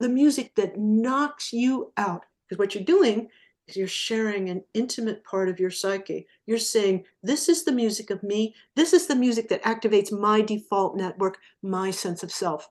the 0.00 0.08
music 0.08 0.54
that 0.56 0.76
knocks 0.76 1.52
you 1.52 1.92
out. 1.96 2.24
Because 2.48 2.58
what 2.58 2.74
you're 2.74 2.84
doing 2.84 3.28
is 3.68 3.76
you're 3.76 3.88
sharing 3.88 4.50
an 4.50 4.62
intimate 4.74 5.24
part 5.24 5.48
of 5.48 5.60
your 5.60 5.70
psyche. 5.70 6.26
You're 6.46 6.58
saying, 6.58 7.04
This 7.22 7.48
is 7.48 7.64
the 7.64 7.72
music 7.72 8.10
of 8.10 8.22
me. 8.22 8.54
This 8.74 8.92
is 8.92 9.06
the 9.06 9.14
music 9.16 9.48
that 9.48 9.62
activates 9.62 10.12
my 10.12 10.40
default 10.40 10.96
network, 10.96 11.38
my 11.62 11.90
sense 11.90 12.22
of 12.22 12.32
self. 12.32 12.68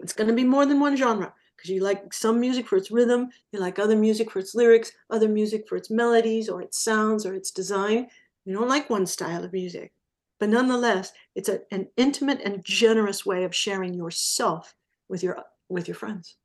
It's 0.00 0.12
going 0.12 0.28
to 0.28 0.34
be 0.34 0.44
more 0.44 0.66
than 0.66 0.80
one 0.80 0.96
genre 0.96 1.32
because 1.64 1.74
you 1.74 1.82
like 1.82 2.12
some 2.12 2.38
music 2.38 2.68
for 2.68 2.76
its 2.76 2.90
rhythm, 2.90 3.30
you 3.50 3.58
like 3.58 3.78
other 3.78 3.96
music 3.96 4.30
for 4.30 4.38
its 4.38 4.54
lyrics, 4.54 4.92
other 5.08 5.28
music 5.28 5.66
for 5.66 5.76
its 5.76 5.90
melodies 5.90 6.50
or 6.50 6.60
its 6.60 6.84
sounds 6.84 7.24
or 7.24 7.32
its 7.32 7.50
design. 7.50 8.06
You 8.44 8.52
don't 8.52 8.68
like 8.68 8.90
one 8.90 9.06
style 9.06 9.42
of 9.42 9.52
music. 9.52 9.92
But 10.38 10.50
nonetheless, 10.50 11.12
it's 11.34 11.48
a, 11.48 11.60
an 11.70 11.88
intimate 11.96 12.42
and 12.44 12.62
generous 12.62 13.24
way 13.24 13.44
of 13.44 13.54
sharing 13.54 13.94
yourself 13.94 14.74
with 15.08 15.22
your 15.22 15.42
with 15.70 15.88
your 15.88 15.94
friends. 15.94 16.36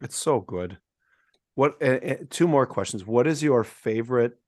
It's 0.00 0.16
so 0.16 0.40
good. 0.40 0.78
What 1.54 1.82
uh, 1.82 2.16
two 2.30 2.48
more 2.48 2.64
questions. 2.64 3.04
What 3.04 3.26
is 3.26 3.42
your 3.42 3.64
favorite 3.64 4.38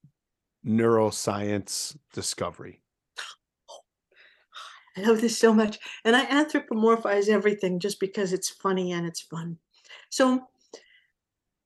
neuroscience 0.66 1.98
discovery? 2.14 2.80
I 4.96 5.02
love 5.02 5.20
this 5.20 5.36
so 5.36 5.52
much. 5.52 5.78
And 6.02 6.16
I 6.16 6.24
anthropomorphize 6.24 7.28
everything 7.28 7.78
just 7.78 8.00
because 8.00 8.32
it's 8.32 8.48
funny 8.48 8.92
and 8.92 9.06
it's 9.06 9.20
fun. 9.20 9.58
So 10.14 10.46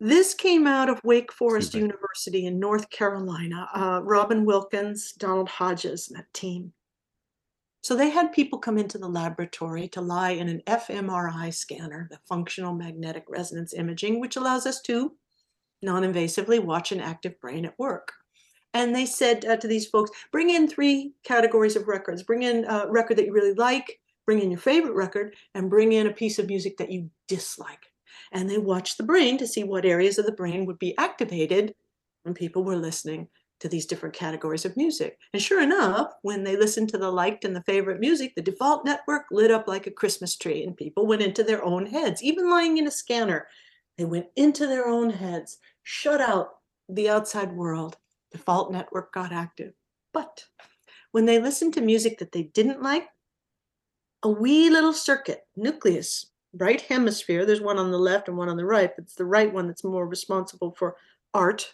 this 0.00 0.32
came 0.32 0.66
out 0.66 0.88
of 0.88 1.04
Wake 1.04 1.30
Forest 1.30 1.74
University 1.74 2.46
in 2.46 2.58
North 2.58 2.88
Carolina. 2.88 3.68
Uh, 3.74 4.00
Robin 4.02 4.46
Wilkins, 4.46 5.12
Donald 5.12 5.50
Hodges, 5.50 6.08
and 6.08 6.18
that 6.18 6.32
team. 6.32 6.72
So 7.82 7.94
they 7.94 8.08
had 8.08 8.32
people 8.32 8.58
come 8.58 8.78
into 8.78 8.96
the 8.96 9.06
laboratory 9.06 9.86
to 9.88 10.00
lie 10.00 10.30
in 10.30 10.48
an 10.48 10.62
fMRI 10.66 11.52
scanner, 11.52 12.08
the 12.10 12.20
functional 12.26 12.72
magnetic 12.72 13.24
resonance 13.28 13.74
imaging, 13.74 14.18
which 14.18 14.36
allows 14.36 14.64
us 14.64 14.80
to 14.82 15.12
non-invasively 15.82 16.58
watch 16.58 16.90
an 16.90 17.02
active 17.02 17.38
brain 17.42 17.66
at 17.66 17.78
work. 17.78 18.14
And 18.72 18.96
they 18.96 19.04
said 19.04 19.44
uh, 19.44 19.58
to 19.58 19.68
these 19.68 19.88
folks, 19.88 20.10
bring 20.32 20.48
in 20.48 20.68
three 20.68 21.12
categories 21.22 21.76
of 21.76 21.86
records. 21.86 22.22
Bring 22.22 22.44
in 22.44 22.64
a 22.64 22.90
record 22.90 23.18
that 23.18 23.26
you 23.26 23.32
really 23.34 23.52
like, 23.52 24.00
bring 24.24 24.40
in 24.40 24.50
your 24.50 24.58
favorite 24.58 24.94
record, 24.94 25.36
and 25.54 25.68
bring 25.68 25.92
in 25.92 26.06
a 26.06 26.14
piece 26.14 26.38
of 26.38 26.46
music 26.46 26.78
that 26.78 26.90
you 26.90 27.10
dislike. 27.26 27.87
And 28.32 28.48
they 28.48 28.58
watched 28.58 28.98
the 28.98 29.04
brain 29.04 29.38
to 29.38 29.46
see 29.46 29.64
what 29.64 29.84
areas 29.84 30.18
of 30.18 30.26
the 30.26 30.32
brain 30.32 30.66
would 30.66 30.78
be 30.78 30.96
activated 30.98 31.74
when 32.22 32.34
people 32.34 32.64
were 32.64 32.76
listening 32.76 33.28
to 33.60 33.68
these 33.68 33.86
different 33.86 34.14
categories 34.14 34.64
of 34.64 34.76
music. 34.76 35.18
And 35.32 35.42
sure 35.42 35.62
enough, 35.62 36.12
when 36.22 36.44
they 36.44 36.56
listened 36.56 36.90
to 36.90 36.98
the 36.98 37.10
liked 37.10 37.44
and 37.44 37.54
the 37.54 37.62
favorite 37.62 38.00
music, 38.00 38.34
the 38.34 38.42
default 38.42 38.84
network 38.84 39.24
lit 39.30 39.50
up 39.50 39.66
like 39.66 39.86
a 39.86 39.92
Christmas 39.92 40.36
tree 40.36 40.64
and 40.64 40.76
people 40.76 41.06
went 41.06 41.22
into 41.22 41.42
their 41.42 41.64
own 41.64 41.86
heads, 41.86 42.22
even 42.22 42.50
lying 42.50 42.78
in 42.78 42.86
a 42.86 42.90
scanner. 42.90 43.48
They 43.96 44.04
went 44.04 44.26
into 44.36 44.66
their 44.66 44.86
own 44.86 45.10
heads, 45.10 45.58
shut 45.82 46.20
out 46.20 46.58
the 46.88 47.08
outside 47.08 47.52
world. 47.52 47.96
Default 48.30 48.70
network 48.72 49.12
got 49.12 49.32
active. 49.32 49.72
But 50.12 50.44
when 51.12 51.26
they 51.26 51.40
listened 51.40 51.74
to 51.74 51.80
music 51.80 52.18
that 52.18 52.32
they 52.32 52.44
didn't 52.44 52.82
like, 52.82 53.08
a 54.22 54.28
wee 54.28 54.68
little 54.70 54.92
circuit, 54.92 55.46
nucleus, 55.56 56.26
right 56.54 56.80
hemisphere, 56.80 57.44
there's 57.44 57.60
one 57.60 57.78
on 57.78 57.90
the 57.90 57.98
left 57.98 58.28
and 58.28 58.36
one 58.36 58.48
on 58.48 58.56
the 58.56 58.64
right, 58.64 58.90
but 58.94 59.04
it's 59.04 59.14
the 59.14 59.24
right 59.24 59.52
one 59.52 59.66
that's 59.66 59.84
more 59.84 60.06
responsible 60.06 60.74
for 60.78 60.96
art. 61.34 61.72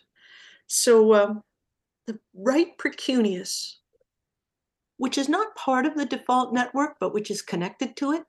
So 0.67 1.15
um, 1.15 1.43
the 2.07 2.19
right 2.35 2.77
precuneus, 2.79 3.77
which 4.97 5.19
is 5.19 5.29
not 5.29 5.57
part 5.57 5.87
of 5.87 5.95
the 5.95 6.07
default 6.07 6.53
network, 6.53 6.97
but 7.01 7.15
which 7.15 7.31
is 7.31 7.43
connected 7.43 7.97
to 7.97 8.13
it, 8.13 8.25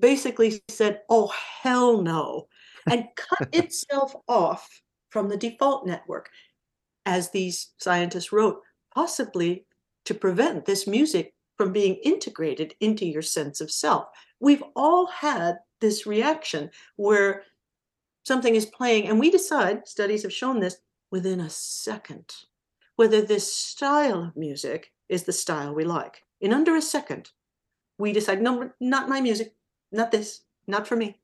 basically 0.00 0.62
said, 0.68 1.00
oh, 1.08 1.32
hell 1.62 2.02
no, 2.02 2.46
and 2.90 3.06
cut 3.16 3.48
itself 3.52 4.14
off 4.28 4.82
from 5.10 5.28
the 5.28 5.36
default 5.36 5.86
network, 5.86 6.30
as 7.06 7.30
these 7.30 7.70
scientists 7.78 8.32
wrote, 8.32 8.60
possibly 8.94 9.64
to 10.04 10.14
prevent 10.14 10.64
this 10.64 10.86
music 10.86 11.34
from 11.56 11.72
being 11.72 11.96
integrated 11.96 12.74
into 12.80 13.04
your 13.04 13.22
sense 13.22 13.60
of 13.60 13.70
self. 13.70 14.06
We've 14.40 14.62
all 14.76 15.06
had 15.06 15.58
this 15.80 16.06
reaction 16.06 16.70
where 16.96 17.44
something 18.24 18.54
is 18.54 18.66
playing, 18.66 19.08
and 19.08 19.18
we 19.18 19.30
decide, 19.30 19.88
studies 19.88 20.22
have 20.22 20.32
shown 20.32 20.60
this, 20.60 20.76
within 21.10 21.40
a 21.40 21.50
second, 21.50 22.34
whether 22.96 23.22
this 23.22 23.52
style 23.52 24.22
of 24.22 24.36
music 24.36 24.92
is 25.08 25.24
the 25.24 25.32
style 25.32 25.74
we 25.74 25.84
like. 25.84 26.22
In 26.40 26.52
under 26.52 26.76
a 26.76 26.82
second, 26.82 27.30
we 27.98 28.12
decide, 28.12 28.42
no, 28.42 28.70
not 28.80 29.08
my 29.08 29.20
music, 29.20 29.54
not 29.90 30.10
this, 30.10 30.42
not 30.66 30.86
for 30.86 30.96
me. 30.96 31.18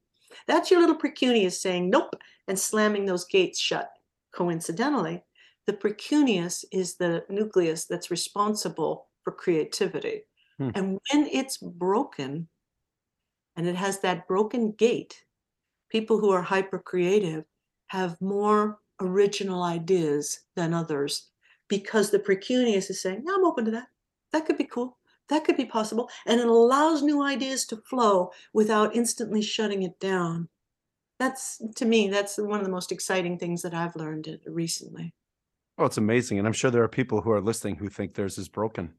That's 0.46 0.70
your 0.70 0.80
little 0.80 0.96
precuneus 0.96 1.60
saying 1.60 1.90
nope 1.90 2.16
and 2.48 2.58
slamming 2.58 3.04
those 3.04 3.24
gates 3.26 3.60
shut. 3.60 3.90
Coincidentally, 4.34 5.22
the 5.66 5.72
precuneus 5.72 6.64
is 6.72 6.96
the 6.96 7.24
nucleus 7.28 7.86
that's 7.86 8.10
responsible 8.10 9.06
for 9.22 9.32
creativity. 9.32 10.22
Hmm. 10.58 10.70
And 10.74 11.00
when 11.12 11.26
it's 11.26 11.58
broken 11.58 12.48
and 13.57 13.66
it 13.66 13.76
has 13.76 14.00
that 14.00 14.26
broken 14.26 14.72
gate, 14.72 15.24
people 15.90 16.18
who 16.18 16.30
are 16.30 16.42
hyper 16.42 16.78
creative 16.78 17.44
have 17.88 18.20
more 18.20 18.78
original 19.00 19.62
ideas 19.62 20.40
than 20.57 20.74
others 20.74 21.30
because 21.68 22.11
the 22.11 22.18
precuneus 22.18 22.90
is 22.90 23.00
saying, 23.00 23.22
yeah, 23.26 23.34
I'm 23.34 23.44
open 23.44 23.64
to 23.66 23.70
that. 23.72 23.88
That 24.32 24.46
could 24.46 24.59
be 24.59 24.64
cool. 24.64 24.98
That 25.28 25.44
could 25.44 25.57
be 25.57 25.64
possible. 25.64 26.11
And 26.26 26.40
it 26.40 26.46
allows 26.46 27.02
new 27.02 27.22
ideas 27.22 27.64
to 27.66 27.76
flow 27.76 28.30
without 28.52 28.94
instantly 28.94 29.40
shutting 29.40 29.82
it 29.82 29.98
down. 29.98 30.48
That's, 31.18 31.62
to 31.76 31.84
me, 31.84 32.09
that's 32.09 32.36
one 32.36 32.59
of 32.59 32.66
the 32.66 32.72
most 32.72 32.92
exciting 32.92 33.38
things 33.38 33.62
that 33.62 33.72
I've 33.72 33.96
learned 33.96 34.38
recently. 34.46 35.14
Oh, 35.78 35.86
it's 35.86 35.98
amazing. 35.98 36.38
And 36.38 36.46
I'm 36.46 36.52
sure 36.52 36.70
there 36.70 36.82
are 36.82 36.88
people 36.88 37.20
who 37.20 37.30
are 37.30 37.40
listening 37.40 37.76
who 37.76 37.88
think 37.88 38.14
theirs 38.14 38.38
is 38.38 38.48
broken. 38.48 38.92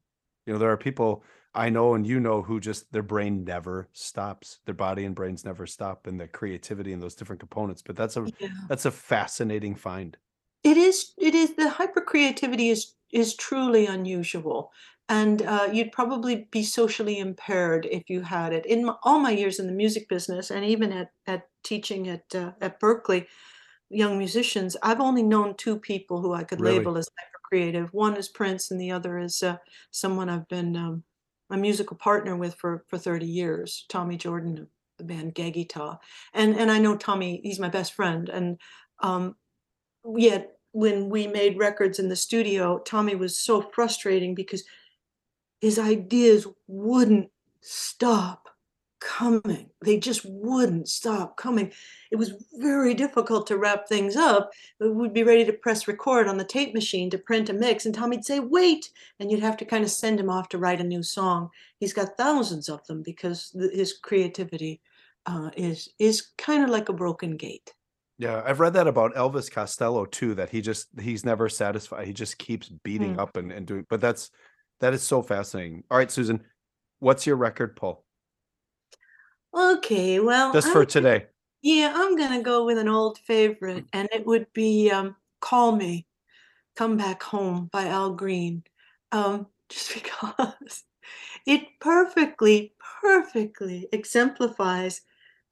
You 0.45 0.53
know, 0.53 0.59
there 0.59 0.71
are 0.71 0.77
people 0.77 1.23
I 1.55 1.69
know 1.69 1.93
and 1.93 2.05
you 2.05 2.19
know 2.19 2.41
who 2.41 2.59
just 2.59 2.91
their 2.91 3.03
brain 3.03 3.43
never 3.43 3.87
stops. 3.93 4.59
Their 4.65 4.75
body 4.75 5.05
and 5.05 5.15
brains 5.15 5.45
never 5.45 5.65
stop 5.65 6.05
and 6.05 6.19
the 6.19 6.27
creativity 6.27 6.91
and 6.91 7.01
those 7.01 7.15
different 7.15 7.39
components. 7.39 7.81
But 7.81 7.95
that's 7.95 8.17
a 8.17 8.27
yeah. 8.39 8.49
that's 8.67 8.85
a 8.85 8.91
fascinating 8.91 9.75
find. 9.75 10.17
It 10.63 10.77
is 10.77 11.13
it 11.17 11.33
is 11.33 11.55
the 11.55 11.69
hyper 11.69 12.01
creativity 12.01 12.69
is 12.69 12.93
is 13.11 13.35
truly 13.35 13.87
unusual. 13.87 14.71
And 15.07 15.43
uh, 15.43 15.69
you'd 15.71 15.91
probably 15.91 16.47
be 16.49 16.63
socially 16.63 17.19
impaired 17.19 17.87
if 17.91 18.09
you 18.09 18.21
had 18.21 18.53
it. 18.53 18.65
In 18.65 18.85
my, 18.85 18.95
all 19.03 19.19
my 19.19 19.29
years 19.29 19.59
in 19.59 19.67
the 19.67 19.71
music 19.71 20.09
business, 20.09 20.49
and 20.49 20.65
even 20.65 20.91
at, 20.91 21.11
at 21.27 21.47
teaching 21.63 22.09
at 22.09 22.33
uh, 22.33 22.51
at 22.59 22.79
Berklee, 22.79 23.27
young 23.89 24.17
musicians, 24.17 24.75
I've 24.81 24.99
only 24.99 25.21
known 25.23 25.55
two 25.55 25.77
people 25.77 26.21
who 26.21 26.33
I 26.33 26.43
could 26.43 26.59
really? 26.59 26.79
label 26.79 26.97
as 26.97 27.07
hyper 27.19 27.39
creative. 27.43 27.93
One 27.93 28.17
is 28.17 28.27
Prince, 28.27 28.71
and 28.71 28.81
the 28.81 28.91
other 28.91 29.19
is 29.19 29.43
uh, 29.43 29.57
someone 29.91 30.27
I've 30.27 30.47
been 30.47 30.75
um, 30.75 31.03
a 31.49 31.57
musical 31.57 31.97
partner 31.97 32.35
with 32.35 32.55
for 32.55 32.83
for 32.87 32.97
30 32.97 33.25
years, 33.25 33.85
Tommy 33.89 34.17
Jordan 34.17 34.57
of 34.57 34.67
the 34.97 35.03
band 35.03 35.35
Geggy 35.35 35.67
Tah. 35.67 35.97
And 36.33 36.55
and 36.55 36.71
I 36.71 36.79
know 36.79 36.97
Tommy, 36.97 37.41
he's 37.43 37.59
my 37.59 37.69
best 37.69 37.93
friend. 37.93 38.29
And 38.29 38.59
um, 38.99 39.35
yet 40.15 40.57
when 40.71 41.09
we 41.09 41.27
made 41.27 41.57
records 41.57 41.99
in 41.99 42.09
the 42.09 42.15
studio, 42.15 42.79
Tommy 42.79 43.15
was 43.15 43.39
so 43.39 43.61
frustrating 43.61 44.35
because 44.35 44.63
his 45.61 45.79
ideas 45.79 46.47
wouldn't 46.67 47.29
stop 47.61 48.44
coming. 48.99 49.69
They 49.83 49.99
just 49.99 50.21
wouldn't 50.25 50.87
stop 50.87 51.37
coming. 51.37 51.71
It 52.11 52.15
was 52.15 52.33
very 52.53 52.93
difficult 52.93 53.47
to 53.47 53.57
wrap 53.57 53.87
things 53.87 54.15
up. 54.15 54.51
We'd 54.79 55.13
be 55.13 55.23
ready 55.23 55.45
to 55.45 55.53
press 55.53 55.87
record 55.87 56.27
on 56.27 56.37
the 56.37 56.43
tape 56.43 56.73
machine 56.73 57.09
to 57.11 57.17
print 57.17 57.49
a 57.49 57.53
mix, 57.53 57.85
and 57.85 57.93
Tommy'd 57.93 58.25
say, 58.25 58.39
wait, 58.39 58.89
and 59.19 59.31
you'd 59.31 59.43
have 59.43 59.57
to 59.57 59.65
kind 59.65 59.83
of 59.83 59.91
send 59.91 60.19
him 60.19 60.29
off 60.29 60.49
to 60.49 60.57
write 60.57 60.81
a 60.81 60.83
new 60.83 61.03
song. 61.03 61.49
He's 61.79 61.93
got 61.93 62.17
thousands 62.17 62.69
of 62.69 62.85
them 62.87 63.03
because 63.03 63.55
his 63.73 63.93
creativity 63.93 64.81
uh, 65.25 65.49
is 65.55 65.89
is 65.99 66.27
kind 66.37 66.63
of 66.63 66.69
like 66.69 66.89
a 66.89 66.93
broken 66.93 67.37
gate. 67.37 67.73
Yeah, 68.17 68.41
I've 68.45 68.61
read 68.61 68.73
that 68.73 68.87
about 68.87 69.15
Elvis 69.15 69.51
Costello 69.51 70.05
too, 70.05 70.35
that 70.35 70.49
he 70.49 70.61
just 70.61 70.87
he's 70.99 71.25
never 71.25 71.49
satisfied. 71.49 72.07
He 72.07 72.13
just 72.13 72.37
keeps 72.37 72.69
beating 72.69 73.15
mm. 73.15 73.19
up 73.19 73.35
and, 73.35 73.51
and 73.51 73.65
doing 73.65 73.85
but 73.89 74.01
that's 74.01 74.29
that 74.79 74.93
is 74.93 75.03
so 75.03 75.21
fascinating. 75.21 75.83
All 75.89 75.97
right, 75.97 76.11
Susan, 76.11 76.43
what's 76.99 77.27
your 77.27 77.35
record 77.35 77.75
pull? 77.75 78.04
Okay, 79.55 80.19
well, 80.19 80.51
Just 80.53 80.67
for 80.67 80.81
I'm 80.81 80.85
today. 80.85 81.27
yeah, 81.63 81.93
I'm 81.95 82.17
gonna 82.17 82.41
go 82.43 82.65
with 82.65 82.77
an 82.77 82.89
old 82.89 83.19
favorite, 83.19 83.85
and 83.93 84.09
it 84.13 84.25
would 84.25 84.51
be 84.53 84.91
um, 84.91 85.15
"Call 85.41 85.75
Me, 85.75 86.07
Come 86.75 86.97
Back 86.97 87.23
Home" 87.23 87.67
by 87.71 87.87
Al 87.87 88.13
Green. 88.15 88.63
Um, 89.11 89.47
just 89.69 89.93
because 89.93 90.85
it 91.47 91.63
perfectly, 91.81 92.75
perfectly 93.01 93.89
exemplifies 93.93 95.01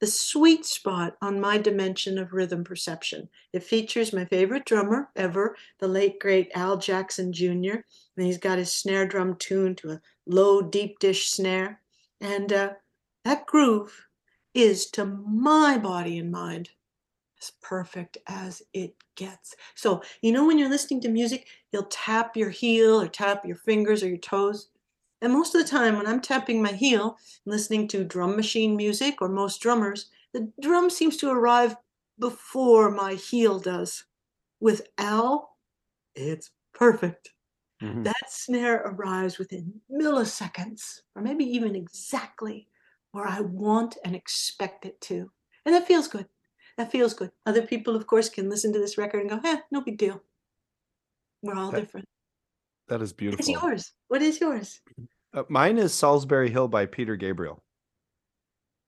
the 0.00 0.06
sweet 0.08 0.64
spot 0.66 1.16
on 1.22 1.40
my 1.40 1.58
dimension 1.58 2.18
of 2.18 2.32
rhythm 2.32 2.64
perception. 2.64 3.28
It 3.52 3.64
features 3.64 4.12
my 4.12 4.24
favorite 4.26 4.66
drummer 4.66 5.10
ever, 5.16 5.56
the 5.80 5.88
late 5.88 6.18
great 6.20 6.50
Al 6.54 6.76
Jackson 6.78 7.32
Jr. 7.32 7.86
And 8.16 8.26
he's 8.26 8.38
got 8.38 8.58
his 8.58 8.72
snare 8.74 9.06
drum 9.06 9.36
tuned 9.36 9.78
to 9.78 9.92
a 9.92 10.02
low 10.26 10.62
deep 10.62 10.98
dish 11.00 11.30
snare. 11.30 11.80
And 12.20 12.52
uh, 12.52 12.74
that 13.24 13.46
groove 13.46 14.06
is 14.54 14.86
to 14.92 15.04
my 15.04 15.78
body 15.78 16.18
and 16.18 16.30
mind 16.30 16.70
as 17.40 17.52
perfect 17.60 18.18
as 18.28 18.62
it 18.72 18.94
gets. 19.16 19.54
So, 19.74 20.02
you 20.22 20.32
know, 20.32 20.46
when 20.46 20.58
you're 20.58 20.70
listening 20.70 21.00
to 21.02 21.08
music, 21.08 21.46
you'll 21.72 21.84
tap 21.84 22.36
your 22.36 22.50
heel 22.50 23.00
or 23.00 23.08
tap 23.08 23.44
your 23.44 23.56
fingers 23.56 24.02
or 24.02 24.08
your 24.08 24.18
toes. 24.18 24.68
And 25.20 25.32
most 25.32 25.54
of 25.54 25.62
the 25.62 25.68
time, 25.68 25.96
when 25.96 26.06
I'm 26.06 26.20
tapping 26.20 26.62
my 26.62 26.72
heel, 26.72 27.16
listening 27.46 27.88
to 27.88 28.04
drum 28.04 28.36
machine 28.36 28.76
music 28.76 29.20
or 29.22 29.28
most 29.28 29.60
drummers, 29.60 30.06
the 30.32 30.52
drum 30.60 30.90
seems 30.90 31.16
to 31.18 31.30
arrive 31.30 31.76
before 32.18 32.90
my 32.90 33.14
heel 33.14 33.58
does. 33.58 34.04
With 34.60 34.86
Al, 34.98 35.56
it's 36.14 36.50
perfect. 36.74 37.30
Mm-hmm. 37.82 38.02
That 38.04 38.30
snare 38.30 38.82
arrives 38.82 39.38
within 39.38 39.80
milliseconds, 39.90 41.00
or 41.16 41.22
maybe 41.22 41.44
even 41.44 41.74
exactly 41.74 42.68
where 43.14 43.28
I 43.28 43.40
want 43.40 43.96
and 44.04 44.16
expect 44.16 44.84
it 44.84 45.00
to. 45.02 45.30
And 45.64 45.74
that 45.74 45.86
feels 45.86 46.08
good. 46.08 46.26
That 46.76 46.90
feels 46.90 47.14
good. 47.14 47.30
Other 47.46 47.62
people, 47.62 47.94
of 47.94 48.08
course, 48.08 48.28
can 48.28 48.50
listen 48.50 48.72
to 48.72 48.80
this 48.80 48.98
record 48.98 49.20
and 49.20 49.30
go, 49.30 49.48
eh, 49.48 49.58
no 49.70 49.80
big 49.82 49.98
deal. 49.98 50.20
We're 51.40 51.54
all 51.54 51.70
that, 51.70 51.80
different. 51.80 52.08
That 52.88 53.02
is 53.02 53.12
beautiful. 53.12 53.44
What 53.44 53.48
is 53.48 53.62
yours? 53.62 53.92
What 54.08 54.22
is 54.22 54.40
yours? 54.40 54.80
Uh, 55.32 55.44
mine 55.48 55.78
is 55.78 55.92
Solsbury 55.92 56.50
Hill 56.50 56.66
by 56.66 56.86
Peter 56.86 57.14
Gabriel. 57.14 57.62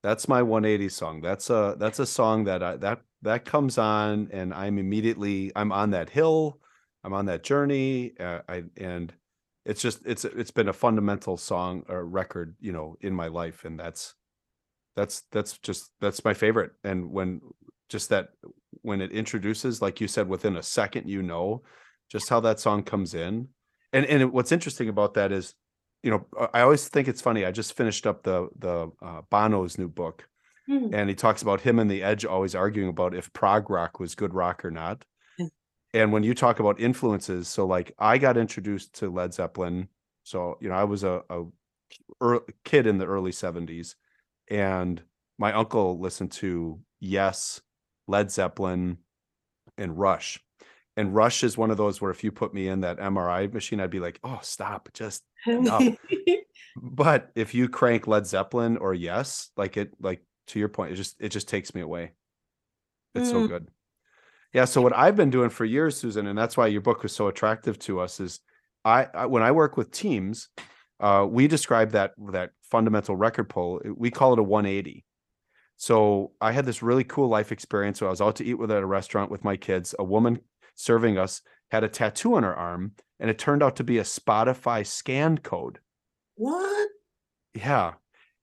That's 0.02 0.26
my 0.26 0.42
180 0.42 0.88
song. 0.88 1.20
That's 1.20 1.48
a 1.50 1.76
that's 1.78 1.98
a 1.98 2.06
song 2.06 2.44
that 2.44 2.62
I 2.62 2.76
that 2.76 3.02
that 3.22 3.44
comes 3.44 3.78
on 3.78 4.28
and 4.32 4.52
I'm 4.54 4.78
immediately 4.78 5.52
I'm 5.56 5.72
on 5.72 5.90
that 5.90 6.10
hill. 6.10 6.58
I'm 7.02 7.12
on 7.12 7.26
that 7.26 7.42
journey. 7.42 8.12
Uh, 8.18 8.40
I 8.48 8.64
and 8.76 9.12
it's 9.66 9.82
just 9.82 10.00
it's 10.06 10.24
it's 10.24 10.50
been 10.50 10.68
a 10.68 10.72
fundamental 10.72 11.36
song 11.36 11.84
or 11.88 12.04
record, 12.04 12.56
you 12.60 12.72
know, 12.72 12.96
in 13.00 13.14
my 13.14 13.28
life 13.28 13.64
and 13.64 13.78
that's 13.78 14.14
that's 14.94 15.24
that's 15.32 15.58
just 15.58 15.90
that's 16.00 16.24
my 16.24 16.34
favorite. 16.34 16.72
And 16.84 17.10
when 17.10 17.40
just 17.88 18.08
that 18.08 18.30
when 18.82 19.00
it 19.00 19.12
introduces 19.12 19.82
like 19.82 20.00
you 20.00 20.08
said 20.08 20.28
within 20.28 20.56
a 20.56 20.62
second 20.62 21.08
you 21.08 21.22
know 21.22 21.62
just 22.10 22.28
how 22.28 22.40
that 22.40 22.60
song 22.60 22.82
comes 22.82 23.14
in. 23.14 23.48
And 23.92 24.06
and 24.06 24.32
what's 24.32 24.52
interesting 24.52 24.88
about 24.88 25.14
that 25.14 25.32
is 25.32 25.54
you 26.02 26.12
know, 26.12 26.48
I 26.54 26.60
always 26.60 26.86
think 26.86 27.08
it's 27.08 27.20
funny. 27.20 27.44
I 27.44 27.50
just 27.50 27.76
finished 27.76 28.06
up 28.06 28.22
the 28.22 28.48
the 28.58 28.92
uh, 29.02 29.22
Bono's 29.28 29.76
new 29.76 29.88
book, 29.88 30.28
mm. 30.70 30.94
and 30.94 31.08
he 31.08 31.16
talks 31.16 31.42
about 31.42 31.60
him 31.60 31.80
and 31.80 31.90
the 31.90 32.04
Edge 32.04 32.24
always 32.24 32.54
arguing 32.54 32.90
about 32.90 33.12
if 33.12 33.32
prog 33.32 33.70
rock 33.70 33.98
was 33.98 34.14
good 34.14 34.32
rock 34.32 34.64
or 34.64 34.70
not. 34.70 35.04
And 35.96 36.12
when 36.12 36.22
you 36.22 36.34
talk 36.34 36.60
about 36.60 36.78
influences, 36.78 37.48
so 37.48 37.66
like 37.66 37.94
I 37.98 38.18
got 38.18 38.36
introduced 38.36 38.96
to 38.96 39.08
Led 39.08 39.32
Zeppelin, 39.32 39.88
so 40.24 40.58
you 40.60 40.68
know 40.68 40.74
I 40.74 40.84
was 40.84 41.04
a, 41.04 41.22
a 41.30 41.44
early, 42.20 42.42
kid 42.64 42.86
in 42.86 42.98
the 42.98 43.06
early 43.06 43.30
'70s, 43.30 43.94
and 44.50 45.02
my 45.38 45.54
uncle 45.54 45.98
listened 45.98 46.32
to 46.32 46.78
Yes, 47.00 47.62
Led 48.06 48.30
Zeppelin, 48.30 48.98
and 49.78 49.98
Rush. 49.98 50.38
And 50.98 51.14
rush 51.14 51.42
is 51.42 51.56
one 51.56 51.70
of 51.70 51.78
those 51.78 51.98
where 51.98 52.10
if 52.10 52.22
you 52.22 52.30
put 52.30 52.54
me 52.54 52.68
in 52.68 52.80
that 52.80 52.96
mri 52.96 53.52
machine 53.52 53.80
i'd 53.80 53.90
be 53.90 54.00
like 54.00 54.18
oh 54.24 54.38
stop 54.40 54.88
just 54.94 55.22
but 56.76 57.30
if 57.34 57.54
you 57.54 57.68
crank 57.68 58.06
led 58.06 58.26
zeppelin 58.26 58.78
or 58.78 58.94
yes 58.94 59.50
like 59.58 59.76
it 59.76 59.92
like 60.00 60.22
to 60.46 60.58
your 60.58 60.70
point 60.70 60.92
it 60.92 60.96
just 60.96 61.14
it 61.20 61.28
just 61.28 61.48
takes 61.48 61.74
me 61.74 61.82
away. 61.82 62.12
It's 63.14 63.28
mm. 63.28 63.32
so 63.32 63.46
good 63.46 63.68
yeah 64.56 64.64
so 64.64 64.82
what 64.82 64.96
i've 64.96 65.16
been 65.16 65.30
doing 65.30 65.50
for 65.50 65.64
years 65.64 65.96
susan 65.96 66.26
and 66.26 66.36
that's 66.36 66.56
why 66.56 66.66
your 66.66 66.80
book 66.80 67.02
was 67.02 67.14
so 67.14 67.28
attractive 67.28 67.78
to 67.78 68.00
us 68.00 68.18
is 68.18 68.40
i, 68.84 69.06
I 69.14 69.26
when 69.26 69.42
i 69.42 69.52
work 69.52 69.76
with 69.76 69.90
teams 69.90 70.48
uh, 70.98 71.26
we 71.28 71.46
describe 71.46 71.92
that 71.92 72.12
that 72.32 72.50
fundamental 72.62 73.14
record 73.16 73.50
pull 73.50 73.80
we 73.96 74.10
call 74.10 74.32
it 74.32 74.38
a 74.38 74.42
180 74.42 75.04
so 75.76 76.32
I 76.40 76.52
had 76.52 76.64
this 76.64 76.82
really 76.82 77.04
cool 77.04 77.28
life 77.28 77.52
experience. 77.52 77.98
So 77.98 78.06
I 78.06 78.10
was 78.10 78.20
out 78.20 78.36
to 78.36 78.44
eat 78.44 78.54
with 78.54 78.70
at 78.70 78.82
a 78.82 78.86
restaurant 78.86 79.30
with 79.30 79.44
my 79.44 79.56
kids. 79.56 79.94
A 79.98 80.04
woman 80.04 80.40
serving 80.74 81.18
us 81.18 81.42
had 81.70 81.84
a 81.84 81.88
tattoo 81.88 82.34
on 82.34 82.42
her 82.42 82.54
arm 82.54 82.92
and 83.20 83.30
it 83.30 83.38
turned 83.38 83.62
out 83.62 83.76
to 83.76 83.84
be 83.84 83.98
a 83.98 84.02
Spotify 84.02 84.86
scan 84.86 85.38
code. 85.38 85.78
What? 86.36 86.88
Yeah. 87.54 87.94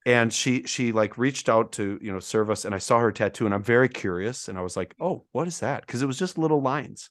And 0.05 0.33
she 0.33 0.63
she 0.63 0.91
like 0.91 1.17
reached 1.17 1.47
out 1.47 1.71
to, 1.73 1.97
you 2.01 2.11
know, 2.11 2.19
serve 2.19 2.49
us 2.49 2.65
and 2.65 2.75
I 2.75 2.77
saw 2.79 2.99
her 2.99 3.11
tattoo 3.11 3.45
and 3.45 3.53
I'm 3.53 3.63
very 3.63 3.87
curious 3.89 4.49
and 4.49 4.57
I 4.57 4.61
was 4.61 4.75
like, 4.75 4.95
"Oh, 4.99 5.25
what 5.31 5.47
is 5.47 5.59
that?" 5.61 5.87
Cuz 5.87 6.01
it 6.01 6.07
was 6.07 6.19
just 6.19 6.37
little 6.37 6.61
lines. 6.61 7.09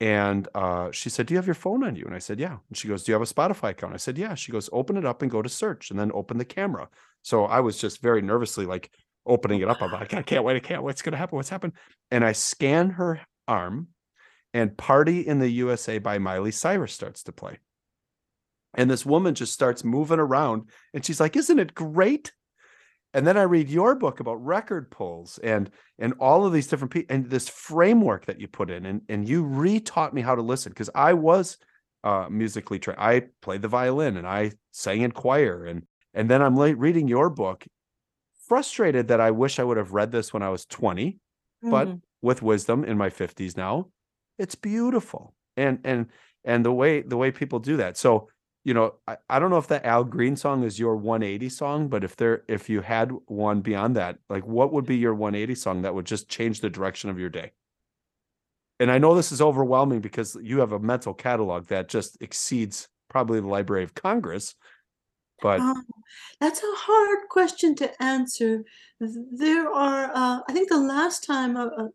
And 0.00 0.48
uh, 0.54 0.92
she 0.92 1.10
said, 1.10 1.26
"Do 1.26 1.34
you 1.34 1.38
have 1.38 1.46
your 1.46 1.54
phone 1.54 1.84
on 1.84 1.96
you?" 1.96 2.04
And 2.04 2.14
I 2.14 2.18
said, 2.20 2.38
"Yeah." 2.40 2.58
And 2.68 2.76
she 2.76 2.88
goes, 2.88 3.04
"Do 3.04 3.12
you 3.12 3.14
have 3.14 3.22
a 3.22 3.32
Spotify 3.32 3.70
account?" 3.70 3.94
I 3.94 3.98
said, 3.98 4.18
"Yeah." 4.18 4.34
She 4.34 4.52
goes, 4.52 4.70
"Open 4.72 4.96
it 4.96 5.04
up 5.04 5.22
and 5.22 5.30
go 5.30 5.42
to 5.42 5.48
search 5.48 5.90
and 5.90 5.98
then 5.98 6.12
open 6.14 6.38
the 6.38 6.44
camera." 6.44 6.88
So 7.22 7.44
I 7.46 7.60
was 7.60 7.78
just 7.80 8.00
very 8.02 8.22
nervously 8.22 8.66
like 8.66 8.90
opening 9.26 9.60
it 9.60 9.68
up. 9.68 9.82
I'm 9.82 9.92
like, 9.92 10.14
"I 10.14 10.22
can't 10.22 10.44
wait! 10.44 10.56
I 10.56 10.60
can't! 10.60 10.82
What's 10.84 11.02
going 11.02 11.12
to 11.12 11.18
happen? 11.18 11.36
What's 11.36 11.48
happened?" 11.48 11.74
And 12.10 12.24
I 12.24 12.32
scan 12.32 12.90
her 12.90 13.20
arm 13.48 13.88
and 14.54 14.76
Party 14.76 15.26
in 15.26 15.38
the 15.40 15.48
USA 15.48 15.98
by 15.98 16.18
Miley 16.18 16.52
Cyrus 16.52 16.92
starts 16.92 17.22
to 17.24 17.32
play. 17.32 17.58
And 18.74 18.90
this 18.90 19.06
woman 19.06 19.34
just 19.34 19.52
starts 19.52 19.84
moving 19.84 20.18
around 20.18 20.68
and 20.92 21.04
she's 21.04 21.20
like, 21.20 21.36
Isn't 21.36 21.58
it 21.58 21.74
great? 21.74 22.32
And 23.14 23.26
then 23.26 23.38
I 23.38 23.42
read 23.42 23.70
your 23.70 23.94
book 23.94 24.20
about 24.20 24.44
record 24.44 24.90
pulls 24.90 25.38
and 25.38 25.70
and 25.98 26.14
all 26.20 26.44
of 26.44 26.52
these 26.52 26.66
different 26.66 26.92
people 26.92 27.14
and 27.14 27.28
this 27.28 27.48
framework 27.48 28.26
that 28.26 28.40
you 28.40 28.48
put 28.48 28.70
in 28.70 28.84
and, 28.86 29.02
and 29.08 29.28
you 29.28 29.42
re-taught 29.44 30.12
me 30.12 30.20
how 30.20 30.34
to 30.34 30.42
listen 30.42 30.70
because 30.70 30.90
I 30.94 31.14
was 31.14 31.56
uh, 32.04 32.28
musically 32.30 32.78
trained. 32.78 33.00
I 33.00 33.22
played 33.40 33.62
the 33.62 33.68
violin 33.68 34.16
and 34.16 34.26
I 34.26 34.52
sang 34.72 35.02
in 35.02 35.12
choir 35.12 35.64
and 35.64 35.82
and 36.14 36.28
then 36.28 36.42
I'm 36.42 36.58
reading 36.58 37.06
your 37.06 37.30
book, 37.30 37.64
frustrated 38.46 39.08
that 39.08 39.20
I 39.20 39.30
wish 39.30 39.58
I 39.58 39.64
would 39.64 39.76
have 39.76 39.92
read 39.92 40.10
this 40.10 40.32
when 40.32 40.42
I 40.42 40.48
was 40.48 40.64
20, 40.66 41.12
mm-hmm. 41.12 41.70
but 41.70 41.88
with 42.22 42.42
wisdom 42.42 42.82
in 42.84 42.98
my 42.98 43.10
50s 43.10 43.56
now, 43.56 43.88
it's 44.38 44.54
beautiful. 44.54 45.34
And 45.56 45.80
and 45.84 46.06
and 46.44 46.64
the 46.64 46.72
way 46.72 47.02
the 47.02 47.16
way 47.16 47.30
people 47.30 47.58
do 47.58 47.78
that. 47.78 47.96
So, 47.96 48.28
you 48.68 48.74
know, 48.74 48.96
I, 49.06 49.16
I 49.30 49.38
don't 49.38 49.48
know 49.48 49.56
if 49.56 49.68
that 49.68 49.86
Al 49.86 50.04
Green 50.04 50.36
song 50.36 50.62
is 50.62 50.78
your 50.78 50.94
180 50.94 51.48
song, 51.48 51.88
but 51.88 52.04
if 52.04 52.16
there 52.16 52.42
if 52.48 52.68
you 52.68 52.82
had 52.82 53.10
one 53.24 53.62
beyond 53.62 53.96
that, 53.96 54.18
like 54.28 54.46
what 54.46 54.74
would 54.74 54.84
be 54.84 54.98
your 54.98 55.14
180 55.14 55.54
song 55.54 55.80
that 55.82 55.94
would 55.94 56.04
just 56.04 56.28
change 56.28 56.60
the 56.60 56.68
direction 56.68 57.08
of 57.08 57.18
your 57.18 57.30
day? 57.30 57.52
And 58.78 58.90
I 58.90 58.98
know 58.98 59.14
this 59.14 59.32
is 59.32 59.40
overwhelming 59.40 60.00
because 60.02 60.36
you 60.42 60.60
have 60.60 60.72
a 60.72 60.78
mental 60.78 61.14
catalog 61.14 61.68
that 61.68 61.88
just 61.88 62.18
exceeds 62.20 62.88
probably 63.08 63.40
the 63.40 63.46
Library 63.46 63.84
of 63.84 63.94
Congress. 63.94 64.54
But 65.40 65.60
um, 65.60 65.86
that's 66.38 66.62
a 66.62 66.76
hard 66.76 67.20
question 67.30 67.74
to 67.76 68.02
answer. 68.02 68.66
There 69.00 69.72
are, 69.72 70.10
uh, 70.14 70.40
I 70.46 70.52
think, 70.52 70.68
the 70.68 70.76
last 70.76 71.24
time 71.24 71.56
a, 71.56 71.68
a, 71.68 71.88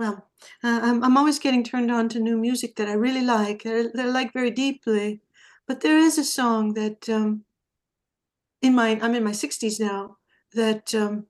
well, 0.00 0.28
uh, 0.64 0.80
I'm, 0.82 1.04
I'm 1.04 1.16
always 1.16 1.38
getting 1.38 1.62
turned 1.62 1.92
on 1.92 2.08
to 2.08 2.18
new 2.18 2.36
music 2.36 2.74
that 2.76 2.88
I 2.88 2.94
really 2.94 3.24
like, 3.24 3.62
that 3.62 3.92
I, 3.96 4.02
like 4.02 4.32
very 4.32 4.50
deeply. 4.50 5.20
But 5.68 5.82
there 5.82 5.98
is 5.98 6.16
a 6.16 6.24
song 6.24 6.72
that, 6.74 7.08
um, 7.10 7.44
in 8.62 8.74
my, 8.74 8.98
I'm 9.02 9.14
in 9.14 9.22
my 9.22 9.32
60s 9.32 9.78
now, 9.78 10.16
that 10.54 10.94
um, 10.94 11.26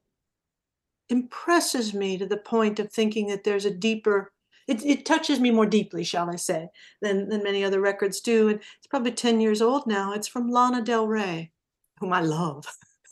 impresses 1.08 1.92
me 1.92 2.16
to 2.16 2.24
the 2.24 2.36
point 2.36 2.78
of 2.78 2.90
thinking 2.90 3.26
that 3.26 3.42
there's 3.42 3.64
a 3.64 3.70
deeper, 3.70 4.32
it, 4.68 4.84
it 4.86 5.04
touches 5.04 5.40
me 5.40 5.50
more 5.50 5.66
deeply, 5.66 6.04
shall 6.04 6.30
I 6.30 6.36
say, 6.36 6.68
than, 7.02 7.28
than 7.28 7.42
many 7.42 7.64
other 7.64 7.80
records 7.80 8.20
do. 8.20 8.48
And 8.48 8.60
it's 8.78 8.86
probably 8.88 9.10
10 9.10 9.40
years 9.40 9.60
old 9.60 9.88
now. 9.88 10.12
It's 10.12 10.28
from 10.28 10.48
Lana 10.48 10.82
Del 10.82 11.08
Rey, 11.08 11.50
whom 11.98 12.12
I 12.12 12.20
love. 12.20 12.64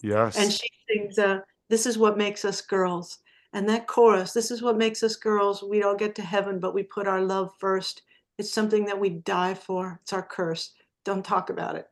Yes. 0.02 0.36
and 0.36 0.52
she 0.52 0.68
sings, 0.88 1.18
uh, 1.18 1.40
This 1.70 1.86
is 1.86 1.98
What 1.98 2.16
Makes 2.16 2.44
Us 2.44 2.60
Girls. 2.60 3.18
And 3.52 3.68
that 3.68 3.86
chorus, 3.86 4.32
this 4.32 4.50
is 4.50 4.62
what 4.62 4.76
makes 4.76 5.02
us 5.02 5.16
girls. 5.16 5.62
We 5.62 5.82
all 5.82 5.96
get 5.96 6.14
to 6.16 6.22
heaven, 6.22 6.60
but 6.60 6.74
we 6.74 6.82
put 6.82 7.08
our 7.08 7.22
love 7.22 7.52
first. 7.58 8.02
It's 8.38 8.52
something 8.52 8.84
that 8.84 9.00
we 9.00 9.08
die 9.08 9.54
for. 9.54 9.98
It's 10.02 10.12
our 10.12 10.22
curse. 10.22 10.72
Don't 11.06 11.24
talk 11.24 11.50
about 11.50 11.76
it. 11.76 11.88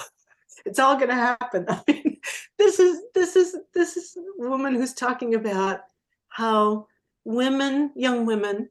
it's 0.66 0.78
all 0.78 0.96
going 0.96 1.08
to 1.08 1.14
happen. 1.14 1.64
I 1.68 1.80
mean, 1.88 2.18
this 2.58 2.78
is 2.78 3.00
this 3.14 3.36
is 3.36 3.56
this 3.72 3.96
is 3.96 4.16
a 4.16 4.48
woman 4.48 4.74
who's 4.74 4.92
talking 4.92 5.34
about 5.34 5.80
how 6.28 6.86
women, 7.24 7.90
young 7.96 8.26
women, 8.26 8.68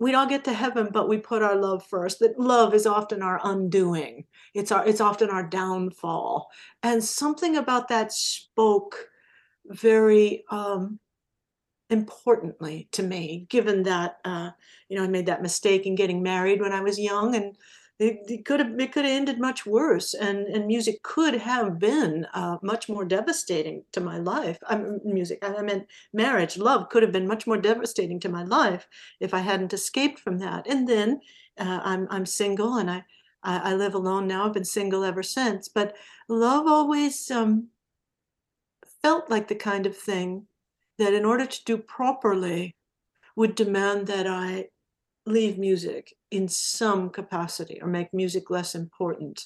we 0.00 0.10
don't 0.10 0.28
get 0.28 0.44
to 0.44 0.52
heaven, 0.52 0.88
but 0.92 1.08
we 1.08 1.16
put 1.18 1.42
our 1.42 1.54
love 1.54 1.86
first. 1.86 2.18
That 2.18 2.40
love 2.40 2.74
is 2.74 2.86
often 2.86 3.22
our 3.22 3.40
undoing. 3.44 4.24
It's 4.52 4.72
our 4.72 4.84
it's 4.84 5.00
often 5.00 5.30
our 5.30 5.44
downfall. 5.44 6.50
And 6.82 7.02
something 7.02 7.56
about 7.56 7.86
that 7.88 8.12
spoke 8.12 9.08
very 9.66 10.44
um, 10.50 10.98
importantly 11.88 12.88
to 12.92 13.04
me, 13.04 13.46
given 13.48 13.84
that 13.84 14.18
uh, 14.24 14.50
you 14.88 14.96
know 14.96 15.04
I 15.04 15.08
made 15.08 15.26
that 15.26 15.42
mistake 15.42 15.86
in 15.86 15.94
getting 15.94 16.20
married 16.20 16.60
when 16.60 16.72
I 16.72 16.80
was 16.80 16.98
young, 16.98 17.36
and 17.36 17.56
it, 17.98 18.44
could 18.44 18.60
have 18.60 18.78
it 18.78 18.92
could 18.92 19.04
have 19.04 19.14
ended 19.14 19.40
much 19.40 19.66
worse, 19.66 20.14
and 20.14 20.46
and 20.46 20.66
music 20.66 21.02
could 21.02 21.34
have 21.34 21.78
been 21.78 22.26
uh, 22.32 22.58
much 22.62 22.88
more 22.88 23.04
devastating 23.04 23.82
to 23.92 24.00
my 24.00 24.18
life. 24.18 24.58
I 24.68 24.76
mean, 24.76 25.00
music, 25.04 25.38
I 25.42 25.62
meant 25.62 25.86
marriage, 26.12 26.56
love 26.58 26.88
could 26.90 27.02
have 27.02 27.12
been 27.12 27.26
much 27.26 27.46
more 27.46 27.58
devastating 27.58 28.20
to 28.20 28.28
my 28.28 28.44
life 28.44 28.86
if 29.20 29.34
I 29.34 29.40
hadn't 29.40 29.72
escaped 29.72 30.20
from 30.20 30.38
that. 30.38 30.66
And 30.68 30.88
then 30.88 31.20
uh, 31.58 31.80
I'm 31.82 32.06
I'm 32.10 32.26
single, 32.26 32.76
and 32.76 32.90
I, 32.90 33.04
I, 33.42 33.72
I 33.72 33.74
live 33.74 33.94
alone 33.94 34.28
now. 34.28 34.46
I've 34.46 34.54
been 34.54 34.64
single 34.64 35.04
ever 35.04 35.22
since. 35.22 35.68
But 35.68 35.96
love 36.28 36.66
always 36.66 37.30
um, 37.30 37.68
felt 39.02 39.28
like 39.28 39.48
the 39.48 39.54
kind 39.54 39.86
of 39.86 39.96
thing 39.96 40.46
that, 40.98 41.14
in 41.14 41.24
order 41.24 41.46
to 41.46 41.64
do 41.64 41.78
properly, 41.78 42.76
would 43.34 43.54
demand 43.54 44.06
that 44.06 44.26
I 44.26 44.68
leave 45.28 45.58
music 45.58 46.14
in 46.30 46.48
some 46.48 47.10
capacity 47.10 47.80
or 47.80 47.88
make 47.88 48.12
music 48.12 48.50
less 48.50 48.74
important. 48.74 49.44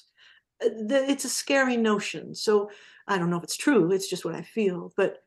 Uh, 0.63 0.69
it's 0.89 1.25
a 1.25 1.29
scary 1.29 1.77
notion. 1.77 2.35
So 2.35 2.69
I 3.07 3.17
don't 3.17 3.29
know 3.29 3.37
if 3.37 3.43
it's 3.43 3.57
true. 3.57 3.91
It's 3.91 4.09
just 4.09 4.25
what 4.25 4.35
I 4.35 4.41
feel. 4.41 4.93
But 4.95 5.17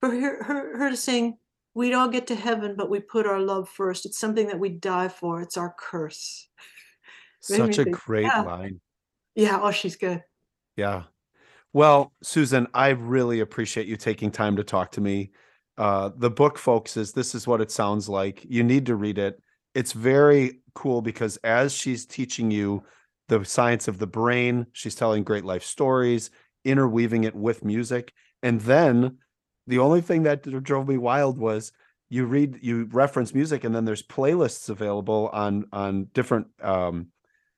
for 0.00 0.10
her, 0.10 0.42
her, 0.42 0.78
her 0.78 0.90
to 0.90 0.96
sing, 0.96 1.38
we'd 1.74 1.94
all 1.94 2.08
get 2.08 2.26
to 2.28 2.34
heaven, 2.34 2.74
but 2.76 2.90
we 2.90 3.00
put 3.00 3.26
our 3.26 3.40
love 3.40 3.68
first. 3.68 4.06
It's 4.06 4.18
something 4.18 4.46
that 4.48 4.58
we 4.58 4.70
die 4.70 5.08
for. 5.08 5.40
It's 5.40 5.56
our 5.56 5.74
curse. 5.78 6.48
Such 7.40 7.78
a 7.78 7.84
great 7.84 8.24
yeah. 8.24 8.42
line. 8.42 8.80
Yeah. 9.34 9.58
Oh, 9.60 9.70
she's 9.70 9.96
good. 9.96 10.22
Yeah. 10.76 11.04
Well, 11.72 12.12
Susan, 12.22 12.68
I 12.72 12.90
really 12.90 13.40
appreciate 13.40 13.86
you 13.86 13.96
taking 13.96 14.30
time 14.30 14.56
to 14.56 14.64
talk 14.64 14.92
to 14.92 15.00
me. 15.00 15.32
Uh, 15.76 16.10
the 16.16 16.30
book, 16.30 16.56
folks, 16.56 16.96
is 16.96 17.12
this 17.12 17.34
is 17.34 17.46
what 17.46 17.60
it 17.60 17.70
sounds 17.70 18.08
like. 18.08 18.46
You 18.48 18.62
need 18.62 18.86
to 18.86 18.94
read 18.94 19.18
it 19.18 19.40
it's 19.74 19.92
very 19.92 20.60
cool 20.74 21.02
because 21.02 21.36
as 21.38 21.72
she's 21.72 22.06
teaching 22.06 22.50
you 22.50 22.84
the 23.28 23.44
science 23.44 23.88
of 23.88 23.98
the 23.98 24.06
brain, 24.06 24.66
she's 24.72 24.94
telling 24.94 25.24
great 25.24 25.44
life 25.44 25.64
stories, 25.64 26.30
interweaving 26.64 27.24
it 27.24 27.34
with 27.34 27.64
music. 27.64 28.12
And 28.42 28.60
then 28.60 29.18
the 29.66 29.78
only 29.78 30.00
thing 30.00 30.24
that 30.24 30.42
drove 30.62 30.88
me 30.88 30.98
wild 30.98 31.38
was 31.38 31.72
you 32.10 32.26
read 32.26 32.58
you 32.60 32.88
reference 32.92 33.34
music 33.34 33.64
and 33.64 33.74
then 33.74 33.84
there's 33.84 34.02
playlists 34.02 34.68
available 34.68 35.30
on 35.32 35.64
on 35.72 36.08
different 36.12 36.46
um, 36.62 37.08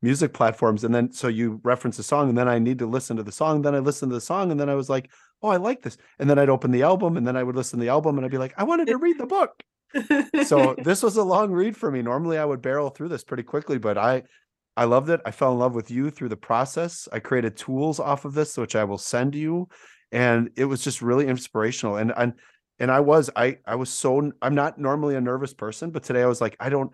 music 0.02 0.32
platforms. 0.32 0.84
And 0.84 0.94
then 0.94 1.12
so 1.12 1.28
you 1.28 1.60
reference 1.64 1.98
a 1.98 2.04
song 2.04 2.28
and 2.28 2.38
then 2.38 2.48
I 2.48 2.58
need 2.58 2.78
to 2.78 2.86
listen 2.86 3.16
to 3.16 3.22
the 3.22 3.32
song. 3.32 3.62
Then 3.62 3.74
I 3.74 3.80
listen 3.80 4.08
to 4.08 4.14
the 4.14 4.20
song 4.20 4.50
and 4.50 4.60
then 4.60 4.70
I 4.70 4.74
was 4.74 4.88
like 4.88 5.10
oh 5.42 5.48
I 5.48 5.56
like 5.56 5.82
this. 5.82 5.98
And 6.18 6.30
then 6.30 6.38
I'd 6.38 6.48
open 6.48 6.70
the 6.70 6.82
album 6.82 7.16
and 7.16 7.26
then 7.26 7.36
I 7.36 7.42
would 7.42 7.56
listen 7.56 7.78
to 7.78 7.84
the 7.84 7.90
album 7.90 8.16
and 8.16 8.24
I'd 8.24 8.30
be 8.30 8.38
like 8.38 8.54
I 8.56 8.64
wanted 8.64 8.86
to 8.86 8.96
read 8.96 9.18
the 9.18 9.26
book 9.26 9.62
so 10.44 10.74
this 10.82 11.02
was 11.02 11.16
a 11.16 11.22
long 11.22 11.50
read 11.52 11.76
for 11.76 11.90
me. 11.90 12.02
Normally 12.02 12.38
I 12.38 12.44
would 12.44 12.62
barrel 12.62 12.90
through 12.90 13.08
this 13.08 13.24
pretty 13.24 13.42
quickly, 13.42 13.78
but 13.78 13.98
I 13.98 14.22
I 14.76 14.84
loved 14.84 15.08
it. 15.08 15.20
I 15.24 15.30
fell 15.30 15.52
in 15.52 15.58
love 15.58 15.74
with 15.74 15.90
you 15.90 16.10
through 16.10 16.28
the 16.28 16.36
process. 16.36 17.08
I 17.12 17.18
created 17.18 17.56
tools 17.56 17.98
off 17.98 18.24
of 18.24 18.34
this, 18.34 18.58
which 18.58 18.76
I 18.76 18.84
will 18.84 18.98
send 18.98 19.34
you. 19.34 19.68
And 20.12 20.50
it 20.56 20.66
was 20.66 20.84
just 20.84 21.00
really 21.02 21.26
inspirational. 21.26 21.96
And 21.96 22.12
and 22.16 22.34
and 22.78 22.90
I 22.90 23.00
was 23.00 23.30
I 23.36 23.58
I 23.66 23.74
was 23.74 23.90
so 23.90 24.30
I'm 24.42 24.54
not 24.54 24.78
normally 24.78 25.16
a 25.16 25.20
nervous 25.20 25.54
person, 25.54 25.90
but 25.90 26.02
today 26.02 26.22
I 26.22 26.26
was 26.26 26.40
like, 26.40 26.56
I 26.60 26.68
don't 26.68 26.92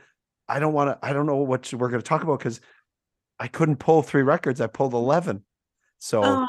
I 0.48 0.60
don't 0.60 0.72
want 0.72 0.90
to 0.90 1.06
I 1.06 1.12
don't 1.12 1.26
know 1.26 1.36
what 1.36 1.72
we're 1.74 1.88
going 1.88 2.00
to 2.00 2.08
talk 2.08 2.22
about 2.22 2.38
because 2.38 2.60
I 3.38 3.48
couldn't 3.48 3.76
pull 3.76 4.02
three 4.02 4.22
records. 4.22 4.60
I 4.60 4.68
pulled 4.68 4.94
11. 4.94 5.42
So 5.98 6.22
oh. 6.24 6.46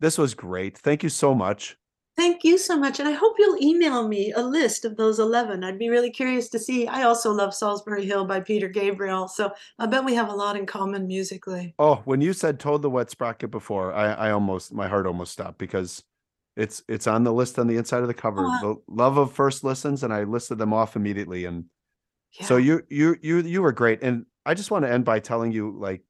this 0.00 0.18
was 0.18 0.34
great. 0.34 0.76
Thank 0.76 1.02
you 1.02 1.08
so 1.08 1.34
much. 1.34 1.76
Thank 2.18 2.42
you 2.42 2.58
so 2.58 2.76
much. 2.76 2.98
And 2.98 3.08
I 3.08 3.12
hope 3.12 3.36
you'll 3.38 3.62
email 3.62 4.08
me 4.08 4.32
a 4.32 4.42
list 4.42 4.84
of 4.84 4.96
those 4.96 5.20
11. 5.20 5.62
I'd 5.62 5.78
be 5.78 5.88
really 5.88 6.10
curious 6.10 6.48
to 6.48 6.58
see. 6.58 6.88
I 6.88 7.04
also 7.04 7.30
love 7.30 7.50
Solsbury 7.50 8.04
Hill 8.04 8.24
by 8.24 8.40
Peter 8.40 8.66
Gabriel. 8.66 9.28
So 9.28 9.52
I 9.78 9.86
bet 9.86 10.04
we 10.04 10.14
have 10.14 10.28
a 10.28 10.34
lot 10.34 10.56
in 10.56 10.66
common 10.66 11.06
musically. 11.06 11.76
Oh, 11.78 12.02
when 12.06 12.20
you 12.20 12.32
said 12.32 12.58
Toad 12.58 12.82
the 12.82 12.90
Wet 12.90 13.08
Sprocket 13.08 13.52
before, 13.52 13.94
I, 13.94 14.14
I 14.14 14.30
almost, 14.32 14.74
my 14.74 14.88
heart 14.88 15.06
almost 15.06 15.32
stopped 15.32 15.58
because 15.58 16.02
it's 16.56 16.82
it's 16.88 17.06
on 17.06 17.22
the 17.22 17.32
list 17.32 17.56
on 17.56 17.68
the 17.68 17.76
inside 17.76 18.02
of 18.02 18.08
the 18.08 18.14
cover. 18.14 18.44
Uh, 18.44 18.60
the 18.62 18.76
love 18.88 19.16
of 19.16 19.32
first 19.32 19.62
listens, 19.62 20.02
and 20.02 20.12
I 20.12 20.24
listed 20.24 20.58
them 20.58 20.72
off 20.72 20.96
immediately. 20.96 21.44
And 21.44 21.66
yeah. 22.32 22.46
so 22.46 22.56
you 22.56 22.82
you 22.88 23.16
you 23.22 23.42
you 23.42 23.62
were 23.62 23.70
great. 23.70 24.02
And 24.02 24.26
I 24.44 24.54
just 24.54 24.72
want 24.72 24.84
to 24.84 24.90
end 24.90 25.04
by 25.04 25.20
telling 25.20 25.52
you, 25.52 25.78
like, 25.78 26.02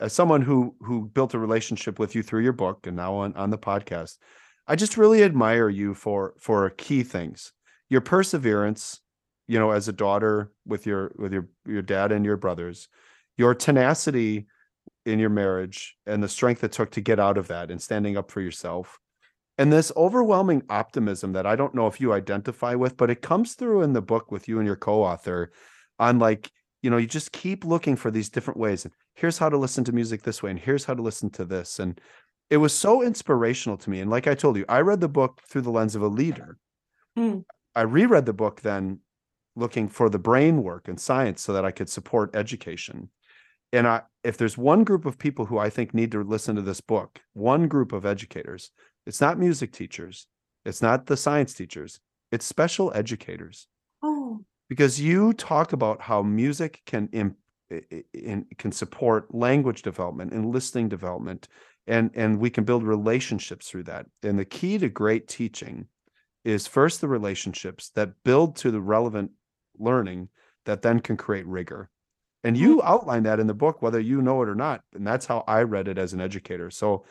as 0.00 0.12
someone 0.12 0.42
who 0.42 0.74
who 0.80 1.06
built 1.06 1.34
a 1.34 1.38
relationship 1.38 2.00
with 2.00 2.16
you 2.16 2.24
through 2.24 2.42
your 2.42 2.52
book 2.52 2.88
and 2.88 2.96
now 2.96 3.14
on 3.14 3.36
on 3.36 3.50
the 3.50 3.58
podcast 3.58 4.18
I 4.66 4.76
just 4.76 4.96
really 4.96 5.22
admire 5.22 5.68
you 5.68 5.94
for 5.94 6.34
for 6.38 6.68
key 6.70 7.02
things. 7.02 7.52
Your 7.90 8.00
perseverance, 8.00 9.00
you 9.46 9.58
know, 9.58 9.70
as 9.70 9.88
a 9.88 9.92
daughter 9.92 10.52
with 10.66 10.86
your 10.86 11.12
with 11.16 11.32
your 11.32 11.48
your 11.66 11.82
dad 11.82 12.12
and 12.12 12.24
your 12.24 12.36
brothers, 12.36 12.88
your 13.36 13.54
tenacity 13.54 14.46
in 15.06 15.18
your 15.18 15.30
marriage 15.30 15.96
and 16.06 16.22
the 16.22 16.28
strength 16.28 16.64
it 16.64 16.72
took 16.72 16.90
to 16.92 17.00
get 17.00 17.20
out 17.20 17.36
of 17.36 17.48
that 17.48 17.70
and 17.70 17.80
standing 17.80 18.16
up 18.16 18.30
for 18.30 18.40
yourself. 18.40 18.98
And 19.58 19.72
this 19.72 19.92
overwhelming 19.96 20.62
optimism 20.68 21.32
that 21.34 21.46
I 21.46 21.56
don't 21.56 21.74
know 21.74 21.86
if 21.86 22.00
you 22.00 22.12
identify 22.12 22.74
with, 22.74 22.96
but 22.96 23.10
it 23.10 23.22
comes 23.22 23.54
through 23.54 23.82
in 23.82 23.92
the 23.92 24.02
book 24.02 24.32
with 24.32 24.48
you 24.48 24.58
and 24.58 24.66
your 24.66 24.76
co-author 24.76 25.52
on 25.98 26.18
like, 26.18 26.50
you 26.82 26.90
know, 26.90 26.96
you 26.96 27.06
just 27.06 27.32
keep 27.32 27.64
looking 27.64 27.96
for 27.96 28.10
these 28.10 28.28
different 28.28 28.58
ways. 28.58 28.84
And 28.84 28.92
here's 29.14 29.38
how 29.38 29.48
to 29.48 29.56
listen 29.56 29.84
to 29.84 29.92
music 29.92 30.22
this 30.22 30.42
way, 30.42 30.50
and 30.50 30.58
here's 30.58 30.84
how 30.84 30.94
to 30.94 31.02
listen 31.02 31.30
to 31.30 31.44
this. 31.44 31.78
And 31.78 32.00
it 32.50 32.58
was 32.58 32.72
so 32.72 33.02
inspirational 33.02 33.76
to 33.78 33.90
me. 33.90 34.00
And 34.00 34.10
like 34.10 34.26
I 34.26 34.34
told 34.34 34.56
you, 34.56 34.64
I 34.68 34.80
read 34.80 35.00
the 35.00 35.08
book 35.08 35.40
through 35.48 35.62
the 35.62 35.70
lens 35.70 35.96
of 35.96 36.02
a 36.02 36.08
leader. 36.08 36.58
Mm. 37.18 37.44
I 37.74 37.82
reread 37.82 38.26
the 38.26 38.32
book 38.32 38.60
then 38.60 39.00
looking 39.56 39.88
for 39.88 40.08
the 40.08 40.18
brain 40.18 40.62
work 40.62 40.88
and 40.88 41.00
science 41.00 41.42
so 41.42 41.52
that 41.52 41.64
I 41.64 41.70
could 41.70 41.88
support 41.88 42.34
education. 42.34 43.10
And 43.72 43.86
I, 43.86 44.02
if 44.22 44.36
there's 44.36 44.58
one 44.58 44.84
group 44.84 45.04
of 45.04 45.18
people 45.18 45.46
who 45.46 45.58
I 45.58 45.70
think 45.70 45.94
need 45.94 46.12
to 46.12 46.22
listen 46.22 46.56
to 46.56 46.62
this 46.62 46.80
book, 46.80 47.20
one 47.32 47.66
group 47.66 47.92
of 47.92 48.06
educators, 48.06 48.70
it's 49.06 49.20
not 49.20 49.38
music 49.38 49.72
teachers, 49.72 50.26
it's 50.64 50.82
not 50.82 51.06
the 51.06 51.16
science 51.16 51.54
teachers, 51.54 52.00
it's 52.30 52.46
special 52.46 52.92
educators. 52.94 53.66
Oh. 54.02 54.44
Because 54.68 55.00
you 55.00 55.32
talk 55.32 55.72
about 55.72 56.00
how 56.00 56.22
music 56.22 56.82
can 56.86 57.08
imp, 57.12 57.36
in, 58.12 58.46
can 58.58 58.72
support 58.72 59.34
language 59.34 59.82
development 59.82 60.32
and 60.32 60.52
listening 60.52 60.88
development 60.88 61.48
and 61.86 62.10
and 62.14 62.38
we 62.38 62.50
can 62.50 62.64
build 62.64 62.82
relationships 62.82 63.68
through 63.68 63.82
that 63.82 64.06
and 64.22 64.38
the 64.38 64.44
key 64.44 64.78
to 64.78 64.88
great 64.88 65.28
teaching 65.28 65.86
is 66.44 66.66
first 66.66 67.00
the 67.00 67.08
relationships 67.08 67.90
that 67.94 68.12
build 68.24 68.56
to 68.56 68.70
the 68.70 68.80
relevant 68.80 69.30
learning 69.78 70.28
that 70.64 70.82
then 70.82 71.00
can 71.00 71.16
create 71.16 71.46
rigor 71.46 71.90
and 72.42 72.56
you 72.56 72.78
mm-hmm. 72.78 72.88
outline 72.88 73.22
that 73.22 73.40
in 73.40 73.46
the 73.46 73.54
book 73.54 73.82
whether 73.82 74.00
you 74.00 74.22
know 74.22 74.42
it 74.42 74.48
or 74.48 74.54
not 74.54 74.82
and 74.94 75.06
that's 75.06 75.26
how 75.26 75.44
i 75.46 75.62
read 75.62 75.88
it 75.88 75.98
as 75.98 76.12
an 76.12 76.20
educator 76.20 76.70
so 76.70 77.04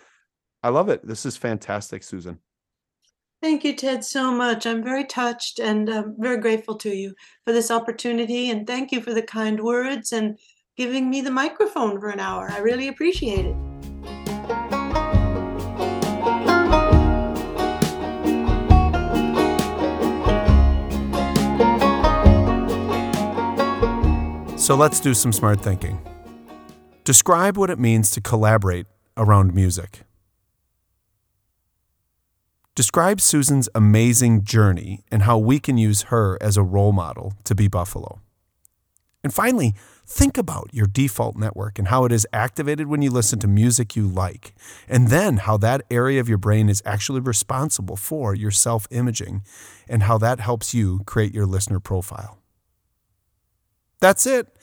i 0.63 0.69
love 0.69 0.89
it 0.89 1.05
this 1.05 1.25
is 1.25 1.37
fantastic 1.37 2.03
susan 2.03 2.39
Thank 3.41 3.65
you, 3.65 3.75
Ted, 3.75 4.05
so 4.05 4.31
much. 4.31 4.65
I'm 4.65 4.81
very 4.81 5.03
touched 5.03 5.59
and 5.59 5.89
um, 5.89 6.15
very 6.17 6.37
grateful 6.37 6.75
to 6.75 6.95
you 6.95 7.13
for 7.43 7.51
this 7.51 7.71
opportunity. 7.71 8.49
And 8.51 8.65
thank 8.65 8.93
you 8.93 9.01
for 9.01 9.13
the 9.13 9.21
kind 9.21 9.61
words 9.61 10.13
and 10.13 10.39
giving 10.77 11.09
me 11.09 11.19
the 11.19 11.29
microphone 11.29 11.99
for 11.99 12.07
an 12.07 12.21
hour. 12.21 12.49
I 12.49 12.59
really 12.59 12.87
appreciate 12.87 13.45
it. 13.45 14.12
So 24.63 24.75
let's 24.75 25.01
do 25.01 25.13
some 25.13 25.33
smart 25.33 25.59
thinking. 25.59 25.99
Describe 27.03 27.57
what 27.57 27.69
it 27.69 27.77
means 27.77 28.09
to 28.11 28.21
collaborate 28.21 28.85
around 29.17 29.53
music. 29.53 30.03
Describe 32.73 33.19
Susan's 33.19 33.67
amazing 33.75 34.45
journey 34.45 35.03
and 35.11 35.23
how 35.23 35.37
we 35.37 35.59
can 35.59 35.77
use 35.77 36.03
her 36.03 36.37
as 36.39 36.55
a 36.55 36.63
role 36.63 36.93
model 36.93 37.33
to 37.43 37.53
be 37.53 37.67
Buffalo. 37.67 38.21
And 39.21 39.33
finally, 39.33 39.75
think 40.07 40.37
about 40.37 40.69
your 40.71 40.87
default 40.87 41.35
network 41.35 41.77
and 41.77 41.89
how 41.89 42.05
it 42.05 42.13
is 42.13 42.25
activated 42.31 42.87
when 42.87 43.01
you 43.01 43.11
listen 43.11 43.39
to 43.39 43.49
music 43.49 43.97
you 43.97 44.07
like, 44.07 44.55
and 44.87 45.09
then 45.09 45.37
how 45.37 45.57
that 45.57 45.81
area 45.91 46.21
of 46.21 46.29
your 46.29 46.37
brain 46.37 46.69
is 46.69 46.81
actually 46.85 47.19
responsible 47.19 47.97
for 47.97 48.33
your 48.33 48.51
self 48.51 48.87
imaging 48.91 49.43
and 49.89 50.03
how 50.03 50.17
that 50.19 50.39
helps 50.39 50.73
you 50.73 51.01
create 51.05 51.33
your 51.33 51.45
listener 51.45 51.81
profile. 51.81 52.39
That's 54.03 54.25
it. 54.25 54.53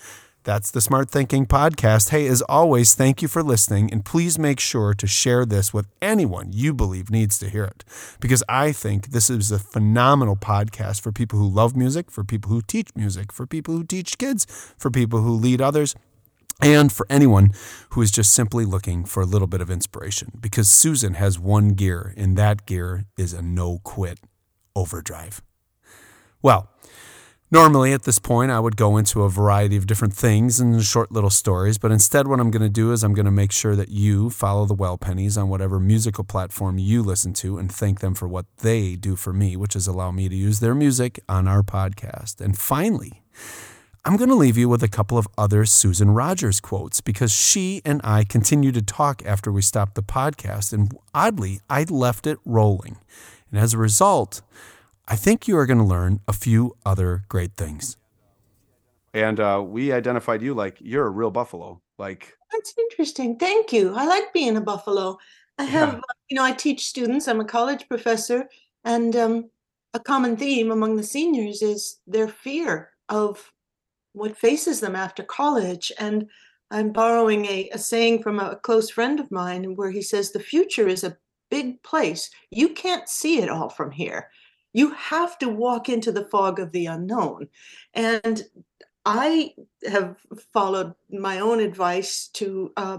That's 0.44 0.70
the 0.70 0.82
Smart 0.82 1.10
Thinking 1.10 1.46
Podcast. 1.46 2.10
Hey, 2.10 2.26
as 2.26 2.42
always, 2.42 2.92
thank 2.92 3.22
you 3.22 3.28
for 3.28 3.42
listening, 3.42 3.90
and 3.90 4.04
please 4.04 4.38
make 4.38 4.60
sure 4.60 4.92
to 4.92 5.06
share 5.06 5.46
this 5.46 5.72
with 5.72 5.86
anyone 6.02 6.52
you 6.52 6.74
believe 6.74 7.08
needs 7.08 7.38
to 7.38 7.48
hear 7.48 7.64
it. 7.64 7.82
Because 8.20 8.44
I 8.50 8.72
think 8.72 9.12
this 9.12 9.30
is 9.30 9.50
a 9.50 9.58
phenomenal 9.58 10.36
podcast 10.36 11.00
for 11.00 11.10
people 11.10 11.38
who 11.38 11.48
love 11.48 11.74
music, 11.74 12.10
for 12.10 12.22
people 12.22 12.50
who 12.50 12.60
teach 12.60 12.90
music, 12.94 13.32
for 13.32 13.46
people 13.46 13.72
who 13.72 13.82
teach 13.82 14.18
kids, 14.18 14.46
for 14.76 14.90
people 14.90 15.22
who 15.22 15.32
lead 15.32 15.62
others, 15.62 15.94
and 16.60 16.92
for 16.92 17.06
anyone 17.08 17.52
who 17.92 18.02
is 18.02 18.10
just 18.10 18.34
simply 18.34 18.66
looking 18.66 19.06
for 19.06 19.22
a 19.22 19.26
little 19.26 19.48
bit 19.48 19.62
of 19.62 19.70
inspiration. 19.70 20.32
Because 20.38 20.68
Susan 20.68 21.14
has 21.14 21.38
one 21.38 21.68
gear, 21.70 22.12
and 22.14 22.36
that 22.36 22.66
gear 22.66 23.06
is 23.16 23.32
a 23.32 23.40
no 23.40 23.78
quit 23.84 24.20
overdrive. 24.76 25.40
Well, 26.42 26.69
Normally, 27.52 27.92
at 27.92 28.04
this 28.04 28.20
point, 28.20 28.52
I 28.52 28.60
would 28.60 28.76
go 28.76 28.96
into 28.96 29.24
a 29.24 29.28
variety 29.28 29.76
of 29.76 29.88
different 29.88 30.14
things 30.14 30.60
and 30.60 30.80
short 30.84 31.10
little 31.10 31.30
stories, 31.30 31.78
but 31.78 31.90
instead, 31.90 32.28
what 32.28 32.38
I'm 32.38 32.52
going 32.52 32.62
to 32.62 32.68
do 32.68 32.92
is 32.92 33.02
I'm 33.02 33.12
going 33.12 33.24
to 33.24 33.32
make 33.32 33.50
sure 33.50 33.74
that 33.74 33.88
you 33.88 34.30
follow 34.30 34.66
the 34.66 34.74
Well 34.74 34.96
Pennies 34.96 35.36
on 35.36 35.48
whatever 35.48 35.80
musical 35.80 36.22
platform 36.22 36.78
you 36.78 37.02
listen 37.02 37.32
to 37.34 37.58
and 37.58 37.70
thank 37.70 37.98
them 37.98 38.14
for 38.14 38.28
what 38.28 38.46
they 38.58 38.94
do 38.94 39.16
for 39.16 39.32
me, 39.32 39.56
which 39.56 39.74
is 39.74 39.88
allow 39.88 40.12
me 40.12 40.28
to 40.28 40.36
use 40.36 40.60
their 40.60 40.76
music 40.76 41.18
on 41.28 41.48
our 41.48 41.64
podcast. 41.64 42.40
And 42.40 42.56
finally, 42.56 43.24
I'm 44.04 44.16
going 44.16 44.30
to 44.30 44.36
leave 44.36 44.56
you 44.56 44.68
with 44.68 44.84
a 44.84 44.88
couple 44.88 45.18
of 45.18 45.26
other 45.36 45.66
Susan 45.66 46.12
Rogers 46.12 46.60
quotes 46.60 47.00
because 47.00 47.32
she 47.32 47.82
and 47.84 48.00
I 48.04 48.22
continued 48.22 48.74
to 48.74 48.82
talk 48.82 49.26
after 49.26 49.50
we 49.50 49.60
stopped 49.60 49.96
the 49.96 50.04
podcast, 50.04 50.72
and 50.72 50.96
oddly, 51.12 51.58
I 51.68 51.82
left 51.82 52.28
it 52.28 52.38
rolling. 52.44 52.98
And 53.50 53.58
as 53.58 53.74
a 53.74 53.78
result, 53.78 54.40
I 55.10 55.16
think 55.16 55.48
you 55.48 55.58
are 55.58 55.66
going 55.66 55.78
to 55.78 55.84
learn 55.84 56.20
a 56.28 56.32
few 56.32 56.76
other 56.86 57.24
great 57.28 57.56
things. 57.56 57.96
And 59.12 59.40
uh, 59.40 59.60
we 59.66 59.90
identified 59.90 60.40
you 60.40 60.54
like 60.54 60.78
you're 60.80 61.08
a 61.08 61.10
real 61.10 61.32
buffalo. 61.32 61.82
Like 61.98 62.32
that's 62.52 62.72
interesting. 62.78 63.36
Thank 63.36 63.72
you. 63.72 63.92
I 63.96 64.06
like 64.06 64.32
being 64.32 64.56
a 64.56 64.60
buffalo. 64.60 65.18
I 65.58 65.64
have, 65.64 65.94
yeah. 65.94 66.00
you 66.28 66.36
know, 66.36 66.44
I 66.44 66.52
teach 66.52 66.86
students. 66.86 67.26
I'm 67.26 67.40
a 67.40 67.44
college 67.44 67.88
professor, 67.88 68.48
and 68.84 69.16
um, 69.16 69.50
a 69.94 70.00
common 70.00 70.36
theme 70.36 70.70
among 70.70 70.94
the 70.94 71.02
seniors 71.02 71.60
is 71.60 71.98
their 72.06 72.28
fear 72.28 72.90
of 73.08 73.52
what 74.12 74.38
faces 74.38 74.78
them 74.78 74.94
after 74.94 75.24
college. 75.24 75.90
And 75.98 76.28
I'm 76.70 76.92
borrowing 76.92 77.46
a, 77.46 77.68
a 77.70 77.78
saying 77.78 78.22
from 78.22 78.38
a 78.38 78.54
close 78.54 78.90
friend 78.90 79.18
of 79.18 79.32
mine 79.32 79.74
where 79.74 79.90
he 79.90 80.02
says, 80.02 80.30
The 80.30 80.38
future 80.38 80.86
is 80.86 81.02
a 81.02 81.16
big 81.50 81.82
place. 81.82 82.30
You 82.52 82.68
can't 82.68 83.08
see 83.08 83.40
it 83.40 83.50
all 83.50 83.70
from 83.70 83.90
here 83.90 84.30
you 84.72 84.92
have 84.92 85.38
to 85.38 85.48
walk 85.48 85.88
into 85.88 86.12
the 86.12 86.24
fog 86.26 86.60
of 86.60 86.72
the 86.72 86.86
unknown. 86.86 87.48
And 87.94 88.42
I 89.04 89.54
have 89.88 90.16
followed 90.52 90.94
my 91.10 91.40
own 91.40 91.60
advice 91.60 92.28
to 92.34 92.72
uh, 92.76 92.98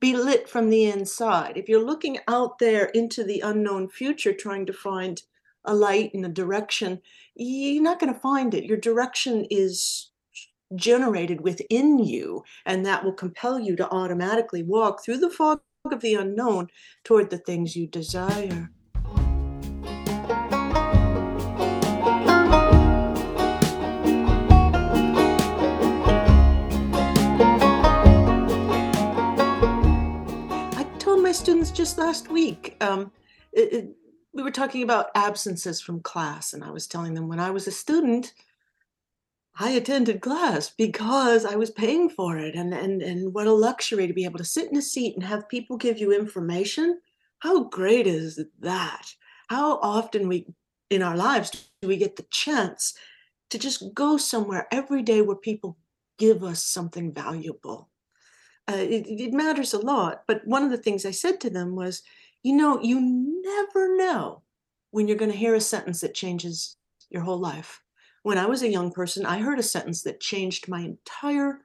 be 0.00 0.16
lit 0.16 0.48
from 0.48 0.70
the 0.70 0.86
inside. 0.86 1.56
If 1.56 1.68
you're 1.68 1.84
looking 1.84 2.18
out 2.26 2.58
there 2.58 2.86
into 2.86 3.22
the 3.22 3.40
unknown 3.40 3.88
future, 3.88 4.32
trying 4.32 4.66
to 4.66 4.72
find 4.72 5.22
a 5.64 5.74
light 5.74 6.12
and 6.14 6.24
a 6.24 6.28
direction, 6.28 7.00
you're 7.34 7.82
not 7.82 8.00
going 8.00 8.12
to 8.12 8.18
find 8.18 8.54
it. 8.54 8.64
Your 8.64 8.78
direction 8.78 9.46
is 9.50 10.10
generated 10.74 11.42
within 11.42 11.98
you, 11.98 12.42
and 12.66 12.84
that 12.86 13.04
will 13.04 13.12
compel 13.12 13.60
you 13.60 13.76
to 13.76 13.90
automatically 13.90 14.62
walk 14.62 15.04
through 15.04 15.18
the 15.18 15.30
fog 15.30 15.60
of 15.84 16.00
the 16.00 16.14
unknown 16.14 16.68
toward 17.04 17.30
the 17.30 17.38
things 17.38 17.76
you 17.76 17.86
desire. 17.86 18.70
Students 31.32 31.70
just 31.70 31.98
last 31.98 32.30
week. 32.30 32.76
Um, 32.80 33.12
it, 33.52 33.72
it, 33.72 33.88
we 34.32 34.42
were 34.42 34.50
talking 34.50 34.82
about 34.82 35.10
absences 35.14 35.80
from 35.80 36.00
class, 36.00 36.52
and 36.52 36.64
I 36.64 36.70
was 36.70 36.86
telling 36.86 37.14
them 37.14 37.28
when 37.28 37.40
I 37.40 37.50
was 37.50 37.66
a 37.66 37.72
student, 37.72 38.32
I 39.58 39.70
attended 39.70 40.22
class 40.22 40.70
because 40.70 41.44
I 41.44 41.56
was 41.56 41.70
paying 41.70 42.08
for 42.08 42.38
it, 42.38 42.54
and 42.54 42.72
and 42.72 43.02
and 43.02 43.34
what 43.34 43.46
a 43.46 43.52
luxury 43.52 44.06
to 44.06 44.14
be 44.14 44.24
able 44.24 44.38
to 44.38 44.44
sit 44.44 44.70
in 44.70 44.76
a 44.76 44.82
seat 44.82 45.14
and 45.14 45.24
have 45.24 45.48
people 45.48 45.76
give 45.76 45.98
you 45.98 46.12
information. 46.12 47.00
How 47.40 47.64
great 47.64 48.06
is 48.06 48.42
that? 48.60 49.08
How 49.48 49.78
often 49.78 50.28
we 50.28 50.46
in 50.88 51.02
our 51.02 51.16
lives 51.16 51.70
do 51.80 51.88
we 51.88 51.96
get 51.96 52.16
the 52.16 52.26
chance 52.30 52.94
to 53.50 53.58
just 53.58 53.94
go 53.94 54.16
somewhere 54.16 54.66
every 54.72 55.02
day 55.02 55.20
where 55.20 55.36
people 55.36 55.76
give 56.18 56.42
us 56.42 56.62
something 56.62 57.12
valuable? 57.12 57.91
Uh, 58.70 58.76
it, 58.76 59.06
it 59.08 59.32
matters 59.32 59.74
a 59.74 59.78
lot. 59.78 60.22
But 60.26 60.46
one 60.46 60.62
of 60.62 60.70
the 60.70 60.76
things 60.76 61.04
I 61.04 61.10
said 61.10 61.40
to 61.40 61.50
them 61.50 61.74
was, 61.74 62.02
you 62.42 62.54
know, 62.54 62.80
you 62.80 63.00
never 63.00 63.96
know 63.96 64.42
when 64.90 65.08
you're 65.08 65.16
going 65.16 65.30
to 65.30 65.36
hear 65.36 65.54
a 65.54 65.60
sentence 65.60 66.00
that 66.00 66.14
changes 66.14 66.76
your 67.10 67.22
whole 67.22 67.38
life. 67.38 67.82
When 68.22 68.38
I 68.38 68.46
was 68.46 68.62
a 68.62 68.70
young 68.70 68.92
person, 68.92 69.26
I 69.26 69.38
heard 69.38 69.58
a 69.58 69.64
sentence 69.64 70.02
that 70.02 70.20
changed 70.20 70.68
my 70.68 70.80
entire 70.80 71.60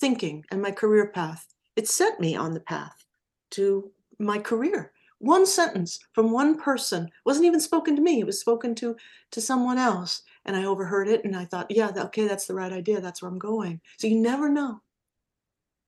thinking 0.00 0.44
and 0.50 0.60
my 0.60 0.70
career 0.70 1.08
path. 1.08 1.46
It 1.76 1.88
set 1.88 2.18
me 2.20 2.34
on 2.34 2.54
the 2.54 2.60
path 2.60 3.04
to 3.52 3.90
my 4.18 4.38
career. 4.38 4.92
One 5.18 5.46
sentence 5.46 5.98
from 6.14 6.32
one 6.32 6.58
person 6.58 7.10
wasn't 7.26 7.46
even 7.46 7.60
spoken 7.60 7.94
to 7.94 8.02
me. 8.02 8.20
It 8.20 8.26
was 8.26 8.40
spoken 8.40 8.74
to 8.76 8.96
to 9.32 9.40
someone 9.40 9.76
else, 9.76 10.22
and 10.46 10.56
I 10.56 10.64
overheard 10.64 11.08
it, 11.08 11.24
and 11.24 11.36
I 11.36 11.44
thought, 11.44 11.70
yeah, 11.70 11.90
okay, 11.94 12.26
that's 12.26 12.46
the 12.46 12.54
right 12.54 12.72
idea. 12.72 13.00
That's 13.00 13.20
where 13.20 13.30
I'm 13.30 13.38
going. 13.38 13.80
So 13.98 14.06
you 14.06 14.16
never 14.16 14.48
know. 14.48 14.80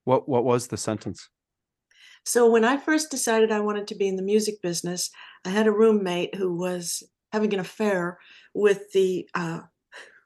What 0.04 0.28
what 0.28 0.44
was 0.44 0.68
the 0.68 0.76
sentence? 0.76 1.28
So 2.24 2.50
when 2.50 2.64
I 2.64 2.76
first 2.76 3.10
decided 3.10 3.50
I 3.50 3.60
wanted 3.60 3.88
to 3.88 3.94
be 3.94 4.06
in 4.06 4.16
the 4.16 4.22
music 4.22 4.62
business, 4.62 5.10
I 5.44 5.50
had 5.50 5.66
a 5.66 5.72
roommate 5.72 6.34
who 6.34 6.56
was 6.56 7.02
having 7.32 7.52
an 7.54 7.60
affair 7.60 8.18
with 8.54 8.92
the 8.92 9.28
uh, 9.34 9.60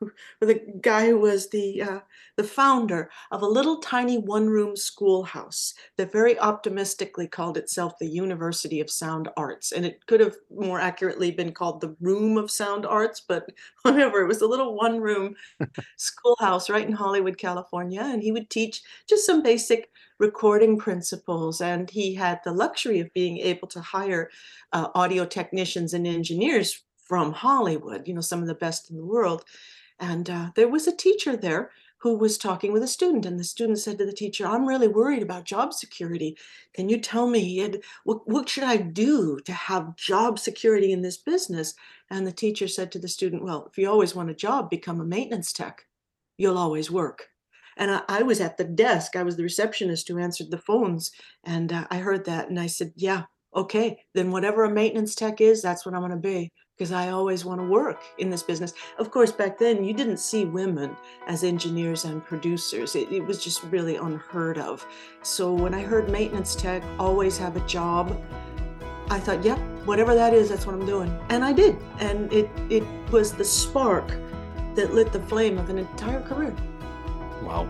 a 0.43 0.55
guy 0.81 1.07
who 1.07 1.19
was 1.19 1.49
the 1.51 1.83
uh, 1.83 2.01
the 2.37 2.45
founder 2.45 3.11
of 3.31 3.43
a 3.43 3.47
little 3.47 3.79
tiny 3.79 4.19
one 4.19 4.49
room 4.49 4.77
schoolhouse 4.77 5.75
that 5.97 6.13
very 6.13 6.39
optimistically 6.39 7.27
called 7.27 7.57
itself 7.57 7.99
the 7.99 8.07
University 8.09 8.81
of 8.81 8.91
Sound 8.91 9.29
Arts, 9.37 9.73
and 9.73 9.85
it 9.87 10.05
could 10.07 10.21
have 10.21 10.37
more 10.51 10.81
accurately 10.81 11.31
been 11.31 11.53
called 11.53 11.81
the 11.81 11.97
Room 12.01 12.37
of 12.37 12.51
Sound 12.51 12.87
Arts, 12.87 13.21
but 13.27 13.51
whatever. 13.83 14.21
It 14.23 14.29
was 14.29 14.43
a 14.43 14.47
little 14.47 14.75
one 14.77 15.01
room 15.01 15.35
schoolhouse 15.97 16.69
right 16.71 16.87
in 16.87 16.93
Hollywood, 16.93 17.39
California, 17.39 18.03
and 18.03 18.23
he 18.23 18.33
would 18.33 18.51
teach 18.51 18.83
just 19.09 19.27
some 19.27 19.43
basic 19.43 19.91
recording 20.19 20.79
principles 20.79 21.61
and 21.61 21.91
he 21.91 22.15
had 22.15 22.41
the 22.45 22.53
luxury 22.53 23.01
of 23.01 23.13
being 23.13 23.39
able 23.39 23.69
to 23.69 23.81
hire 23.81 24.31
uh, 24.73 24.89
audio 24.95 25.25
technicians 25.27 25.93
and 25.93 26.07
engineers 26.07 26.83
from 26.97 27.33
Hollywood, 27.33 28.09
you 28.09 28.15
know, 28.15 28.21
some 28.21 28.41
of 28.41 28.49
the 28.49 28.55
best 28.55 28.91
in 28.91 28.97
the 28.97 29.05
world. 29.05 29.45
And 29.99 30.29
uh, 30.29 30.51
there 30.55 30.69
was 30.69 30.87
a 30.87 30.97
teacher 30.97 31.37
there 31.37 31.71
who 31.99 32.17
was 32.17 32.37
talking 32.37 32.73
with 32.73 32.83
a 32.83 32.89
student, 32.89 33.25
and 33.25 33.41
the 33.41 33.45
student 33.45 33.79
said 33.79 33.99
to 33.99 34.07
the 34.07 34.13
teacher, 34.13 34.47
I'm 34.47 34.67
really 34.67 34.89
worried 34.89 35.23
about 35.23 35.45
job 35.45 35.73
security. 35.73 36.37
Can 36.75 36.89
you 36.89 37.01
tell 37.01 37.27
me 37.27 37.75
what, 38.05 38.29
what 38.29 38.49
should 38.49 38.65
I 38.65 38.77
do 38.77 39.41
to 39.41 39.53
have 39.53 39.97
job 39.97 40.39
security 40.39 40.93
in 40.93 41.01
this 41.01 41.17
business? 41.17 41.75
And 42.11 42.27
the 42.27 42.33
teacher 42.33 42.69
said 42.69 42.93
to 42.93 42.99
the 42.99 43.09
student, 43.09 43.43
Well, 43.43 43.67
if 43.71 43.79
you 43.79 43.89
always 43.91 44.15
want 44.15 44.31
a 44.31 44.35
job, 44.35 44.69
become 44.69 45.01
a 45.01 45.05
maintenance 45.05 45.53
tech. 45.53 45.87
You'll 46.37 46.59
always 46.59 46.91
work. 46.91 47.29
And 47.79 47.91
I, 47.91 48.03
I 48.09 48.23
was 48.23 48.41
at 48.41 48.57
the 48.57 48.65
desk, 48.65 49.17
I 49.17 49.23
was 49.23 49.37
the 49.37 49.43
receptionist 49.43 50.07
who 50.09 50.19
answered 50.19 50.51
the 50.51 50.59
phones. 50.59 51.13
And 51.45 51.73
uh, 51.73 51.87
I 51.91 51.99
heard 51.99 52.27
that, 52.27 52.51
and 52.51 52.61
I 52.61 52.67
said, 52.67 52.93
Yeah, 52.95 53.25
okay, 53.55 53.99
then 54.15 54.31
whatever 54.31 54.65
a 54.65 54.71
maintenance 54.71 55.15
tech 55.15 55.41
is, 55.41 55.63
that's 55.63 55.87
what 55.87 55.95
I'm 55.95 56.03
going 56.03 56.11
to 56.11 56.19
be 56.19 56.53
because 56.77 56.93
I 56.93 57.09
always 57.11 57.45
want 57.45 57.61
to 57.61 57.67
work 57.67 58.03
in 58.19 58.29
this 58.29 58.43
business. 58.43 58.75
Of 58.99 59.11
course, 59.11 59.33
back 59.33 59.59
then 59.59 59.83
you 59.83 59.95
didn't 59.95 60.19
see 60.19 60.45
women 60.45 60.95
as 61.27 61.43
engineers 61.43 62.05
and 62.05 62.23
producers. 62.25 62.95
It, 62.95 63.11
it, 63.11 63.25
was 63.25 63.43
just 63.43 63.63
really 63.65 63.97
unheard 63.97 64.59
of. 64.59 64.87
So 65.23 65.53
when 65.53 65.73
I 65.73 65.83
heard 65.83 66.11
maintenance 66.11 66.55
tech 66.55 66.83
always 66.99 67.39
have 67.39 67.57
a 67.57 67.67
job, 67.67 68.21
I 69.09 69.19
thought, 69.19 69.43
yep, 69.43 69.59
whatever 69.87 70.15
that 70.15 70.35
is, 70.35 70.51
that's 70.51 70.67
what 70.67 70.75
I'm 70.75 70.85
doing. 70.85 71.17
And 71.31 71.45
I 71.45 71.53
did. 71.53 71.79
And 71.99 72.31
it, 72.33 72.51
it 72.69 72.85
was 73.11 73.33
the 73.33 73.45
spark 73.45 74.09
that 74.75 74.93
lit 74.93 75.13
the 75.13 75.21
flame 75.21 75.57
of 75.59 75.71
an 75.71 75.79
entire 75.79 76.21
career. 76.21 76.55
Wow. 77.43 77.69